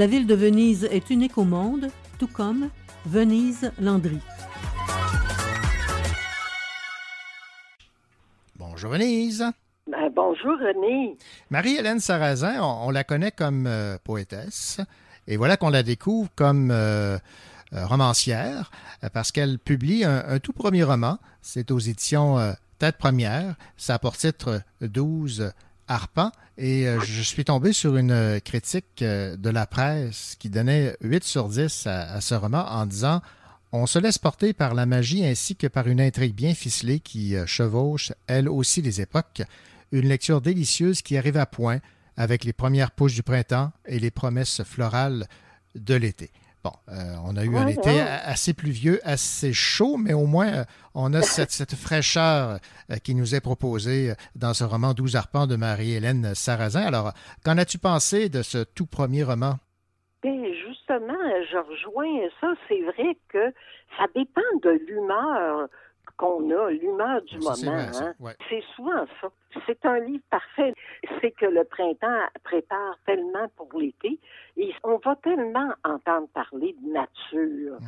La 0.00 0.06
ville 0.06 0.26
de 0.26 0.34
Venise 0.34 0.84
est 0.84 1.10
unique 1.10 1.36
au 1.36 1.44
monde, 1.44 1.88
tout 2.18 2.26
comme 2.26 2.70
Venise 3.04 3.70
Landry. 3.78 4.18
Bonjour 8.56 8.92
Venise. 8.92 9.44
Ben, 9.86 10.10
bonjour 10.16 10.52
René. 10.58 11.18
Marie-Hélène 11.50 12.00
Sarrazin, 12.00 12.62
on, 12.62 12.86
on 12.86 12.90
la 12.90 13.04
connaît 13.04 13.30
comme 13.30 13.66
euh, 13.66 13.98
poétesse, 14.02 14.80
et 15.26 15.36
voilà 15.36 15.58
qu'on 15.58 15.68
la 15.68 15.82
découvre 15.82 16.30
comme 16.34 16.70
euh, 16.70 17.18
euh, 17.74 17.86
romancière, 17.86 18.70
parce 19.12 19.30
qu'elle 19.30 19.58
publie 19.58 20.04
un, 20.04 20.24
un 20.26 20.38
tout 20.38 20.54
premier 20.54 20.82
roman, 20.82 21.18
c'est 21.42 21.70
aux 21.70 21.78
éditions 21.78 22.38
euh, 22.38 22.54
Tête 22.78 22.96
Première, 22.96 23.54
ça 23.76 23.96
a 23.96 23.98
pour 23.98 24.16
titre 24.16 24.62
12 24.80 25.52
arpents, 25.88 26.32
et 26.60 26.86
euh, 26.86 27.00
je 27.00 27.22
suis 27.22 27.44
tombé 27.44 27.72
sur 27.72 27.96
une 27.96 28.10
euh, 28.10 28.38
critique 28.38 29.00
euh, 29.00 29.34
de 29.36 29.48
la 29.48 29.66
presse 29.66 30.36
qui 30.38 30.50
donnait 30.50 30.94
8 31.00 31.24
sur 31.24 31.48
10 31.48 31.86
à, 31.86 32.20
ce 32.20 32.34
roman 32.34 32.66
en 32.70 32.84
disant 32.84 33.22
on 33.72 33.86
se 33.86 33.98
laisse 33.98 34.18
porter 34.18 34.52
par 34.52 34.74
la 34.74 34.84
magie 34.84 35.24
ainsi 35.24 35.56
que 35.56 35.66
par 35.66 35.88
une 35.88 36.02
intrigue 36.02 36.34
bien 36.34 36.54
ficelée 36.54 37.00
qui 37.00 37.36
chevauche, 37.46 38.12
elle 38.26 38.48
aussi, 38.48 38.82
les 38.82 39.00
époques. 39.00 39.42
Une 39.92 40.08
lecture 40.08 40.40
délicieuse 40.40 41.02
qui 41.02 41.16
arrive 41.16 41.36
à 41.36 41.46
point 41.46 41.78
avec 42.16 42.42
les 42.42 42.52
premières 42.52 42.90
pousses 42.90 43.14
du 43.14 43.22
printemps 43.22 43.70
et 43.86 44.00
les 44.00 44.10
promesses 44.10 44.64
florales 44.64 45.28
de 45.76 45.94
l'été. 45.94 46.32
Bon, 46.62 46.72
euh, 46.90 47.14
on 47.24 47.36
a 47.36 47.44
eu 47.44 47.56
un 47.56 47.64
Ouais, 47.64 47.72
été 47.72 48.00
assez 48.00 48.52
pluvieux, 48.52 49.00
assez 49.02 49.52
chaud, 49.54 49.96
mais 49.96 50.12
au 50.12 50.26
moins 50.26 50.48
euh, 50.48 50.64
on 50.94 51.14
a 51.14 51.22
cette, 51.22 51.52
cette 51.52 51.74
fraîcheur 51.74 52.58
euh, 52.90 52.96
qui 53.02 53.14
nous 53.14 53.34
est 53.34 53.40
proposée 53.40 54.12
dans 54.34 54.52
ce 54.52 54.64
roman 54.64 54.92
12 54.92 55.16
arpents 55.16 55.46
de 55.46 55.56
Marie-Hélène 55.56 56.34
Sarrazin. 56.34 56.82
Alors, 56.82 57.12
qu'en 57.44 57.56
as-tu 57.56 57.78
pensé 57.78 58.28
de 58.28 58.42
ce 58.42 58.58
tout 58.58 58.86
premier 58.86 59.22
roman? 59.22 59.54
Ben, 60.22 60.44
justement, 60.66 61.14
je 61.50 61.56
rejoins 61.56 62.28
ça. 62.42 62.48
C'est 62.68 62.82
vrai 62.82 63.16
que 63.28 63.54
ça 63.96 64.04
dépend 64.14 64.42
de 64.62 64.70
l'humeur 64.86 65.68
qu'on 66.20 66.50
a, 66.50 66.70
l'humeur 66.70 67.22
du 67.22 67.40
Ça, 67.40 67.54
moment. 67.66 67.78
hein. 67.78 68.14
Ouais. 68.20 68.32
C'est 68.50 68.62
souvent 68.76 69.06
ça. 69.20 69.28
C'est 69.66 69.84
un 69.86 69.98
livre 70.00 70.22
parfait. 70.30 70.74
C'est 71.20 71.30
que 71.30 71.46
le 71.46 71.64
printemps 71.64 72.26
prépare 72.44 72.98
tellement 73.06 73.48
pour 73.56 73.68
l'été 73.78 74.18
et 74.58 74.72
on 74.84 74.98
va 74.98 75.16
tellement 75.16 75.72
entendre 75.82 76.28
parler 76.34 76.76
de 76.82 76.92
nature 76.92 77.78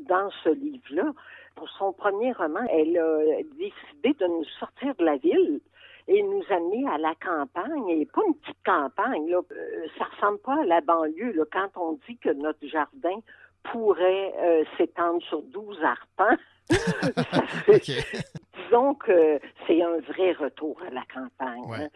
dans 0.00 0.30
ce 0.42 0.48
livre-là. 0.48 1.12
Pour 1.54 1.68
son 1.70 1.92
premier 1.92 2.32
roman, 2.32 2.66
elle 2.70 2.98
a 2.98 3.42
décidé 3.56 4.12
de 4.18 4.26
nous 4.26 4.44
sortir 4.58 4.94
de 4.96 5.04
la 5.04 5.16
ville 5.16 5.60
et 6.08 6.22
nous 6.22 6.42
amener 6.50 6.86
à 6.88 6.98
la 6.98 7.14
campagne, 7.14 7.88
et 7.88 8.06
pas 8.06 8.20
une 8.28 8.34
petite 8.34 8.62
campagne, 8.64 9.28
là. 9.28 9.38
Euh, 9.50 9.86
ça 9.98 10.04
ressemble 10.04 10.38
pas 10.38 10.60
à 10.60 10.64
la 10.64 10.80
banlieue, 10.80 11.32
là, 11.32 11.44
quand 11.52 11.68
on 11.80 11.98
dit 12.08 12.16
que 12.18 12.28
notre 12.30 12.64
jardin 12.66 13.18
pourrait 13.64 14.32
euh, 14.38 14.64
s'étendre 14.76 15.20
sur 15.24 15.42
12 15.42 15.82
arpents. 15.82 16.36
Disons 18.64 18.94
que 18.94 19.38
c'est 19.66 19.82
un 19.82 19.98
vrai 20.00 20.32
retour 20.32 20.80
à 20.86 20.90
la 20.90 21.02
campagne. 21.12 21.62
hein. 21.84 21.88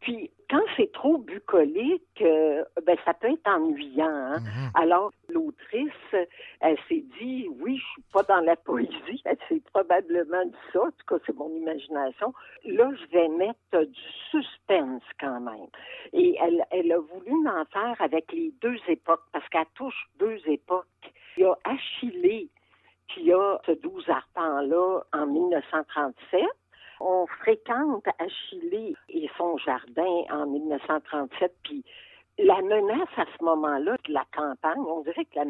Puis, 0.00 0.30
quand 0.48 0.60
c'est 0.76 0.92
trop 0.92 1.18
bucolique, 1.18 2.02
euh, 2.20 2.62
ben, 2.84 2.96
ça 3.04 3.12
peut 3.14 3.28
être 3.32 3.48
ennuyant. 3.48 4.06
hein. 4.06 4.36
Alors, 4.74 5.10
l'autrice, 5.28 5.90
elle 6.60 6.76
s'est 6.88 7.04
dit, 7.18 7.48
oui, 7.60 7.76
je 7.78 7.84
suis 7.92 8.02
pas 8.12 8.22
dans 8.22 8.40
la 8.40 8.54
poésie. 8.54 9.20
Elle 9.24 9.38
s'est 9.48 9.62
probablement 9.72 10.44
dit 10.44 10.54
ça. 10.72 10.82
En 10.82 10.90
tout 10.90 11.06
cas, 11.08 11.16
c'est 11.26 11.34
mon 11.34 11.50
imagination. 11.56 12.32
Là, 12.64 12.90
je 12.94 13.06
vais 13.16 13.28
mettre 13.28 13.84
du 13.90 14.00
suspense 14.30 15.02
quand 15.18 15.40
même. 15.40 15.66
Et 16.12 16.36
elle, 16.40 16.64
elle 16.70 16.92
a 16.92 16.98
voulu 16.98 17.32
m'en 17.42 17.64
faire 17.72 17.96
avec 18.00 18.30
les 18.32 18.52
deux 18.60 18.76
époques, 18.86 19.24
parce 19.32 19.48
qu'elle 19.48 19.66
touche 19.74 20.06
deux 20.20 20.38
époques. 20.46 20.86
Il 21.36 21.42
y 21.42 21.44
a 21.46 21.56
Achillée, 21.64 22.48
y 23.18 23.32
a 23.32 23.58
ce 23.66 23.72
12 23.72 24.08
arpents-là 24.08 25.00
en 25.12 25.26
1937. 25.26 26.42
On 27.00 27.26
fréquente 27.26 28.06
Achillée 28.18 28.96
et 29.08 29.28
son 29.36 29.58
jardin 29.58 30.22
en 30.30 30.46
1937, 30.46 31.54
puis 31.62 31.84
la 32.38 32.60
menace 32.62 33.08
à 33.16 33.24
ce 33.38 33.44
moment-là 33.44 33.96
de 34.06 34.12
la 34.12 34.24
campagne, 34.34 34.80
on 34.80 35.00
dirait 35.02 35.24
que 35.24 35.36
la, 35.36 35.44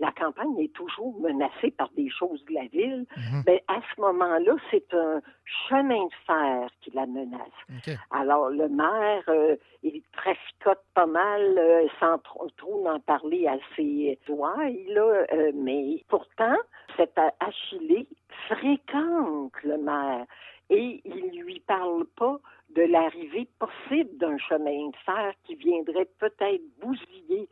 la 0.00 0.12
campagne 0.12 0.56
est 0.58 0.72
toujours 0.72 1.18
menacée 1.20 1.72
par 1.72 1.90
des 1.96 2.08
choses 2.10 2.44
de 2.44 2.54
la 2.54 2.66
ville. 2.66 3.06
Ben, 3.44 3.58
à 3.66 3.80
ce 3.94 4.00
moment-là, 4.00 4.54
c'est 4.70 4.94
un 4.94 5.20
chemin 5.68 6.04
de 6.04 6.14
fer 6.26 6.70
qui 6.80 6.90
la 6.92 7.06
menace. 7.06 7.98
Alors, 8.10 8.50
le 8.50 8.68
maire, 8.68 9.24
euh, 9.28 9.56
il 9.82 10.02
traficote 10.12 10.82
pas 10.94 11.06
mal 11.06 11.58
euh, 11.58 11.86
sans 11.98 12.18
trop, 12.18 12.48
trop 12.56 12.88
en 12.88 13.00
parler 13.00 13.48
à 13.48 13.56
ses 13.76 14.18
là, 14.28 15.26
euh, 15.32 15.52
mais 15.54 16.04
pourtant, 16.08 16.56
cet 16.98 17.16
Achillée 17.40 18.08
fréquente 18.48 19.52
le 19.62 19.78
maire 19.78 20.26
et 20.68 21.00
il 21.04 21.40
lui 21.40 21.60
parle 21.60 22.04
pas 22.16 22.38
de 22.74 22.82
l'arrivée 22.82 23.48
possible 23.58 24.18
d'un 24.18 24.36
chemin 24.36 24.88
de 24.88 24.96
fer 25.06 25.32
qui 25.44 25.54
viendrait 25.54 26.08
peut-être 26.18 26.62
bousiller 26.80 27.48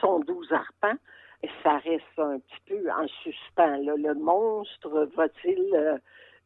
son 0.00 0.20
douze 0.20 0.52
arpents. 0.52 0.98
Ça 1.62 1.78
reste 1.78 2.18
un 2.18 2.38
petit 2.38 2.60
peu 2.66 2.90
en 2.90 3.08
suspens. 3.22 3.78
Le 3.78 4.14
monstre 4.14 5.08
va-t-il 5.16 5.74
euh, 5.74 5.96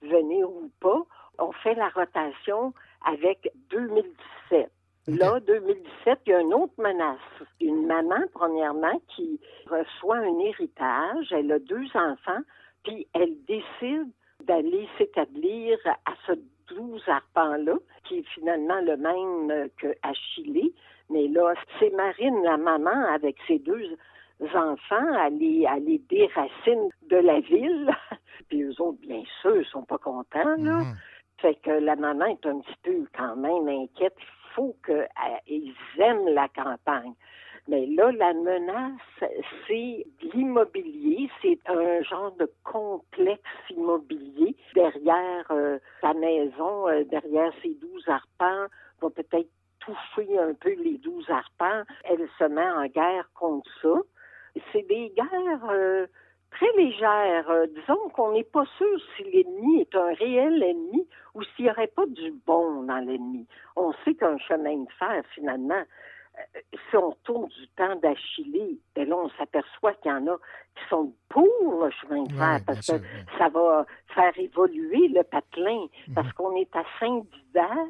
venir 0.03 0.49
ou 0.49 0.71
pas? 0.81 1.03
On 1.39 1.51
fait 1.51 1.75
la 1.75 1.89
rotation 1.89 2.73
avec 3.05 3.51
2017. 3.71 4.71
Là, 5.07 5.39
2017, 5.41 6.21
il 6.27 6.31
y 6.31 6.33
a 6.33 6.41
une 6.41 6.55
autre 6.55 6.73
menace. 6.79 7.19
Une 7.61 7.87
maman, 7.87 8.25
premièrement, 8.33 9.01
qui 9.15 9.39
reçoit 9.67 10.17
un 10.17 10.39
héritage. 10.39 11.31
Elle 11.31 11.53
a 11.53 11.59
deux 11.59 11.87
enfants, 11.95 12.41
puis 12.85 13.07
elle 13.13 13.37
décide 13.47 14.11
d'aller 14.45 14.89
s'établir 14.97 15.79
à 16.07 16.13
ce 16.27 16.33
12 16.69 17.03
arpents-là, 17.07 17.75
qui 18.05 18.19
est 18.19 18.29
finalement 18.35 18.81
le 18.81 18.97
même 18.97 19.69
que 19.77 19.95
Achillée. 20.03 20.73
Mais 21.11 21.29
là, 21.29 21.53
c'est 21.79 21.91
Marine, 21.91 22.43
la 22.43 22.57
maman, 22.57 23.07
avec 23.13 23.37
ses 23.47 23.59
deux 23.59 23.97
enfants, 24.55 25.25
elle 25.27 25.39
les, 25.39 25.67
elle 25.71 25.85
les 25.85 25.99
déracine 25.99 26.89
de 27.09 27.17
la 27.17 27.41
ville. 27.41 27.91
Puis 28.49 28.63
eux 28.63 28.81
autres, 28.81 29.01
bien 29.01 29.23
sûr, 29.43 29.65
sont 29.67 29.85
pas 29.85 29.99
contents, 29.99 30.57
là. 30.59 30.83
Fait 31.39 31.57
que 31.57 31.71
la 31.71 31.97
maman 31.97 32.27
est 32.27 32.47
un 32.47 32.61
petit 32.61 32.79
peu 32.83 33.05
quand 33.17 33.37
même 33.37 33.69
inquiète. 33.69 34.17
Faut 34.55 34.77
qu'ils 34.85 35.75
aiment 35.99 36.29
la 36.29 36.49
campagne. 36.49 37.15
Mais 37.67 37.87
là, 37.87 38.13
la 38.13 38.35
menace, 38.35 39.01
c'est 39.67 40.07
l'immobilier. 40.35 41.31
C'est 41.41 41.59
un 41.67 42.03
genre 42.03 42.33
de 42.33 42.51
complexe 42.63 43.41
immobilier 43.71 44.55
derrière 44.75 45.51
euh, 45.51 45.79
sa 46.03 46.13
maison, 46.13 46.89
euh, 46.89 47.05
derrière 47.05 47.53
ses 47.63 47.75
douze 47.75 48.07
arpents, 48.07 48.67
va 49.01 49.11
peut-être 49.11 49.49
toucher 49.81 50.39
un 50.39 50.53
peu 50.55 50.75
les 50.75 50.99
douze 50.99 51.29
arpents. 51.31 51.83
Elle 52.05 52.29
se 52.39 52.45
met 52.45 52.71
en 52.71 52.87
guerre 52.87 53.31
contre 53.35 53.71
ça. 53.81 53.95
C'est 54.73 54.87
des 54.87 55.11
guerres 55.17 55.71
euh, 55.71 56.07
très 56.55 56.73
légères. 56.77 57.51
disons 57.75 58.09
qu'on 58.11 58.33
n'est 58.33 58.45
pas 58.45 58.65
sûr 58.79 59.01
si 59.17 59.25
l'ennemi 59.25 59.81
est 59.81 59.95
un 59.95 60.15
réel 60.15 60.63
ennemi 60.63 61.07
ou 61.35 61.43
s'il 61.43 61.67
n'y 61.67 61.71
aurait 61.71 61.89
pas 61.89 62.07
du 62.07 62.33
bon 62.47 62.83
dans 62.85 62.99
l'ennemi. 62.99 63.47
On 63.77 63.93
sait 64.05 64.15
qu'un 64.15 64.39
chemin 64.39 64.77
de 64.77 64.91
fer, 64.99 65.23
finalement, 65.35 65.83
euh, 66.39 66.61
si 66.91 66.97
on 66.97 67.13
tourne 67.25 67.49
du 67.49 67.69
temps 67.77 67.97
d'Achille, 67.97 68.79
ben 68.95 69.09
là, 69.09 69.17
on 69.17 69.29
s'aperçoit 69.31 69.95
qu'il 69.95 70.11
y 70.11 70.15
en 70.15 70.27
a 70.27 70.37
qui 70.77 70.89
sont 70.89 71.13
pour 71.29 71.85
le 71.85 71.91
chemin 71.91 72.23
de 72.23 72.33
fer 72.33 72.61
parce 72.67 72.87
que 72.87 72.97
ça 73.39 73.49
va 73.49 73.87
faire 74.15 74.33
évoluer 74.39 75.09
le 75.09 75.23
patelin. 75.23 75.87
Mhm. 76.09 76.15
Parce 76.15 76.33
qu'on 76.33 76.57
est 76.57 76.75
à 76.75 76.85
Saint-Didas, 76.99 77.87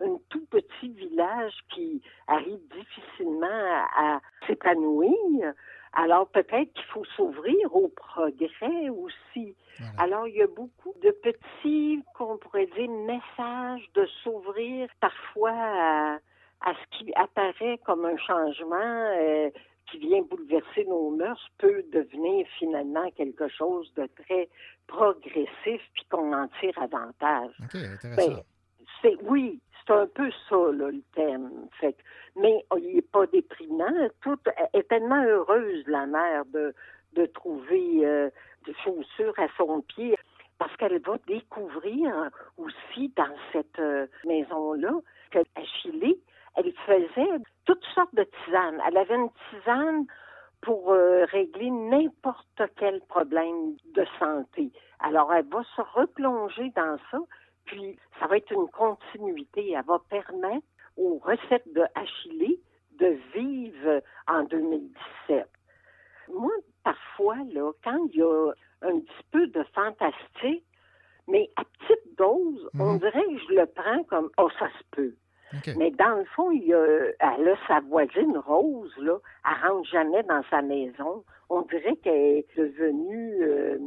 un 0.00 0.16
tout 0.28 0.44
petit 0.46 0.88
village 0.90 1.54
qui 1.74 2.02
arrive 2.26 2.60
difficilement 2.74 3.84
à, 3.96 4.20
s'épanouir. 4.46 5.52
Alors 5.92 6.28
peut-être 6.28 6.72
qu'il 6.72 6.84
faut 6.92 7.04
s'ouvrir 7.16 7.74
au 7.74 7.88
progrès 7.88 8.88
aussi. 8.90 9.56
Alors 9.98 10.28
il 10.28 10.36
y 10.36 10.42
a 10.42 10.46
beaucoup 10.46 10.94
de 11.02 11.10
petits, 11.10 12.02
qu'on 12.14 12.36
pourrait 12.36 12.68
dire, 12.76 12.90
messages 12.90 13.90
de 13.94 14.06
s'ouvrir 14.22 14.88
parfois 15.00 15.52
à 15.52 16.18
à 16.60 16.74
ce 16.74 16.98
qui 16.98 17.12
apparaît 17.14 17.78
comme 17.84 18.04
un 18.04 18.16
changement 18.18 18.76
euh, 19.18 19.50
qui 19.90 19.98
vient 19.98 20.22
bouleverser 20.22 20.84
nos 20.84 21.10
mœurs 21.10 21.48
peut 21.58 21.84
devenir 21.92 22.46
finalement 22.58 23.10
quelque 23.12 23.48
chose 23.48 23.92
de 23.94 24.08
très 24.22 24.48
progressif 24.86 25.80
puis 25.94 26.04
qu'on 26.10 26.32
en 26.32 26.48
tire 26.60 26.78
avantage. 26.78 27.52
OK, 27.62 27.74
intéressant. 27.74 28.16
Ben, 28.16 28.42
c'est, 29.02 29.16
oui, 29.22 29.60
c'est 29.90 29.96
un 29.96 30.06
peu 30.06 30.30
ça, 30.48 30.56
le 30.72 31.02
thème. 31.14 31.50
Mais 32.36 32.64
oh, 32.70 32.78
il 32.78 32.94
n'est 32.94 33.02
pas 33.02 33.26
déprimant. 33.26 34.08
Tout 34.22 34.38
est 34.72 34.88
tellement 34.88 35.22
heureuse, 35.24 35.84
la 35.86 36.06
mère, 36.06 36.44
de, 36.46 37.26
trouver 37.34 38.06
euh, 38.06 38.30
des 38.66 38.74
chaussures 38.84 39.34
à 39.38 39.48
son 39.56 39.82
pied 39.82 40.16
parce 40.58 40.74
qu'elle 40.76 41.00
va 41.00 41.16
découvrir 41.26 42.30
aussi 42.56 43.12
dans 43.16 43.34
cette 43.52 43.78
euh, 43.78 44.06
maison-là 44.24 44.92
qu'Achille 45.30 46.18
elle 46.56 46.72
faisait 46.86 47.38
toutes 47.64 47.84
sortes 47.94 48.14
de 48.14 48.24
tisanes. 48.44 48.80
Elle 48.86 48.96
avait 48.96 49.14
une 49.14 49.30
tisane 49.50 50.06
pour 50.62 50.92
euh, 50.92 51.24
régler 51.26 51.70
n'importe 51.70 52.62
quel 52.76 53.00
problème 53.02 53.76
de 53.94 54.04
santé. 54.18 54.70
Alors, 54.98 55.32
elle 55.32 55.46
va 55.46 55.62
se 55.76 55.80
replonger 55.94 56.70
dans 56.76 56.98
ça, 57.10 57.18
puis 57.70 57.96
ça 58.18 58.26
va 58.26 58.36
être 58.36 58.52
une 58.52 58.68
continuité. 58.68 59.72
Elle 59.72 59.84
va 59.84 60.00
permettre 60.08 60.66
aux 60.96 61.18
recettes 61.18 61.72
de 61.72 61.84
Achille 61.94 62.58
de 62.98 63.16
vivre 63.34 64.02
en 64.28 64.42
2017. 64.44 65.46
Moi, 66.32 66.52
parfois, 66.84 67.36
là, 67.52 67.72
quand 67.82 68.08
il 68.12 68.18
y 68.18 68.22
a 68.22 68.52
un 68.82 68.98
petit 68.98 69.24
peu 69.30 69.46
de 69.46 69.62
fantastique, 69.74 70.64
mais 71.28 71.48
à 71.56 71.62
petite 71.64 72.16
dose, 72.18 72.68
on 72.78 72.94
mhm. 72.94 72.98
dirait 72.98 73.24
que 73.24 73.38
je 73.38 73.54
le 73.54 73.66
prends 73.66 74.02
comme 74.04 74.30
«oh, 74.38 74.48
ça 74.58 74.68
se 74.78 74.84
peut». 74.90 75.14
Mais 75.76 75.90
dans 75.90 76.16
le 76.16 76.24
fond, 76.36 76.52
il 76.52 76.64
y 76.64 76.74
a, 76.74 76.84
elle 77.18 77.48
a 77.48 77.56
sa 77.66 77.80
voisine 77.80 78.38
Rose, 78.38 78.94
là. 78.98 79.18
Elle 79.44 79.68
rentre 79.68 79.88
jamais 79.88 80.22
dans 80.22 80.42
sa 80.48 80.62
maison. 80.62 81.24
On 81.48 81.62
dirait 81.62 81.96
qu'elle 81.96 82.14
est 82.14 82.56
devenue 82.56 83.42
euh, 83.42 83.78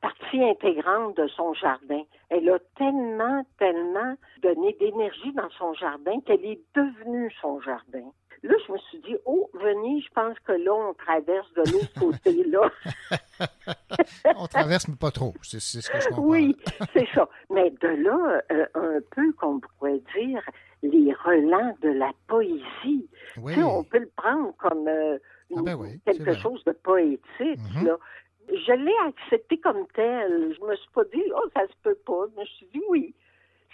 partie 0.00 0.42
intégrante 0.42 1.16
de 1.16 1.28
son 1.28 1.54
jardin. 1.54 2.02
Elle 2.28 2.48
a 2.48 2.58
tellement, 2.76 3.44
tellement 3.58 4.14
donné 4.42 4.76
d'énergie 4.80 5.32
dans 5.34 5.50
son 5.58 5.74
jardin 5.74 6.20
qu'elle 6.26 6.44
est 6.44 6.60
devenue 6.74 7.32
son 7.40 7.60
jardin. 7.60 8.10
Là, 8.42 8.54
je 8.66 8.72
me 8.72 8.78
suis 8.78 8.98
dit, 9.00 9.16
oh, 9.26 9.50
venez, 9.52 10.00
je 10.00 10.08
pense 10.14 10.38
que 10.40 10.52
là, 10.52 10.72
on 10.72 10.94
traverse 10.94 11.52
de 11.52 11.72
l'autre 11.72 11.92
côté, 11.98 12.44
là. 12.44 12.70
on 14.36 14.46
traverse, 14.46 14.88
mais 14.88 14.96
pas 14.96 15.10
trop, 15.10 15.34
c'est 15.42 15.60
ce 15.60 15.90
que 15.90 16.00
je 16.00 16.08
comprends. 16.08 16.22
Oui, 16.22 16.56
c'est 16.94 17.06
ça. 17.14 17.28
Mais 17.50 17.70
de 17.70 17.88
là, 17.88 18.40
euh, 18.50 18.66
un 18.74 19.00
peu, 19.14 19.32
qu'on 19.34 19.60
pourrait 19.60 20.00
dire, 20.16 20.42
les 20.82 21.12
relents 21.12 21.76
de 21.82 21.90
la 21.90 22.12
poésie. 22.28 23.06
on 23.36 23.84
peut 23.84 23.98
le 23.98 24.10
prendre 24.16 24.54
comme 24.56 24.88
euh, 24.88 25.18
ah 25.56 25.62
ben 25.62 25.78
quelque 26.06 26.34
chose 26.38 26.64
de 26.64 26.72
poétique. 26.72 27.20
Mm-hmm. 27.38 27.84
là. 27.84 27.96
Je 28.52 28.72
l'ai 28.72 29.08
accepté 29.08 29.58
comme 29.58 29.86
tel. 29.94 30.54
Je 30.58 30.64
me 30.64 30.76
suis 30.76 30.90
pas 30.94 31.04
dit, 31.04 31.22
oh, 31.34 31.48
ça 31.54 31.62
se 31.62 31.74
peut 31.82 31.98
pas. 32.06 32.26
Je 32.34 32.40
me 32.40 32.46
suis 32.46 32.66
dit, 32.74 32.80
oui, 32.88 33.14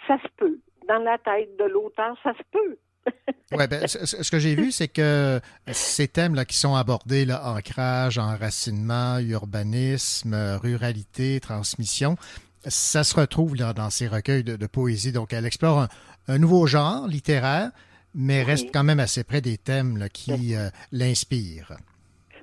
ça 0.07 0.17
se 0.21 0.27
peut. 0.37 0.59
Dans 0.87 0.99
la 0.99 1.17
tête 1.17 1.57
de 1.57 1.65
l'auteur, 1.65 2.15
ça 2.23 2.33
se 2.33 2.43
peut. 2.51 2.77
oui, 3.53 3.67
ben, 3.67 3.87
ce 3.87 4.31
que 4.31 4.39
j'ai 4.39 4.55
vu, 4.55 4.71
c'est 4.71 4.87
que 4.87 5.39
ces 5.71 6.07
thèmes-là 6.07 6.45
qui 6.45 6.57
sont 6.57 6.75
abordés, 6.75 7.25
là, 7.25 7.49
ancrage, 7.51 8.17
enracinement, 8.17 9.19
urbanisme, 9.19 10.35
ruralité, 10.61 11.39
transmission, 11.39 12.17
ça 12.65 13.03
se 13.03 13.15
retrouve 13.15 13.55
là, 13.55 13.73
dans 13.73 13.89
ces 13.89 14.07
recueils 14.07 14.43
de, 14.43 14.67
poésie. 14.67 15.11
Donc, 15.11 15.33
elle 15.33 15.45
explore 15.45 15.87
un, 16.27 16.37
nouveau 16.37 16.67
genre 16.67 17.07
littéraire, 17.07 17.71
mais 18.13 18.43
reste 18.43 18.69
quand 18.73 18.83
même 18.83 18.99
assez 18.99 19.23
près 19.23 19.41
des 19.41 19.57
thèmes 19.57 20.07
qui 20.11 20.55
euh, 20.55 20.69
l'inspirent. 20.91 21.77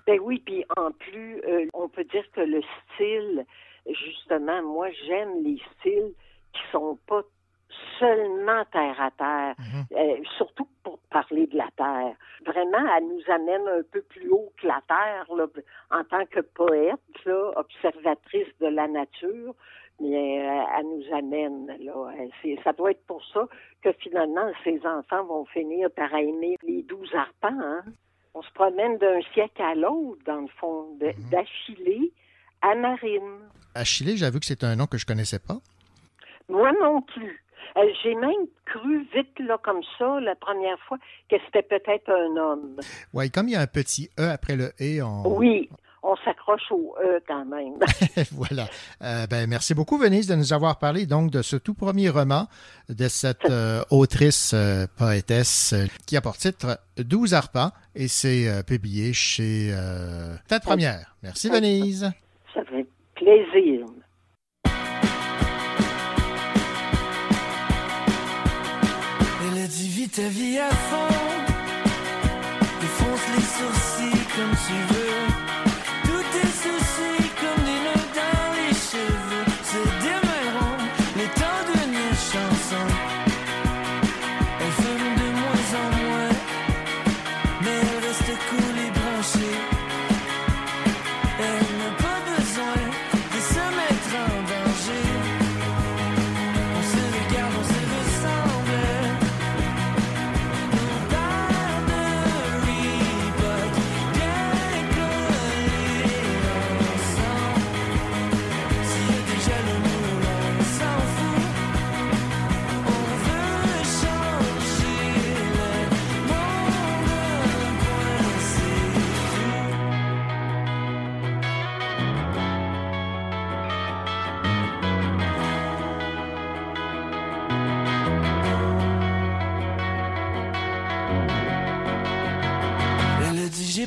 Ben 0.06 0.20
oui, 0.20 0.43
puis 0.44 0.64
en 0.76 0.90
plus, 0.90 1.40
euh, 1.47 1.66
on 1.72 1.89
peut 1.89 2.05
dire 2.05 2.24
que 2.32 2.40
le 2.40 2.60
style, 2.62 3.47
justement, 3.86 4.62
moi, 4.62 4.89
j'aime 5.06 5.43
les 5.43 5.60
styles 5.78 6.12
qui 6.52 6.60
sont 6.72 6.98
pas 7.06 7.22
seulement 7.98 8.64
terre 8.70 9.01
à 9.01 9.10
terre, 9.10 9.55
mhm. 9.59 9.98
euh, 9.98 10.16
surtout 10.36 10.68
pour 10.82 10.98
parler 11.10 11.47
de 11.47 11.56
la 11.56 11.68
terre. 11.76 12.14
Vraiment, 12.44 12.86
elle 12.97 13.09
nous 13.09 13.22
amène 13.28 13.66
un 13.66 13.82
peu 13.90 14.02
plus 14.02 14.28
haut 14.31 14.52
que 14.60 14.66
la 14.66 14.81
terre 14.86 15.26
en 15.90 16.05
tant 16.05 16.26
que 16.26 16.40
poète, 16.40 17.01
observatrice 17.56 18.48
de 18.60 18.66
la 18.66 18.86
nature 18.86 19.55
mais 20.01 20.40
euh, 20.40 20.64
elle 20.78 20.86
nous 20.86 21.14
amène. 21.14 21.66
Là. 21.81 22.12
Ça 22.62 22.72
doit 22.72 22.90
être 22.90 23.06
pour 23.06 23.24
ça 23.26 23.47
que 23.82 23.93
finalement, 23.93 24.51
ces 24.64 24.85
enfants 24.86 25.24
vont 25.24 25.44
finir 25.47 25.90
par 25.90 26.12
aimer 26.14 26.56
les 26.62 26.82
douze 26.82 27.14
arpents. 27.14 27.60
Hein. 27.60 27.82
On 28.35 28.43
se 28.43 28.51
promène 28.52 28.98
d'un 28.98 29.20
siècle 29.32 29.62
à 29.62 29.74
l'autre, 29.74 30.20
dans 30.27 30.40
le 30.40 30.48
fond, 30.59 30.97
mhm. 31.01 31.12
d'Achille 31.31 32.11
à 32.62 32.74
Marine. 32.74 33.39
Achille, 33.74 34.16
j'avoue 34.16 34.40
que 34.40 34.47
c'est 34.47 34.65
un 34.65 34.77
nom 34.77 34.86
que 34.86 34.98
je 34.98 35.06
connaissais 35.06 35.39
pas. 35.39 35.59
Moi 36.48 36.73
non 36.81 37.02
plus. 37.02 37.44
Euh, 37.77 37.81
j'ai 38.02 38.15
même 38.15 38.47
cru 38.66 39.05
vite 39.15 39.39
là 39.40 39.59
comme 39.62 39.82
ça 39.98 40.20
la 40.20 40.36
première 40.36 40.78
fois 40.81 40.98
que 41.28 41.36
c'était 41.47 41.62
peut-être 41.62 42.09
un 42.11 42.36
homme. 42.36 42.77
Oui, 43.12 43.31
comme 43.31 43.48
il 43.48 43.52
y 43.52 43.56
a 43.56 43.61
un 43.61 43.66
petit 43.66 44.11
E 44.19 44.31
après 44.31 44.55
le 44.55 44.73
E, 44.81 45.02
on... 45.02 45.36
Oui, 45.36 45.69
on 46.05 46.16
s'accroche 46.24 46.70
au 46.70 46.94
E 47.02 47.20
quand 47.26 47.44
même. 47.47 47.74
voilà. 48.32 48.68
Euh, 49.02 49.26
ben, 49.26 49.48
merci 49.48 49.74
beaucoup, 49.74 49.98
Venise, 49.98 50.26
de 50.26 50.35
nous 50.35 50.52
avoir 50.52 50.78
parlé 50.78 51.06
donc 51.06 51.31
de 51.31 51.43
ce 51.43 51.56
tout 51.56 51.74
premier 51.74 52.10
roman 52.10 52.47
de 52.89 53.09
cette 53.09 53.48
euh, 53.48 53.82
autrice 53.90 54.52
euh, 54.55 54.86
poétesse 54.98 55.74
qui 56.06 56.16
a 56.16 56.20
pour 56.20 56.36
titre 56.36 56.78
12 56.98 57.32
arpents 57.35 57.70
et 57.94 58.09
c'est 58.09 58.62
publié 58.66 59.12
chez 59.12 59.74
Tête 60.48 60.62
Première. 60.62 61.16
Merci, 61.22 61.48
Venise. 61.48 62.12
Ça 62.52 62.60
fait 62.64 62.86
plaisir. 63.14 63.86
Elle 69.47 69.62
a 69.62 69.66
dit 69.66 69.89
vite 69.89 70.14
ta 70.14 70.28
vie 70.28 70.59
à 70.59 70.70
fond, 70.70 71.14
défonce 72.81 73.36
les 73.36 73.43
sourcils 73.43 74.26
comme 74.36 74.51
tu 74.51 74.94
veux. 74.94 75.03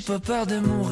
Pas 0.07 0.19
peur 0.19 0.47
de 0.47 0.57
mourir. 0.59 0.86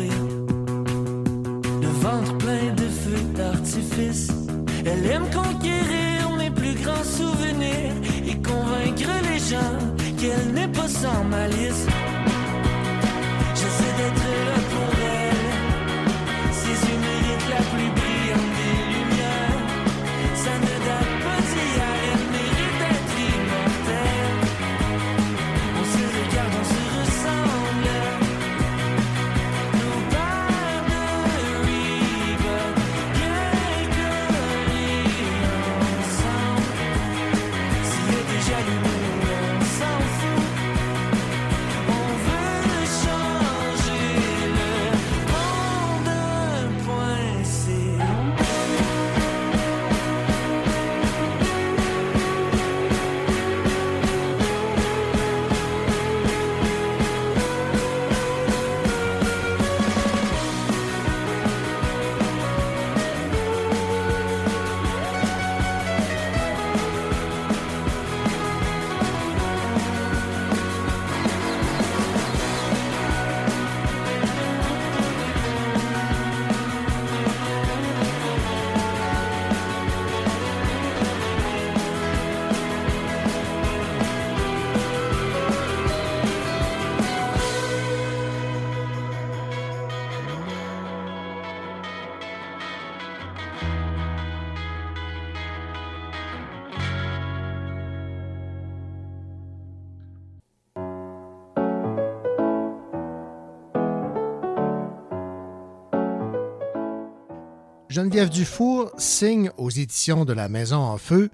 Geneviève 107.96 108.30
Dufour 108.30 108.92
signe 108.98 109.52
aux 109.58 109.70
éditions 109.70 110.26
de 110.26 110.34
la 110.34 110.50
Maison 110.50 110.80
en 110.80 110.98
Feu 110.98 111.30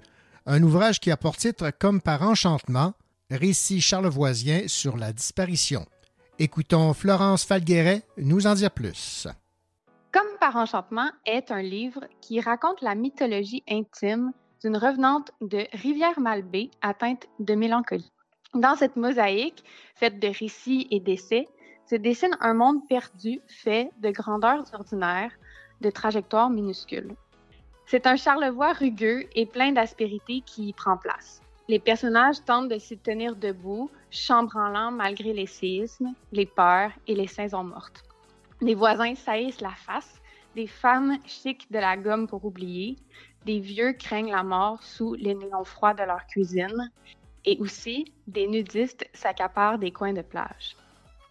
un 0.46 0.62
ouvrage 0.62 1.00
qui 1.00 1.10
a 1.10 1.16
pour 1.16 1.36
titre 1.36 1.72
Comme 1.76 2.00
par 2.00 2.22
enchantement, 2.22 2.92
récit 3.32 3.80
charlevoisien 3.80 4.68
sur 4.68 4.96
la 4.96 5.12
disparition. 5.12 5.84
Écoutons 6.38 6.94
Florence 6.94 7.44
Falgueret 7.44 8.02
nous 8.16 8.46
en 8.46 8.54
dire 8.54 8.70
plus. 8.70 9.26
Comme 10.12 10.38
par 10.38 10.54
enchantement 10.54 11.10
est 11.26 11.50
un 11.50 11.62
livre 11.62 12.04
qui 12.20 12.40
raconte 12.40 12.80
la 12.80 12.94
mythologie 12.94 13.64
intime 13.68 14.30
d'une 14.62 14.76
revenante 14.76 15.32
de 15.40 15.66
Rivière-Malbaie 15.72 16.70
atteinte 16.80 17.26
de 17.40 17.56
mélancolie. 17.56 18.12
Dans 18.54 18.76
cette 18.76 18.94
mosaïque, 18.94 19.64
faite 19.96 20.20
de 20.20 20.28
récits 20.28 20.86
et 20.92 21.00
d'essais, 21.00 21.48
se 21.90 21.96
dessine 21.96 22.36
un 22.40 22.54
monde 22.54 22.86
perdu 22.88 23.40
fait 23.48 23.90
de 23.98 24.12
grandeurs 24.12 24.72
ordinaires, 24.72 25.32
de 25.82 25.90
trajectoires 25.90 26.48
minuscules. 26.48 27.14
C'est 27.84 28.06
un 28.06 28.16
Charlevoix 28.16 28.72
rugueux 28.72 29.26
et 29.34 29.44
plein 29.44 29.72
d'aspérité 29.72 30.42
qui 30.46 30.68
y 30.68 30.72
prend 30.72 30.96
place. 30.96 31.42
Les 31.68 31.78
personnages 31.78 32.42
tentent 32.44 32.68
de 32.68 32.78
s'y 32.78 32.96
tenir 32.96 33.36
debout, 33.36 33.90
chambranlant 34.10 34.90
malgré 34.90 35.32
les 35.32 35.46
séismes, 35.46 36.14
les 36.32 36.46
peurs 36.46 36.92
et 37.06 37.14
les 37.14 37.26
saisons 37.26 37.64
mortes. 37.64 38.02
Les 38.60 38.74
voisins 38.74 39.14
saillissent 39.14 39.60
la 39.60 39.74
face, 39.74 40.20
des 40.54 40.66
femmes 40.66 41.18
chic 41.26 41.70
de 41.70 41.78
la 41.78 41.96
gomme 41.96 42.26
pour 42.26 42.44
oublier, 42.44 42.96
des 43.44 43.58
vieux 43.58 43.92
craignent 43.92 44.32
la 44.32 44.42
mort 44.42 44.82
sous 44.82 45.14
les 45.14 45.34
néons 45.34 45.64
froids 45.64 45.94
de 45.94 46.04
leur 46.04 46.26
cuisine, 46.26 46.90
et 47.44 47.58
aussi 47.58 48.12
des 48.26 48.46
nudistes 48.46 49.08
s'accaparent 49.12 49.78
des 49.78 49.90
coins 49.90 50.12
de 50.12 50.22
plage. 50.22 50.76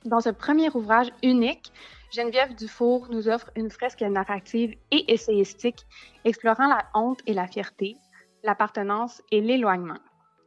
Dans 0.05 0.19
ce 0.19 0.29
premier 0.29 0.69
ouvrage 0.75 1.11
unique, 1.23 1.71
Geneviève 2.11 2.53
Dufour 2.55 3.07
nous 3.09 3.29
offre 3.29 3.49
une 3.55 3.69
fresque 3.69 4.01
narrative 4.01 4.75
et 4.91 5.13
essayistique 5.13 5.85
explorant 6.25 6.67
la 6.67 6.85
honte 6.93 7.21
et 7.25 7.33
la 7.33 7.47
fierté, 7.47 7.95
l'appartenance 8.43 9.21
et 9.31 9.39
l'éloignement. 9.39 9.99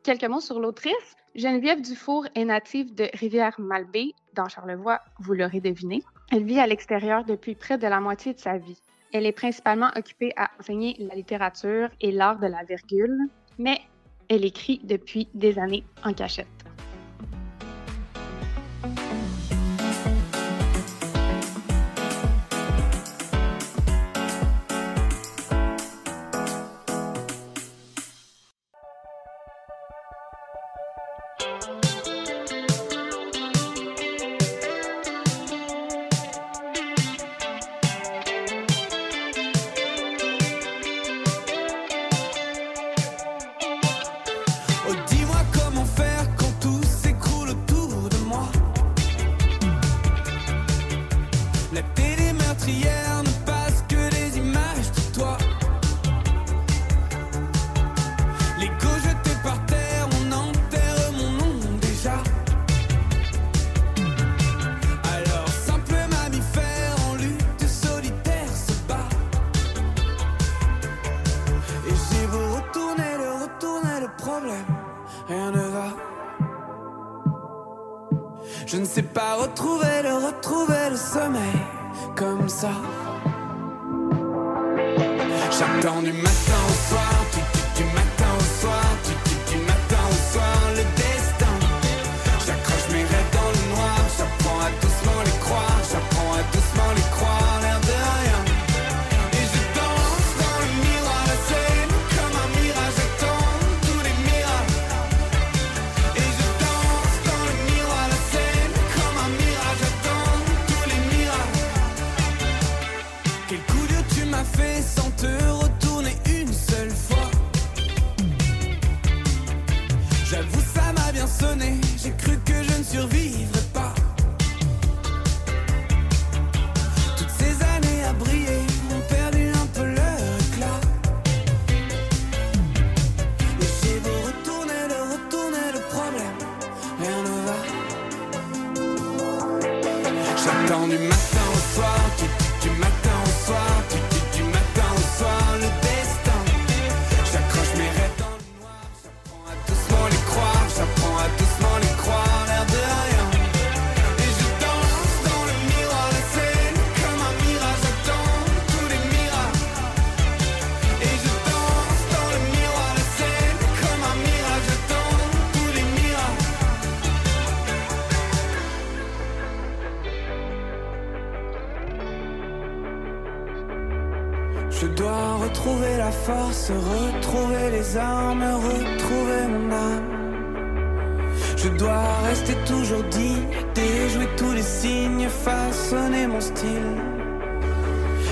Quelques 0.03 0.24
mots 0.24 0.41
sur 0.41 0.61
l'autrice. 0.61 1.16
Geneviève 1.35 1.81
Dufour 1.81 2.27
est 2.35 2.45
native 2.45 2.95
de 2.95 3.09
Rivière-Malbaie, 3.15 4.12
dans 4.35 4.47
Charlevoix, 4.47 5.01
vous 5.20 5.32
l'aurez 5.32 5.61
deviné. 5.61 6.03
Elle 6.31 6.45
vit 6.45 6.61
à 6.61 6.66
l'extérieur 6.66 7.24
depuis 7.24 7.55
près 7.55 7.78
de 7.78 7.86
la 7.86 7.99
moitié 7.99 8.35
de 8.35 8.39
sa 8.39 8.59
vie. 8.59 8.81
Elle 9.15 9.24
est 9.24 9.32
principalement 9.32 9.91
occupée 9.97 10.32
à 10.36 10.51
enseigner 10.61 10.95
la 10.99 11.15
littérature 11.15 11.89
et 12.01 12.12
l'art 12.12 12.39
de 12.39 12.47
la 12.47 12.62
virgule, 12.65 13.19
mais 13.59 13.81
elle 14.28 14.45
écrit 14.45 14.81
depuis 14.85 15.28
des 15.35 15.59
années 15.59 15.85
en 16.05 16.12
cachette. 16.12 16.64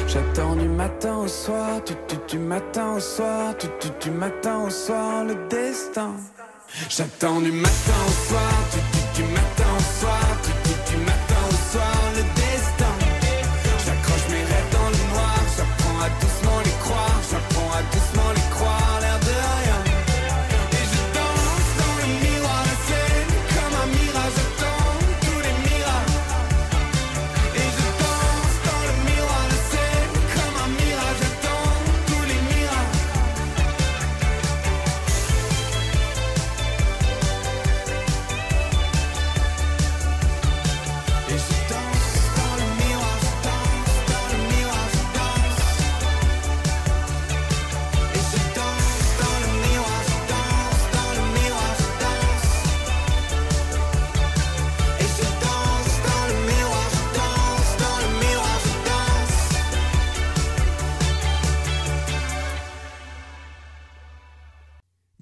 J'attends 0.06 0.56
du 0.56 0.68
matin 0.68 1.16
au 1.24 1.28
soir, 1.28 1.80
tu 1.84 1.94
tu 2.06 2.16
du 2.28 2.38
matin 2.38 2.94
au 2.96 3.00
soir, 3.00 3.54
tu 3.58 3.66
tu 3.80 3.88
du 4.02 4.10
matin 4.10 4.64
au 4.66 4.70
soir 4.70 5.24
le 5.24 5.34
destin. 5.48 6.12
J'attends 6.88 7.40
du 7.40 7.52
matin 7.52 7.98
au 8.08 8.28
soir, 8.28 8.52
tu 8.72 8.78
tu 8.92 9.22
du 9.22 9.28
matin 9.32 9.70
au 9.78 10.00
soir, 10.00 10.21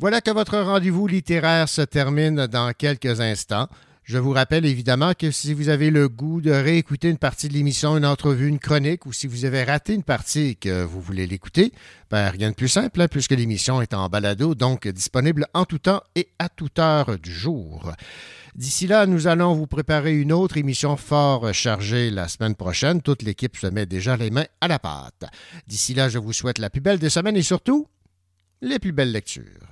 Voilà 0.00 0.22
que 0.22 0.30
votre 0.30 0.58
rendez-vous 0.58 1.06
littéraire 1.06 1.68
se 1.68 1.82
termine 1.82 2.46
dans 2.46 2.72
quelques 2.72 3.20
instants. 3.20 3.68
Je 4.02 4.16
vous 4.16 4.30
rappelle 4.30 4.64
évidemment 4.64 5.12
que 5.12 5.30
si 5.30 5.52
vous 5.52 5.68
avez 5.68 5.90
le 5.90 6.08
goût 6.08 6.40
de 6.40 6.50
réécouter 6.50 7.10
une 7.10 7.18
partie 7.18 7.48
de 7.48 7.52
l'émission, 7.52 7.98
une 7.98 8.06
entrevue, 8.06 8.48
une 8.48 8.58
chronique, 8.58 9.04
ou 9.04 9.12
si 9.12 9.26
vous 9.26 9.44
avez 9.44 9.62
raté 9.62 9.92
une 9.92 10.02
partie 10.02 10.40
et 10.40 10.54
que 10.54 10.84
vous 10.84 11.02
voulez 11.02 11.26
l'écouter, 11.26 11.74
ben 12.10 12.30
rien 12.30 12.48
de 12.48 12.54
plus 12.54 12.68
simple, 12.68 13.02
hein, 13.02 13.08
puisque 13.08 13.32
l'émission 13.32 13.82
est 13.82 13.92
en 13.92 14.08
balado, 14.08 14.54
donc 14.54 14.88
disponible 14.88 15.46
en 15.52 15.66
tout 15.66 15.80
temps 15.80 16.02
et 16.14 16.28
à 16.38 16.48
toute 16.48 16.78
heure 16.78 17.18
du 17.18 17.30
jour. 17.30 17.92
D'ici 18.54 18.86
là, 18.86 19.04
nous 19.04 19.26
allons 19.26 19.52
vous 19.52 19.66
préparer 19.66 20.18
une 20.18 20.32
autre 20.32 20.56
émission 20.56 20.96
fort 20.96 21.52
chargée 21.52 22.08
la 22.08 22.26
semaine 22.26 22.54
prochaine. 22.54 23.02
Toute 23.02 23.20
l'équipe 23.20 23.58
se 23.58 23.66
met 23.66 23.84
déjà 23.84 24.16
les 24.16 24.30
mains 24.30 24.46
à 24.62 24.68
la 24.68 24.78
pâte. 24.78 25.24
D'ici 25.66 25.92
là, 25.92 26.08
je 26.08 26.18
vous 26.18 26.32
souhaite 26.32 26.58
la 26.58 26.70
plus 26.70 26.80
belle 26.80 26.98
des 26.98 27.10
semaines 27.10 27.36
et 27.36 27.42
surtout 27.42 27.86
les 28.62 28.78
plus 28.78 28.92
belles 28.92 29.12
lectures. 29.12 29.70